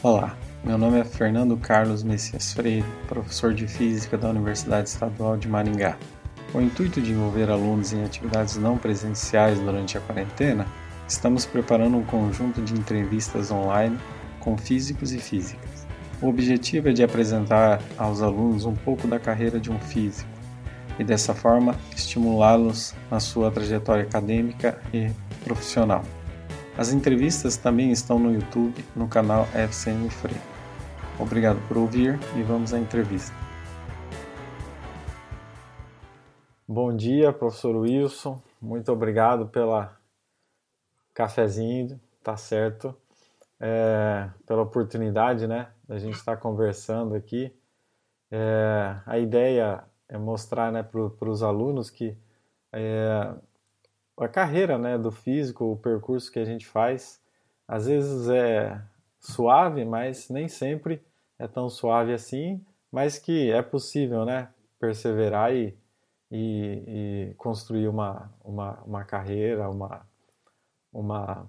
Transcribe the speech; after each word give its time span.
Olá, 0.00 0.36
meu 0.62 0.78
nome 0.78 1.00
é 1.00 1.04
Fernando 1.04 1.56
Carlos 1.56 2.04
Messias 2.04 2.52
Freire, 2.52 2.84
professor 3.08 3.52
de 3.52 3.66
Física 3.66 4.16
da 4.16 4.28
Universidade 4.28 4.88
Estadual 4.88 5.36
de 5.36 5.48
Maringá. 5.48 5.98
Com 6.52 6.58
o 6.58 6.62
intuito 6.62 7.02
de 7.02 7.10
envolver 7.10 7.50
alunos 7.50 7.92
em 7.92 8.04
atividades 8.04 8.56
não 8.56 8.78
presenciais 8.78 9.58
durante 9.58 9.98
a 9.98 10.00
quarentena, 10.00 10.68
estamos 11.08 11.44
preparando 11.44 11.96
um 11.96 12.04
conjunto 12.04 12.62
de 12.62 12.74
entrevistas 12.74 13.50
online 13.50 13.98
com 14.38 14.56
físicos 14.56 15.12
e 15.12 15.18
físicas. 15.18 15.84
O 16.22 16.28
objetivo 16.28 16.90
é 16.90 16.92
de 16.92 17.02
apresentar 17.02 17.80
aos 17.98 18.22
alunos 18.22 18.64
um 18.64 18.76
pouco 18.76 19.08
da 19.08 19.18
carreira 19.18 19.58
de 19.58 19.68
um 19.68 19.80
físico 19.80 20.30
e, 20.96 21.02
dessa 21.02 21.34
forma, 21.34 21.74
estimulá-los 21.96 22.94
na 23.10 23.18
sua 23.18 23.50
trajetória 23.50 24.04
acadêmica 24.04 24.80
e 24.94 25.10
profissional. 25.42 26.04
As 26.78 26.92
entrevistas 26.92 27.56
também 27.56 27.90
estão 27.90 28.20
no 28.20 28.32
YouTube, 28.32 28.84
no 28.94 29.08
canal 29.08 29.48
FCM 29.52 30.08
Freire. 30.10 30.40
Obrigado 31.18 31.58
por 31.66 31.76
ouvir 31.76 32.16
e 32.36 32.42
vamos 32.44 32.72
à 32.72 32.78
entrevista. 32.78 33.34
Bom 36.68 36.94
dia, 36.94 37.32
professor 37.32 37.74
Wilson. 37.74 38.40
Muito 38.62 38.92
obrigado 38.92 39.48
pela 39.48 39.98
cafezinho, 41.12 42.00
tá 42.22 42.36
certo? 42.36 42.94
É, 43.58 44.30
pela 44.46 44.62
oportunidade, 44.62 45.48
né, 45.48 45.72
da 45.88 45.98
gente 45.98 46.14
estar 46.14 46.36
conversando 46.36 47.16
aqui. 47.16 47.52
É, 48.30 49.00
a 49.04 49.18
ideia 49.18 49.82
é 50.08 50.16
mostrar, 50.16 50.70
né, 50.70 50.84
para 50.84 51.28
os 51.28 51.42
alunos 51.42 51.90
que 51.90 52.16
é, 52.72 53.34
a 54.18 54.28
carreira 54.28 54.78
né, 54.78 54.98
do 54.98 55.10
físico, 55.10 55.64
o 55.64 55.76
percurso 55.76 56.30
que 56.30 56.38
a 56.38 56.44
gente 56.44 56.66
faz, 56.66 57.20
às 57.66 57.86
vezes 57.86 58.28
é 58.28 58.82
suave, 59.18 59.84
mas 59.84 60.28
nem 60.28 60.48
sempre 60.48 61.02
é 61.38 61.46
tão 61.46 61.68
suave 61.68 62.12
assim, 62.12 62.64
mas 62.90 63.18
que 63.18 63.50
é 63.50 63.62
possível 63.62 64.24
né, 64.24 64.48
perseverar 64.80 65.54
e, 65.54 65.76
e, 66.30 67.30
e 67.30 67.34
construir 67.36 67.88
uma, 67.88 68.32
uma, 68.44 68.80
uma 68.84 69.04
carreira, 69.04 69.68
uma, 69.70 70.06
uma, 70.92 71.46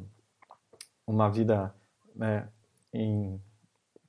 uma 1.07 1.29
vida 1.29 1.73
né, 2.15 2.47
em, 2.93 3.41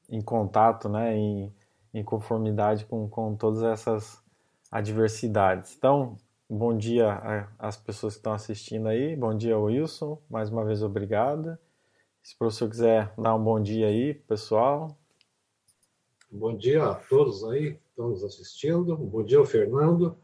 em 0.09 0.21
contato, 0.21 0.89
né, 0.89 1.17
em, 1.17 1.55
em 1.95 2.03
conformidade 2.03 2.85
com, 2.87 3.09
com 3.09 3.37
todas 3.37 3.63
essas 3.63 4.23
adversidades. 4.71 5.75
Então, 5.77 6.17
Bom 6.53 6.77
dia 6.77 7.47
às 7.61 7.77
pessoas 7.77 8.15
que 8.15 8.19
estão 8.19 8.33
assistindo 8.33 8.89
aí. 8.89 9.15
Bom 9.15 9.37
dia, 9.37 9.57
Wilson. 9.57 10.21
Mais 10.29 10.51
uma 10.51 10.65
vez, 10.65 10.83
obrigado. 10.83 11.57
Se 12.25 12.35
o 12.35 12.39
professor 12.39 12.69
quiser 12.69 13.15
dar 13.17 13.37
um 13.37 13.45
bom 13.45 13.63
dia 13.63 13.87
aí, 13.87 14.15
pessoal. 14.15 14.99
Bom 16.29 16.57
dia 16.57 16.83
a 16.87 16.97
todos 16.97 17.45
aí 17.45 17.75
que 17.75 17.81
estão 17.91 18.09
nos 18.09 18.25
assistindo. 18.25 18.97
Bom 18.97 19.23
dia 19.23 19.47
Fernando. 19.47 20.19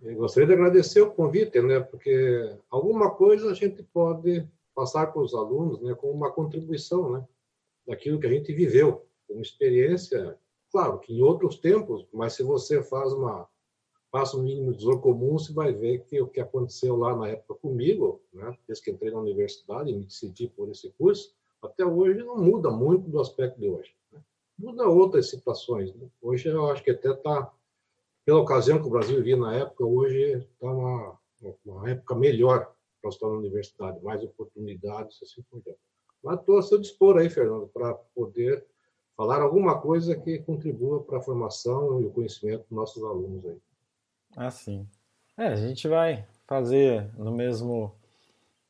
Eu 0.00 0.16
gostaria 0.16 0.46
de 0.46 0.54
agradecer 0.54 1.02
o 1.02 1.10
convite, 1.10 1.60
né? 1.60 1.80
Porque 1.80 2.56
alguma 2.70 3.10
coisa 3.10 3.50
a 3.50 3.54
gente 3.54 3.82
pode 3.82 4.48
passar 4.74 5.12
para 5.12 5.20
os 5.20 5.34
alunos, 5.34 5.82
né? 5.82 5.94
Como 5.94 6.14
uma 6.14 6.32
contribuição, 6.32 7.12
né? 7.12 7.28
Daquilo 7.86 8.18
que 8.18 8.26
a 8.26 8.32
gente 8.32 8.54
viveu, 8.54 9.06
uma 9.28 9.42
experiência. 9.42 10.34
Claro 10.70 10.98
que 10.98 11.12
em 11.12 11.20
outros 11.20 11.58
tempos, 11.58 12.06
mas 12.10 12.32
se 12.32 12.42
você 12.42 12.82
faz 12.82 13.12
uma 13.12 13.51
passa 14.12 14.36
o 14.36 14.42
mínimo 14.42 14.74
de 14.74 14.84
comum, 14.98 15.38
você 15.38 15.54
vai 15.54 15.72
ver 15.72 16.04
que 16.04 16.20
o 16.20 16.28
que 16.28 16.38
aconteceu 16.38 16.94
lá 16.96 17.16
na 17.16 17.28
época 17.28 17.54
comigo, 17.54 18.20
né, 18.30 18.54
desde 18.68 18.84
que 18.84 18.90
entrei 18.90 19.10
na 19.10 19.18
universidade 19.18 19.90
e 19.90 19.94
me 19.94 20.04
decidi 20.04 20.46
por 20.48 20.68
esse 20.68 20.90
curso, 20.90 21.34
até 21.62 21.82
hoje 21.82 22.22
não 22.22 22.36
muda 22.36 22.70
muito 22.70 23.08
do 23.08 23.18
aspecto 23.18 23.58
de 23.58 23.70
hoje. 23.70 23.96
Né? 24.12 24.20
Muda 24.58 24.86
outras 24.86 25.30
situações. 25.30 25.94
Né? 25.94 26.06
Hoje 26.20 26.46
eu 26.46 26.66
acho 26.66 26.84
que 26.84 26.90
até 26.90 27.10
está, 27.10 27.50
pela 28.26 28.40
ocasião 28.40 28.82
que 28.82 28.86
o 28.86 28.90
Brasil 28.90 29.16
vivia 29.16 29.36
na 29.36 29.56
época, 29.56 29.82
hoje 29.82 30.46
está 30.52 30.70
uma, 30.70 31.18
uma 31.64 31.90
época 31.90 32.14
melhor 32.14 32.70
para 33.00 33.08
estar 33.08 33.26
na 33.26 33.38
universidade, 33.38 34.04
mais 34.04 34.22
oportunidades, 34.22 35.22
assim 35.22 35.40
por 35.50 35.62
diante. 35.62 35.80
Mas 36.22 36.38
estou 36.38 36.58
a 36.58 36.62
seu 36.62 36.78
dispor 36.78 37.16
aí, 37.16 37.30
Fernando, 37.30 37.66
para 37.68 37.94
poder 38.14 38.62
falar 39.16 39.40
alguma 39.40 39.80
coisa 39.80 40.14
que 40.14 40.38
contribua 40.40 41.02
para 41.02 41.16
a 41.16 41.22
formação 41.22 41.98
e 42.02 42.04
o 42.04 42.10
conhecimento 42.10 42.64
dos 42.64 42.72
nossos 42.72 43.02
alunos 43.02 43.46
aí. 43.46 43.58
Assim. 44.36 44.88
É, 45.36 45.48
a 45.48 45.56
gente 45.56 45.88
vai 45.88 46.26
fazer 46.46 47.10
no 47.16 47.32
mesmo 47.32 47.94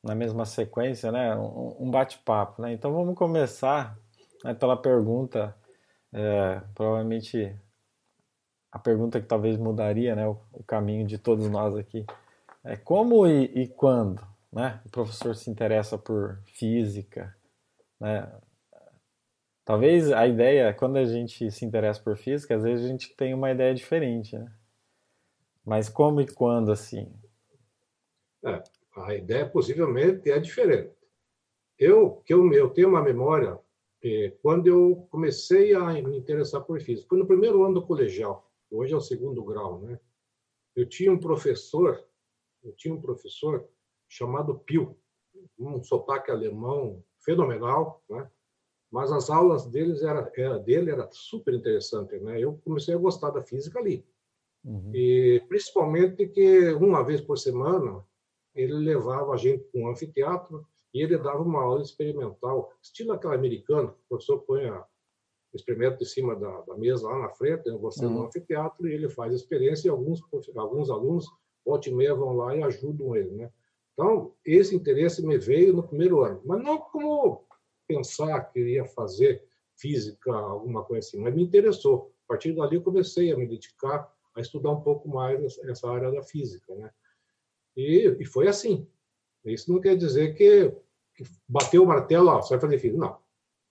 na 0.03 0.13
mesma 0.13 0.45
sequência, 0.45 1.11
né, 1.13 1.33
um, 1.33 1.89
bate-papo, 1.89 2.61
né? 2.61 2.73
Então 2.73 2.91
vamos 2.91 3.15
começar 3.15 3.97
né, 4.43 4.53
pela 4.53 4.75
pergunta, 4.75 5.55
é, 6.11 6.61
provavelmente 6.75 7.57
a 8.69 8.77
pergunta 8.77 9.21
que 9.21 9.27
talvez 9.27 9.57
mudaria, 9.57 10.13
né, 10.13 10.27
o, 10.27 10.37
o 10.51 10.61
caminho 10.63 11.07
de 11.07 11.17
todos 11.17 11.49
nós 11.49 11.73
aqui, 11.77 12.05
é 12.65 12.75
como 12.75 13.25
e, 13.25 13.45
e, 13.45 13.67
quando, 13.67 14.21
né, 14.51 14.81
o 14.85 14.89
professor 14.89 15.35
se 15.35 15.49
interessa 15.49 15.97
por 15.97 16.41
física, 16.47 17.33
né? 17.99 18.29
Talvez 19.65 20.11
a 20.11 20.27
ideia, 20.27 20.73
quando 20.73 20.97
a 20.97 21.05
gente 21.05 21.49
se 21.49 21.63
interessa 21.63 22.01
por 22.01 22.17
física, 22.17 22.55
às 22.55 22.63
vezes 22.63 22.85
a 22.85 22.89
gente 22.89 23.15
tem 23.15 23.33
uma 23.33 23.49
ideia 23.49 23.73
diferente, 23.73 24.37
né? 24.37 24.51
Mas 25.65 25.87
como 25.89 26.21
e 26.21 26.27
quando 26.27 26.71
assim? 26.71 27.11
É, 28.43 28.61
a 28.97 29.15
ideia 29.15 29.49
possivelmente 29.49 30.29
é 30.29 30.39
diferente. 30.39 30.93
Eu 31.79 32.21
que 32.25 32.33
eu, 32.33 32.51
eu 32.53 32.69
tenho 32.69 32.89
uma 32.89 33.01
memória 33.01 33.59
é, 34.03 34.31
quando 34.41 34.67
eu 34.67 35.07
comecei 35.09 35.73
a 35.73 35.93
me 35.93 36.17
interessar 36.17 36.61
por 36.61 36.79
física, 36.81 37.07
foi 37.07 37.17
no 37.17 37.25
primeiro 37.25 37.63
ano 37.63 37.75
do 37.75 37.87
colegial. 37.87 38.51
Hoje 38.69 38.93
é 38.93 38.97
o 38.97 39.01
segundo 39.01 39.43
grau, 39.43 39.79
né? 39.79 39.97
Eu 40.75 40.87
tinha 40.87 41.11
um 41.11 41.19
professor, 41.19 42.03
eu 42.63 42.73
tinha 42.73 42.93
um 42.93 42.99
professor 43.01 43.65
chamado 44.09 44.59
Pio, 44.59 44.97
um 45.57 45.81
sotaque 45.81 46.31
alemão 46.31 47.01
fenomenal, 47.19 48.03
né? 48.09 48.29
Mas 48.91 49.11
as 49.11 49.29
aulas 49.29 49.65
deles 49.65 50.03
era, 50.03 50.31
era 50.35 50.59
dele 50.59 50.91
era 50.91 51.09
super 51.11 51.53
interessante, 51.53 52.19
né? 52.19 52.39
Eu 52.39 52.59
comecei 52.63 52.93
a 52.93 52.97
gostar 52.97 53.31
da 53.31 53.41
física 53.41 53.79
ali. 53.79 54.05
Uhum. 54.63 54.91
E 54.93 55.43
principalmente 55.47 56.27
que 56.27 56.69
uma 56.73 57.03
vez 57.03 57.19
por 57.21 57.37
semana 57.37 58.03
ele 58.55 58.73
levava 58.73 59.33
a 59.33 59.37
gente 59.37 59.63
para 59.65 59.81
um 59.81 59.89
anfiteatro 59.89 60.65
e 60.93 61.01
ele 61.01 61.17
dava 61.17 61.41
uma 61.41 61.61
aula 61.61 61.81
experimental, 61.81 62.71
estilo 62.81 63.13
aquela 63.13 63.35
americana, 63.35 63.89
o 63.89 64.07
professor 64.07 64.39
põe 64.39 64.65
a 64.65 64.85
experimento 65.53 66.01
em 66.01 66.05
cima 66.05 66.35
da, 66.35 66.61
da 66.61 66.75
mesa 66.75 67.07
lá 67.07 67.19
na 67.19 67.29
frente, 67.29 67.69
né, 67.69 67.77
você 67.77 68.05
uhum. 68.05 68.13
no 68.13 68.25
anfiteatro, 68.25 68.87
e 68.87 68.93
ele 68.93 69.09
faz 69.09 69.33
a 69.33 69.35
experiência 69.35 69.87
e 69.87 69.91
alguns, 69.91 70.21
alguns 70.55 70.89
alunos, 70.89 71.27
volta 71.65 71.89
e 71.89 71.93
meia, 71.93 72.15
vão 72.15 72.35
lá 72.35 72.55
e 72.55 72.63
ajudam 72.63 73.15
ele. 73.15 73.31
Né? 73.31 73.51
Então, 73.93 74.33
esse 74.43 74.75
interesse 74.75 75.25
me 75.25 75.37
veio 75.37 75.73
no 75.73 75.83
primeiro 75.83 76.21
ano, 76.21 76.41
mas 76.45 76.63
não 76.63 76.79
como 76.79 77.45
pensar 77.87 78.41
que 78.51 78.59
iria 78.59 78.85
fazer 78.85 79.43
física, 79.75 80.31
alguma 80.31 80.83
coisa 80.83 81.07
assim, 81.07 81.19
mas 81.19 81.33
me 81.33 81.43
interessou. 81.43 82.11
A 82.25 82.33
partir 82.33 82.53
dali, 82.53 82.75
eu 82.75 82.81
comecei 82.81 83.31
a 83.31 83.37
me 83.37 83.45
dedicar 83.45 84.11
a 84.35 84.41
estudar 84.41 84.71
um 84.71 84.81
pouco 84.81 85.07
mais 85.07 85.57
essa 85.59 85.89
área 85.89 86.11
da 86.11 86.23
física, 86.23 86.73
né? 86.75 86.91
E, 87.75 88.17
e 88.19 88.25
foi 88.25 88.47
assim. 88.47 88.87
Isso 89.45 89.71
não 89.71 89.81
quer 89.81 89.95
dizer 89.95 90.35
que, 90.35 90.71
que 91.15 91.23
bateu 91.47 91.83
o 91.83 91.87
martelo, 91.87 92.29
ó, 92.29 92.41
você 92.41 92.53
vai 92.53 92.61
fazer 92.61 92.79
física. 92.79 92.99
Não. 92.99 93.17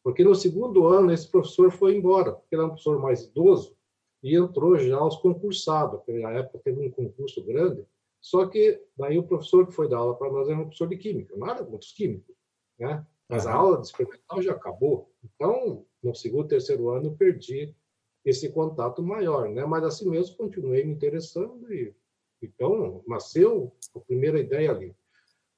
Porque 0.03 0.25
no 0.25 0.35
segundo 0.35 0.87
ano 0.87 1.13
esse 1.13 1.29
professor 1.29 1.71
foi 1.71 1.97
embora, 1.97 2.33
porque 2.33 2.55
era 2.55 2.65
um 2.65 2.71
professor 2.71 3.01
mais 3.01 3.23
idoso 3.23 3.77
e 4.23 4.37
entrou 4.37 4.77
já 4.79 5.03
os 5.05 5.17
concursados. 5.17 6.01
Naquela 6.01 6.33
época 6.33 6.61
teve 6.65 6.81
um 6.81 6.91
concurso 6.91 7.43
grande, 7.45 7.87
só 8.21 8.47
que 8.47 8.81
daí 8.97 9.19
o 9.19 9.27
professor 9.27 9.67
que 9.67 9.73
foi 9.73 9.89
dar 9.89 9.99
aula 9.99 10.17
para 10.17 10.31
nós 10.31 10.49
era 10.49 10.59
um 10.59 10.65
professor 10.65 10.89
de 10.89 10.97
química, 10.97 11.37
nada 11.37 11.65
contra 11.65 11.81
os 11.81 11.93
químicos, 11.93 12.35
né? 12.79 13.07
Mas 13.29 13.47
a 13.47 13.55
aula 13.55 13.81
de 13.81 13.87
experimental 13.87 14.43
já 14.43 14.53
acabou. 14.53 15.11
Então, 15.25 15.87
no 16.03 16.15
segundo, 16.15 16.49
terceiro 16.49 16.91
ano, 16.91 17.07
eu 17.07 17.17
perdi 17.17 17.75
esse 18.25 18.51
contato 18.51 19.03
maior, 19.03 19.49
né? 19.49 19.65
Mas 19.65 19.85
assim 19.85 20.09
mesmo 20.09 20.37
continuei 20.37 20.85
me 20.85 20.93
interessando 20.93 21.73
e 21.73 21.95
então 22.41 23.03
nasceu 23.07 23.73
a 23.95 24.01
primeira 24.01 24.41
ideia 24.41 24.71
ali. 24.71 24.97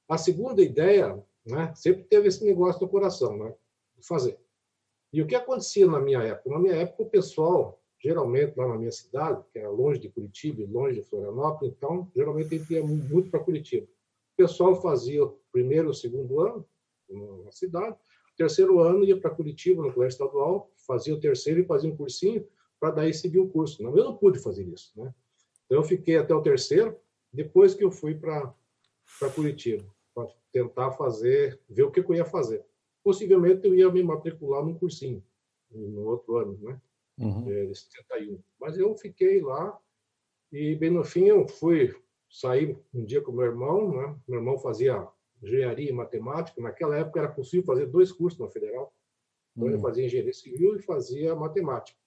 A 0.09 0.19
segunda 0.19 0.63
ideia, 0.63 1.23
né? 1.47 1.73
Sempre 1.75 2.05
teve 2.05 2.29
esse 2.29 2.45
negócio 2.45 2.83
no 2.83 2.89
coração, 2.89 3.37
né? 3.37 3.55
De 3.97 4.07
fazer. 4.07 4.39
E 5.13 5.23
o 5.23 5.27
que 5.27 5.35
acontecia 5.35 5.87
na 5.87 6.01
minha 6.01 6.23
época? 6.23 6.51
Na 6.51 6.59
minha 6.59 6.75
época 6.75 7.05
o 7.05 7.11
pessoal, 7.11 7.81
geralmente 7.99 8.55
lá 8.57 8.69
na 8.69 8.77
minha 8.77 8.93
cidade, 8.93 9.43
que 9.53 9.59
era 9.59 9.71
longe 9.71 10.01
de 10.01 10.09
Curitiba 10.09 10.63
longe 10.71 11.01
de 11.01 11.07
Florianópolis, 11.07 11.75
então 11.75 12.11
geralmente 12.15 12.55
ele 12.55 12.67
ia 12.69 12.83
muito 12.83 13.31
para 13.31 13.41
Curitiba. 13.41 13.87
O 13.87 14.37
pessoal 14.37 14.75
fazia 14.83 15.25
o 15.25 15.39
primeiro, 15.53 15.91
o 15.91 15.95
segundo 15.95 16.41
ano 16.41 16.67
na 17.45 17.53
cidade, 17.53 17.97
terceiro 18.37 18.81
ano 18.81 19.05
ia 19.05 19.19
para 19.19 19.31
Curitiba 19.31 19.83
no 19.83 19.93
colégio 19.93 20.15
estadual, 20.15 20.71
fazia 20.87 21.15
o 21.15 21.21
terceiro 21.21 21.61
e 21.61 21.65
fazia 21.65 21.91
um 21.91 21.97
cursinho 21.97 22.47
para 22.79 22.91
daí 22.91 23.15
seguir 23.15 23.39
o 23.39 23.49
curso. 23.49 23.83
Não, 23.83 23.97
eu 23.97 24.05
não 24.05 24.17
pude 24.17 24.39
fazer 24.39 24.65
isso, 24.65 24.93
né? 24.97 25.15
Então 25.65 25.79
eu 25.79 25.85
fiquei 25.85 26.17
até 26.17 26.35
o 26.35 26.43
terceiro, 26.43 26.97
depois 27.33 27.75
que 27.75 27.85
eu 27.85 27.91
fui 27.91 28.15
para 28.15 28.53
Curitiba, 29.35 29.85
para 30.15 30.29
tentar 30.53 30.93
fazer, 30.93 31.61
ver 31.69 31.85
o 31.85 31.91
que 31.91 32.01
eu 32.01 32.15
ia 32.15 32.25
fazer. 32.25 32.65
Possivelmente 33.03 33.67
eu 33.67 33.75
ia 33.75 33.91
me 33.91 34.03
matricular 34.03 34.65
num 34.65 34.75
cursinho, 34.75 35.23
no 35.71 36.05
outro 36.07 36.37
ano, 36.37 36.59
né? 36.61 36.81
Uhum. 37.19 37.51
É, 37.51 37.73
71. 37.73 38.39
Mas 38.61 38.77
eu 38.77 38.95
fiquei 38.97 39.41
lá 39.41 39.79
e, 40.53 40.75
bem 40.75 40.91
no 40.91 41.05
fim, 41.05 41.27
eu 41.27 41.47
fui 41.49 41.95
sair 42.29 42.77
um 42.93 43.05
dia 43.05 43.21
com 43.21 43.33
meu 43.33 43.45
irmão, 43.45 43.93
né? 43.93 44.17
Meu 44.27 44.41
irmão 44.41 44.59
fazia 44.59 45.07
engenharia 45.43 45.91
e 45.91 45.93
matemática. 45.93 46.61
Naquela 46.61 46.97
época 46.97 47.21
era 47.21 47.29
possível 47.29 47.65
fazer 47.65 47.87
dois 47.87 48.13
cursos 48.13 48.41
na 48.41 48.49
Federal. 48.49 48.95
Então, 49.57 49.69
uhum. 49.69 49.75
eu 49.75 49.81
fazia 49.81 50.05
engenharia 50.05 50.33
civil 50.33 50.77
e 50.77 50.83
fazia 50.83 51.35
matemática. 51.35 51.99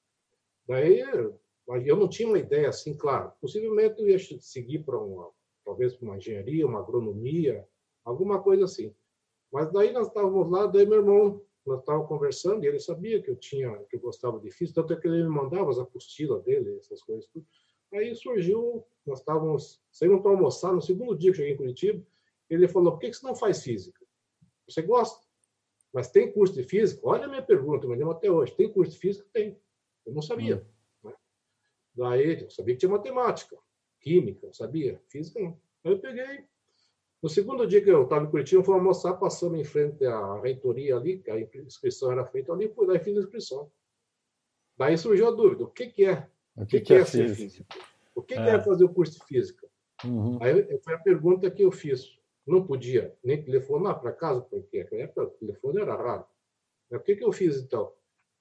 Daí, 0.67 0.99
eu 0.99 1.95
não 1.95 2.09
tinha 2.09 2.27
uma 2.27 2.39
ideia 2.39 2.69
assim, 2.69 2.95
claro. 2.95 3.31
Possivelmente 3.39 4.01
eu 4.01 4.09
ia 4.09 4.19
seguir 4.19 4.79
para 4.79 4.97
uma, 4.99 5.29
talvez 5.63 5.95
para 5.95 6.05
uma 6.05 6.17
engenharia, 6.17 6.67
uma 6.67 6.79
agronomia, 6.79 7.67
alguma 8.03 8.41
coisa 8.41 8.65
assim. 8.65 8.93
Mas 9.51 9.71
daí 9.71 9.91
nós 9.93 10.07
estávamos 10.07 10.49
lá, 10.51 10.67
daí 10.67 10.85
meu 10.85 10.99
irmão, 10.99 11.41
nós 11.65 11.79
estávamos 11.79 12.07
conversando 12.07 12.63
e 12.63 12.67
ele 12.67 12.79
sabia 12.79 13.21
que 13.21 13.29
eu 13.29 13.35
tinha, 13.35 13.77
que 13.89 13.95
eu 13.95 13.99
gostava 13.99 14.39
de 14.39 14.49
física, 14.51 14.81
tanto 14.81 14.93
é 14.93 14.99
que 14.99 15.07
ele 15.07 15.23
me 15.23 15.29
mandava 15.29 15.69
as 15.69 15.77
apostilas 15.77 16.43
dele, 16.43 16.77
essas 16.77 17.01
coisas 17.01 17.27
tudo. 17.27 17.45
Aí 17.93 18.13
surgiu, 18.15 18.85
nós 19.05 19.19
estávamos 19.19 19.81
saindo 19.91 20.21
para 20.21 20.31
almoçar, 20.31 20.73
no 20.73 20.81
segundo 20.81 21.17
dia 21.17 21.31
que 21.31 21.37
cheguei 21.37 21.53
em 21.53 21.57
Curitiba, 21.57 22.05
ele 22.49 22.67
falou, 22.67 22.93
por 22.93 22.99
que 22.99 23.13
você 23.13 23.25
não 23.25 23.35
faz 23.35 23.63
física? 23.63 24.05
Você 24.67 24.81
gosta? 24.81 25.25
Mas 25.93 26.09
tem 26.09 26.31
curso 26.31 26.53
de 26.53 26.63
física? 26.63 27.01
Olha 27.03 27.25
a 27.25 27.27
minha 27.27 27.41
pergunta, 27.41 27.87
me 27.87 27.95
lembro 27.95 28.11
até 28.11 28.29
hoje. 28.29 28.55
Tem 28.55 28.71
curso 28.71 28.91
de 28.93 28.99
física? 28.99 29.27
Tem. 29.33 29.59
Eu 30.05 30.13
não 30.13 30.21
sabia. 30.21 30.65
Hum. 31.03 31.09
Né? 31.09 31.15
Daí, 31.95 32.43
eu 32.43 32.49
sabia 32.49 32.75
que 32.75 32.79
tinha 32.79 32.91
matemática, 32.91 33.57
química, 33.99 34.51
sabia. 34.53 35.01
Física 35.07 35.39
não. 35.39 35.59
Aí 35.83 35.91
eu 35.91 35.99
peguei. 35.99 36.45
No 37.21 37.29
segundo 37.29 37.65
dia 37.65 37.83
que 37.83 37.89
eu 37.89 38.03
estava 38.03 38.25
em 38.25 38.29
Curitiba, 38.29 38.61
eu 38.61 38.65
fui 38.65 38.75
almoçar, 38.75 39.13
passando 39.15 39.55
em 39.55 39.63
frente 39.63 40.05
à 40.05 40.39
reitoria 40.39 40.95
ali, 40.95 41.17
que 41.17 41.31
a 41.31 41.39
inscrição 41.39 42.11
era 42.11 42.25
feita 42.25 42.53
ali, 42.53 42.69
fui 42.69 42.85
lá 42.85 42.95
e 42.95 42.99
fiz 42.99 43.17
a 43.17 43.21
inscrição. 43.21 43.71
Daí 44.77 44.97
surgiu 44.97 45.27
a 45.27 45.31
dúvida, 45.31 45.63
o 45.63 45.67
que, 45.67 45.87
que 45.87 46.05
é? 46.05 46.29
O 46.55 46.65
que, 46.65 46.79
que, 46.79 46.81
que 46.81 46.93
é, 46.93 46.97
é 46.99 47.05
ser 47.05 47.29
físico? 47.29 47.67
O 48.13 48.21
que, 48.21 48.35
é. 48.35 48.43
que 48.43 48.49
é 48.49 48.61
fazer 48.61 48.83
o 48.83 48.93
curso 48.93 49.13
de 49.13 49.25
física? 49.25 49.67
Uhum. 50.05 50.37
Aí 50.41 50.79
foi 50.79 50.93
a 50.93 50.99
pergunta 50.99 51.49
que 51.49 51.63
eu 51.63 51.71
fiz. 51.71 52.17
Não 52.47 52.65
podia 52.65 53.15
nem 53.23 53.43
telefonar 53.43 53.99
para 53.99 54.13
casa, 54.13 54.41
porque 54.41 54.79
naquela 54.79 55.03
época 55.03 55.23
o 55.23 55.29
telefone 55.31 55.81
era 55.81 55.95
raro. 55.95 56.25
O 56.89 56.99
que, 56.99 57.15
que 57.15 57.23
eu 57.23 57.31
fiz 57.31 57.57
então? 57.57 57.93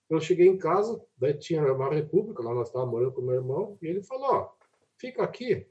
Eu 0.09 0.21
cheguei 0.21 0.47
em 0.47 0.57
casa, 0.57 1.05
daí 1.17 1.35
tinha 1.35 1.73
uma 1.73 1.93
república, 1.93 2.43
lá 2.43 2.55
nós 2.55 2.69
estávamos 2.69 2.95
morando 2.95 3.13
com 3.13 3.23
meu 3.23 3.35
irmão, 3.35 3.77
e 3.83 3.87
ele 3.87 4.03
falou: 4.03 4.31
ó, 4.31 4.53
fica 4.97 5.25
aqui 5.25 5.67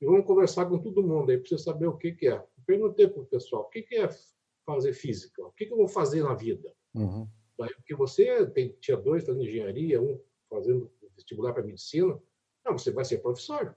e 0.00 0.04
vamos 0.04 0.26
conversar 0.26 0.66
com 0.66 0.78
todo 0.78 1.02
mundo 1.02 1.30
aí, 1.30 1.38
para 1.38 1.48
você 1.48 1.58
saber 1.58 1.86
o 1.86 1.96
que, 1.96 2.12
que 2.12 2.28
é. 2.28 2.34
Eu 2.34 2.64
perguntei 2.66 3.08
para 3.08 3.22
o 3.22 3.26
pessoal: 3.26 3.62
o 3.62 3.68
que, 3.68 3.82
que 3.82 3.96
é 3.96 4.08
fazer 4.64 4.92
física? 4.92 5.44
O 5.44 5.52
que, 5.52 5.66
que 5.66 5.72
eu 5.72 5.76
vou 5.76 5.88
fazer 5.88 6.22
na 6.22 6.34
vida? 6.34 6.72
Uhum. 6.94 7.28
Daí, 7.58 7.74
porque 7.74 7.94
você 7.94 8.46
tem, 8.50 8.72
tinha 8.80 8.96
dois 8.96 9.24
fazendo 9.24 9.44
engenharia, 9.44 10.00
um 10.00 10.20
fazendo 10.50 10.92
vestibular 11.14 11.52
para 11.52 11.62
medicina. 11.62 12.20
Não, 12.64 12.76
você 12.76 12.90
vai 12.90 13.04
ser 13.04 13.18
professor. 13.18 13.76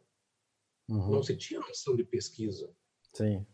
Uhum. 0.89 1.11
Não 1.11 1.23
se 1.23 1.37
tinha 1.37 1.59
noção 1.61 1.95
de 1.95 2.03
pesquisa. 2.03 2.69
Sim. 3.13 3.45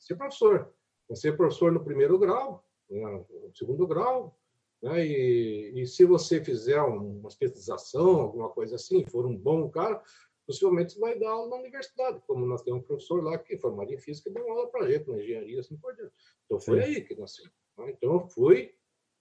Ser 0.00 0.16
professor. 0.16 0.74
Vai 1.08 1.16
ser 1.16 1.36
professor 1.36 1.70
no 1.70 1.84
primeiro 1.84 2.18
grau, 2.18 2.64
né, 2.88 3.24
no 3.30 3.54
segundo 3.54 3.86
grau, 3.86 4.36
né? 4.82 5.06
E, 5.06 5.82
e, 5.82 5.86
se 5.86 6.04
você 6.04 6.42
fizer 6.42 6.80
uma 6.80 7.28
especialização, 7.28 8.20
alguma 8.20 8.48
coisa 8.48 8.76
assim, 8.76 9.04
for 9.04 9.26
um 9.26 9.36
bom 9.36 9.68
cara, 9.68 10.02
possivelmente 10.46 10.94
você 10.94 11.00
vai 11.00 11.18
dar 11.18 11.30
aula 11.30 11.50
na 11.50 11.56
universidade, 11.56 12.20
como 12.26 12.46
nós 12.46 12.62
temos 12.62 12.80
um 12.80 12.84
professor 12.84 13.22
lá 13.22 13.38
que 13.38 13.58
formaria 13.58 13.96
em 13.96 14.00
física 14.00 14.30
e 14.30 14.32
deu 14.32 14.50
aula 14.50 14.68
para 14.68 14.84
a 14.84 14.90
gente, 14.90 15.08
na 15.08 15.18
engenharia, 15.18 15.60
assim 15.60 15.76
por 15.76 15.94
diante. 15.94 16.12
Então 16.46 16.58
foi 16.58 16.82
Sim. 16.82 16.88
aí 16.88 17.00
que 17.02 17.14
nasceu. 17.14 17.50
Né? 17.78 17.90
Então 17.90 18.14
eu 18.14 18.28
fui, 18.28 18.74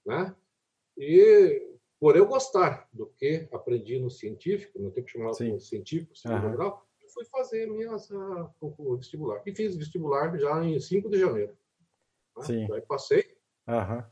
né? 0.06 0.36
E 0.98 1.78
por 2.00 2.16
eu 2.16 2.26
gostar 2.26 2.88
do 2.94 3.08
que 3.08 3.48
aprendi 3.52 4.00
no 4.00 4.10
científico, 4.10 4.80
no 4.80 4.92
tempo 4.92 5.10
chamado 5.10 5.36
Sim. 5.36 5.60
científico, 5.60 6.16
segundo 6.16 6.46
uhum. 6.46 6.52
grau, 6.54 6.89
fui 7.14 7.26
fazer 7.26 7.68
minha, 7.68 7.96
o 8.62 8.98
vestibular. 8.98 9.42
E 9.46 9.54
fiz 9.54 9.76
vestibular 9.76 10.38
já 10.38 10.64
em 10.64 10.80
5 10.80 11.10
de 11.10 11.20
janeiro. 11.20 11.58
Né? 12.38 12.44
Sim. 12.44 12.74
Aí 12.74 12.82
passei. 12.82 13.38
Uhum. 13.68 14.04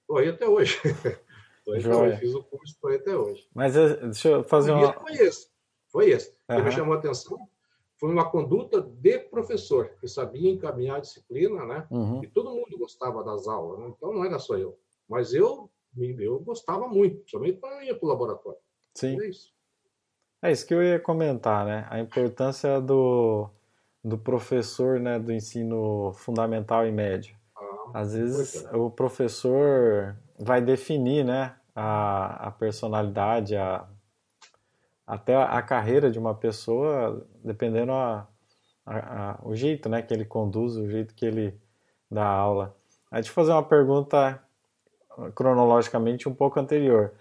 Estou 0.00 0.18
aí 0.18 0.28
até 0.28 0.48
hoje. 0.48 0.78
Aí 1.68 2.16
Fiz 2.18 2.32
o 2.32 2.44
curso, 2.44 2.74
estou 2.74 2.90
aí 2.90 2.96
até 2.96 3.16
hoje. 3.16 3.48
Mas 3.52 3.74
eh, 3.74 3.96
deixa 3.96 4.28
eu 4.28 4.44
fazer 4.44 4.70
uma... 4.70 4.92
Foi 4.92 5.14
esse. 5.14 5.48
Foi 5.88 6.10
esse. 6.10 6.30
Uhum. 6.48 6.58
que 6.58 6.62
me 6.62 6.70
chamou 6.70 6.94
a 6.94 6.98
atenção 6.98 7.36
foi 7.98 8.10
uma 8.10 8.30
conduta 8.30 8.80
de 8.80 9.18
professor, 9.20 9.96
que 9.98 10.06
sabia 10.06 10.50
encaminhar 10.50 10.98
a 10.98 11.00
disciplina, 11.00 11.64
né? 11.64 11.86
Uhum. 11.90 12.22
E 12.22 12.28
todo 12.28 12.54
mundo 12.54 12.78
gostava 12.78 13.24
das 13.24 13.48
aulas, 13.48 13.80
né? 13.80 13.94
então 13.96 14.12
não 14.12 14.24
era 14.24 14.38
só 14.38 14.56
eu. 14.56 14.78
Mas 15.08 15.32
eu 15.32 15.70
eu 15.98 16.38
gostava 16.40 16.86
muito, 16.86 17.20
principalmente 17.20 17.58
para 17.58 17.84
ir 17.86 17.98
para 17.98 18.04
o 18.06 18.08
laboratório. 18.10 18.58
Sim. 18.94 19.18
É 19.18 19.28
isso. 19.28 19.54
É 20.46 20.52
isso 20.52 20.64
que 20.64 20.72
eu 20.72 20.80
ia 20.80 21.00
comentar, 21.00 21.66
né? 21.66 21.88
A 21.90 21.98
importância 21.98 22.80
do, 22.80 23.50
do 24.04 24.16
professor, 24.16 25.00
né, 25.00 25.18
do 25.18 25.32
ensino 25.32 26.12
fundamental 26.12 26.86
e 26.86 26.92
médio. 26.92 27.34
Ah, 27.92 28.00
Às 28.00 28.14
vezes 28.14 28.64
o 28.72 28.88
professor 28.88 30.14
vai 30.38 30.60
definir, 30.60 31.24
né, 31.24 31.56
a, 31.74 32.46
a 32.46 32.50
personalidade, 32.52 33.56
a, 33.56 33.88
até 35.04 35.34
a 35.34 35.60
carreira 35.62 36.12
de 36.12 36.18
uma 36.20 36.32
pessoa, 36.32 37.26
dependendo 37.42 37.90
a, 37.90 38.28
a, 38.86 39.30
a, 39.30 39.38
o 39.42 39.56
jeito, 39.56 39.88
né, 39.88 40.00
que 40.00 40.14
ele 40.14 40.24
conduz, 40.24 40.76
o 40.76 40.88
jeito 40.88 41.12
que 41.12 41.26
ele 41.26 41.58
dá 42.08 42.24
aula. 42.24 42.72
Aí 43.10 43.16
deixa 43.20 43.30
eu 43.30 43.34
fazer 43.34 43.50
uma 43.50 43.64
pergunta 43.64 44.40
cronologicamente 45.34 46.28
um 46.28 46.34
pouco 46.34 46.60
anterior. 46.60 47.14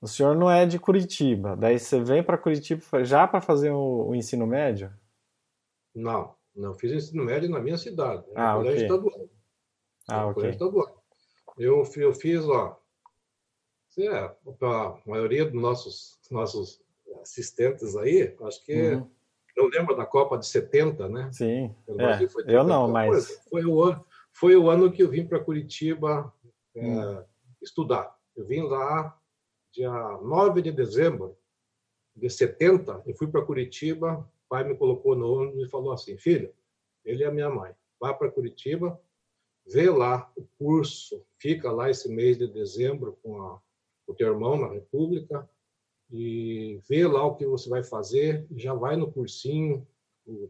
O 0.00 0.08
senhor 0.08 0.34
não 0.34 0.50
é 0.50 0.64
de 0.64 0.78
Curitiba, 0.78 1.54
daí 1.56 1.78
você 1.78 2.02
vem 2.02 2.22
para 2.22 2.38
Curitiba 2.38 3.04
já 3.04 3.26
para 3.26 3.40
fazer 3.40 3.70
o, 3.70 4.08
o, 4.08 4.14
ensino 4.14 4.46
médio? 4.46 4.90
Não, 5.94 6.34
não 6.56 6.74
fiz 6.74 6.92
ensino 6.92 7.24
médio 7.24 7.50
na 7.50 7.60
minha 7.60 7.76
cidade, 7.76 8.24
no 8.28 8.32
ah, 8.34 8.54
colégio 8.54 8.72
okay. 8.72 8.82
estadual. 8.84 9.28
Ah, 10.08 10.22
no 10.22 10.30
ok. 10.30 10.50
Estadual. 10.50 11.04
Eu, 11.58 11.84
eu 11.96 12.14
fiz, 12.14 12.44
ó, 12.46 12.80
é, 13.98 14.34
a 14.62 14.98
maioria 15.04 15.44
dos 15.44 15.60
nossos, 15.60 16.18
nossos 16.30 16.80
assistentes 17.20 17.94
aí, 17.96 18.34
acho 18.42 18.64
que 18.64 18.94
uhum. 18.94 19.10
não 19.56 19.66
lembro 19.66 19.94
da 19.94 20.06
Copa 20.06 20.38
de 20.38 20.46
70, 20.46 21.08
né? 21.08 21.30
Sim, 21.32 21.74
é, 21.88 22.54
eu 22.54 22.64
não, 22.64 22.88
mas... 22.88 23.42
Foi 23.50 23.64
o, 23.66 23.82
ano, 23.82 24.06
foi 24.32 24.56
o 24.56 24.70
ano 24.70 24.90
que 24.90 25.02
eu 25.02 25.10
vim 25.10 25.26
para 25.26 25.40
Curitiba 25.40 26.32
é, 26.74 26.86
hum 26.86 27.22
estudar. 27.62 28.16
Eu 28.36 28.44
vim 28.44 28.62
lá 28.62 29.16
dia 29.72 29.90
9 30.22 30.62
de 30.62 30.72
dezembro 30.72 31.36
de 32.14 32.28
70, 32.28 33.02
eu 33.06 33.14
fui 33.14 33.28
para 33.28 33.44
Curitiba, 33.44 34.18
o 34.18 34.48
pai 34.48 34.64
me 34.64 34.76
colocou 34.76 35.14
no 35.14 35.32
ônibus 35.32 35.66
e 35.66 35.70
falou 35.70 35.92
assim, 35.92 36.16
filho, 36.16 36.52
ele 37.04 37.22
é 37.22 37.26
a 37.26 37.32
minha 37.32 37.48
mãe, 37.48 37.72
vai 37.98 38.16
para 38.16 38.30
Curitiba, 38.30 39.00
vê 39.66 39.88
lá 39.88 40.30
o 40.36 40.44
curso, 40.58 41.24
fica 41.38 41.70
lá 41.70 41.88
esse 41.88 42.08
mês 42.08 42.36
de 42.36 42.46
dezembro 42.46 43.18
com 43.22 43.40
a, 43.40 43.60
o 44.06 44.14
teu 44.14 44.28
irmão 44.28 44.58
na 44.58 44.68
República 44.68 45.48
e 46.10 46.80
vê 46.88 47.06
lá 47.06 47.24
o 47.24 47.36
que 47.36 47.46
você 47.46 47.68
vai 47.68 47.84
fazer, 47.84 48.46
já 48.56 48.74
vai 48.74 48.96
no 48.96 49.12
cursinho, 49.12 49.86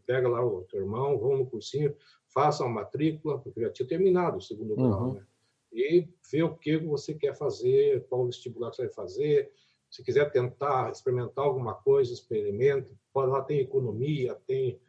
pega 0.06 0.28
lá 0.28 0.44
o 0.44 0.62
teu 0.62 0.80
irmão, 0.80 1.18
vão 1.18 1.36
no 1.36 1.46
cursinho, 1.46 1.94
faça 2.32 2.64
uma 2.64 2.82
matrícula, 2.82 3.38
porque 3.38 3.60
já 3.60 3.70
tinha 3.70 3.88
terminado 3.88 4.38
o 4.38 4.40
segundo 4.40 4.74
grau, 4.74 5.08
uhum. 5.08 5.14
né? 5.14 5.26
E 5.72 6.08
ver 6.30 6.42
o 6.42 6.56
que 6.56 6.76
você 6.78 7.14
quer 7.14 7.34
fazer, 7.34 8.06
qual 8.08 8.26
vestibular 8.26 8.70
que 8.70 8.76
você 8.76 8.86
vai 8.86 8.92
fazer. 8.92 9.52
Se 9.90 10.04
quiser 10.04 10.30
tentar 10.30 10.90
experimentar 10.90 11.44
alguma 11.44 11.74
coisa, 11.74 12.12
experimente. 12.12 12.88
Lá 13.14 13.42
tem 13.42 13.60
economia, 13.60 14.34
tem 14.46 14.80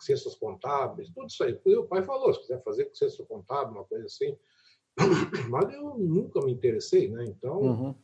ciências 0.00 0.34
contábeis, 0.34 1.10
tudo 1.10 1.26
isso 1.26 1.42
aí. 1.42 1.58
O 1.76 1.84
pai 1.84 2.02
falou, 2.02 2.32
se 2.32 2.40
quiser 2.40 2.62
fazer 2.62 2.90
ciência 2.92 3.24
contábil, 3.24 3.74
uma 3.74 3.84
coisa 3.84 4.06
assim. 4.06 4.36
Mas 5.50 5.72
eu 5.72 5.96
nunca 5.98 6.40
me 6.44 6.52
interessei, 6.52 7.08
né? 7.08 7.24
Então, 7.24 7.60
uhum. 7.60 7.94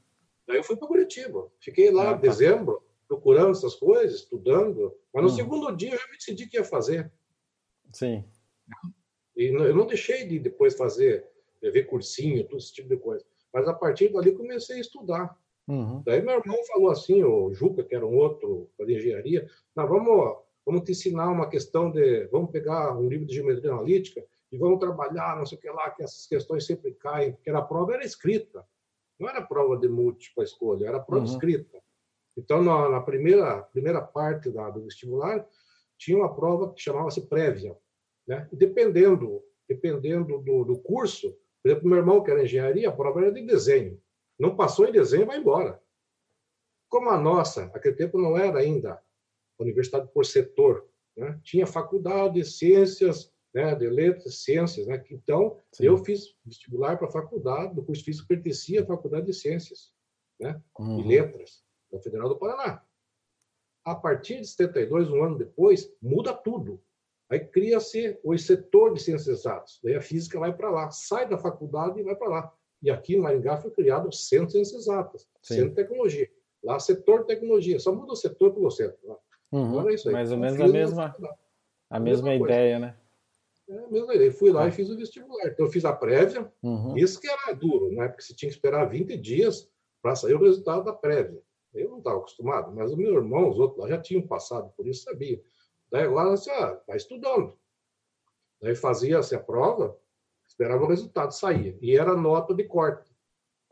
daí 0.47 0.57
eu 0.57 0.65
fui 0.65 0.77
para 0.77 0.89
Curitiba. 0.89 1.51
Fiquei 1.61 1.91
lá 1.91 2.05
em 2.05 2.09
ah, 2.09 2.15
tá. 2.15 2.19
dezembro, 2.19 2.83
procurando 3.07 3.53
essas 3.53 3.75
coisas, 3.75 4.21
estudando. 4.21 4.95
Mas 5.15 5.23
no 5.23 5.31
uhum. 5.31 5.37
segundo 5.37 5.77
dia 5.77 5.93
eu 5.93 5.99
já 5.99 6.07
decidi 6.07 6.47
que 6.49 6.57
ia 6.57 6.65
fazer. 6.65 7.13
Sim. 7.93 8.25
E 9.37 9.45
eu 9.47 9.75
não 9.75 9.87
deixei 9.87 10.27
de 10.27 10.39
depois 10.39 10.77
fazer 10.77 11.30
ver 11.61 11.85
cursinho, 11.85 12.45
todo 12.45 12.59
esse 12.59 12.73
tipo 12.73 12.89
de 12.89 12.97
coisa. 12.97 13.25
Mas 13.53 13.67
a 13.69 13.75
partir 13.75 14.13
dali 14.13 14.33
comecei 14.33 14.77
a 14.77 14.81
estudar. 14.81 15.37
Uhum. 15.69 16.03
Daí 16.05 16.23
meu 16.23 16.39
irmão 16.39 16.57
falou 16.67 16.91
assim, 16.91 17.23
o 17.23 17.53
Juca, 17.53 17.85
que 17.85 17.95
era 17.95 18.07
um 18.07 18.17
outro 18.17 18.71
da 18.79 18.85
engenharia, 18.85 19.49
não, 19.77 19.87
vamos, 19.87 20.39
vamos 20.65 20.83
te 20.83 20.93
ensinar 20.93 21.31
uma 21.31 21.49
questão 21.49 21.91
de, 21.91 22.27
vamos 22.29 22.51
pegar 22.51 22.97
um 22.97 23.09
livro 23.09 23.27
de 23.27 23.35
geometria 23.35 23.73
analítica 23.73 24.25
e 24.51 24.59
vamos 24.59 24.81
trabalhar, 24.81 25.37
não 25.37 25.47
sei 25.47 25.59
o 25.59 25.61
que 25.61 25.71
lá, 25.71 25.91
que 25.91 26.03
essas 26.03 26.27
questões 26.27 26.67
sempre 26.67 26.93
caem, 26.95 27.33
porque 27.33 27.51
a 27.51 27.63
prova 27.63 27.95
era 27.95 28.05
escrita, 28.05 28.67
não 29.19 29.29
era 29.29 29.43
prova 29.43 29.77
de 29.77 29.89
múltipla 29.89 30.43
escolha, 30.43 30.87
era 30.87 30.99
prova 30.99 31.25
uhum. 31.25 31.33
escrita. 31.33 31.79
Então, 32.37 32.63
na, 32.63 32.89
na, 32.89 33.01
primeira, 33.01 33.63
primeira 33.65 34.01
parte 34.01 34.51
da, 34.51 34.71
do 34.71 34.83
vestibular, 34.83 35.47
tinha 35.99 36.17
uma 36.17 36.35
prova 36.35 36.73
que 36.73 36.81
chamava-se 36.81 37.27
prévia. 37.27 37.77
Né? 38.27 38.49
E 38.51 38.57
dependendo, 38.57 39.43
dependendo 39.69 40.39
do, 40.39 40.65
do 40.65 40.79
curso, 40.79 41.37
por 41.63 41.71
exemplo, 41.71 41.89
meu 41.89 41.99
irmão, 41.99 42.23
que 42.23 42.31
era 42.31 42.43
engenharia, 42.43 42.89
a 42.89 42.93
prova 42.93 43.21
era 43.21 43.33
de 43.33 43.45
desenho. 43.45 44.01
Não 44.39 44.57
passou 44.57 44.87
em 44.87 44.93
desenho, 44.93 45.27
vai 45.27 45.39
embora. 45.39 45.81
Como 46.89 47.11
a 47.11 47.19
nossa, 47.19 47.67
naquele 47.67 47.95
tempo 47.95 48.19
não 48.19 48.37
era 48.37 48.59
ainda 48.59 49.01
universidade 49.59 50.09
por 50.13 50.25
setor, 50.25 50.89
né? 51.17 51.39
tinha 51.43 51.67
faculdade 51.67 52.35
de 52.35 52.45
ciências, 52.45 53.33
né, 53.55 53.75
de 53.75 53.89
letras, 53.89 54.43
ciências. 54.43 54.87
Né? 54.87 55.05
Então, 55.11 55.61
Sim. 55.73 55.85
eu 55.85 55.99
fiz 55.99 56.35
vestibular 56.45 56.97
para 56.97 57.09
a 57.09 57.13
faculdade, 57.13 57.75
do 57.75 57.83
curso 57.83 58.05
físico 58.05 58.27
pertencia 58.27 58.83
à 58.83 58.87
faculdade 58.87 59.27
de 59.27 59.35
ciências 59.35 59.93
né? 60.41 60.61
Uhum. 60.79 61.01
e 61.01 61.09
letras 61.09 61.63
da 61.91 62.01
Federal 62.01 62.29
do 62.29 62.39
Paraná. 62.39 62.83
A 63.85 63.95
partir 63.95 64.41
de 64.41 64.47
72, 64.47 65.11
um 65.11 65.23
ano 65.23 65.37
depois, 65.39 65.93
muda 66.01 66.33
tudo. 66.33 66.83
Aí 67.31 67.39
cria-se 67.39 68.19
o 68.25 68.37
setor 68.37 68.93
de 68.93 69.01
ciências 69.01 69.39
exatas. 69.39 69.79
Daí 69.85 69.95
a 69.95 70.01
física 70.01 70.39
vai 70.39 70.53
para 70.53 70.69
lá, 70.69 70.91
sai 70.91 71.29
da 71.29 71.39
faculdade 71.39 72.01
e 72.01 72.03
vai 72.03 72.17
para 72.17 72.29
lá. 72.29 72.53
E 72.83 72.91
aqui 72.91 73.15
em 73.15 73.21
Maringá 73.21 73.57
foi 73.57 73.71
criado 73.71 74.09
o 74.09 74.13
Centro 74.13 74.47
de 74.47 74.53
Ciências 74.53 74.83
Exatas, 74.83 75.29
Sim. 75.43 75.55
Centro 75.55 75.71
de 75.71 75.77
Tecnologia. 75.77 76.29
Lá, 76.63 76.79
setor 76.79 77.21
de 77.21 77.27
tecnologia. 77.29 77.79
Só 77.79 77.95
muda 77.95 78.13
o 78.13 78.17
setor 78.17 78.53
pelo 78.53 78.71
centro. 78.71 78.99
Lá. 79.05 79.17
Uhum. 79.53 79.89
é 79.89 79.95
isso 79.95 80.09
aí. 80.09 80.13
Mais 80.13 80.31
ou 80.31 80.39
menos 80.39 80.61
a 80.61 80.69
mesma, 80.69 81.17
a 81.89 82.01
mesma, 82.01 82.35
ideia, 82.35 82.79
né? 82.79 82.97
É 83.69 83.79
a 83.79 83.89
mesma 83.89 84.15
ideia. 84.15 84.33
Fui 84.33 84.51
lá 84.51 84.69
e 84.69 84.73
fiz 84.73 84.91
o 84.91 84.97
vestibular. 84.97 85.47
Então, 85.47 85.67
eu 85.67 85.73
fiz 85.73 85.85
a 85.85 85.93
prévia. 85.93 86.51
Uhum. 86.63 86.97
Isso 86.97 87.21
que 87.21 87.29
era 87.29 87.53
duro, 87.55 87.91
né? 87.93 88.09
Porque 88.09 88.23
você 88.23 88.35
tinha 88.35 88.49
que 88.49 88.57
esperar 88.57 88.85
20 88.89 89.17
dias 89.17 89.69
para 90.03 90.15
sair 90.15 90.35
o 90.35 90.43
resultado 90.43 90.85
da 90.85 90.93
prévia. 90.93 91.41
Eu 91.73 91.91
não 91.91 91.99
estava 91.99 92.19
acostumado, 92.19 92.73
mas 92.75 92.93
o 92.93 92.97
meu 92.97 93.15
irmão, 93.15 93.49
os 93.49 93.59
outros 93.59 93.79
lá 93.79 93.89
já 93.89 93.99
tinham 93.99 94.27
passado 94.27 94.73
por 94.77 94.87
isso, 94.89 95.05
sabiam. 95.05 95.41
Daí 95.91 96.05
agora, 96.05 96.33
assim, 96.33 96.51
ah, 96.51 96.81
vai 96.87 96.97
estudando. 96.97 97.59
Daí 98.61 98.75
fazia-se 98.75 99.35
a 99.35 99.41
prova, 99.41 99.99
esperava 100.47 100.85
o 100.85 100.89
resultado 100.89 101.33
sair. 101.33 101.79
E 101.81 101.97
era 101.97 102.17
nota 102.17 102.55
de 102.55 102.65
corte. 102.65 103.11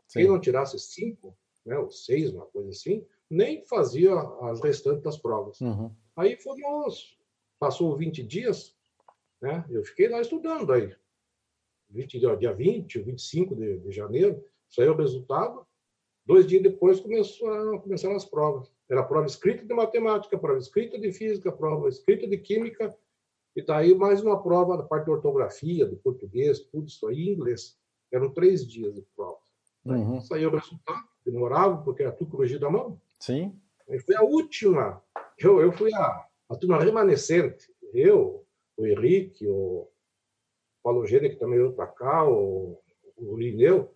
Sim. 0.07 0.19
Quem 0.19 0.27
não 0.27 0.39
tirasse 0.39 0.77
cinco, 0.79 1.37
né, 1.65 1.77
ou 1.77 1.89
seis, 1.89 2.33
uma 2.33 2.45
coisa 2.47 2.69
assim, 2.69 3.05
nem 3.29 3.63
fazia 3.65 4.13
as 4.41 4.61
restantes 4.61 5.03
das 5.03 5.17
provas. 5.17 5.61
Uhum. 5.61 5.93
Aí 6.15 6.35
fomos, 6.37 7.17
passou 7.59 7.95
20 7.95 8.23
dias, 8.23 8.75
né, 9.41 9.63
eu 9.69 9.83
fiquei 9.83 10.09
lá 10.09 10.19
estudando 10.19 10.73
aí. 10.73 10.95
20, 11.91 12.19
dia 12.19 12.53
20, 12.53 12.99
25 12.99 13.55
de, 13.55 13.79
de 13.79 13.91
janeiro, 13.91 14.43
saiu 14.67 14.93
o 14.93 14.97
resultado, 14.97 15.65
Dois 16.29 16.45
dias 16.45 16.61
depois 16.61 16.99
começou, 16.99 17.79
começaram 17.79 18.15
as 18.15 18.23
provas. 18.23 18.71
Era 18.89 19.03
prova 19.03 19.27
escrita 19.27 19.63
de 19.63 19.73
matemática, 19.73 20.37
prova 20.37 20.57
escrita 20.57 20.99
de 20.99 21.11
física, 21.11 21.51
prova 21.51 21.87
escrita 21.89 22.27
de 22.27 22.37
química, 22.37 22.97
e 23.55 23.61
daí 23.61 23.93
mais 23.93 24.21
uma 24.23 24.41
prova 24.41 24.77
da 24.77 24.83
parte 24.83 25.05
de 25.05 25.11
ortografia, 25.11 25.85
do 25.85 25.97
português, 25.97 26.59
tudo 26.59 26.87
isso 26.87 27.07
aí, 27.07 27.29
inglês. 27.29 27.77
Eram 28.11 28.33
três 28.33 28.65
dias 28.65 28.95
de 28.95 29.01
prova. 29.15 29.37
Uhum. 29.85 30.19
Saiu 30.21 30.49
o 30.49 30.55
resultado, 30.55 31.03
demorava, 31.23 31.83
porque 31.83 32.03
era 32.03 32.11
tudo 32.11 32.31
corrigido 32.31 32.65
à 32.65 32.71
mão. 32.71 32.99
Sim. 33.19 33.55
Aí 33.87 33.99
foi 33.99 34.15
a 34.15 34.23
última. 34.23 35.03
Eu, 35.37 35.61
eu 35.61 35.71
fui 35.71 35.93
a, 35.93 36.27
a 36.49 36.55
turma 36.55 36.79
remanescente. 36.79 37.71
Eu, 37.93 38.45
o 38.75 38.85
Henrique, 38.85 39.47
o 39.47 39.87
Paulo 40.83 41.05
Gênero, 41.05 41.33
que 41.33 41.39
também 41.39 41.59
veio 41.59 41.73
para 41.73 41.87
cá, 41.87 42.27
o, 42.27 42.81
o 43.17 43.37
Lineu, 43.37 43.93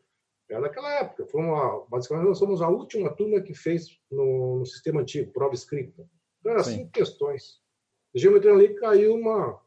era 0.49 0.61
naquela 0.61 0.93
época. 0.99 1.25
Foi 1.25 1.41
uma, 1.41 1.85
basicamente, 1.87 2.27
nós 2.27 2.37
somos 2.37 2.61
a 2.61 2.67
última 2.67 3.13
turma 3.13 3.41
que 3.41 3.53
fez 3.53 3.99
no, 4.11 4.59
no 4.59 4.65
sistema 4.65 5.01
antigo, 5.01 5.31
prova 5.31 5.53
escrita. 5.53 6.07
Então, 6.39 6.51
eram 6.51 6.63
cinco 6.63 6.91
questões. 6.91 7.61
Geometria 8.13 8.53
ali 8.53 8.73
caiu 8.75 9.15
uma. 9.15 9.61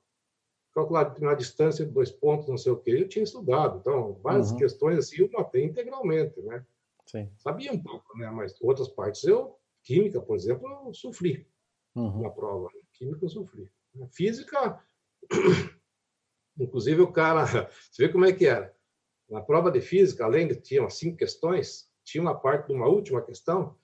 Calcular 0.75 1.18
na 1.21 1.33
distância 1.33 1.87
de 1.87 1.90
dois 1.90 2.11
pontos, 2.11 2.49
não 2.49 2.59
sei 2.59 2.71
o 2.71 2.76
quê. 2.76 2.90
Eu 2.90 3.09
tinha 3.09 3.23
estudado. 3.23 3.78
Então, 3.78 4.21
várias 4.23 4.50
uhum. 4.50 4.59
questões 4.59 4.99
assim 4.99 5.23
eu 5.23 5.30
matei 5.33 5.64
integralmente, 5.64 6.38
né? 6.42 6.64
Sim. 7.06 7.30
Sabia 7.38 7.73
um 7.73 7.83
pouco, 7.83 8.16
né? 8.18 8.30
Mas 8.30 8.61
outras 8.61 8.88
partes 8.88 9.25
eu. 9.25 9.56
Química, 9.83 10.21
por 10.21 10.37
exemplo, 10.37 10.68
eu 10.87 10.92
sofri 10.92 11.49
uhum. 11.95 12.21
na 12.21 12.28
prova. 12.28 12.68
Química 12.92 13.25
eu 13.25 13.28
sofri. 13.30 13.73
Física. 14.12 14.78
Inclusive, 16.61 17.00
o 17.00 17.11
cara. 17.11 17.47
Você 17.90 18.06
vê 18.06 18.12
como 18.12 18.26
é 18.26 18.33
que 18.35 18.47
era 18.47 18.75
na 19.28 19.40
prova 19.40 19.71
de 19.71 19.80
física, 19.80 20.25
além 20.25 20.47
de 20.47 20.56
tinha 20.56 20.88
cinco 20.88 21.16
questões, 21.16 21.88
tinha 22.04 22.23
uma 22.23 22.35
parte 22.35 22.68
de 22.68 22.73
uma 22.73 22.87
última 22.87 23.21
questão 23.21 23.76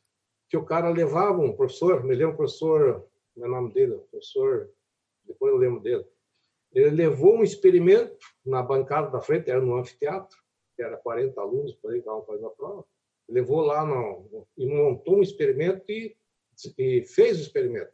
que 0.49 0.57
o 0.57 0.65
cara 0.65 0.89
levava 0.91 1.41
um 1.41 1.57
professor, 1.57 2.05
me 2.05 2.15
lembro 2.15 2.35
o 2.35 2.37
professor, 2.37 3.09
não 3.37 3.47
é 3.47 3.49
nome 3.49 3.73
dele, 3.73 3.97
professor, 4.11 4.71
depois 5.25 5.53
eu 5.53 5.59
lembro 5.59 5.81
dele. 5.81 6.05
Ele 6.73 6.91
levou 6.91 7.37
um 7.37 7.43
experimento 7.43 8.19
na 8.45 8.63
bancada 8.63 9.11
da 9.11 9.21
frente, 9.21 9.51
era 9.51 9.61
no 9.61 9.77
anfiteatro, 9.77 10.39
que 10.77 10.83
era 10.83 10.97
40 10.97 11.41
alunos 11.41 11.75
por 11.75 11.93
aí 11.93 11.99
estavam 11.99 12.25
fazendo 12.25 12.47
a 12.47 12.51
prova. 12.51 12.85
Levou 13.29 13.63
lá 13.63 13.85
no, 13.85 14.47
e 14.57 14.67
montou 14.67 15.19
um 15.19 15.23
experimento 15.23 15.91
e, 15.91 16.17
e 16.79 17.03
fez 17.05 17.39
o 17.39 17.43
experimento. 17.43 17.93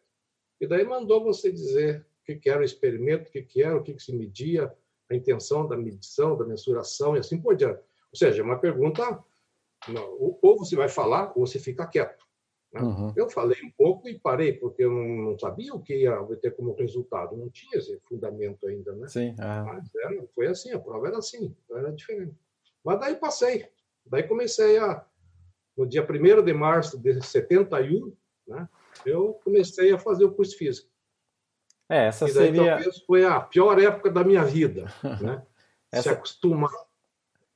E 0.61 0.67
daí 0.67 0.85
mandou 0.85 1.23
você 1.23 1.53
dizer 1.53 2.07
o 2.23 2.25
que, 2.25 2.37
que 2.37 2.51
era 2.51 2.61
o 2.61 2.65
experimento, 2.65 3.29
o 3.29 3.33
que, 3.33 3.43
que 3.43 3.63
era, 3.63 3.77
o 3.77 3.83
que, 3.83 3.95
que 3.95 4.03
se 4.03 4.13
media, 4.13 4.73
a 5.11 5.15
intenção 5.15 5.67
da 5.67 5.77
medição, 5.77 6.37
da 6.37 6.45
mensuração 6.45 7.17
e 7.17 7.21
assim 7.21 7.41
por 7.41 7.57
diante. 7.57 7.81
Ou 7.81 8.17
seja, 8.17 8.43
é 8.43 8.45
uma 8.45 8.59
pergunta, 8.59 9.23
ou 10.19 10.59
você 10.59 10.77
vai 10.77 10.89
falar 10.89 11.33
ou 11.37 11.47
você 11.47 11.59
fica 11.59 11.87
quieto. 11.87 12.27
Né? 12.73 12.83
Uhum. 12.83 13.13
Eu 13.17 13.31
falei 13.31 13.57
um 13.65 13.71
pouco 13.71 14.09
e 14.09 14.19
parei, 14.19 14.53
porque 14.53 14.85
eu 14.85 14.91
não, 14.91 15.39
sabia 15.39 15.75
o 15.75 15.81
que 15.81 15.97
ia 16.03 16.19
ter 16.41 16.55
como 16.55 16.75
resultado, 16.75 17.37
não 17.37 17.49
tinha 17.49 17.79
esse 17.79 17.99
fundamento 18.01 18.67
ainda. 18.67 18.93
Né? 18.93 19.09
Sim, 19.09 19.35
é. 19.39 19.63
Mas 19.63 19.91
era, 19.95 20.27
foi 20.35 20.47
assim, 20.47 20.73
a 20.73 20.79
prova 20.79 21.09
era 21.09 21.19
assim, 21.19 21.55
era 21.71 21.93
diferente. 21.93 22.35
Mas 22.85 23.01
daí 23.01 23.17
passei, 23.17 23.67
daí 24.07 24.23
comecei 24.23 24.79
a, 24.79 25.05
no 25.77 25.87
dia 25.87 26.07
1 26.07 26.45
de 26.45 26.53
março 26.53 26.99
de 26.99 27.21
71, 27.21 28.13
né, 28.47 28.69
eu 29.05 29.35
comecei 29.45 29.93
a 29.93 29.99
fazer 29.99 30.25
o 30.25 30.33
curso 30.33 30.57
físico. 30.57 30.91
É, 31.89 32.07
essa 32.07 32.29
e 32.29 32.35
daí, 32.35 32.47
seria. 32.47 32.75
Talvez 32.75 32.99
foi 32.99 33.25
a 33.25 33.41
pior 33.41 33.81
época 33.81 34.11
da 34.11 34.23
minha 34.23 34.45
vida, 34.45 34.93
né? 35.21 35.43
essa... 35.91 36.03
Se 36.03 36.09
acostumar 36.11 36.71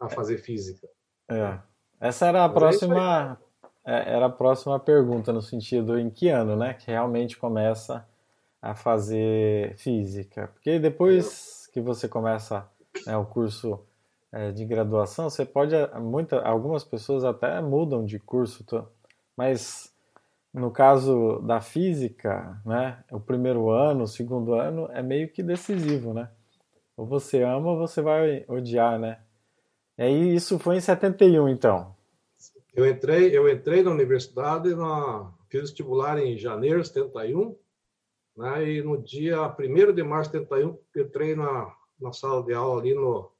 a 0.01 0.09
fazer 0.09 0.39
física. 0.39 0.89
É. 1.29 1.59
Essa 2.01 2.27
era 2.27 2.45
a 2.45 2.49
Mas 2.49 2.57
é 2.57 2.59
próxima. 2.59 3.39
É, 3.85 4.15
era 4.15 4.27
a 4.27 4.31
próxima 4.31 4.79
pergunta, 4.79 5.33
no 5.33 5.43
sentido 5.43 5.99
em 5.99 6.09
que 6.09 6.29
ano, 6.29 6.57
né? 6.57 6.75
Que 6.75 6.91
realmente 6.91 7.37
começa 7.37 8.07
a 8.61 8.75
fazer 8.75 9.77
física. 9.77 10.49
Porque 10.49 10.79
depois 10.79 11.69
que 11.73 11.81
você 11.81 12.09
começa 12.09 12.67
né, 13.07 13.17
o 13.17 13.25
curso 13.25 13.81
é, 14.31 14.51
de 14.53 14.65
graduação, 14.65 15.29
você 15.29 15.45
pode. 15.45 15.75
Muita, 16.01 16.41
algumas 16.43 16.85
pessoas 16.85 17.25
até 17.25 17.61
mudam 17.61 18.05
de 18.05 18.19
curso, 18.19 18.65
mas 19.37 19.92
no 20.53 20.71
caso 20.71 21.39
da 21.41 21.61
física, 21.61 22.61
né, 22.65 23.03
o 23.11 23.19
primeiro 23.19 23.71
ano, 23.71 24.05
o 24.05 24.09
segundo 24.09 24.55
ano 24.55 24.89
é 24.93 25.03
meio 25.03 25.31
que 25.33 25.43
decisivo, 25.43 26.13
né? 26.13 26.31
Ou 26.97 27.07
você 27.07 27.43
ama 27.43 27.71
ou 27.71 27.79
você 27.79 28.03
vai 28.03 28.45
odiar, 28.47 28.99
né? 28.99 29.23
E 29.97 30.03
aí 30.03 30.35
isso 30.35 30.59
foi 30.59 30.77
em 30.77 30.81
71, 30.81 31.49
então. 31.49 31.97
Eu 32.75 32.87
entrei, 32.87 33.37
eu 33.37 33.49
entrei 33.49 33.83
na 33.83 33.91
universidade, 33.91 34.75
na, 34.75 35.33
fiz 35.49 35.63
vestibular 35.63 36.19
em 36.19 36.37
janeiro 36.37 36.83
de 36.83 36.89
71, 36.89 37.57
né, 38.37 38.71
e 38.71 38.83
no 38.83 39.03
dia 39.03 39.39
1 39.59 39.95
de 39.95 40.03
março 40.03 40.33
de 40.33 40.39
71, 40.39 40.79
entrei 40.97 41.35
na, 41.35 41.75
na 42.01 42.13
sala 42.13 42.43
de 42.43 42.53
aula 42.53 42.81
ali 42.81 42.95
no... 42.95 43.31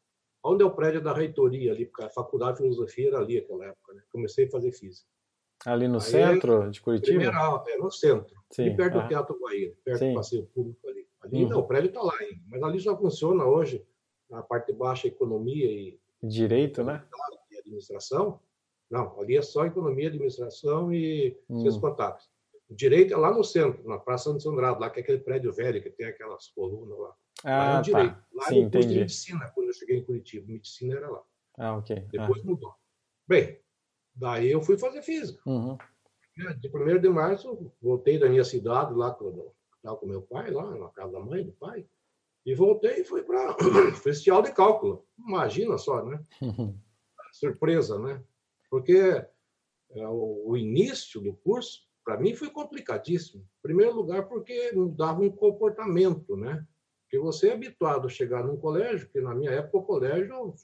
Onde 0.45 0.65
é 0.65 0.67
o 0.67 0.75
prédio 0.75 1.01
da 1.01 1.13
reitoria 1.13 1.73
ali, 1.73 1.87
porque 1.87 2.03
a 2.03 2.11
faculdade 2.11 2.57
de 2.57 2.63
filosofia 2.63 3.09
era 3.09 3.19
ali 3.19 3.41
naquela 3.41 3.67
época, 3.67 3.95
né? 3.95 4.03
Comecei 4.11 4.47
a 4.47 4.51
fazer 4.51 4.73
física. 4.73 5.09
Ali 5.65 5.87
no 5.87 5.97
Aí, 5.97 6.01
centro 6.01 6.71
de 6.71 6.81
Curitiba? 6.81 7.19
Primeira, 7.19 7.65
é, 7.69 7.77
no 7.77 7.91
centro. 7.91 8.35
Sim, 8.51 8.63
ali 8.63 8.77
perto 8.77 9.01
do 9.01 9.09
Teatro 9.09 9.39
Bahia, 9.41 9.75
perto 9.85 9.99
Sim. 9.99 10.09
do 10.11 10.15
passeio 10.15 10.47
público 10.47 10.89
ali. 10.89 11.07
Ali 11.21 11.45
uhum. 11.45 11.51
não, 11.51 11.61
o 11.61 11.67
prédio 11.67 11.89
está 11.89 12.03
lá 12.03 12.15
ainda, 12.19 12.43
mas 12.49 12.63
ali 12.63 12.79
já 12.79 12.97
funciona 12.97 13.45
hoje, 13.45 13.87
na 14.29 14.43
parte 14.43 14.73
baixa, 14.73 15.07
economia 15.07 15.71
e... 15.71 15.99
Direito, 16.23 16.83
né? 16.83 17.05
E 17.51 17.59
administração. 17.59 18.41
Não, 18.91 19.19
ali 19.19 19.37
é 19.37 19.43
só 19.43 19.65
economia, 19.65 20.09
administração 20.09 20.93
e 20.93 21.37
hum. 21.49 21.61
seus 21.61 21.79
contatos. 21.79 22.29
O 22.69 22.75
direito 22.75 23.15
é 23.15 23.17
lá 23.17 23.33
no 23.33 23.45
centro, 23.45 23.87
na 23.89 23.99
Praça 23.99 24.25
Santos 24.25 24.47
Andrade, 24.47 24.81
lá 24.81 24.91
que 24.91 25.01
é 25.01 25.03
aquele 25.03 25.19
prédio 25.19 25.53
velho 25.53 25.83
que 25.83 25.91
tem 25.91 26.07
aquelas 26.07 26.49
colunas 26.49 26.99
lá. 26.99 27.15
Ah, 27.45 27.51
lá 27.51 27.65
é 27.65 27.71
o 27.71 27.75
tá. 27.75 27.81
direito. 27.81 28.15
Tá. 28.15 28.27
Lá 28.35 28.45
Sim, 28.45 28.69
de 28.69 28.79
medicina, 28.79 29.53
quando 29.55 29.69
eu 29.69 29.75
cheguei 29.75 29.99
em 29.99 30.05
Curitiba. 30.05 30.47
Medicina 30.47 30.97
era 30.97 31.11
lá. 31.11 31.23
Ah, 31.59 31.77
ok. 31.77 32.07
Depois 32.11 32.43
ah. 32.43 32.47
mudou. 32.47 32.75
Bem, 33.27 33.59
Daí 34.15 34.51
eu 34.51 34.63
fui 34.63 34.79
fazer 34.79 35.03
física. 35.03 35.41
Uhum. 35.47 35.77
De 36.61 36.69
1 36.69 37.01
de 37.01 37.09
março, 37.09 37.73
voltei 37.81 38.19
da 38.19 38.29
minha 38.29 38.45
cidade, 38.45 38.95
lá 38.95 39.11
com, 39.11 39.53
lá 39.83 39.95
com 39.97 40.07
meu 40.07 40.23
pai, 40.23 40.51
lá 40.51 40.71
na 40.77 40.89
casa 40.89 41.13
da 41.13 41.21
mãe, 41.21 41.45
do 41.45 41.53
pai, 41.53 41.87
e 42.45 42.55
voltei 42.55 43.01
e 43.01 43.05
fui 43.05 43.23
para 43.23 43.55
Festival 44.03 44.43
de 44.43 44.53
Cálculo. 44.53 45.07
Imagina 45.19 45.77
só, 45.79 46.05
né? 46.05 46.25
Uhum. 46.41 46.79
Surpresa, 47.33 47.99
né? 47.99 48.23
Porque 48.71 49.25
é, 49.91 50.09
o, 50.09 50.51
o 50.51 50.57
início 50.57 51.21
do 51.21 51.35
curso, 51.35 51.87
para 52.05 52.19
mim, 52.19 52.35
foi 52.35 52.51
complicadíssimo. 52.51 53.43
Em 53.43 53.63
primeiro 53.63 53.95
lugar, 53.95 54.27
porque 54.27 54.73
mudava 54.73 55.21
um 55.21 55.31
comportamento, 55.31 56.37
né? 56.37 56.67
Porque 57.03 57.19
você 57.19 57.51
é 57.51 57.53
habituado 57.53 58.07
a 58.07 58.11
chegar 58.11 58.43
num 58.43 58.57
colégio, 58.57 59.09
que 59.11 59.21
na 59.21 59.35
minha 59.35 59.51
época 59.51 59.79
o 59.79 59.83
colégio 59.83 60.55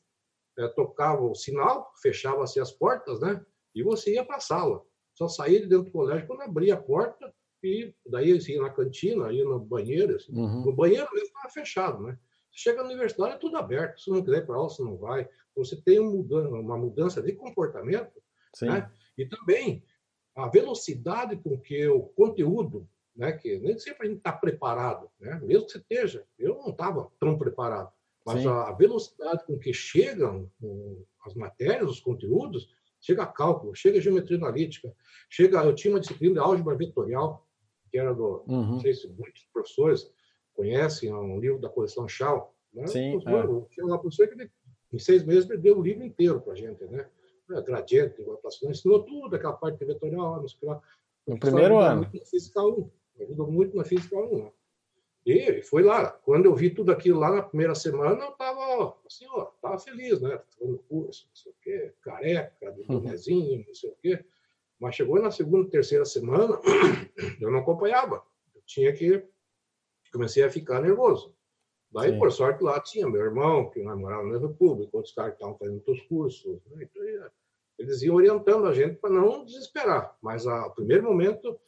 é, 0.59 0.69
tocava 0.69 1.23
o 1.23 1.35
sinal, 1.35 1.93
fechava-se 2.03 2.59
as 2.61 2.73
portas, 2.73 3.21
né? 3.21 3.45
E 3.75 3.83
você 3.83 4.15
ia 4.15 4.25
para 4.25 4.37
a 4.37 4.41
sala. 4.41 4.83
Só 5.15 5.29
saía 5.29 5.61
de 5.61 5.67
dentro 5.67 5.87
do 5.87 5.93
colégio 5.93 6.27
quando 6.27 6.43
abria 6.43 6.75
a 6.75 6.81
porta 6.81 7.33
e 7.63 7.95
daí 8.07 8.37
iam 8.37 8.63
na 8.63 8.71
cantina, 8.71 9.33
ia 9.33 9.45
no 9.45 9.61
banheiro. 9.61 10.17
Assim. 10.17 10.33
Uhum. 10.33 10.65
No 10.65 10.73
banheiro 10.73 11.09
mesmo 11.13 11.29
estava 11.29 11.51
fechado, 11.51 12.03
né? 12.03 12.19
Chega 12.51 12.83
na 12.83 12.89
universidade 12.89 13.35
é 13.35 13.39
tudo 13.39 13.57
aberto. 13.57 14.01
Se 14.01 14.11
não 14.11 14.23
quiser 14.23 14.39
ir 14.39 14.47
para 14.47 14.57
aula, 14.57 14.69
você 14.69 14.83
não 14.83 14.97
vai. 14.97 15.29
Você 15.55 15.81
tem 15.81 16.01
uma 16.01 16.11
mudança, 16.11 16.49
uma 16.49 16.77
mudança 16.77 17.23
de 17.23 17.33
comportamento. 17.33 18.21
Né? 18.63 18.91
E 19.17 19.27
também 19.27 19.85
a 20.35 20.49
velocidade 20.49 21.37
com 21.37 21.59
que 21.61 21.87
o 21.87 22.01
conteúdo, 22.01 22.89
né, 23.15 23.33
que 23.33 23.59
nem 23.59 23.79
sempre 23.79 24.07
a 24.07 24.11
gente 24.11 24.19
está 24.19 24.33
preparado, 24.33 25.09
né? 25.21 25.39
mesmo 25.43 25.67
que 25.67 25.73
você 25.73 25.79
esteja. 25.79 26.25
Eu 26.39 26.57
não 26.57 26.71
estava 26.71 27.11
tão 27.21 27.39
preparado. 27.39 27.93
Mas 28.35 28.47
a 28.47 28.73
velocidade 28.73 29.45
com 29.45 29.59
que 29.59 29.73
chegam 29.73 30.51
as 31.25 31.35
matérias, 31.35 31.91
os 31.91 32.01
conteúdos, 32.01 32.69
chega 33.01 33.27
cálculo, 33.27 33.75
chega 33.75 34.01
geometria 34.01 34.39
analítica, 34.39 34.95
chega. 35.29 35.63
Eu 35.65 35.75
tinha 35.75 35.95
uma 35.95 36.01
disciplina 36.01 36.35
de 36.35 36.41
álgebra 36.41 36.77
vetorial, 36.77 37.47
que 37.91 37.99
era 37.99 38.15
do. 38.15 38.45
Uhum. 38.47 38.73
Não 38.73 38.81
sei 38.81 38.95
se 38.95 39.09
muitos 39.09 39.45
professores 39.53 40.11
conhecem, 40.55 41.11
é 41.11 41.15
um 41.15 41.39
livro 41.39 41.61
da 41.61 41.69
coleção 41.69 42.09
Shaw. 42.09 42.55
Né? 42.73 42.87
Sim. 42.87 43.17
é. 43.17 43.67
Tinha 43.71 43.87
uma 43.87 43.99
professora 43.99 44.29
que, 44.29 44.51
em 44.93 44.99
seis 44.99 45.25
meses, 45.25 45.49
ele 45.49 45.61
deu 45.61 45.79
o 45.79 45.83
livro 45.83 46.05
inteiro 46.05 46.41
para 46.41 46.53
a 46.53 46.57
gente, 46.57 46.85
né? 46.85 47.09
É, 47.51 47.63
gradiente, 47.63 48.23
rotação, 48.23 48.71
ensinou 48.71 49.03
tudo, 49.05 49.35
aquela 49.35 49.55
parte 49.55 49.83
vetorial, 49.83 50.41
não 50.41 50.49
sei 50.49 50.57
o 50.57 50.61
que 50.61 50.67
lá. 50.67 50.83
No 51.27 51.39
primeiro 51.39 51.79
ano. 51.79 52.03
Muito 52.03 52.19
na 52.19 52.25
física 52.25 52.63
1. 52.63 52.91
Ajudou 53.21 53.51
muito 53.51 53.77
na 53.77 53.85
física 53.85 54.17
1. 54.19 54.45
Né? 54.45 54.53
E 55.27 55.63
foi 55.63 55.83
lá. 55.83 56.11
Quando 56.11 56.47
eu 56.47 56.55
vi 56.55 56.71
tudo 56.71 56.91
aquilo 56.91 57.21
lá 57.21 57.31
na 57.31 57.43
primeira 57.43 57.75
semana, 57.75 58.25
eu 58.25 58.31
estava 58.31 58.97
assim, 59.07 59.27
ó, 59.29 59.45
tava 59.61 59.79
feliz, 59.79 60.21
né? 60.21 60.41
Fazendo 60.59 60.79
curso, 60.89 61.27
não 61.29 61.37
sei 61.37 61.53
o 61.53 61.55
quê, 61.61 61.93
careca, 62.01 62.73
de 62.73 62.81
uhum. 62.81 63.01
bonezinho, 63.01 63.65
não 63.67 63.75
sei 63.75 63.91
o 63.91 63.97
quê. 64.01 64.25
Mas 64.79 64.95
chegou 64.95 65.21
na 65.21 65.31
segunda, 65.31 65.69
terceira 65.69 66.05
semana, 66.05 66.59
eu 67.41 67.51
não 67.51 67.59
acompanhava. 67.59 68.23
Eu 68.55 68.63
tinha 68.65 68.93
que. 68.93 69.23
Comecei 70.13 70.43
a 70.43 70.51
ficar 70.51 70.81
nervoso. 70.81 71.35
Daí, 71.91 72.13
Sim. 72.13 72.19
por 72.19 72.31
sorte, 72.31 72.63
lá 72.63 72.81
tinha 72.81 73.09
meu 73.09 73.21
irmão, 73.21 73.71
que 73.71 73.83
namorava 73.83 74.23
na 74.25 74.39
República, 74.39 74.97
outros 74.97 75.15
caras 75.15 75.33
que 75.33 75.37
estavam 75.37 75.57
fazendo 75.57 75.77
outros 75.77 76.01
cursos. 76.03 76.61
Né? 76.67 76.85
Então, 76.85 77.31
eles 77.79 78.03
iam 78.03 78.17
orientando 78.17 78.67
a 78.67 78.75
gente 78.75 78.97
para 78.97 79.11
não 79.11 79.45
desesperar. 79.45 80.17
Mas, 80.21 80.47
a 80.47 80.69
primeiro 80.71 81.05
momento, 81.05 81.59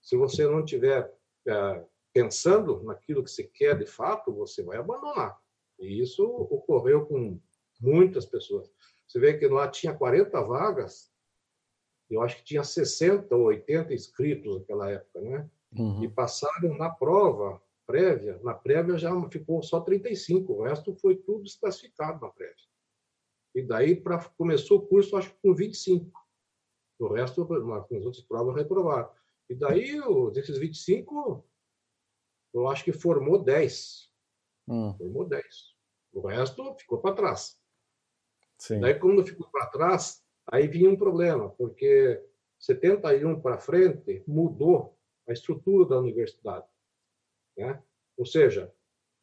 se 0.00 0.16
você 0.16 0.46
não 0.46 0.64
tiver 0.64 1.10
é, 1.46 1.84
pensando 2.12 2.82
naquilo 2.84 3.22
que 3.22 3.30
você 3.30 3.44
quer 3.44 3.78
de 3.78 3.86
fato, 3.86 4.32
você 4.32 4.62
vai 4.62 4.78
abandonar. 4.78 5.40
E 5.78 6.00
isso 6.00 6.24
ocorreu 6.24 7.06
com 7.06 7.40
muitas 7.80 8.24
pessoas. 8.24 8.70
Você 9.06 9.18
vê 9.18 9.36
que 9.36 9.46
lá 9.46 9.68
tinha 9.68 9.94
40 9.94 10.40
vagas, 10.42 11.12
eu 12.10 12.22
acho 12.22 12.36
que 12.36 12.44
tinha 12.44 12.62
60 12.62 13.34
ou 13.34 13.44
80 13.44 13.92
inscritos 13.94 14.58
naquela 14.58 14.90
época, 14.90 15.20
né? 15.20 15.50
Uhum. 15.76 16.04
E 16.04 16.08
passaram 16.08 16.76
na 16.76 16.90
prova 16.90 17.60
prévia, 17.86 18.38
na 18.42 18.54
prévia 18.54 18.96
já 18.96 19.10
ficou 19.30 19.62
só 19.62 19.80
35, 19.80 20.52
o 20.52 20.62
resto 20.62 20.94
foi 20.94 21.16
tudo 21.16 21.44
desclassificado 21.44 22.20
na 22.20 22.30
prévia. 22.30 22.54
E 23.54 23.62
daí 23.62 23.96
para 23.96 24.18
começou 24.36 24.78
o 24.78 24.86
curso, 24.86 25.16
acho 25.16 25.30
que 25.30 25.40
com 25.42 25.54
25. 25.54 26.10
O 26.98 27.08
resto, 27.08 27.46
nas 27.90 28.04
outras 28.04 28.22
provas, 28.22 28.54
reprovaram. 28.54 29.10
E 29.48 29.54
daí, 29.54 30.00
desses 30.32 30.56
25, 30.56 31.44
eu 32.52 32.68
acho 32.68 32.84
que 32.84 32.92
formou 32.92 33.42
10. 33.42 34.10
Hum. 34.68 34.94
Formou 34.96 35.24
10. 35.26 35.44
O 36.12 36.26
resto 36.26 36.74
ficou 36.78 36.98
para 36.98 37.14
trás. 37.14 37.58
Sim. 38.58 38.80
Daí, 38.80 38.94
quando 38.94 39.26
ficou 39.26 39.48
para 39.50 39.66
trás, 39.66 40.22
aí 40.46 40.68
vinha 40.68 40.90
um 40.90 40.96
problema, 40.96 41.50
porque 41.50 42.22
71 42.58 43.40
para 43.40 43.58
frente 43.58 44.22
mudou 44.26 44.96
a 45.28 45.32
estrutura 45.32 45.88
da 45.88 45.98
universidade. 45.98 46.66
Né? 47.56 47.82
Ou 48.16 48.26
seja, 48.26 48.72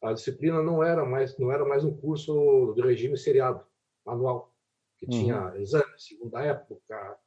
a 0.02 0.12
disciplina 0.12 0.62
não 0.62 0.82
era 0.82 1.04
mais 1.04 1.38
não 1.38 1.52
era 1.52 1.64
mais 1.64 1.84
um 1.84 1.96
curso 1.96 2.72
de 2.74 2.82
regime 2.82 3.16
seriado, 3.16 3.64
manual, 4.04 4.52
que 4.98 5.06
uhum. 5.06 5.10
tinha 5.10 5.54
exame, 5.56 5.98
segunda 5.98 6.42
época, 6.42 7.18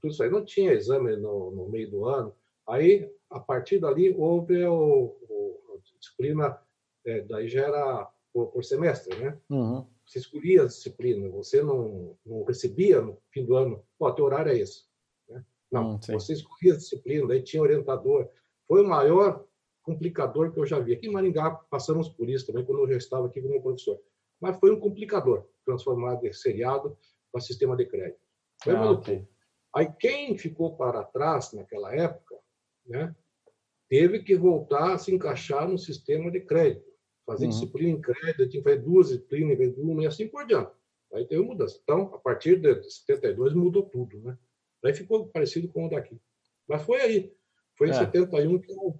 tudo 0.00 0.10
isso 0.10 0.22
aí. 0.22 0.30
Não 0.30 0.44
tinha 0.44 0.72
exame 0.72 1.16
no, 1.16 1.50
no 1.50 1.68
meio 1.68 1.90
do 1.90 2.04
ano. 2.04 2.34
Aí, 2.66 3.10
a 3.30 3.40
partir 3.40 3.78
dali, 3.78 4.14
houve 4.16 4.64
o, 4.64 5.16
o 5.28 5.41
disciplina, 6.02 6.58
é, 7.06 7.20
daí 7.22 7.48
já 7.48 7.62
era 7.62 8.10
por, 8.32 8.48
por 8.48 8.64
semestre, 8.64 9.16
né? 9.18 9.38
Uhum. 9.48 9.86
Você 10.06 10.18
escolhia 10.18 10.62
a 10.62 10.66
disciplina, 10.66 11.28
você 11.28 11.62
não, 11.62 12.16
não 12.26 12.44
recebia 12.44 13.00
no 13.00 13.18
fim 13.30 13.44
do 13.44 13.56
ano, 13.56 13.84
pô, 13.98 14.12
teu 14.12 14.24
horário 14.24 14.52
é 14.52 14.58
esse. 14.58 14.84
Né? 15.28 15.44
Não, 15.70 15.94
hum, 15.94 16.00
você 16.08 16.32
escolhia 16.32 16.74
a 16.74 16.76
disciplina, 16.76 17.28
daí 17.28 17.42
tinha 17.42 17.62
orientador. 17.62 18.28
Foi 18.66 18.82
o 18.82 18.88
maior 18.88 19.44
complicador 19.82 20.52
que 20.52 20.60
eu 20.60 20.66
já 20.66 20.78
vi. 20.78 20.92
Aqui 20.92 21.06
em 21.06 21.12
Maringá 21.12 21.50
passamos 21.70 22.08
por 22.08 22.28
isso 22.28 22.46
também, 22.46 22.64
quando 22.64 22.80
eu 22.80 22.88
já 22.88 22.96
estava 22.96 23.26
aqui 23.26 23.40
como 23.40 23.62
professor. 23.62 24.00
Mas 24.40 24.58
foi 24.58 24.72
um 24.72 24.80
complicador 24.80 25.46
transformar 25.64 26.16
de 26.16 26.32
seriado 26.32 26.98
para 27.30 27.40
sistema 27.40 27.76
de 27.76 27.86
crédito. 27.86 28.20
Foi 28.62 28.74
ah, 28.74 28.90
okay. 28.90 29.26
Aí 29.74 29.90
quem 29.98 30.36
ficou 30.36 30.76
para 30.76 31.04
trás 31.04 31.52
naquela 31.52 31.94
época, 31.94 32.36
né, 32.86 33.14
teve 33.92 34.20
que 34.20 34.34
voltar 34.34 34.94
a 34.94 34.98
se 34.98 35.14
encaixar 35.14 35.68
no 35.68 35.76
sistema 35.76 36.30
de 36.30 36.40
crédito, 36.40 36.90
fazer 37.26 37.44
uhum. 37.44 37.50
disciplina 37.50 37.90
em 37.90 38.00
crédito, 38.00 38.48
tinha 38.48 38.62
que 38.62 38.70
fazer 38.70 38.80
duas 38.80 39.08
disciplinas 39.08 39.52
em 39.52 39.56
vez 39.58 39.74
de 39.74 39.82
uma 39.82 40.02
e 40.02 40.06
assim 40.06 40.26
por 40.26 40.46
diante. 40.46 40.72
Aí 41.12 41.26
teve 41.26 41.42
mudança. 41.42 41.78
Então, 41.82 42.10
a 42.14 42.18
partir 42.18 42.58
de 42.58 42.82
72 42.82 43.52
mudou 43.52 43.82
tudo, 43.82 44.18
né? 44.22 44.38
Aí 44.82 44.94
ficou 44.94 45.26
parecido 45.26 45.68
com 45.68 45.84
o 45.84 45.90
daqui. 45.90 46.18
Mas 46.66 46.80
foi 46.84 47.02
aí. 47.02 47.36
Foi 47.76 47.88
em 47.88 47.90
é. 47.90 47.94
71 47.94 48.60
que 48.60 48.72
eu 48.72 48.98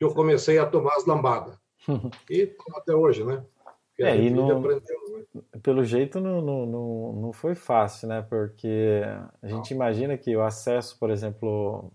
que 0.00 0.04
eu 0.04 0.12
comecei 0.12 0.58
a 0.58 0.66
tomar 0.66 0.96
as 0.96 1.06
lambadas. 1.06 1.56
e 2.28 2.56
até 2.74 2.96
hoje, 2.96 3.22
né? 3.22 3.46
Porque 3.90 4.02
é, 4.02 4.20
e 4.20 4.30
não, 4.30 4.50
aprendeu, 4.50 5.26
né? 5.32 5.42
pelo 5.62 5.84
jeito 5.84 6.20
não, 6.20 6.42
não, 6.42 6.66
não, 6.66 7.12
não 7.12 7.32
foi 7.32 7.54
fácil, 7.54 8.08
né? 8.08 8.20
Porque 8.20 9.00
a 9.40 9.46
gente 9.46 9.70
não. 9.70 9.76
imagina 9.76 10.18
que 10.18 10.34
o 10.34 10.42
acesso, 10.42 10.98
por 10.98 11.08
exemplo, 11.08 11.92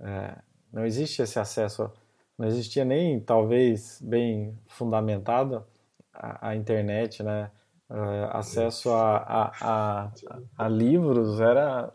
é, 0.00 0.36
não 0.72 0.84
existe 0.84 1.22
esse 1.22 1.38
acesso, 1.38 1.90
não 2.36 2.46
existia 2.46 2.84
nem 2.84 3.18
talvez 3.20 4.00
bem 4.02 4.58
fundamentado 4.66 5.64
a, 6.12 6.50
a 6.50 6.56
internet, 6.56 7.22
né? 7.22 7.50
Uh, 7.90 8.28
acesso 8.32 8.90
a, 8.90 9.16
a, 9.16 9.52
a, 9.62 10.12
a, 10.58 10.68
livros 10.68 11.40
era 11.40 11.90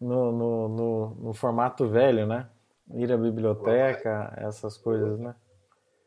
no, 0.00 0.32
no, 0.32 0.68
no, 0.68 1.14
no 1.16 1.34
formato 1.34 1.86
velho, 1.86 2.26
né? 2.26 2.48
Ir 2.94 3.12
à 3.12 3.16
biblioteca, 3.16 4.32
essas 4.38 4.78
coisas, 4.78 5.18
né? 5.18 5.34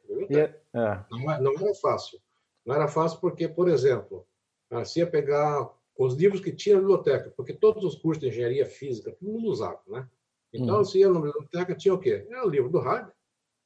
E, 0.09 0.37
é, 0.37 0.59
é. 0.73 0.99
Não, 1.11 1.31
é, 1.31 1.39
não 1.39 1.53
era 1.53 1.73
fácil. 1.75 2.19
Não 2.65 2.75
era 2.75 2.87
fácil 2.87 3.19
porque, 3.19 3.47
por 3.47 3.67
exemplo, 3.67 4.25
você 4.69 5.01
ia 5.01 5.07
pegar 5.07 5.69
os 5.97 6.15
livros 6.15 6.41
que 6.41 6.51
tinha 6.51 6.75
na 6.75 6.81
biblioteca, 6.81 7.31
porque 7.35 7.53
todos 7.53 7.83
os 7.83 7.95
cursos 7.95 8.21
de 8.21 8.29
engenharia 8.29 8.65
física, 8.65 9.11
todo 9.11 9.31
mundo 9.31 9.49
usava, 9.49 9.79
né? 9.87 10.07
Então, 10.53 10.79
hum. 10.79 10.83
você 10.83 10.99
ia 10.99 11.09
na 11.09 11.19
biblioteca, 11.19 11.75
tinha 11.75 11.93
o 11.93 11.99
quê? 11.99 12.25
Era 12.29 12.45
o 12.45 12.49
livro 12.49 12.69
do 12.69 12.79
Hardy, 12.79 13.11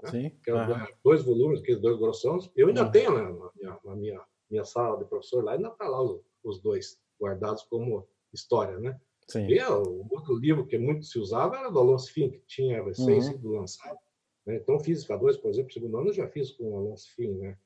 né? 0.04 0.10
Sim. 0.10 0.30
que 0.44 0.50
eram 0.50 0.88
dois 1.04 1.24
volumes, 1.24 1.62
aqueles 1.62 1.82
dois 1.82 1.98
grossões. 1.98 2.50
Eu 2.56 2.68
ainda 2.68 2.90
tenho 2.90 3.16
né, 3.16 3.22
na, 3.24 3.52
minha, 3.56 3.80
na 3.84 3.96
minha, 3.96 4.26
minha 4.50 4.66
sala 4.66 4.98
de 4.98 5.06
professor 5.06 5.44
lá, 5.44 5.54
ainda 5.54 5.70
está 5.70 5.88
lá 5.88 6.02
os, 6.02 6.22
os 6.44 6.60
dois 6.60 7.00
guardados 7.20 7.64
como 7.64 8.08
história, 8.34 8.80
né? 8.80 9.00
Sim. 9.28 9.48
E 9.48 9.62
o 9.64 10.08
outro 10.10 10.36
livro 10.36 10.66
que 10.66 10.78
muito 10.78 11.06
se 11.06 11.20
usava 11.20 11.58
era 11.58 11.70
do 11.70 11.80
Alonso 11.80 12.12
Fim, 12.12 12.30
que 12.30 12.40
tinha 12.48 12.84
recém 12.84 13.16
uhum. 13.16 13.22
sido 13.22 13.52
lançado. 13.52 13.98
Né? 14.46 14.56
Então, 14.56 14.80
Física 14.80 15.18
2, 15.18 15.38
por 15.38 15.50
exemplo, 15.52 15.72
segundo 15.72 15.98
ano, 15.98 16.10
eu 16.10 16.14
já 16.14 16.28
fiz 16.28 16.52
com 16.52 16.72
o 16.72 16.78
Alonso 16.78 17.10
Fim. 17.16 17.32
Né? 17.36 17.58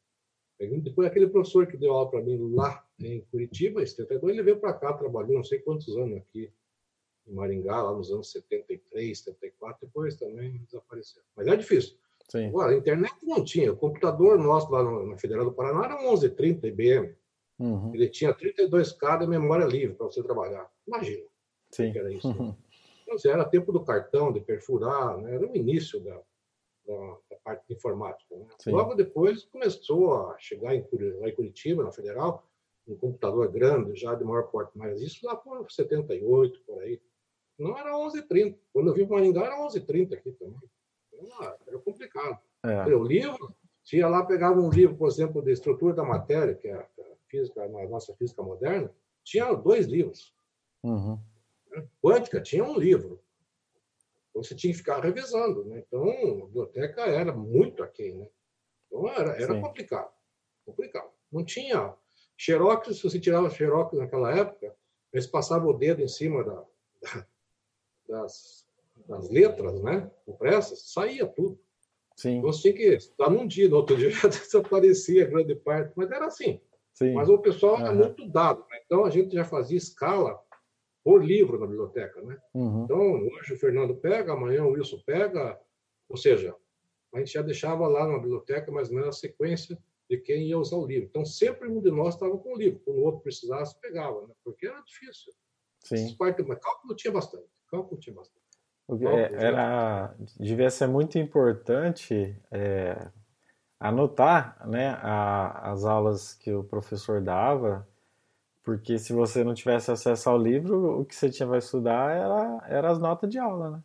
Depois, 0.59 1.07
aquele 1.07 1.27
professor 1.27 1.65
que 1.65 1.77
deu 1.77 1.93
aula 1.93 2.11
para 2.11 2.21
mim 2.21 2.53
lá 2.53 2.85
em 2.99 3.21
Curitiba, 3.31 3.81
em 3.81 3.85
72, 3.85 4.33
ele 4.33 4.43
veio 4.43 4.59
para 4.59 4.73
cá, 4.73 4.93
trabalhou 4.93 5.33
não 5.33 5.43
sei 5.43 5.59
quantos 5.59 5.95
anos 5.97 6.17
aqui 6.17 6.51
em 7.27 7.33
Maringá, 7.33 7.81
lá 7.81 7.93
nos 7.93 8.11
anos 8.11 8.31
73, 8.31 9.17
74, 9.19 9.87
depois 9.87 10.15
também 10.15 10.57
desapareceu. 10.65 11.23
Mas 11.35 11.47
é 11.47 11.55
difícil. 11.55 11.97
Sim. 12.29 12.47
Agora, 12.47 12.71
a 12.71 12.77
internet 12.77 13.13
não 13.23 13.43
tinha. 13.43 13.71
O 13.71 13.77
computador 13.77 14.37
nosso 14.39 14.71
lá 14.71 14.83
na 15.05 15.17
Federal 15.17 15.45
do 15.45 15.53
Paraná 15.53 15.85
era 15.85 15.95
um 15.95 16.09
1130 16.09 16.67
IBM. 16.67 17.15
Uhum. 17.59 17.93
Ele 17.93 18.09
tinha 18.09 18.33
32K 18.33 19.19
de 19.19 19.27
memória 19.27 19.65
livre 19.65 19.95
para 19.95 20.07
você 20.07 20.21
trabalhar. 20.23 20.69
Imagina. 20.87 21.23
Sim. 21.71 21.91
Que 21.91 21.99
era 21.99 22.11
isso. 22.11 22.27
Né? 22.27 22.55
Então, 23.03 23.15
assim, 23.15 23.29
era 23.29 23.45
tempo 23.45 23.71
do 23.71 23.83
cartão, 23.83 24.31
de 24.31 24.39
perfurar, 24.39 25.17
né? 25.19 25.35
era 25.35 25.47
o 25.47 25.55
início 25.55 25.99
da, 25.99 26.19
da, 26.87 27.17
da 27.29 27.35
parte 27.43 27.67
de 27.67 27.75
informática. 27.75 28.35
Né? 28.35 28.47
Logo 28.67 28.95
depois 28.95 29.45
começou 29.45 30.13
a 30.13 30.37
chegar 30.39 30.75
em, 30.75 30.85
lá 31.19 31.29
em 31.29 31.35
Curitiba, 31.35 31.83
na 31.83 31.91
Federal, 31.91 32.43
um 32.87 32.95
computador 32.95 33.51
grande, 33.51 33.95
já 33.95 34.13
de 34.15 34.23
maior 34.23 34.43
porte, 34.43 34.71
mas 34.75 35.01
isso 35.01 35.25
lá 35.25 35.35
por 35.35 35.71
78, 35.71 36.61
por 36.65 36.81
aí. 36.81 36.99
Não 37.57 37.77
era 37.77 37.93
11h30. 37.93 38.57
Quando 38.73 38.89
eu 38.89 38.93
vim 38.93 39.05
para 39.05 39.17
Maringá, 39.17 39.45
era 39.45 39.65
11h30 39.65 40.13
aqui 40.13 40.31
também. 40.33 40.59
Era, 41.39 41.57
era 41.67 41.79
complicado. 41.79 42.39
É. 42.63 42.95
O 42.95 43.03
livro, 43.03 43.55
se 43.83 43.97
ia 43.97 44.07
lá, 44.07 44.25
pegava 44.25 44.59
um 44.59 44.69
livro, 44.69 44.95
por 44.95 45.07
exemplo, 45.07 45.41
de 45.41 45.51
estrutura 45.51 45.93
da 45.93 46.03
matéria, 46.03 46.55
que 46.55 46.67
é 46.67 46.73
a 46.73 46.87
física, 47.27 47.63
a 47.63 47.87
nossa 47.87 48.13
física 48.15 48.41
moderna, 48.43 48.93
tinha 49.23 49.53
dois 49.53 49.87
livros. 49.87 50.33
Uhum. 50.83 51.19
Quântica 52.01 52.41
tinha 52.41 52.63
um 52.63 52.77
livro. 52.77 53.21
Então, 54.29 54.43
você 54.43 54.53
tinha 54.53 54.71
que 54.71 54.77
ficar 54.77 54.99
revisando. 54.99 55.63
Né? 55.65 55.83
Então, 55.87 56.09
a 56.09 56.45
biblioteca 56.45 57.01
era 57.01 57.33
muito 57.33 57.81
aquém. 57.81 58.15
Né? 58.15 58.27
Então, 58.87 59.07
era, 59.07 59.41
era 59.41 59.61
complicado. 59.61 60.11
Complicado. 60.65 61.09
Não 61.31 61.43
tinha. 61.43 61.93
Xerox, 62.37 62.97
se 62.97 63.03
você 63.03 63.19
tirava 63.19 63.49
Xerox 63.49 63.97
naquela 63.97 64.35
época, 64.35 64.75
eles 65.13 65.25
passavam 65.25 65.69
o 65.69 65.77
dedo 65.77 66.01
em 66.01 66.07
cima 66.07 66.43
da, 66.43 66.65
da, 67.01 67.27
das, 68.07 68.65
das 69.07 69.29
letras, 69.29 69.81
né? 69.81 70.09
Impressas, 70.27 70.91
saía 70.91 71.25
tudo. 71.25 71.59
Sim. 72.15 72.37
Então, 72.37 72.51
você 72.51 72.61
tinha 72.61 72.73
que 72.73 72.95
estar 72.95 73.29
num 73.29 73.45
dia, 73.45 73.67
no 73.67 73.77
outro 73.77 73.95
dia 73.97 74.09
já 74.09 74.27
desaparecia 74.27 75.25
grande 75.25 75.55
parte, 75.55 75.93
mas 75.95 76.09
era 76.11 76.25
assim. 76.25 76.61
Sim. 76.93 77.13
Mas 77.13 77.27
o 77.27 77.37
pessoal 77.37 77.77
uhum. 77.77 77.87
é 77.87 77.93
muito 77.93 78.27
dado. 78.29 78.65
Né? 78.69 78.79
Então, 78.85 79.05
a 79.05 79.09
gente 79.09 79.35
já 79.35 79.43
fazia 79.43 79.77
escala 79.77 80.39
por 81.03 81.23
livro 81.23 81.59
na 81.59 81.67
biblioteca. 81.67 82.21
Né? 82.21 82.39
Uhum. 82.53 82.83
Então, 82.85 83.27
hoje 83.27 83.53
o 83.53 83.57
Fernando 83.57 83.95
pega, 83.95 84.33
amanhã 84.33 84.63
o 84.63 84.71
Wilson 84.71 85.01
pega, 85.05 85.59
ou 86.07 86.15
seja, 86.15 86.55
a 87.13 87.19
gente 87.19 87.33
já 87.33 87.41
deixava 87.41 87.87
lá 87.87 88.07
na 88.07 88.17
biblioteca 88.17 88.71
mais 88.71 88.89
ou 88.89 88.95
menos 88.95 89.09
a 89.09 89.19
sequência 89.19 89.77
de 90.09 90.17
quem 90.17 90.47
ia 90.47 90.57
usar 90.57 90.77
o 90.77 90.85
livro. 90.85 91.07
Então, 91.09 91.25
sempre 91.25 91.67
um 91.67 91.81
de 91.81 91.91
nós 91.91 92.13
estava 92.13 92.37
com 92.37 92.53
o 92.53 92.57
livro. 92.57 92.79
Quando 92.85 92.97
o 92.97 93.03
outro 93.03 93.21
precisasse, 93.21 93.79
pegava, 93.81 94.21
né? 94.27 94.33
porque 94.43 94.67
era 94.67 94.79
difícil. 94.81 95.33
Sim. 95.83 96.15
Parte, 96.15 96.43
mas 96.43 96.59
cálculo 96.59 96.95
tinha 96.95 97.11
bastante. 97.11 97.47
Cálculo 97.75 97.99
tinha 97.99 98.15
bastante. 98.15 98.45
É, 98.87 99.45
era, 99.45 100.15
devia 100.39 100.69
ser 100.69 100.87
muito 100.87 101.17
importante 101.17 102.39
é, 102.51 103.09
anotar 103.79 104.67
né, 104.67 104.89
a, 105.01 105.71
as 105.71 105.85
aulas 105.85 106.35
que 106.35 106.53
o 106.53 106.63
professor 106.63 107.19
dava, 107.19 107.87
porque 108.63 108.99
se 108.99 109.11
você 109.11 109.43
não 109.43 109.55
tivesse 109.55 109.91
acesso 109.91 110.29
ao 110.29 110.37
livro, 110.37 111.01
o 111.01 111.05
que 111.05 111.15
você 111.15 111.29
tinha 111.29 111.47
para 111.47 111.57
estudar 111.57 112.15
era, 112.15 112.65
era 112.67 112.91
as 112.91 112.99
notas 112.99 113.29
de 113.29 113.39
aula, 113.39 113.71
né? 113.71 113.83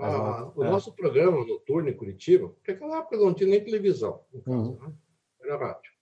Ah, 0.00 0.40
notas, 0.40 0.56
o 0.56 0.64
é. 0.64 0.70
nosso 0.70 0.92
programa 0.92 1.44
noturno 1.44 1.88
em 1.88 1.96
Curitiba, 1.96 2.48
porque 2.48 2.72
naquela 2.72 2.98
época 2.98 3.16
não 3.16 3.34
tinha 3.34 3.50
nem 3.50 3.62
televisão, 3.62 4.20
caso, 4.44 4.56
uhum. 4.56 4.78
né? 4.80 4.92
era 5.42 5.56
rádio. 5.56 5.92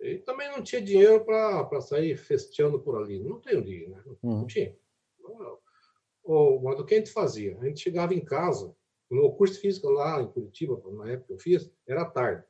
E 0.00 0.18
também 0.18 0.50
não 0.50 0.62
tinha 0.62 0.82
dinheiro 0.82 1.24
para 1.24 1.80
sair 1.80 2.16
festeando 2.16 2.78
por 2.78 3.00
ali. 3.00 3.18
Não 3.18 3.40
tem 3.40 3.60
dinheiro, 3.62 3.90
né? 3.90 4.02
Não, 4.22 4.32
uhum. 4.40 4.46
tinha. 4.46 4.76
Ou, 5.22 5.60
o 6.26 6.84
que 6.84 6.94
a 6.94 6.98
gente 6.98 7.12
fazia? 7.12 7.56
A 7.60 7.64
gente 7.64 7.80
chegava 7.80 8.14
em 8.14 8.24
casa, 8.24 8.74
no 9.10 9.32
curso 9.34 9.60
físico 9.60 9.88
lá 9.88 10.20
em 10.20 10.30
Curitiba, 10.30 10.80
na 10.92 11.10
época 11.10 11.28
que 11.28 11.32
eu 11.34 11.38
fiz, 11.38 11.70
era 11.86 12.04
tarde. 12.04 12.44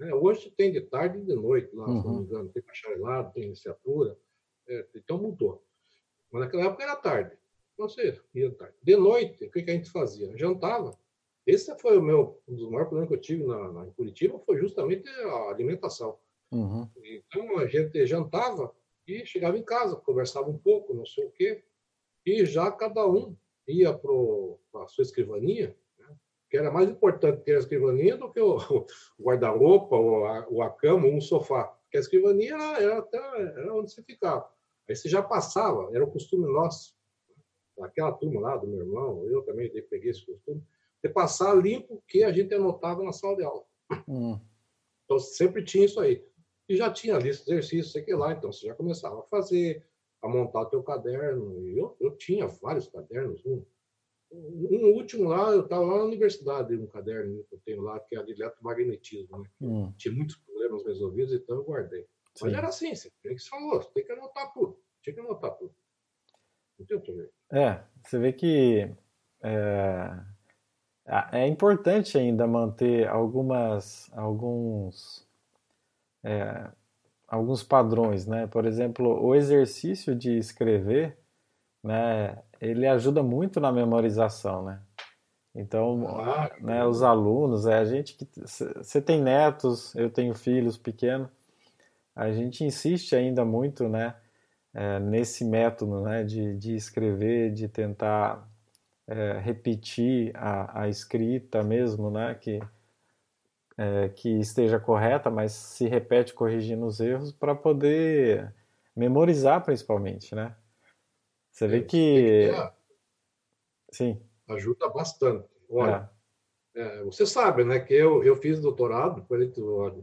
É, 0.00 0.14
hoje 0.14 0.50
tem 0.50 0.72
de 0.72 0.80
tarde 0.80 1.18
e 1.18 1.22
de 1.22 1.34
noite 1.34 1.74
lá, 1.74 1.86
uhum. 1.86 2.00
se 2.00 2.06
não 2.06 2.12
me 2.12 2.18
uhum. 2.18 2.24
engano. 2.24 2.48
Tem 2.48 2.62
bacharelado, 2.62 3.32
tem 3.32 3.48
licenciatura. 3.48 4.16
É, 4.68 4.86
então 4.96 5.18
mudou. 5.18 5.64
Mas 6.30 6.42
naquela 6.42 6.64
época 6.64 6.82
era 6.82 6.96
tarde. 6.96 7.36
Então 7.74 7.88
você 7.88 8.20
ia 8.34 8.50
tarde. 8.52 8.74
De 8.82 8.96
noite, 8.96 9.44
o 9.44 9.50
que, 9.50 9.62
que 9.62 9.70
a 9.70 9.74
gente 9.74 9.90
fazia? 9.90 10.36
Jantava. 10.36 10.98
Esse 11.46 11.76
foi 11.78 11.98
o 11.98 12.02
meu, 12.02 12.40
um 12.46 12.54
dos 12.54 12.68
maiores 12.68 12.88
problemas 12.88 13.08
que 13.08 13.14
eu 13.14 13.20
tive 13.20 13.44
na, 13.44 13.72
na 13.72 13.86
em 13.86 13.92
Curitiba, 13.92 14.38
foi 14.40 14.56
justamente 14.58 15.08
a 15.08 15.50
alimentação. 15.50 16.18
Uhum. 16.52 16.88
Então 17.02 17.58
a 17.58 17.66
gente 17.66 18.06
jantava 18.06 18.72
e 19.06 19.26
chegava 19.26 19.58
em 19.58 19.62
casa, 19.62 19.96
conversava 19.96 20.48
um 20.48 20.58
pouco, 20.58 20.94
não 20.94 21.04
sei 21.04 21.24
o 21.24 21.30
quê, 21.30 21.64
e 22.24 22.44
já 22.44 22.70
cada 22.70 23.06
um 23.06 23.36
ia 23.66 23.92
para 23.92 24.82
a 24.82 24.88
sua 24.88 25.02
escrivaninha, 25.02 25.76
né? 25.98 26.16
que 26.50 26.56
era 26.56 26.70
mais 26.70 26.88
importante 26.88 27.42
ter 27.42 27.56
a 27.56 27.58
escrivaninha 27.58 28.16
do 28.16 28.30
que 28.30 28.40
o, 28.40 28.56
o 29.18 29.22
guarda-roupa, 29.22 29.96
ou 29.96 30.26
a, 30.26 30.46
ou 30.48 30.62
a 30.62 30.70
cama, 30.70 31.06
ou 31.06 31.14
um 31.14 31.20
sofá. 31.20 31.64
Porque 31.64 31.96
a 31.96 32.00
escrivaninha 32.00 32.54
era, 32.54 32.82
era, 32.82 32.98
até, 32.98 33.18
era 33.18 33.74
onde 33.74 33.92
você 33.92 34.02
ficava. 34.02 34.48
Aí 34.88 34.96
você 34.96 35.08
já 35.08 35.22
passava, 35.22 35.90
era 35.94 36.04
o 36.04 36.10
costume 36.10 36.50
nosso. 36.52 36.94
Aquela 37.80 38.12
turma 38.12 38.40
lá 38.40 38.56
do 38.56 38.66
meu 38.66 38.80
irmão, 38.80 39.26
eu 39.28 39.42
também 39.42 39.70
peguei 39.88 40.10
esse 40.10 40.24
costume, 40.24 40.62
de 41.02 41.08
passar 41.08 41.54
limpo 41.54 41.94
o 41.94 42.02
que 42.06 42.22
a 42.22 42.32
gente 42.32 42.54
anotava 42.54 43.02
na 43.02 43.12
sala 43.12 43.36
de 43.36 43.42
aula. 43.42 43.64
Hum. 44.06 44.38
Então 45.04 45.18
sempre 45.18 45.64
tinha 45.64 45.84
isso 45.84 45.98
aí. 46.00 46.24
E 46.68 46.76
já 46.76 46.90
tinha 46.90 47.18
lista 47.18 47.44
de 47.44 47.52
exercícios, 47.52 47.92
sei 47.92 48.02
que 48.02 48.14
lá, 48.14 48.32
então 48.32 48.52
você 48.52 48.66
já 48.66 48.74
começava 48.74 49.20
a 49.20 49.24
fazer, 49.24 49.84
a 50.22 50.28
montar 50.28 50.60
o 50.60 50.66
teu 50.66 50.82
caderno. 50.82 51.68
E 51.68 51.78
eu, 51.78 51.96
eu 52.00 52.16
tinha 52.16 52.46
vários 52.46 52.88
cadernos. 52.88 53.44
Um, 53.44 53.64
um 54.32 54.94
último 54.94 55.28
lá, 55.28 55.50
eu 55.50 55.62
estava 55.62 55.82
lá 55.82 55.98
na 55.98 56.04
universidade, 56.04 56.74
um 56.76 56.86
caderno 56.86 57.44
que 57.44 57.54
eu 57.54 57.60
tenho 57.64 57.82
lá, 57.82 58.00
que 58.00 58.16
é 58.16 58.22
de 58.22 58.32
eletromagnetismo. 58.32 59.38
Né? 59.38 59.50
Hum. 59.60 59.92
Tinha 59.98 60.14
muitos 60.14 60.36
problemas 60.36 60.84
resolvidos, 60.84 61.34
então 61.34 61.56
eu 61.56 61.64
guardei. 61.64 62.06
Sim. 62.34 62.46
Mas 62.46 62.54
era 62.54 62.68
assim, 62.68 62.94
você 62.94 63.10
tem 63.22 63.36
que 63.36 63.48
falou, 63.48 63.82
você 63.82 63.90
tem 63.92 64.04
que 64.04 64.12
anotar 64.12 64.52
tudo. 64.54 64.78
Tinha 65.02 65.14
que 65.14 65.20
anotar 65.20 65.50
tudo. 65.56 65.74
Não 66.78 66.86
tem 66.86 66.96
outro 66.96 67.14
jeito. 67.14 67.32
É, 67.52 67.84
você 68.02 68.18
vê 68.18 68.32
que 68.32 68.90
é, 69.42 70.08
é 71.32 71.46
importante 71.46 72.16
ainda 72.16 72.46
manter 72.46 73.06
algumas, 73.08 74.10
alguns 74.12 75.28
é, 76.24 76.70
alguns 77.32 77.62
padrões, 77.62 78.26
né? 78.26 78.46
Por 78.46 78.66
exemplo, 78.66 79.18
o 79.24 79.34
exercício 79.34 80.14
de 80.14 80.36
escrever, 80.36 81.16
né? 81.82 82.36
Ele 82.60 82.86
ajuda 82.86 83.22
muito 83.22 83.58
na 83.58 83.72
memorização, 83.72 84.62
né? 84.62 84.82
Então, 85.54 86.06
ah, 86.08 86.50
né, 86.60 86.84
os 86.84 87.02
alunos, 87.02 87.66
é 87.66 87.78
a 87.78 87.84
gente 87.86 88.14
que 88.14 88.28
você 88.36 89.00
tem 89.00 89.20
netos, 89.20 89.94
eu 89.94 90.10
tenho 90.10 90.34
filhos 90.34 90.78
pequenos, 90.78 91.28
a 92.14 92.30
gente 92.32 92.64
insiste 92.64 93.14
ainda 93.14 93.44
muito, 93.44 93.86
né, 93.88 94.14
é, 94.72 94.98
nesse 94.98 95.44
método, 95.44 96.00
né, 96.00 96.24
de, 96.24 96.56
de 96.56 96.74
escrever, 96.74 97.52
de 97.52 97.68
tentar 97.68 98.48
é, 99.06 99.38
repetir 99.40 100.32
a, 100.36 100.84
a 100.84 100.88
escrita 100.88 101.62
mesmo, 101.62 102.10
né, 102.10 102.34
que 102.34 102.58
é, 103.82 104.08
que 104.10 104.28
esteja 104.38 104.78
correta, 104.78 105.28
mas 105.28 105.52
se 105.52 105.88
repete 105.88 106.32
corrigindo 106.32 106.86
os 106.86 107.00
erros 107.00 107.32
para 107.32 107.52
poder 107.52 108.54
memorizar 108.94 109.64
principalmente, 109.64 110.34
né? 110.36 110.54
Você 111.50 111.66
vê 111.66 111.78
é, 111.78 111.82
que... 111.82 112.50
que 112.50 112.72
Sim. 113.90 114.22
Ajuda 114.48 114.88
bastante. 114.88 115.48
Olha, 115.68 116.08
é. 116.74 116.80
é. 116.80 117.04
você 117.04 117.26
sabe, 117.26 117.64
né, 117.64 117.80
que 117.80 117.92
eu, 117.92 118.22
eu 118.22 118.36
fiz 118.36 118.60
doutorado, 118.60 119.26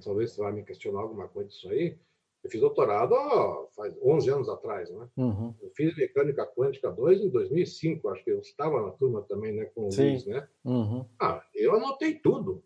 talvez 0.04 0.32
você 0.34 0.42
vai 0.42 0.52
me 0.52 0.64
questionar 0.64 1.00
alguma 1.00 1.28
coisa 1.28 1.50
disso 1.50 1.70
aí, 1.70 1.98
eu 2.44 2.50
fiz 2.50 2.60
doutorado 2.60 3.14
ó, 3.14 3.68
faz 3.76 3.96
11 4.02 4.30
anos 4.30 4.50
atrás, 4.50 4.90
né? 4.90 5.10
Uhum. 5.18 5.54
Eu 5.62 5.70
fiz 5.76 5.96
mecânica 5.96 6.46
quântica 6.46 6.90
2 6.92 7.22
em 7.22 7.30
2005, 7.30 8.10
acho 8.10 8.24
que 8.24 8.32
eu 8.32 8.40
estava 8.40 8.82
na 8.82 8.92
turma 8.92 9.22
também, 9.24 9.54
né, 9.54 9.66
com 9.66 9.88
o 9.88 9.92
Sim. 9.92 10.10
Luiz, 10.10 10.26
né? 10.26 10.48
Uhum. 10.66 11.06
Ah, 11.20 11.44
eu 11.54 11.76
anotei 11.76 12.16
tudo. 12.16 12.64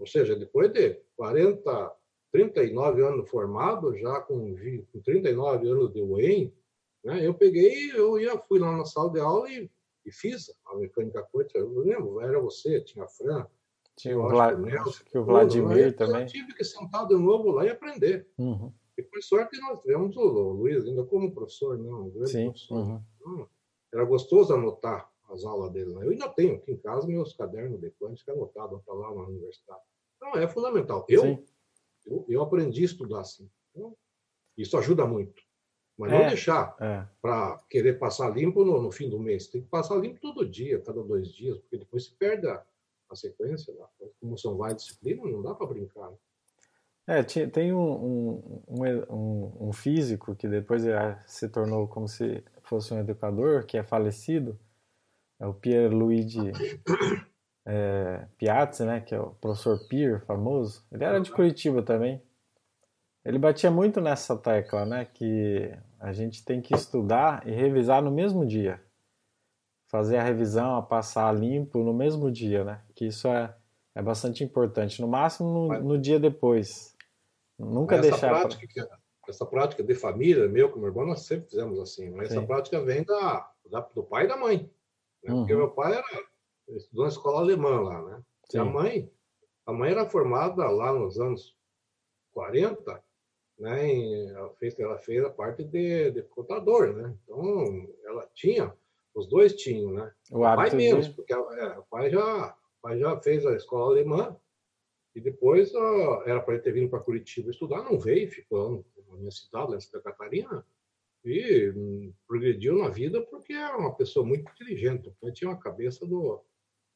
Ou 0.00 0.06
seja, 0.06 0.34
depois 0.34 0.72
de 0.72 0.98
40, 1.16 1.92
39 2.32 3.02
anos 3.02 3.28
formado, 3.28 3.94
já 3.96 4.20
com, 4.20 4.56
com 4.92 5.00
39 5.00 5.68
anos 5.68 5.92
de 5.92 6.00
UEM, 6.00 6.52
né, 7.04 7.26
eu 7.26 7.34
peguei, 7.34 7.92
eu 7.92 8.18
ia, 8.18 8.38
fui 8.38 8.58
lá 8.58 8.76
na 8.76 8.84
sala 8.86 9.10
de 9.10 9.20
aula 9.20 9.50
e, 9.50 9.70
e 10.06 10.10
fiz 10.10 10.50
a 10.66 10.74
mecânica 10.76 11.22
quântica. 11.32 11.58
Eu 11.58 11.78
lembro, 11.78 12.20
era 12.20 12.40
você, 12.40 12.80
tinha 12.80 13.04
a 13.04 13.08
Fran, 13.08 13.46
tinha 13.96 14.18
o, 14.18 14.26
Vla... 14.26 14.56
Nelson, 14.56 15.04
que 15.04 15.18
o 15.18 15.24
Vladimir 15.24 15.94
também. 15.94 16.22
Eu 16.22 16.26
tive 16.26 16.54
que 16.54 16.64
sentar 16.64 17.06
de 17.06 17.14
novo 17.14 17.50
lá 17.50 17.66
e 17.66 17.68
aprender. 17.68 18.26
Uhum. 18.38 18.72
E 18.96 19.02
por 19.02 19.22
sorte 19.22 19.58
nós 19.60 19.80
tivemos 19.80 20.16
o 20.16 20.22
Luiz 20.22 20.84
ainda 20.84 21.04
como 21.04 21.32
professor, 21.32 21.78
não, 21.78 22.06
um 22.06 22.10
grande 22.10 22.30
Sim. 22.30 22.44
professor. 22.44 22.78
Uhum. 22.78 23.02
Então, 23.16 23.48
era 23.92 24.04
gostoso 24.04 24.54
anotar 24.54 25.10
as 25.28 25.44
aulas 25.44 25.70
dele. 25.72 25.94
Né? 25.94 26.06
Eu 26.06 26.10
ainda 26.10 26.28
tenho 26.28 26.56
aqui 26.56 26.72
em 26.72 26.76
casa 26.76 27.06
meus 27.06 27.34
cadernos 27.34 27.80
de 27.80 27.90
quântica 27.92 28.32
anotados 28.32 28.82
para 28.82 28.94
lá 28.94 29.14
na 29.14 29.22
universidade. 29.22 29.82
Então, 30.20 30.34
é 30.38 30.46
fundamental. 30.46 31.06
Eu, 31.08 31.42
eu, 32.06 32.26
eu, 32.28 32.42
aprendi 32.42 32.82
a 32.82 32.84
estudar 32.84 33.20
assim. 33.20 33.48
Então, 33.70 33.96
isso 34.56 34.76
ajuda 34.76 35.06
muito. 35.06 35.42
Mas 35.96 36.12
é, 36.12 36.18
não 36.18 36.28
deixar 36.28 36.76
é. 36.78 37.06
para 37.22 37.58
querer 37.70 37.98
passar 37.98 38.30
limpo 38.30 38.64
no, 38.64 38.82
no, 38.82 38.92
fim 38.92 39.08
do 39.08 39.18
mês. 39.18 39.46
Tem 39.46 39.62
que 39.62 39.68
passar 39.68 39.96
limpo 39.96 40.20
todo 40.20 40.48
dia, 40.48 40.80
cada 40.80 41.02
dois 41.02 41.28
dias, 41.28 41.58
porque 41.58 41.78
depois 41.78 42.04
se 42.04 42.12
perde 42.12 42.46
a, 42.46 42.62
a 43.10 43.16
sequência. 43.16 43.74
Lá. 43.74 43.88
Como 44.20 44.36
são 44.36 44.56
várias 44.56 44.82
disciplinas, 44.82 45.32
não 45.32 45.42
dá 45.42 45.54
para 45.54 45.66
brincar. 45.66 46.10
Né? 46.10 46.16
É, 47.06 47.22
tem 47.24 47.72
um, 47.72 47.90
um, 47.90 48.62
um, 48.68 49.68
um, 49.68 49.72
físico 49.72 50.36
que 50.36 50.46
depois 50.46 50.82
se 51.26 51.48
tornou 51.48 51.88
como 51.88 52.06
se 52.06 52.44
fosse 52.62 52.94
um 52.94 53.00
educador, 53.00 53.64
que 53.66 53.76
é 53.76 53.82
falecido, 53.82 54.58
é 55.38 55.46
o 55.46 55.54
Pierluigi 55.54 56.52
é, 57.72 58.26
Piazzi, 58.36 58.84
né, 58.84 59.00
que 59.00 59.14
é 59.14 59.20
o 59.20 59.30
professor 59.30 59.78
Pier, 59.86 60.20
famoso, 60.26 60.84
ele 60.90 61.04
era 61.04 61.20
de 61.20 61.30
Curitiba 61.30 61.82
também. 61.82 62.20
Ele 63.24 63.38
batia 63.38 63.70
muito 63.70 64.00
nessa 64.00 64.36
tecla, 64.36 64.84
né, 64.84 65.04
que 65.04 65.72
a 66.00 66.12
gente 66.12 66.44
tem 66.44 66.60
que 66.60 66.74
estudar 66.74 67.46
e 67.46 67.52
revisar 67.52 68.02
no 68.02 68.10
mesmo 68.10 68.44
dia. 68.44 68.82
Fazer 69.86 70.16
a 70.16 70.22
revisão, 70.22 70.74
a 70.74 70.82
passar 70.82 71.32
limpo 71.32 71.78
no 71.84 71.94
mesmo 71.94 72.30
dia, 72.30 72.64
né, 72.64 72.80
que 72.92 73.06
isso 73.06 73.28
é, 73.28 73.54
é 73.94 74.02
bastante 74.02 74.42
importante. 74.42 75.00
No 75.00 75.06
máximo 75.06 75.68
no, 75.68 75.80
no 75.80 75.98
dia 75.98 76.18
depois. 76.18 76.96
Nunca 77.56 77.96
essa 77.96 78.10
deixar... 78.10 78.30
Prática, 78.30 78.66
pra... 78.86 78.98
essa 79.28 79.46
prática 79.46 79.84
de 79.84 79.94
família, 79.94 80.48
meu 80.48 80.70
com 80.70 80.80
meu 80.80 80.88
irmão, 80.88 81.06
nós 81.06 81.20
sempre 81.20 81.50
fizemos 81.50 81.78
assim. 81.78 82.10
Mas 82.10 82.32
essa 82.32 82.42
prática 82.42 82.82
vem 82.82 83.04
da, 83.04 83.48
da, 83.70 83.80
do 83.94 84.02
pai 84.02 84.24
e 84.24 84.28
da 84.28 84.36
mãe. 84.36 84.68
Né? 85.22 85.32
Uhum. 85.32 85.40
Porque 85.40 85.54
meu 85.54 85.70
pai 85.70 85.92
era, 85.92 86.29
estudou 86.76 87.04
na 87.04 87.10
escola 87.10 87.40
alemã 87.40 87.80
lá, 87.80 88.02
né? 88.02 88.22
E 88.52 88.58
a 88.58 88.64
mãe, 88.64 89.10
a 89.66 89.72
mãe 89.72 89.90
era 89.90 90.08
formada 90.08 90.68
lá 90.68 90.92
nos 90.92 91.18
anos 91.18 91.56
40, 92.32 93.02
né? 93.58 93.86
Em, 93.86 94.28
ela, 94.30 94.50
fez, 94.54 94.78
ela 94.78 94.98
fez 94.98 95.24
a 95.24 95.30
parte 95.30 95.64
de, 95.64 96.10
de 96.10 96.22
contador, 96.24 96.92
né? 96.92 97.16
Então, 97.24 97.88
ela 98.04 98.28
tinha, 98.34 98.74
os 99.14 99.28
dois 99.28 99.54
tinham, 99.54 99.92
né? 99.92 100.12
O, 100.30 100.38
o 100.38 100.42
pai 100.42 100.70
menos, 100.70 101.08
de... 101.08 101.14
porque 101.14 101.32
é, 101.32 101.38
o 101.78 101.82
pai 101.84 102.10
já, 102.10 102.48
o 102.48 102.82
pai 102.82 102.98
já 102.98 103.20
fez 103.20 103.46
a 103.46 103.54
escola 103.54 103.92
alemã, 103.92 104.36
e 105.14 105.20
depois 105.20 105.74
ó, 105.74 106.22
era 106.24 106.40
para 106.40 106.54
ele 106.54 106.62
ter 106.62 106.72
vindo 106.72 106.88
para 106.88 107.00
Curitiba 107.00 107.50
estudar, 107.50 107.82
não 107.82 107.98
veio, 107.98 108.30
ficou 108.30 108.84
na 109.08 109.16
minha 109.16 109.30
cidade, 109.30 109.70
lá 109.70 109.76
em 109.76 109.80
Santa 109.80 110.00
Catarina, 110.02 110.64
e 111.24 111.70
hum, 111.76 112.12
progrediu 112.26 112.78
na 112.78 112.88
vida 112.88 113.20
porque 113.20 113.52
era 113.52 113.76
uma 113.76 113.94
pessoa 113.94 114.24
muito 114.24 114.50
inteligente, 114.50 115.10
porque 115.10 115.34
tinha 115.34 115.50
uma 115.50 115.58
cabeça 115.58 116.06
do, 116.06 116.42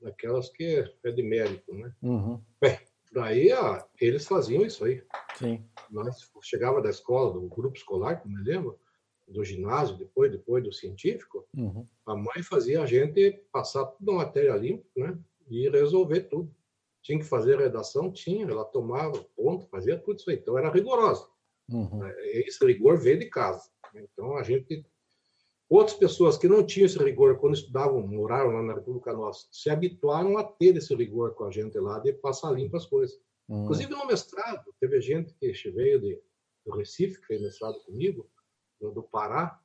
daquelas 0.00 0.48
que 0.50 0.84
é 1.04 1.10
de 1.10 1.22
mérito, 1.22 1.74
né? 1.74 1.94
Uhum. 2.02 2.40
Bem, 2.60 2.78
daí 3.12 3.52
ó, 3.52 3.82
eles 4.00 4.26
faziam 4.26 4.64
isso 4.64 4.84
aí. 4.84 5.02
Sim. 5.36 5.64
Nós 5.90 6.30
chegava 6.42 6.82
da 6.82 6.90
escola, 6.90 7.32
do 7.32 7.42
grupo 7.42 7.76
escolar, 7.76 8.20
como 8.20 8.36
me 8.36 8.44
lembro, 8.44 8.78
do 9.26 9.42
ginásio, 9.42 9.96
depois, 9.96 10.30
depois 10.30 10.62
do 10.62 10.72
científico, 10.72 11.46
uhum. 11.56 11.86
a 12.04 12.14
mãe 12.14 12.42
fazia 12.42 12.82
a 12.82 12.86
gente 12.86 13.32
passar 13.50 13.84
toda 13.86 14.12
a 14.12 14.16
matéria 14.16 14.56
limpa, 14.56 14.84
né? 14.96 15.18
E 15.48 15.68
resolver 15.68 16.22
tudo. 16.22 16.54
Tinha 17.02 17.18
que 17.18 17.24
fazer 17.24 17.58
redação? 17.58 18.10
Tinha. 18.10 18.46
Ela 18.46 18.64
tomava 18.64 19.22
ponto, 19.36 19.66
fazia 19.66 19.98
tudo 19.98 20.18
isso 20.18 20.30
aí. 20.30 20.36
Então, 20.36 20.56
era 20.58 20.70
rigorosa. 20.70 21.28
Uhum. 21.70 22.04
É, 22.04 22.40
esse 22.40 22.64
rigor 22.64 22.98
veio 22.98 23.18
de 23.18 23.26
casa. 23.26 23.68
Então, 23.94 24.36
a 24.36 24.42
gente... 24.42 24.86
Outras 25.68 25.96
pessoas 25.96 26.36
que 26.36 26.46
não 26.46 26.64
tinham 26.64 26.86
esse 26.86 26.98
rigor 26.98 27.38
quando 27.38 27.54
estudavam, 27.54 28.06
moraram 28.06 28.50
lá 28.50 28.62
na 28.62 28.74
República 28.74 29.12
Nossa, 29.12 29.46
se 29.50 29.70
habituaram 29.70 30.36
a 30.36 30.44
ter 30.44 30.76
esse 30.76 30.94
rigor 30.94 31.34
com 31.34 31.44
a 31.44 31.50
gente 31.50 31.78
lá 31.78 31.98
de 31.98 32.12
passar 32.12 32.52
limpo 32.52 32.76
as 32.76 32.86
coisas. 32.86 33.18
Uhum. 33.48 33.64
Inclusive, 33.64 33.90
no 33.90 34.06
mestrado, 34.06 34.64
teve 34.78 35.00
gente 35.00 35.34
que 35.34 35.52
veio 35.70 36.00
de, 36.00 36.20
do 36.64 36.76
Recife, 36.76 37.20
que 37.20 37.26
fez 37.26 37.42
mestrado 37.42 37.80
comigo, 37.84 38.28
do, 38.80 38.90
do 38.92 39.02
Pará, 39.02 39.58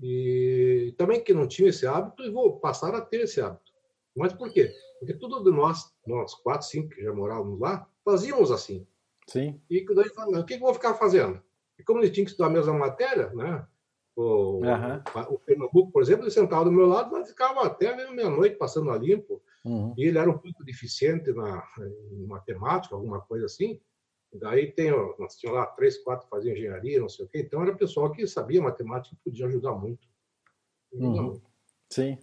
e 0.00 0.94
também 0.96 1.22
que 1.22 1.32
não 1.32 1.46
tinha 1.46 1.68
esse 1.68 1.86
hábito 1.86 2.22
e 2.22 2.30
vou 2.30 2.58
passar 2.58 2.94
a 2.94 3.00
ter 3.00 3.22
esse 3.22 3.40
hábito. 3.40 3.72
Mas 4.14 4.32
por 4.32 4.50
quê? 4.50 4.72
Porque 4.98 5.14
tudo 5.14 5.44
de 5.44 5.50
nós, 5.50 5.94
nós 6.06 6.34
quatro, 6.34 6.66
cinco 6.66 6.90
que 6.90 7.02
já 7.02 7.12
morávamos 7.12 7.60
lá, 7.60 7.88
fazíamos 8.04 8.50
assim. 8.50 8.86
Sim. 9.28 9.60
E 9.68 9.84
daí, 9.94 10.10
o 10.40 10.44
que 10.44 10.54
eu 10.54 10.60
vou 10.60 10.74
ficar 10.74 10.94
fazendo? 10.94 11.42
E 11.78 11.82
como 11.82 12.00
ele 12.00 12.10
tinha 12.10 12.24
que 12.24 12.30
estudar 12.30 12.48
a 12.48 12.52
mesma 12.52 12.72
matéria, 12.72 13.30
né? 13.34 13.66
O, 14.16 14.62
uhum. 14.64 15.34
o 15.34 15.38
Pernambuco, 15.38 15.92
por 15.92 16.02
exemplo, 16.02 16.24
ele 16.24 16.30
sentava 16.30 16.64
do 16.64 16.72
meu 16.72 16.86
lado, 16.86 17.12
mas 17.12 17.28
ficava 17.28 17.66
até 17.66 17.94
meia-noite 18.10 18.56
passando 18.56 18.90
a 18.90 18.96
limpo. 18.96 19.42
Uhum. 19.62 19.92
E 19.94 20.04
ele 20.04 20.16
era 20.16 20.30
um 20.30 20.38
pouco 20.38 20.64
deficiente 20.64 21.30
na 21.32 21.62
em 22.10 22.26
matemática, 22.26 22.94
alguma 22.94 23.20
coisa 23.20 23.44
assim. 23.44 23.78
Daí 24.32 24.72
tem, 24.72 24.90
nós 25.18 25.36
tínhamos 25.36 25.60
lá 25.60 25.66
três, 25.66 25.98
quatro 25.98 26.24
que 26.24 26.30
faziam 26.30 26.54
engenharia, 26.54 26.98
não 26.98 27.10
sei 27.10 27.26
o 27.26 27.28
quê. 27.28 27.40
Então 27.40 27.62
era 27.62 27.76
pessoal 27.76 28.10
que 28.10 28.26
sabia 28.26 28.62
matemática 28.62 29.14
e 29.14 29.30
podia 29.30 29.46
ajudar 29.46 29.72
muito. 29.72 30.08
Ajudar 30.94 31.08
uhum. 31.08 31.22
muito. 31.26 31.50
Sim. 31.90 32.18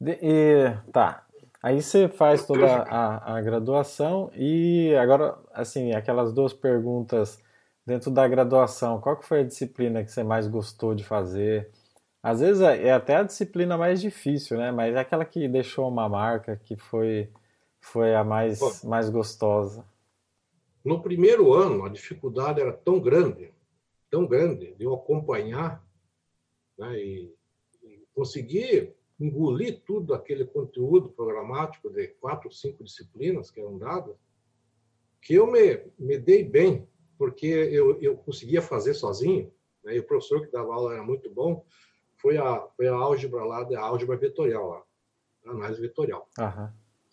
De, 0.00 0.18
e, 0.20 0.76
tá. 0.92 1.26
Aí 1.62 1.80
você 1.80 2.08
faz 2.08 2.44
toda 2.44 2.66
a, 2.66 3.36
a 3.36 3.40
graduação 3.40 4.30
e 4.34 4.94
agora, 4.96 5.38
assim, 5.52 5.92
aquelas 5.92 6.32
duas 6.32 6.52
perguntas 6.52 7.42
dentro 7.86 8.10
da 8.10 8.26
graduação, 8.26 9.00
qual 9.00 9.16
que 9.16 9.26
foi 9.26 9.40
a 9.40 9.44
disciplina 9.44 10.04
que 10.04 10.10
você 10.10 10.22
mais 10.22 10.46
gostou 10.46 10.94
de 10.94 11.04
fazer? 11.04 11.70
Às 12.22 12.40
vezes 12.40 12.62
é, 12.62 12.88
é 12.88 12.92
até 12.92 13.16
a 13.16 13.22
disciplina 13.22 13.76
mais 13.76 14.00
difícil, 14.00 14.56
né? 14.56 14.72
Mas 14.72 14.94
é 14.94 14.98
aquela 14.98 15.24
que 15.24 15.46
deixou 15.46 15.88
uma 15.88 16.08
marca, 16.08 16.56
que 16.56 16.76
foi, 16.76 17.30
foi 17.80 18.14
a 18.14 18.24
mais, 18.24 18.82
mais 18.82 19.10
gostosa. 19.10 19.84
No 20.82 21.02
primeiro 21.02 21.52
ano, 21.52 21.84
a 21.84 21.88
dificuldade 21.88 22.60
era 22.60 22.72
tão 22.72 22.98
grande, 22.98 23.52
tão 24.10 24.26
grande, 24.26 24.74
de 24.74 24.84
eu 24.84 24.94
acompanhar 24.94 25.84
né, 26.78 26.98
e, 26.98 27.34
e 27.82 28.06
conseguir 28.14 28.94
engolir 29.18 29.80
tudo 29.86 30.14
aquele 30.14 30.44
conteúdo 30.44 31.08
programático 31.08 31.88
de 31.90 32.08
quatro, 32.08 32.50
cinco 32.50 32.84
disciplinas 32.84 33.50
que 33.50 33.60
eram 33.60 33.78
dadas, 33.78 34.16
que 35.20 35.34
eu 35.34 35.46
me, 35.46 35.80
me 35.98 36.18
dei 36.18 36.44
bem, 36.44 36.86
porque 37.18 37.46
eu, 37.46 38.00
eu 38.00 38.16
conseguia 38.16 38.60
fazer 38.62 38.94
sozinho, 38.94 39.52
né? 39.84 39.96
e 39.96 40.00
o 40.00 40.04
professor 40.04 40.40
que 40.40 40.52
dava 40.52 40.72
aula 40.72 40.94
era 40.94 41.02
muito 41.02 41.30
bom, 41.30 41.64
foi 42.16 42.36
a, 42.36 42.60
foi 42.76 42.88
a 42.88 42.94
álgebra 42.94 43.44
lá, 43.44 43.62
a 43.62 43.80
álgebra 43.80 44.16
vetorial, 44.16 44.68
lá, 44.68 44.82
a 45.46 45.50
análise 45.50 45.80
vetorial. 45.80 46.28
Uhum. 46.38 46.68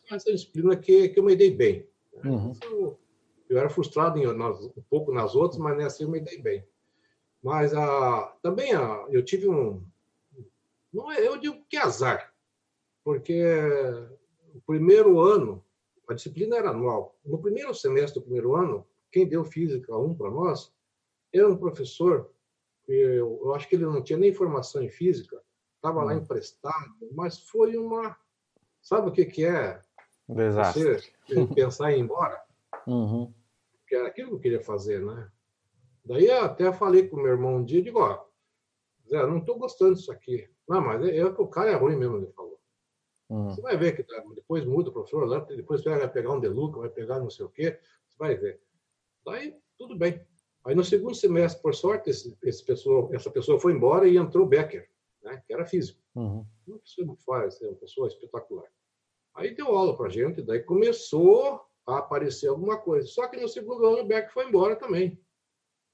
Essa 0.09 0.31
disciplina 0.31 0.75
que, 0.75 1.09
que 1.09 1.19
eu 1.19 1.23
me 1.23 1.35
dei 1.35 1.51
bem. 1.51 1.87
Né? 2.13 2.29
Uhum. 2.29 2.53
Eu, 2.63 2.99
eu, 3.49 3.57
era 3.57 3.69
frustrado 3.69 4.17
em, 4.17 4.37
nas, 4.37 4.63
um 4.63 4.83
pouco 4.89 5.11
nas 5.11 5.35
outras, 5.35 5.59
mas 5.59 5.77
nessa 5.77 6.03
eu 6.03 6.09
me 6.09 6.19
dei 6.19 6.41
bem. 6.41 6.65
Mas 7.43 7.73
a, 7.73 8.35
também 8.41 8.73
a, 8.73 9.05
eu 9.09 9.23
tive 9.23 9.49
um, 9.49 9.83
não 10.93 11.11
é, 11.11 11.25
eu 11.25 11.37
digo 11.37 11.63
que 11.69 11.77
é 11.77 11.81
azar, 11.81 12.33
porque 13.03 13.43
o 14.53 14.61
primeiro 14.61 15.21
ano, 15.21 15.63
a 16.07 16.13
disciplina 16.13 16.57
era 16.57 16.71
anual. 16.71 17.17
No 17.23 17.41
primeiro 17.41 17.73
semestre 17.73 18.19
do 18.19 18.23
primeiro 18.23 18.55
ano, 18.55 18.85
quem 19.11 19.27
deu 19.27 19.43
física 19.43 19.95
1 19.95 20.15
para 20.15 20.31
nós 20.31 20.73
era 21.33 21.47
um 21.47 21.57
professor, 21.57 22.29
eu, 22.87 23.39
eu 23.43 23.53
acho 23.53 23.67
que 23.67 23.75
ele 23.75 23.85
não 23.85 24.03
tinha 24.03 24.19
nem 24.19 24.33
formação 24.33 24.81
em 24.81 24.89
física, 24.89 25.41
estava 25.75 26.03
lá 26.03 26.13
hum. 26.13 26.17
emprestado, 26.17 27.09
mas 27.11 27.39
foi 27.39 27.77
uma. 27.77 28.17
Sabe 28.81 29.09
o 29.09 29.11
que, 29.11 29.25
que 29.25 29.45
é? 29.45 29.79
Desastre. 30.27 31.13
Você 31.27 31.47
pensar 31.53 31.91
em 31.91 31.99
ir 31.99 32.01
embora? 32.01 32.41
Uhum. 32.87 33.31
Que 33.87 33.95
era 33.95 34.07
aquilo 34.07 34.29
que 34.29 34.35
eu 34.35 34.39
queria 34.39 34.59
fazer, 34.59 35.05
né? 35.05 35.29
Daí 36.03 36.25
eu 36.25 36.45
até 36.45 36.73
falei 36.73 37.07
com 37.07 37.15
o 37.15 37.21
meu 37.21 37.31
irmão 37.31 37.57
um 37.57 37.63
dia, 37.63 37.79
digo, 37.79 37.99
ó, 37.99 38.25
Zé, 39.07 39.25
não 39.27 39.37
estou 39.37 39.59
gostando 39.59 39.93
disso 39.93 40.11
aqui. 40.11 40.49
Não, 40.67 40.81
mas 40.81 41.03
é, 41.03 41.17
é, 41.17 41.25
o 41.25 41.47
cara 41.47 41.69
é 41.69 41.75
ruim 41.75 41.95
mesmo, 41.95 42.17
ele 42.17 42.31
falou. 42.31 42.59
Uhum. 43.29 43.49
Você 43.49 43.61
vai 43.61 43.77
ver 43.77 43.95
que 43.95 44.03
tá, 44.03 44.23
depois 44.33 44.65
muda 44.65 44.89
o 44.89 44.93
professor 44.93 45.25
lá, 45.27 45.39
depois 45.39 45.83
vai 45.83 46.07
pegar 46.09 46.31
um 46.31 46.39
deluca, 46.39 46.79
vai 46.79 46.89
pegar 46.89 47.19
não 47.19 47.29
sei 47.29 47.45
o 47.45 47.49
quê, 47.49 47.79
você 48.07 48.17
vai 48.17 48.35
ver. 48.35 48.59
Daí, 49.25 49.55
tudo 49.77 49.95
bem. 49.97 50.25
Aí 50.65 50.75
no 50.75 50.83
segundo 50.83 51.15
semestre, 51.15 51.61
por 51.61 51.73
sorte, 51.73 52.09
esse, 52.09 52.37
esse 52.43 52.63
pessoa, 52.63 53.09
essa 53.13 53.31
pessoa 53.31 53.59
foi 53.59 53.73
embora 53.73 54.07
e 54.07 54.17
entrou 54.17 54.45
Becker, 54.45 54.89
né, 55.23 55.41
que 55.45 55.53
era 55.53 55.65
físico. 55.65 55.99
Uhum. 56.15 56.45
Uma 56.67 56.79
pessoa 56.79 57.07
muito 57.07 57.23
faz, 57.23 57.61
é 57.61 57.67
uma 57.67 57.75
pessoa 57.75 58.07
espetacular. 58.07 58.67
Aí 59.33 59.55
deu 59.55 59.67
aula 59.67 59.95
para 59.95 60.09
gente, 60.09 60.41
daí 60.41 60.61
começou 60.61 61.61
a 61.87 61.97
aparecer 61.97 62.47
alguma 62.47 62.77
coisa. 62.77 63.07
Só 63.07 63.27
que 63.27 63.39
no 63.39 63.47
segundo 63.47 63.85
ano 63.85 63.99
o 63.99 64.05
Becker 64.05 64.31
foi 64.31 64.47
embora 64.47 64.75
também. 64.75 65.19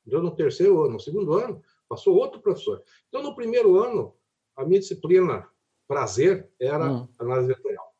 Deu 0.06 0.22
no 0.22 0.36
terceiro 0.36 0.84
ano. 0.84 0.94
No 0.94 1.00
segundo 1.00 1.34
ano, 1.34 1.62
passou 1.88 2.16
outro 2.16 2.42
professor. 2.42 2.84
Então, 3.08 3.22
no 3.22 3.36
primeiro 3.36 3.78
ano, 3.78 4.16
a 4.56 4.66
minha 4.66 4.80
disciplina 4.80 5.50
prazer 5.88 6.50
era 6.60 6.92
hum. 6.92 7.08
análise 7.20 7.48
vetorial. 7.48 7.94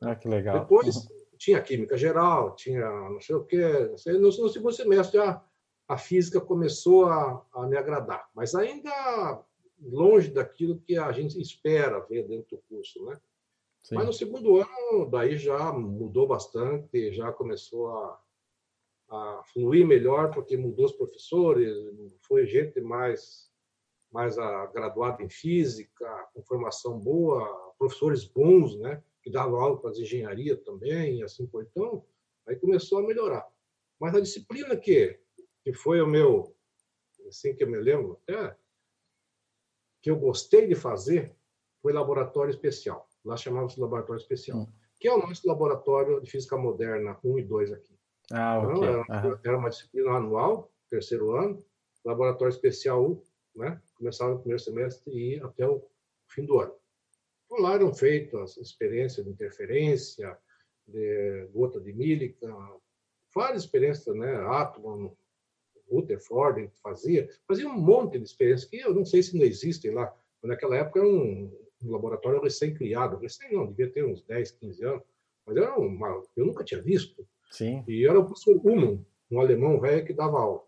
Ah, 0.00 0.16
que 0.16 0.28
legal. 0.28 0.60
Depois 0.60 0.96
uhum. 0.96 1.17
Tinha 1.38 1.62
química 1.62 1.96
geral, 1.96 2.54
tinha 2.54 2.90
não 3.08 3.20
sei 3.20 3.36
o 3.36 3.44
quê. 3.44 3.62
No, 4.06 4.20
no 4.20 4.48
segundo 4.48 4.72
semestre 4.72 5.18
a, 5.18 5.42
a 5.86 5.96
física 5.96 6.40
começou 6.40 7.06
a, 7.06 7.44
a 7.52 7.66
me 7.66 7.76
agradar, 7.76 8.28
mas 8.34 8.54
ainda 8.54 9.42
longe 9.80 10.30
daquilo 10.30 10.80
que 10.80 10.98
a 10.98 11.10
gente 11.12 11.40
espera 11.40 12.00
ver 12.00 12.26
dentro 12.26 12.56
do 12.56 12.62
curso, 12.68 13.04
né? 13.06 13.18
Sim. 13.82 13.94
Mas 13.94 14.06
no 14.06 14.12
segundo 14.12 14.56
ano, 14.58 15.08
daí 15.08 15.36
já 15.36 15.72
mudou 15.72 16.26
bastante, 16.26 17.12
já 17.12 17.32
começou 17.32 17.88
a, 17.88 18.20
a 19.08 19.42
fluir 19.52 19.86
melhor, 19.86 20.32
porque 20.32 20.56
mudou 20.56 20.86
os 20.86 20.92
professores, 20.92 21.72
foi 22.20 22.46
gente 22.46 22.80
mais 22.80 23.48
mais 24.10 24.36
graduada 24.72 25.22
em 25.22 25.28
física, 25.28 26.28
com 26.32 26.42
formação 26.42 26.98
boa, 26.98 27.46
professores 27.78 28.24
bons, 28.24 28.74
né, 28.78 29.02
que 29.22 29.30
davam 29.30 29.60
aula 29.60 29.80
para 29.80 29.90
as 29.90 29.98
engenharia 29.98 30.56
também, 30.56 31.18
e 31.18 31.22
assim 31.22 31.46
por 31.46 31.62
então, 31.62 32.04
aí 32.46 32.56
começou 32.56 32.98
a 32.98 33.06
melhorar. 33.06 33.46
Mas 34.00 34.14
a 34.14 34.20
disciplina 34.20 34.76
que, 34.76 35.18
que 35.62 35.72
foi 35.72 36.00
o 36.00 36.06
meu, 36.06 36.54
assim 37.26 37.54
que 37.54 37.64
eu 37.64 37.68
me 37.68 37.78
lembro 37.78 38.20
até, 38.22 38.56
que 40.00 40.10
eu 40.10 40.18
gostei 40.18 40.66
de 40.66 40.74
fazer, 40.74 41.34
foi 41.82 41.92
laboratório 41.92 42.50
especial. 42.50 43.08
Lá 43.24 43.36
chamava-se 43.36 43.80
laboratório 43.80 44.20
especial, 44.20 44.58
hum. 44.60 44.72
que 44.98 45.08
é 45.08 45.12
o 45.12 45.18
nosso 45.18 45.46
laboratório 45.46 46.20
de 46.20 46.30
física 46.30 46.56
moderna 46.56 47.18
1 47.22 47.38
e 47.38 47.42
2 47.42 47.72
aqui. 47.72 47.98
Ah, 48.30 48.60
então, 48.62 48.76
okay. 48.76 48.88
era, 48.88 48.98
uhum. 49.00 49.38
era 49.44 49.58
uma 49.58 49.70
disciplina 49.70 50.10
anual, 50.10 50.70
terceiro 50.88 51.32
ano, 51.32 51.64
laboratório 52.04 52.52
especial 52.52 53.20
né? 53.58 53.80
Começava 53.94 54.30
no 54.30 54.38
primeiro 54.38 54.62
semestre 54.62 55.12
e 55.12 55.34
ia 55.34 55.44
até 55.44 55.68
o 55.68 55.84
fim 56.28 56.46
do 56.46 56.60
ano. 56.60 56.74
Lá 57.50 57.74
eram 57.74 57.94
feitas 57.94 58.56
experiências 58.56 59.24
de 59.24 59.32
interferência, 59.32 60.36
de 60.86 61.48
gota 61.52 61.80
de 61.80 61.92
mílica, 61.92 62.48
várias 63.34 63.64
experiências, 63.64 64.14
né? 64.14 64.34
Átomo, 64.46 65.16
Rutherford 65.90 66.70
fazia, 66.82 67.28
fazia 67.46 67.68
um 67.68 67.78
monte 67.78 68.18
de 68.18 68.24
experiências 68.24 68.68
que 68.68 68.76
eu 68.76 68.94
não 68.94 69.04
sei 69.04 69.22
se 69.22 69.36
não 69.36 69.44
existem 69.44 69.92
lá. 69.92 70.14
Naquela 70.42 70.76
época 70.76 71.00
era 71.00 71.08
um, 71.08 71.50
um 71.82 71.90
laboratório 71.90 72.42
recém-criado, 72.42 73.16
recém 73.16 73.52
não, 73.52 73.66
devia 73.66 73.90
ter 73.90 74.04
uns 74.04 74.22
10, 74.22 74.52
15 74.52 74.84
anos, 74.84 75.02
mas 75.46 75.56
era 75.56 75.78
uma, 75.78 76.22
eu 76.36 76.46
nunca 76.46 76.64
tinha 76.64 76.80
visto. 76.80 77.26
Sim. 77.50 77.82
E 77.88 78.06
era 78.06 78.18
o 78.18 78.24
professor 78.24 78.60
Uman, 78.64 79.04
um 79.30 79.40
alemão 79.40 79.80
velho 79.80 80.04
que 80.04 80.12
dava 80.12 80.38
aula. 80.38 80.64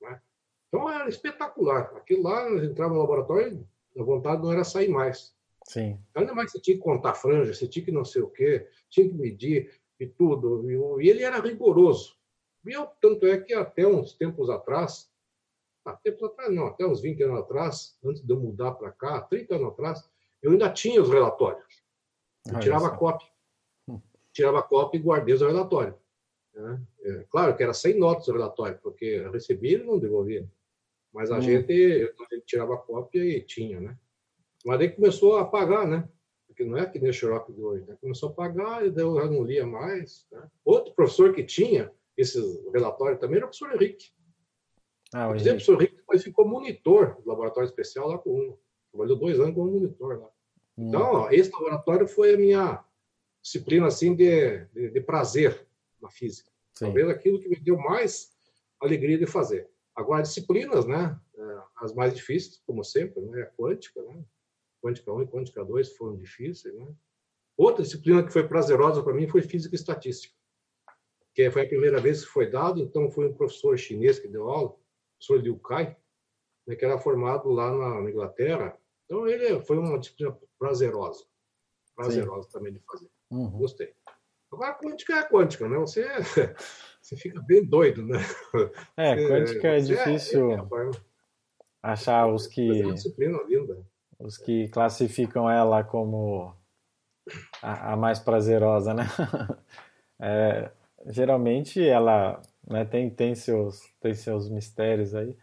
Né? 0.00 0.20
Então 0.68 0.90
era 0.90 1.08
espetacular. 1.08 1.94
Aquilo 1.96 2.22
lá, 2.22 2.48
nós 2.48 2.64
entrava 2.64 2.94
no 2.94 3.00
laboratório, 3.00 3.66
a 3.96 4.02
vontade 4.02 4.42
não 4.42 4.52
era 4.52 4.64
sair 4.64 4.88
mais. 4.88 5.34
Sim. 5.68 5.98
Ainda 6.14 6.34
mais 6.34 6.50
que 6.50 6.58
você 6.58 6.62
tinha 6.62 6.76
que 6.76 6.82
contar 6.82 7.14
franja, 7.14 7.54
você 7.54 7.68
tinha 7.68 7.84
que 7.84 7.92
não 7.92 8.04
sei 8.04 8.22
o 8.22 8.28
quê, 8.28 8.68
tinha 8.90 9.08
que 9.08 9.14
medir 9.14 9.80
e 9.98 10.06
tudo. 10.06 10.70
E 11.00 11.08
ele 11.08 11.22
era 11.22 11.40
rigoroso. 11.40 12.16
E 12.64 12.72
eu, 12.72 12.86
tanto 13.00 13.26
é 13.26 13.38
que 13.38 13.54
até 13.54 13.86
uns 13.86 14.14
tempos 14.14 14.48
atrás, 14.48 15.10
ah, 15.84 15.96
tempos 15.96 16.22
atrás 16.24 16.54
não, 16.54 16.66
até 16.66 16.86
uns 16.86 17.00
20 17.00 17.22
anos 17.24 17.40
atrás, 17.40 17.98
antes 18.04 18.22
de 18.22 18.32
eu 18.32 18.38
mudar 18.38 18.72
para 18.72 18.92
cá, 18.92 19.20
30 19.22 19.56
anos 19.56 19.68
atrás, 19.72 20.10
eu 20.40 20.52
ainda 20.52 20.70
tinha 20.70 21.00
os 21.00 21.08
relatórios. 21.08 21.82
Eu 22.46 22.60
tirava 22.60 22.96
cópia. 22.96 23.28
Hum. 23.88 24.00
Tirava 24.32 24.62
cópia 24.62 24.98
e 24.98 25.02
guardei 25.02 25.34
os 25.34 25.40
relatórios. 25.40 25.96
Né? 26.54 26.82
É, 27.02 27.26
claro 27.30 27.56
que 27.56 27.62
era 27.62 27.72
sem 27.72 27.98
notas 27.98 28.28
o 28.28 28.32
relatório, 28.32 28.78
porque 28.82 29.04
eu 29.04 29.30
recebia 29.30 29.78
e 29.78 29.82
não 29.82 29.98
devolvia. 29.98 30.48
Mas 31.12 31.30
a 31.30 31.38
hum. 31.38 31.42
gente, 31.42 31.72
a 31.72 32.34
gente 32.34 32.46
tirava 32.46 32.76
cópia 32.76 33.24
e 33.24 33.40
tinha, 33.42 33.80
né? 33.80 33.98
Mas 34.64 34.80
aí 34.80 34.88
começou 34.90 35.38
a 35.38 35.44
pagar, 35.44 35.86
né? 35.86 36.08
Porque 36.46 36.64
não 36.64 36.76
é 36.76 36.86
que 36.86 36.98
nem 36.98 37.10
o 37.10 37.12
Xerox 37.12 37.54
de 37.54 37.62
hoje, 37.62 37.84
né? 37.86 37.96
Começou 38.00 38.28
a 38.28 38.32
pagar 38.32 38.86
e 38.86 38.90
daí 38.90 39.04
eu 39.04 39.16
já 39.16 39.26
não 39.26 39.42
lia 39.42 39.66
mais. 39.66 40.26
Né? 40.30 40.48
Outro 40.64 40.94
professor 40.94 41.32
que 41.34 41.42
tinha 41.42 41.90
esse 42.16 42.38
relatório 42.72 43.18
também 43.18 43.36
era 43.36 43.46
o 43.46 43.48
professor 43.48 43.74
Henrique. 43.74 44.12
Ah, 45.14 45.28
o 45.28 45.32
professor 45.32 45.74
Henrique 45.74 45.96
depois 45.96 46.22
ficou 46.22 46.46
monitor 46.46 47.20
do 47.22 47.28
laboratório 47.28 47.66
especial 47.66 48.08
lá 48.08 48.18
com 48.18 48.30
um. 48.30 48.56
Trabalhou 48.90 49.18
dois 49.18 49.40
anos 49.40 49.54
como 49.54 49.70
monitor 49.70 50.20
lá. 50.20 50.28
Hum. 50.76 50.88
Então, 50.88 51.02
ó, 51.02 51.30
esse 51.30 51.50
laboratório 51.50 52.06
foi 52.06 52.34
a 52.34 52.36
minha 52.36 52.84
disciplina 53.42 53.86
assim 53.86 54.14
de, 54.14 54.64
de, 54.66 54.90
de 54.90 55.00
prazer 55.00 55.66
na 56.00 56.10
física. 56.10 56.50
Sim. 56.74 56.86
Talvez 56.86 57.08
aquilo 57.08 57.40
que 57.40 57.48
me 57.48 57.56
deu 57.56 57.76
mais 57.76 58.30
alegria 58.80 59.18
de 59.18 59.26
fazer. 59.26 59.68
Agora, 59.94 60.22
disciplinas, 60.22 60.86
né? 60.86 61.18
É, 61.36 61.58
as 61.76 61.94
mais 61.94 62.14
difíceis, 62.14 62.62
como 62.66 62.84
sempre, 62.84 63.20
né? 63.22 63.42
A 63.42 63.46
quântica, 63.46 64.02
né? 64.02 64.22
Quântica 64.82 65.12
1 65.12 65.22
e 65.22 65.26
Quântica 65.26 65.64
2 65.64 65.96
foram 65.96 66.16
difíceis, 66.16 66.74
né? 66.74 66.86
Outra 67.56 67.82
disciplina 67.82 68.24
que 68.24 68.32
foi 68.32 68.46
prazerosa 68.48 69.02
para 69.02 69.14
mim 69.14 69.28
foi 69.28 69.42
física 69.42 69.74
e 69.74 69.78
estatística, 69.78 70.34
que 71.34 71.50
foi 71.50 71.62
a 71.62 71.68
primeira 71.68 72.00
vez 72.00 72.24
que 72.24 72.30
foi 72.30 72.50
dado, 72.50 72.80
então 72.80 73.10
foi 73.10 73.28
um 73.28 73.34
professor 73.34 73.78
chinês 73.78 74.18
que 74.18 74.28
deu 74.28 74.48
aula, 74.48 74.70
o 74.70 74.78
professor 75.18 75.40
Liu 75.40 75.58
Kai, 75.58 75.96
né, 76.66 76.74
que 76.74 76.84
era 76.84 76.98
formado 76.98 77.50
lá 77.50 77.70
na 78.00 78.10
Inglaterra. 78.10 78.76
Então 79.04 79.28
ele 79.28 79.60
foi 79.62 79.78
uma 79.78 79.98
disciplina 79.98 80.36
prazerosa, 80.58 81.24
prazerosa 81.94 82.48
Sim. 82.48 82.52
também 82.52 82.72
de 82.72 82.80
fazer. 82.80 83.10
Uhum. 83.30 83.50
Gostei. 83.50 83.94
Agora, 84.50 84.74
quântica 84.74 85.14
é 85.14 85.28
quântica, 85.28 85.68
né? 85.68 85.78
Você, 85.78 86.04
você 87.00 87.16
fica 87.16 87.40
bem 87.40 87.64
doido, 87.64 88.04
né? 88.04 88.18
É, 88.96 89.16
quântica 89.26 89.68
é, 89.68 89.78
é 89.78 89.80
difícil 89.80 90.52
é, 90.52 90.56
é, 90.56 90.90
achar 91.82 92.26
os 92.26 92.46
que. 92.46 92.80
É 92.80 92.84
uma 92.84 92.94
disciplina 92.94 93.42
linda. 93.44 93.82
Os 94.22 94.38
que 94.38 94.68
classificam 94.68 95.50
ela 95.50 95.82
como 95.82 96.54
a, 97.60 97.92
a 97.92 97.96
mais 97.96 98.18
prazerosa, 98.18 98.94
né? 98.94 99.04
É, 100.24 100.70
geralmente 101.06 101.84
ela 101.84 102.40
né, 102.64 102.84
tem, 102.84 103.10
tem, 103.10 103.34
seus, 103.34 103.80
tem 104.00 104.14
seus 104.14 104.48
mistérios 104.48 105.16
aí, 105.16 105.36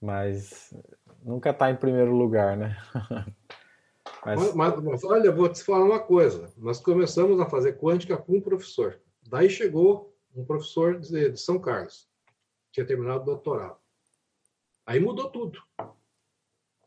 mas 0.00 0.74
nunca 1.22 1.50
está 1.50 1.70
em 1.70 1.76
primeiro 1.76 2.10
lugar, 2.10 2.56
né? 2.56 2.76
Mas... 4.24 4.54
Mas, 4.54 4.82
mas, 4.82 5.04
olha, 5.04 5.30
vou 5.30 5.48
te 5.48 5.62
falar 5.62 5.84
uma 5.84 6.00
coisa. 6.00 6.52
Nós 6.56 6.80
começamos 6.80 7.38
a 7.40 7.48
fazer 7.48 7.78
quântica 7.78 8.16
com 8.16 8.38
um 8.38 8.40
professor. 8.40 9.00
Daí 9.28 9.48
chegou 9.48 10.12
um 10.34 10.44
professor 10.44 10.98
de, 10.98 11.30
de 11.30 11.40
São 11.40 11.60
Carlos, 11.60 12.08
tinha 12.72 12.84
terminado 12.84 13.22
o 13.22 13.24
doutorado. 13.24 13.76
Aí 14.84 14.98
mudou 14.98 15.30
tudo. 15.30 15.62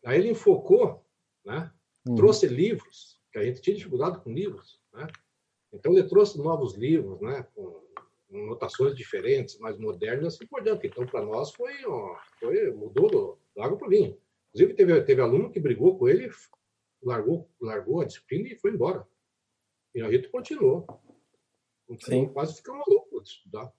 Aí 0.06 0.20
ele 0.20 0.32
enfocou, 0.32 1.06
né? 1.46 1.72
Uhum. 2.08 2.16
trouxe 2.16 2.48
livros, 2.48 3.20
que 3.32 3.40
a 3.40 3.44
gente 3.44 3.62
tinha 3.62 3.76
dificuldade 3.76 4.20
com 4.22 4.32
livros. 4.32 4.80
Né? 4.94 5.08
Então 5.74 5.94
ele 5.94 6.08
trouxe 6.08 6.38
novos 6.38 6.76
livros, 6.76 7.20
né? 7.22 7.46
com 7.54 7.82
notações 8.30 8.96
diferentes, 8.96 9.58
mais 9.60 9.78
modernas 9.78 10.40
e 10.40 10.46
por 10.46 10.62
diante. 10.62 10.88
Então, 10.88 11.06
para 11.06 11.26
nós, 11.26 11.52
foi, 11.52 11.74
ó, 11.86 12.16
foi 12.40 12.72
mudou 12.72 13.10
do, 13.10 13.38
do 13.56 13.62
água 13.62 13.78
para 13.78 13.88
o 13.88 13.90
vinho. 13.90 14.18
Inclusive, 14.50 14.74
teve, 14.76 15.02
teve 15.02 15.22
aluno 15.22 15.52
que 15.52 15.60
brigou 15.60 15.98
com 15.98 16.08
ele 16.08 16.30
largou, 17.02 17.50
largou 17.60 18.02
a 18.02 18.06
disciplina 18.06 18.50
e 18.50 18.56
foi 18.56 18.72
embora. 18.72 19.08
E 19.94 20.02
a 20.02 20.12
gente 20.12 20.30
continuou. 20.30 20.86
continuou 21.88 22.30
quase 22.30 22.56
ficamos 22.56 22.86
loucos 22.88 23.24
de 23.24 23.30
estudar. 23.30 23.74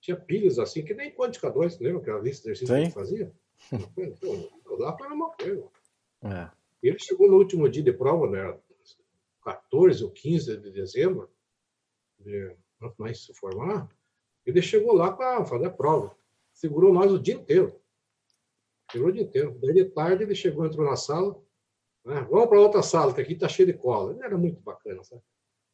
Tinha 0.00 0.16
pilhas 0.16 0.58
assim, 0.58 0.84
que 0.84 0.94
nem 0.94 1.14
2, 1.14 1.78
lembra 1.78 2.00
aquela 2.00 2.20
lista 2.20 2.44
de 2.44 2.50
exercícios 2.50 2.70
que 2.70 2.74
a 2.74 2.84
gente 2.84 2.94
fazia? 2.94 3.32
Então, 3.96 4.78
lá 4.78 4.92
para 4.92 5.14
uma 5.14 5.30
coisa. 5.30 5.70
É. 6.24 6.50
Ele 6.82 6.98
chegou 6.98 7.28
no 7.28 7.36
último 7.36 7.68
dia 7.68 7.82
de 7.82 7.92
prova, 7.92 8.28
né? 8.28 8.58
14 9.44 10.04
ou 10.04 10.10
15 10.10 10.56
de 10.58 10.70
dezembro, 10.70 11.30
de 12.18 12.56
nós 12.98 13.24
se 13.24 13.34
formar, 13.34 13.88
ele 14.44 14.62
chegou 14.62 14.92
lá 14.92 15.12
para 15.12 15.44
fazer 15.44 15.66
a 15.66 15.70
prova. 15.70 16.16
Segurou 16.52 16.92
nós 16.92 17.12
o 17.12 17.18
dia 17.18 17.34
inteiro. 17.34 17.80
Segurou 18.90 19.10
o 19.10 19.14
dia 19.14 19.22
inteiro. 19.22 19.58
Daí 19.60 19.74
de 19.74 19.84
tarde 19.86 20.24
ele 20.24 20.34
chegou, 20.34 20.66
entrou 20.66 20.84
na 20.84 20.96
sala, 20.96 21.40
né? 22.04 22.26
Vamos 22.30 22.48
para 22.48 22.60
outra 22.60 22.82
sala, 22.82 23.14
que 23.14 23.20
aqui 23.20 23.32
está 23.34 23.48
cheio 23.48 23.66
de 23.66 23.74
cola. 23.74 24.12
Ele 24.12 24.24
era 24.24 24.36
muito 24.36 24.60
bacana, 24.60 25.02
sabe? 25.04 25.22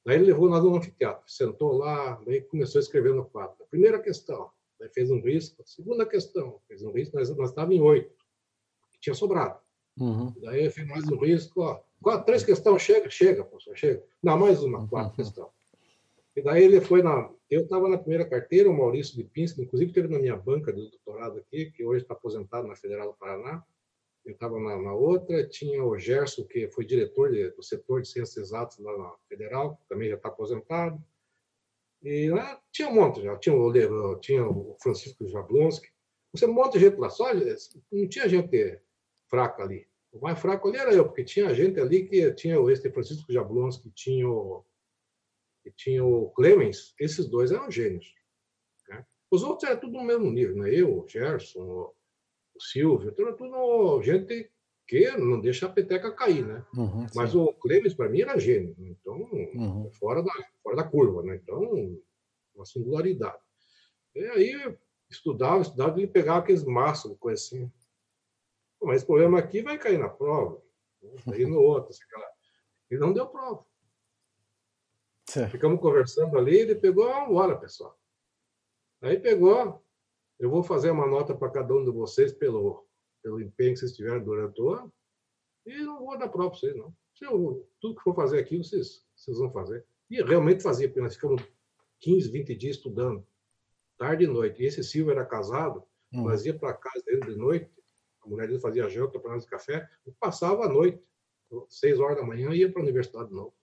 Daí 0.04 0.16
ele 0.16 0.26
levou 0.26 0.48
nós 0.48 0.62
no 0.62 0.76
anfiteatro, 0.76 1.28
sentou 1.30 1.72
lá, 1.72 2.14
daí 2.24 2.40
começou 2.42 2.78
a 2.78 2.82
escrever 2.82 3.14
no 3.14 3.24
quadro. 3.24 3.66
Primeira 3.70 4.00
questão, 4.00 4.50
daí 4.78 4.88
fez 4.88 5.10
um 5.10 5.20
risco. 5.20 5.62
Segunda 5.66 6.06
questão, 6.06 6.60
fez 6.66 6.82
um 6.82 6.92
risco, 6.92 7.16
nós, 7.16 7.34
nós 7.36 7.50
estávamos 7.50 7.76
em 7.76 7.82
oito, 7.82 8.14
que 8.90 9.00
tinha 9.00 9.14
sobrado. 9.14 9.60
Uhum. 10.00 10.32
Daí 10.42 10.70
fez 10.70 10.86
mais 10.86 11.04
um 11.08 11.16
risco, 11.16 11.62
ó. 11.62 11.80
Quatro, 12.02 12.26
três 12.26 12.44
questões, 12.44 12.82
chega, 12.82 13.10
chega, 13.10 13.44
professor, 13.44 13.76
chega. 13.76 14.02
Não, 14.22 14.38
mais 14.38 14.62
uma, 14.62 14.86
quatro 14.86 15.10
uhum. 15.10 15.16
questões. 15.16 15.48
E 16.36 16.42
daí 16.42 16.64
ele 16.64 16.80
foi 16.80 17.02
na. 17.02 17.30
Eu 17.50 17.62
estava 17.62 17.88
na 17.88 17.98
primeira 17.98 18.24
carteira, 18.24 18.70
o 18.70 18.76
Maurício 18.76 19.16
de 19.16 19.24
Pinsk, 19.24 19.58
inclusive 19.58 19.92
teve 19.92 20.08
na 20.08 20.18
minha 20.18 20.36
banca 20.36 20.72
de 20.72 20.90
doutorado 20.90 21.38
aqui, 21.38 21.70
que 21.72 21.84
hoje 21.84 22.02
está 22.02 22.14
aposentado 22.14 22.68
na 22.68 22.76
Federal 22.76 23.08
do 23.08 23.14
Paraná 23.14 23.64
eu 24.28 24.32
estava 24.32 24.60
na, 24.60 24.76
na, 24.76 24.92
outra, 24.92 25.46
tinha 25.48 25.82
o 25.82 25.98
Gerson, 25.98 26.44
que 26.44 26.68
foi 26.68 26.84
diretor 26.84 27.32
de, 27.32 27.50
do 27.50 27.62
setor 27.62 28.02
de 28.02 28.08
ciências 28.08 28.48
exatas 28.48 28.78
lá 28.78 28.96
na 28.96 29.14
Federal, 29.26 29.80
também 29.88 30.10
já 30.10 30.16
está 30.16 30.28
aposentado. 30.28 31.02
E 32.02 32.28
lá 32.28 32.60
tinha 32.70 32.88
um 32.88 32.94
monte 32.94 33.22
já, 33.22 33.36
tinha 33.38 33.56
o, 33.56 34.16
tinha 34.16 34.46
o 34.46 34.76
Francisco 34.80 35.26
Jablonski, 35.26 35.88
você 36.30 36.44
um 36.44 36.52
monte 36.52 36.74
de 36.74 36.80
gente 36.80 36.98
lá, 36.98 37.08
só 37.08 37.32
não 37.90 38.08
tinha 38.08 38.28
gente 38.28 38.78
fraca 39.28 39.62
ali. 39.62 39.87
O 40.12 40.20
mais 40.20 40.38
fraco 40.38 40.68
ali 40.68 40.78
era 40.78 40.92
eu, 40.92 41.04
porque 41.04 41.24
tinha 41.24 41.54
gente 41.54 41.78
ali 41.78 42.06
que 42.06 42.32
tinha 42.32 42.60
o 42.60 42.70
este 42.70 42.90
Francisco 42.90 43.32
Jablonski, 43.32 43.90
tinha 43.90 44.28
o, 44.28 44.64
tinha 45.76 46.04
o 46.04 46.30
Clemens, 46.30 46.94
esses 46.98 47.26
dois 47.26 47.52
eram 47.52 47.70
gênios. 47.70 48.14
Né? 48.88 49.04
Os 49.30 49.42
outros 49.42 49.68
eram 49.68 49.80
tudo 49.80 49.92
no 49.98 50.04
mesmo 50.04 50.30
nível, 50.30 50.56
né? 50.56 50.74
eu, 50.74 51.00
o 51.00 51.08
Gerson, 51.08 51.62
o 51.62 52.60
Silvio, 52.60 53.10
então, 53.10 53.36
tudo 53.36 54.02
gente 54.02 54.50
que 54.88 55.10
não 55.18 55.38
deixa 55.38 55.66
a 55.66 55.68
peteca 55.68 56.10
cair, 56.10 56.46
né? 56.46 56.64
Uhum, 56.74 57.06
Mas 57.14 57.34
o 57.34 57.52
Clemens, 57.52 57.92
para 57.92 58.08
mim, 58.08 58.22
era 58.22 58.38
gênio, 58.38 58.74
né? 58.78 58.88
então, 58.88 59.20
uhum. 59.20 59.90
fora, 59.92 60.22
da, 60.22 60.32
fora 60.62 60.76
da 60.76 60.84
curva, 60.84 61.22
né? 61.22 61.36
Então, 61.36 62.00
uma 62.54 62.64
singularidade. 62.64 63.38
E 64.14 64.24
aí, 64.24 64.78
estudava, 65.10 65.60
estudava, 65.60 66.00
e 66.00 66.06
pegava 66.06 66.38
aqueles 66.38 66.64
maços, 66.64 67.14
coisa 67.18 67.34
assim. 67.40 67.70
Mas 68.82 68.98
esse 68.98 69.06
problema 69.06 69.38
aqui 69.38 69.62
vai 69.62 69.76
cair 69.78 69.98
na 69.98 70.08
prova, 70.08 70.62
aí 71.32 71.44
no 71.44 71.60
outro, 71.60 71.90
assim, 71.90 72.02
aquela... 72.04 72.30
e 72.90 72.96
não 72.96 73.12
deu 73.12 73.26
prova. 73.26 73.64
Certo. 75.26 75.50
Ficamos 75.50 75.80
conversando 75.80 76.38
ali, 76.38 76.56
ele 76.56 76.74
pegou, 76.74 77.06
vamos 77.06 77.30
embora, 77.30 77.56
pessoal. 77.56 77.98
Aí 79.02 79.18
pegou, 79.18 79.84
eu 80.38 80.48
vou 80.48 80.62
fazer 80.62 80.90
uma 80.90 81.06
nota 81.06 81.34
para 81.34 81.50
cada 81.50 81.74
um 81.74 81.84
de 81.84 81.90
vocês 81.90 82.32
pelo, 82.32 82.86
pelo 83.22 83.40
empenho 83.40 83.74
que 83.74 83.80
vocês 83.80 83.92
tiveram 83.92 84.22
durante 84.22 84.60
o 84.60 84.70
ano 84.70 84.92
e 85.66 85.82
não 85.82 85.98
vou 85.98 86.18
dar 86.18 86.28
prova 86.28 86.50
para 86.50 86.58
vocês, 86.58 86.74
não. 86.74 86.94
Eu, 87.20 87.68
tudo 87.80 87.96
que 87.96 88.02
for 88.02 88.14
fazer 88.14 88.38
aqui, 88.38 88.56
vocês, 88.56 89.04
vocês 89.14 89.38
vão 89.38 89.50
fazer. 89.50 89.84
E 90.08 90.22
realmente 90.22 90.62
fazia, 90.62 90.88
porque 90.88 91.00
nós 91.00 91.14
ficamos 91.14 91.42
15, 92.00 92.30
20 92.30 92.54
dias 92.54 92.76
estudando, 92.76 93.26
tarde 93.98 94.24
e 94.24 94.26
noite. 94.26 94.62
E 94.62 94.66
esse 94.66 94.82
Silvio 94.82 95.12
era 95.12 95.26
casado, 95.26 95.82
hum. 96.12 96.22
nós 96.22 96.46
ia 96.46 96.58
para 96.58 96.72
casa 96.72 97.04
dele 97.04 97.26
de 97.26 97.36
noite, 97.36 97.70
a 98.28 98.30
mulher 98.30 98.46
dele 98.46 98.60
fazia 98.60 98.88
janta 98.88 99.18
para 99.18 99.32
nós 99.32 99.44
de 99.44 99.50
café, 99.50 99.88
e 100.06 100.12
passava 100.12 100.64
a 100.64 100.68
noite, 100.68 101.02
seis 101.68 101.98
horas 101.98 102.16
da 102.16 102.22
manhã, 102.22 102.50
ia 102.50 102.70
para 102.70 102.80
a 102.80 102.84
universidade 102.84 103.28
de 103.28 103.34
novo. 103.34 103.54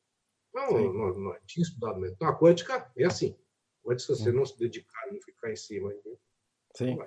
Então, 0.49 0.93
nós, 0.93 1.17
nós 1.17 1.39
tinha 1.45 1.63
estudado 1.63 1.99
mesmo. 1.99 2.15
Então, 2.15 2.27
a 2.27 2.37
quântica 2.37 2.91
é 2.97 3.05
assim. 3.05 3.35
Quântica, 3.83 4.15
se 4.15 4.23
você 4.23 4.31
não 4.31 4.45
se 4.45 4.57
dedicar, 4.57 5.11
não 5.11 5.21
ficar 5.21 5.51
em 5.51 5.55
cima, 5.55 5.93
Sim. 6.73 6.97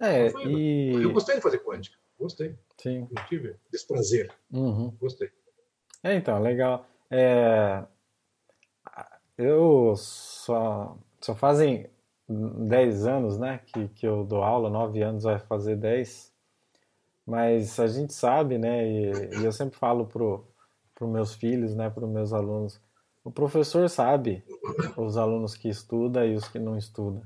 É, 0.00 0.30
Foi- 0.30 0.46
e... 0.46 0.92
Eu 0.94 1.12
gostei 1.12 1.36
de 1.36 1.42
fazer 1.42 1.58
quântica. 1.58 1.96
Gostei. 2.18 2.56
Sim. 2.78 3.08
Não 3.10 3.26
tive 3.26 3.56
desprazer. 3.70 4.32
Uhum. 4.50 4.90
Gostei. 4.92 5.30
É, 6.02 6.14
então, 6.14 6.40
legal. 6.40 6.86
É, 7.10 7.84
eu 9.36 9.94
só, 9.96 10.96
só 11.20 11.34
fazem 11.34 11.90
10 12.28 13.06
anos, 13.06 13.38
né, 13.38 13.60
que, 13.66 13.88
que 13.88 14.06
eu 14.06 14.24
dou 14.24 14.42
aula, 14.42 14.70
9 14.70 15.02
anos 15.02 15.24
vai 15.24 15.38
fazer 15.38 15.76
10, 15.76 16.31
mas 17.26 17.78
a 17.78 17.86
gente 17.86 18.12
sabe, 18.12 18.58
né, 18.58 18.86
e, 18.86 19.40
e 19.40 19.44
eu 19.44 19.52
sempre 19.52 19.78
falo 19.78 20.06
pro, 20.06 20.44
pro 20.94 21.08
meus 21.08 21.34
filhos, 21.34 21.74
né, 21.74 21.88
pros 21.90 22.08
meus 22.08 22.32
alunos, 22.32 22.80
o 23.24 23.30
professor 23.30 23.88
sabe 23.88 24.42
os 24.96 25.16
alunos 25.16 25.54
que 25.54 25.68
estudam 25.68 26.26
e 26.26 26.34
os 26.34 26.48
que 26.48 26.58
não 26.58 26.76
estudam. 26.76 27.22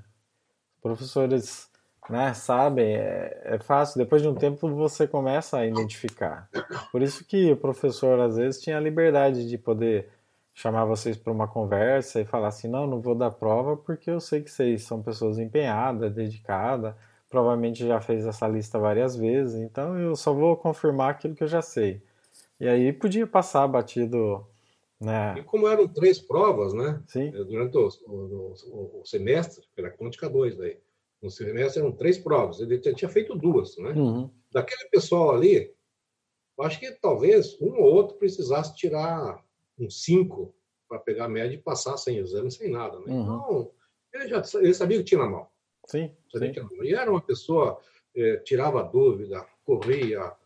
Os 0.74 0.82
professores, 0.82 1.70
né, 2.10 2.34
sabem, 2.34 2.96
é, 2.96 3.40
é 3.44 3.58
fácil, 3.58 3.98
depois 3.98 4.20
de 4.20 4.28
um 4.28 4.34
tempo 4.34 4.68
você 4.74 5.06
começa 5.08 5.58
a 5.58 5.66
identificar. 5.66 6.48
Por 6.92 7.02
isso 7.02 7.24
que 7.24 7.50
o 7.50 7.56
professor 7.56 8.20
às 8.20 8.36
vezes 8.36 8.60
tinha 8.60 8.76
a 8.76 8.80
liberdade 8.80 9.48
de 9.48 9.56
poder 9.56 10.10
chamar 10.52 10.84
vocês 10.84 11.16
para 11.16 11.32
uma 11.32 11.48
conversa 11.48 12.20
e 12.20 12.24
falar 12.24 12.48
assim, 12.48 12.68
não, 12.68 12.86
não 12.86 13.00
vou 13.00 13.14
dar 13.14 13.30
prova 13.30 13.76
porque 13.76 14.10
eu 14.10 14.20
sei 14.20 14.42
que 14.42 14.50
vocês 14.50 14.84
são 14.84 15.02
pessoas 15.02 15.38
empenhadas, 15.38 16.14
dedicadas, 16.14 16.94
provavelmente 17.28 17.86
já 17.86 18.00
fez 18.00 18.26
essa 18.26 18.46
lista 18.48 18.78
várias 18.78 19.16
vezes, 19.16 19.54
então 19.60 19.98
eu 19.98 20.14
só 20.16 20.32
vou 20.32 20.56
confirmar 20.56 21.10
aquilo 21.10 21.34
que 21.34 21.42
eu 21.44 21.48
já 21.48 21.62
sei. 21.62 22.02
E 22.60 22.66
aí 22.68 22.92
podia 22.92 23.26
passar 23.26 23.66
batido, 23.68 24.46
né? 25.00 25.38
E 25.38 25.42
como 25.42 25.68
eram 25.68 25.86
três 25.86 26.18
provas, 26.18 26.72
né? 26.72 27.02
Sim, 27.06 27.30
Durante 27.30 27.76
o, 27.76 27.88
o- 28.06 29.00
o- 29.00 29.04
semestre, 29.04 29.64
era 29.76 29.90
quântica 29.90 30.28
2 30.28 30.56
daí. 30.56 30.78
No 31.22 31.30
semestre 31.30 31.80
eram 31.82 31.92
três 31.92 32.16
provas. 32.18 32.60
Ele 32.60 32.78
tinha 32.78 32.94
tinha 32.94 33.08
feito 33.08 33.34
duas, 33.36 33.76
né? 33.78 33.90
uhum, 33.90 34.30
Daquele 34.50 34.88
pessoal 34.88 35.34
ali, 35.34 35.74
eu 36.58 36.64
acho 36.64 36.80
que 36.80 36.90
talvez 36.92 37.60
um 37.60 37.74
ou 37.76 37.94
outro 37.94 38.16
precisasse 38.16 38.74
tirar 38.74 39.44
um 39.78 39.90
cinco 39.90 40.54
para 40.88 40.98
pegar 40.98 41.26
a 41.26 41.28
média 41.28 41.54
e 41.56 41.60
passar 41.60 41.96
sem 41.98 42.18
exame, 42.18 42.50
sem 42.50 42.70
nada, 42.70 42.98
né? 43.00 43.12
Uhum. 43.12 43.22
Então, 43.22 43.70
ele 44.14 44.28
já 44.28 44.42
ele 44.60 44.72
sabia 44.74 44.98
que 44.98 45.04
tinha 45.04 45.20
na 45.20 45.28
mão. 45.28 45.46
Sim, 45.86 46.14
sim. 46.36 46.52
E 46.82 46.94
era 46.94 47.10
uma 47.10 47.20
pessoa, 47.20 47.78
eh, 48.14 48.36
tirava 48.44 48.82
dúvida, 48.82 49.46
corria, 49.64 50.20
ah, 50.20 50.36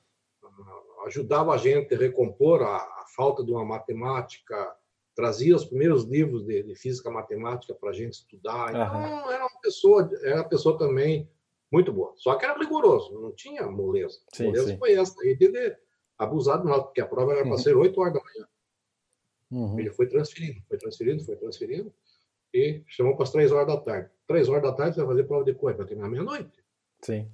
ajudava 1.07 1.53
a 1.53 1.57
gente 1.57 1.95
a 1.95 1.99
recompor 1.99 2.63
a, 2.63 2.77
a 2.77 3.05
falta 3.17 3.45
de 3.45 3.51
uma 3.51 3.65
matemática, 3.65 4.75
trazia 5.15 5.57
os 5.57 5.65
primeiros 5.65 6.05
livros 6.05 6.45
de, 6.45 6.63
de 6.63 6.75
física 6.75 7.11
matemática 7.11 7.75
para 7.75 7.91
a 7.91 7.93
gente 7.93 8.15
estudar. 8.15 8.71
Então, 8.71 8.83
Aham. 8.83 9.33
era 9.33 9.43
uma 9.47 9.61
pessoa, 9.61 10.11
era 10.23 10.37
uma 10.37 10.49
pessoa 10.49 10.79
também 10.79 11.29
muito 11.71 11.93
boa. 11.93 12.13
Só 12.17 12.35
que 12.37 12.45
era 12.45 12.59
rigoroso, 12.59 13.13
não 13.21 13.33
tinha 13.33 13.67
moleza. 13.67 14.19
Sim, 14.33 14.47
moleza 14.47 14.69
sim. 14.69 14.79
foi 14.79 14.93
essa. 14.95 15.15
E 15.27 15.35
dele 15.37 15.77
abusado 16.19 16.67
nós, 16.67 16.83
porque 16.83 17.01
a 17.01 17.07
prova 17.07 17.33
era 17.33 17.43
para 17.43 17.51
Uhum. 17.53 17.59
ser 17.59 17.77
8 17.77 18.01
horas 18.01 18.15
da 18.15 18.21
manhã. 18.21 18.49
uhum, 19.51 19.79
Ele 19.79 19.91
foi 19.91 20.07
transferindo, 20.07 20.61
foi 20.69 20.79
transferindo, 20.79 21.25
foi 21.25 21.37
transferindo, 21.37 21.95
e 22.53 22.83
chamou 22.87 23.15
para 23.15 23.25
as 23.25 23.31
3 23.33 23.53
horas 23.53 23.67
da 23.67 23.77
tarde. 23.81 24.11
3 24.31 24.49
horas 24.49 24.63
da 24.63 24.73
tarde 24.73 24.95
você 24.95 25.01
vai 25.01 25.09
fazer 25.09 25.25
prova 25.25 25.45
de 25.45 25.55
coisa, 25.55 25.79
vai 25.79 25.87
terminar 25.89 26.09
meia-noite. 26.09 26.63
sim, 27.03 27.29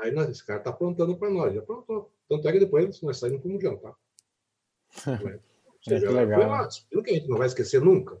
Aí 0.00 0.10
nós, 0.10 0.30
esse 0.30 0.42
cara 0.44 0.58
está 0.58 0.70
aprontando 0.70 1.14
para 1.14 1.28
nós, 1.28 1.52
já 1.52 1.60
aprontou. 1.60 2.10
Tanto 2.26 2.48
é 2.48 2.52
que 2.52 2.58
depois 2.58 3.02
nós 3.02 3.18
saímos 3.18 3.44
um 3.44 3.60
jantar. 3.60 3.94
Ou 5.06 5.28
É, 5.28 5.38
que 5.82 5.90
seja, 5.90 6.10
legal, 6.10 6.40
foi 6.40 6.48
uma 6.48 6.66
disciplina 6.66 7.04
que 7.04 7.10
a 7.10 7.14
gente 7.14 7.28
não 7.28 7.36
vai 7.36 7.46
esquecer 7.46 7.82
nunca. 7.82 8.18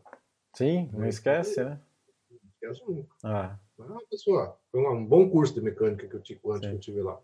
sim, 0.54 0.90
não 0.92 1.06
esquece, 1.06 1.64
né? 1.64 1.80
Não 2.30 2.50
esquece 2.50 2.82
nunca. 2.86 3.16
Ah. 3.24 3.58
Mas, 3.78 4.04
pessoal, 4.10 4.60
foi 4.70 4.80
um, 4.82 5.06
bom 5.06 5.30
curso 5.30 5.54
de 5.54 5.62
mecânica 5.62 6.06
que 6.06 6.14
eu 6.14 6.20
tive, 6.20 6.40
antes 6.50 6.60
que 6.60 6.66
Sim. 6.66 6.72
eu 6.74 6.80
tive 6.80 7.00
lá. 7.00 7.18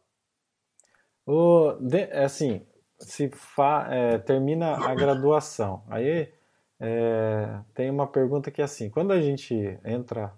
O, 1.27 1.73
de, 1.81 1.99
é 1.99 2.25
assim, 2.25 2.67
se 2.99 3.29
fa, 3.29 3.87
é, 3.91 4.19
termina 4.19 4.73
a 4.73 4.95
graduação, 4.95 5.85
aí 5.89 6.33
é, 6.81 7.61
tem 7.75 7.91
uma 7.91 8.07
pergunta 8.07 8.51
que 8.51 8.63
é 8.63 8.65
assim, 8.65 8.89
quando 8.89 9.13
a 9.13 9.21
gente 9.21 9.55
entra 9.85 10.33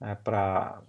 é, 0.00 0.14
para 0.14 0.82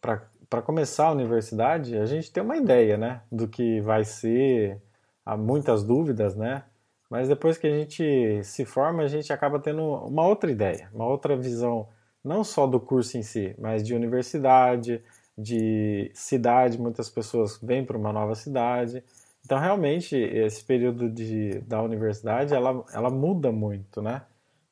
para 0.00 0.60
começar 0.60 1.06
a 1.06 1.12
universidade, 1.12 1.96
a 1.96 2.04
gente 2.04 2.30
tem 2.30 2.42
uma 2.42 2.56
ideia, 2.56 2.98
né, 2.98 3.22
do 3.30 3.48
que 3.48 3.80
vai 3.80 4.04
ser, 4.04 4.82
há 5.24 5.36
muitas 5.36 5.84
dúvidas, 5.84 6.34
né, 6.34 6.64
mas 7.08 7.28
depois 7.28 7.56
que 7.56 7.66
a 7.66 7.70
gente 7.70 8.42
se 8.42 8.64
forma, 8.64 9.02
a 9.02 9.08
gente 9.08 9.32
acaba 9.32 9.58
tendo 9.60 9.82
uma 9.82 10.26
outra 10.26 10.50
ideia, 10.50 10.90
uma 10.92 11.06
outra 11.06 11.36
visão, 11.36 11.88
não 12.24 12.42
só 12.42 12.66
do 12.66 12.80
curso 12.80 13.16
em 13.16 13.22
si, 13.22 13.54
mas 13.58 13.82
de 13.82 13.94
universidade, 13.94 15.02
de 15.36 16.10
cidade, 16.14 16.80
muitas 16.80 17.08
pessoas 17.08 17.58
vêm 17.62 17.84
para 17.84 17.96
uma 17.96 18.12
nova 18.12 18.34
cidade. 18.34 19.02
Então, 19.44 19.58
realmente, 19.58 20.16
esse 20.16 20.64
período 20.64 21.10
de, 21.10 21.60
da 21.60 21.82
universidade, 21.82 22.54
ela, 22.54 22.84
ela 22.92 23.10
muda 23.10 23.50
muito, 23.50 24.00
né? 24.00 24.22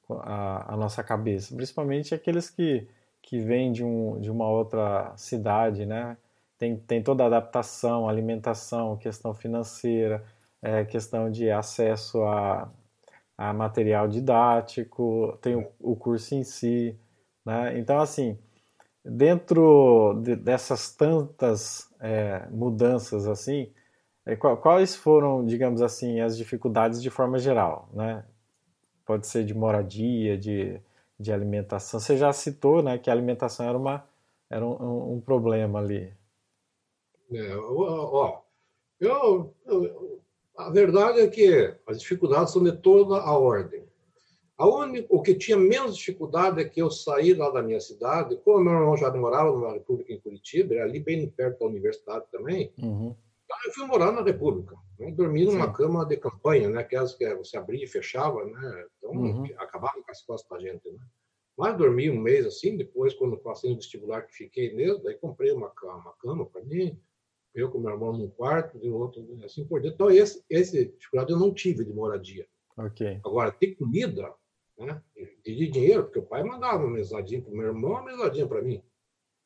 A, 0.09 0.75
a 0.75 0.77
nossa 0.77 1.03
cabeça, 1.05 1.55
principalmente 1.55 2.15
aqueles 2.15 2.51
que, 2.51 2.87
que 3.31 3.39
vêm 3.39 3.71
de, 3.71 3.85
um, 3.85 4.21
de 4.21 4.29
uma 4.29 4.49
outra 4.49 5.13
cidade, 5.17 5.87
né? 5.87 6.17
Tem, 6.59 6.77
tem 6.77 7.01
toda 7.01 7.23
a 7.23 7.27
adaptação, 7.29 8.09
alimentação, 8.09 8.97
questão 8.97 9.33
financeira, 9.33 10.25
é, 10.61 10.85
questão 10.85 11.31
de 11.31 11.49
acesso 11.49 12.25
a, 12.25 12.69
a 13.39 13.53
material 13.53 14.09
didático, 14.09 15.39
tem 15.41 15.55
o, 15.55 15.71
o 15.79 15.95
curso 15.95 16.35
em 16.35 16.43
si, 16.43 16.99
né? 17.47 17.79
Então, 17.79 18.01
assim, 18.01 18.37
dentro 19.05 20.21
de, 20.25 20.35
dessas 20.35 20.93
tantas 20.93 21.89
é, 22.01 22.49
mudanças 22.51 23.29
assim, 23.29 23.73
é, 24.27 24.35
quais 24.35 24.97
foram, 24.97 25.47
digamos 25.47 25.83
assim, 25.83 26.21
as 26.21 26.37
dificuldades 26.37 27.01
de 27.01 27.11
forma 27.11 27.39
geral, 27.39 27.89
né? 27.93 28.25
Pode 29.07 29.29
ser 29.29 29.45
de 29.45 29.55
moradia, 29.55 30.37
de, 30.37 30.81
de 31.21 31.33
alimentação. 31.33 32.01
Você 32.01 32.17
já 32.17 32.33
citou, 32.33 32.83
né, 32.83 32.97
que 32.97 33.11
a 33.11 33.13
alimentação 33.13 33.69
era 33.69 33.77
uma 33.77 34.09
era 34.49 34.67
um, 34.67 35.15
um 35.15 35.21
problema 35.21 35.79
ali. 35.79 36.13
É, 37.33 37.55
ó, 37.57 38.41
eu, 38.99 39.55
eu, 39.65 40.21
a 40.57 40.71
verdade 40.71 41.21
é 41.21 41.29
que 41.29 41.73
as 41.87 42.01
dificuldades 42.01 42.53
são 42.53 42.65
de 42.65 42.73
toda 42.73 43.21
a 43.21 43.39
ordem. 43.39 43.85
A 44.59 44.67
única, 44.67 45.07
o 45.09 45.23
que 45.23 45.35
tinha 45.35 45.57
menos 45.57 45.97
dificuldade 45.97 46.61
é 46.61 46.65
que 46.65 46.83
eu 46.83 46.91
saí 46.91 47.33
lá 47.33 47.49
da 47.51 47.63
minha 47.63 47.81
cidade, 47.81 48.37
como 48.45 48.65
meu 48.65 48.73
irmão 48.73 48.97
já 48.97 49.11
morava 49.13 49.53
numa 49.53 49.73
república 49.73 50.13
em 50.13 50.21
Curitiba, 50.21 50.75
ali 50.83 50.99
bem 50.99 51.29
perto 51.31 51.61
da 51.61 51.67
universidade 51.67 52.25
também, 52.31 52.73
Uhum. 52.77 53.15
Então 53.51 53.59
eu 53.67 53.73
fui 53.73 53.87
morar 53.87 54.13
na 54.13 54.23
república, 54.23 54.77
né? 54.97 55.11
dormi 55.11 55.45
numa 55.45 55.67
Sim. 55.67 55.73
cama 55.73 56.07
de 56.07 56.17
campanha, 56.17 56.71
né? 56.71 56.81
aquelas 56.81 57.17
que 57.17 57.35
você 57.35 57.57
abria 57.57 57.83
e 57.85 57.89
fechava, 57.89 58.45
né? 58.45 58.87
então 58.97 59.11
Uhum. 59.11 59.45
acabava 59.59 60.01
com 60.01 60.11
as 60.11 60.23
costas 60.23 60.49
da 60.49 60.65
gente. 60.65 60.89
Né? 60.89 61.01
Mas 61.59 61.77
dormi 61.77 62.09
um 62.09 62.21
mês 62.21 62.47
assim, 62.47 62.77
depois 62.77 63.13
quando 63.15 63.37
passei 63.37 63.71
no 63.71 63.77
vestibular 63.77 64.23
que 64.23 64.35
fiquei 64.35 64.73
mesmo, 64.73 65.03
daí 65.03 65.17
comprei 65.17 65.51
uma 65.51 65.69
cama, 65.71 65.97
uma 65.97 66.13
cama 66.13 66.47
para 66.47 66.63
mim, 66.63 66.97
eu 67.53 67.69
com 67.69 67.81
meu 67.81 67.91
irmão 67.91 68.13
num 68.13 68.31
quarto, 68.31 68.79
e 68.81 68.89
o 68.89 68.95
outro 68.95 69.27
assim 69.45 69.67
por 69.67 69.81
dentro. 69.81 69.97
Então 69.97 70.11
esse, 70.11 70.45
esse 70.49 70.85
dificuldade 70.85 71.33
eu 71.33 71.39
não 71.39 71.53
tive 71.53 71.85
de 71.85 71.93
moradia. 71.93 72.47
Ok. 72.77 73.21
Agora, 73.25 73.51
ter 73.51 73.75
comida, 73.75 74.33
né? 74.79 75.03
E 75.45 75.55
de 75.55 75.69
dinheiro, 75.69 76.05
porque 76.05 76.21
o 76.21 76.25
pai 76.25 76.45
mandava 76.45 76.85
uma 76.85 76.93
mesadinha 76.93 77.43
para 77.43 77.53
o 77.53 77.57
meu 77.57 77.67
irmão, 77.67 77.91
uma 77.91 78.05
mesadinha 78.05 78.47
para 78.47 78.63
mim. 78.63 78.81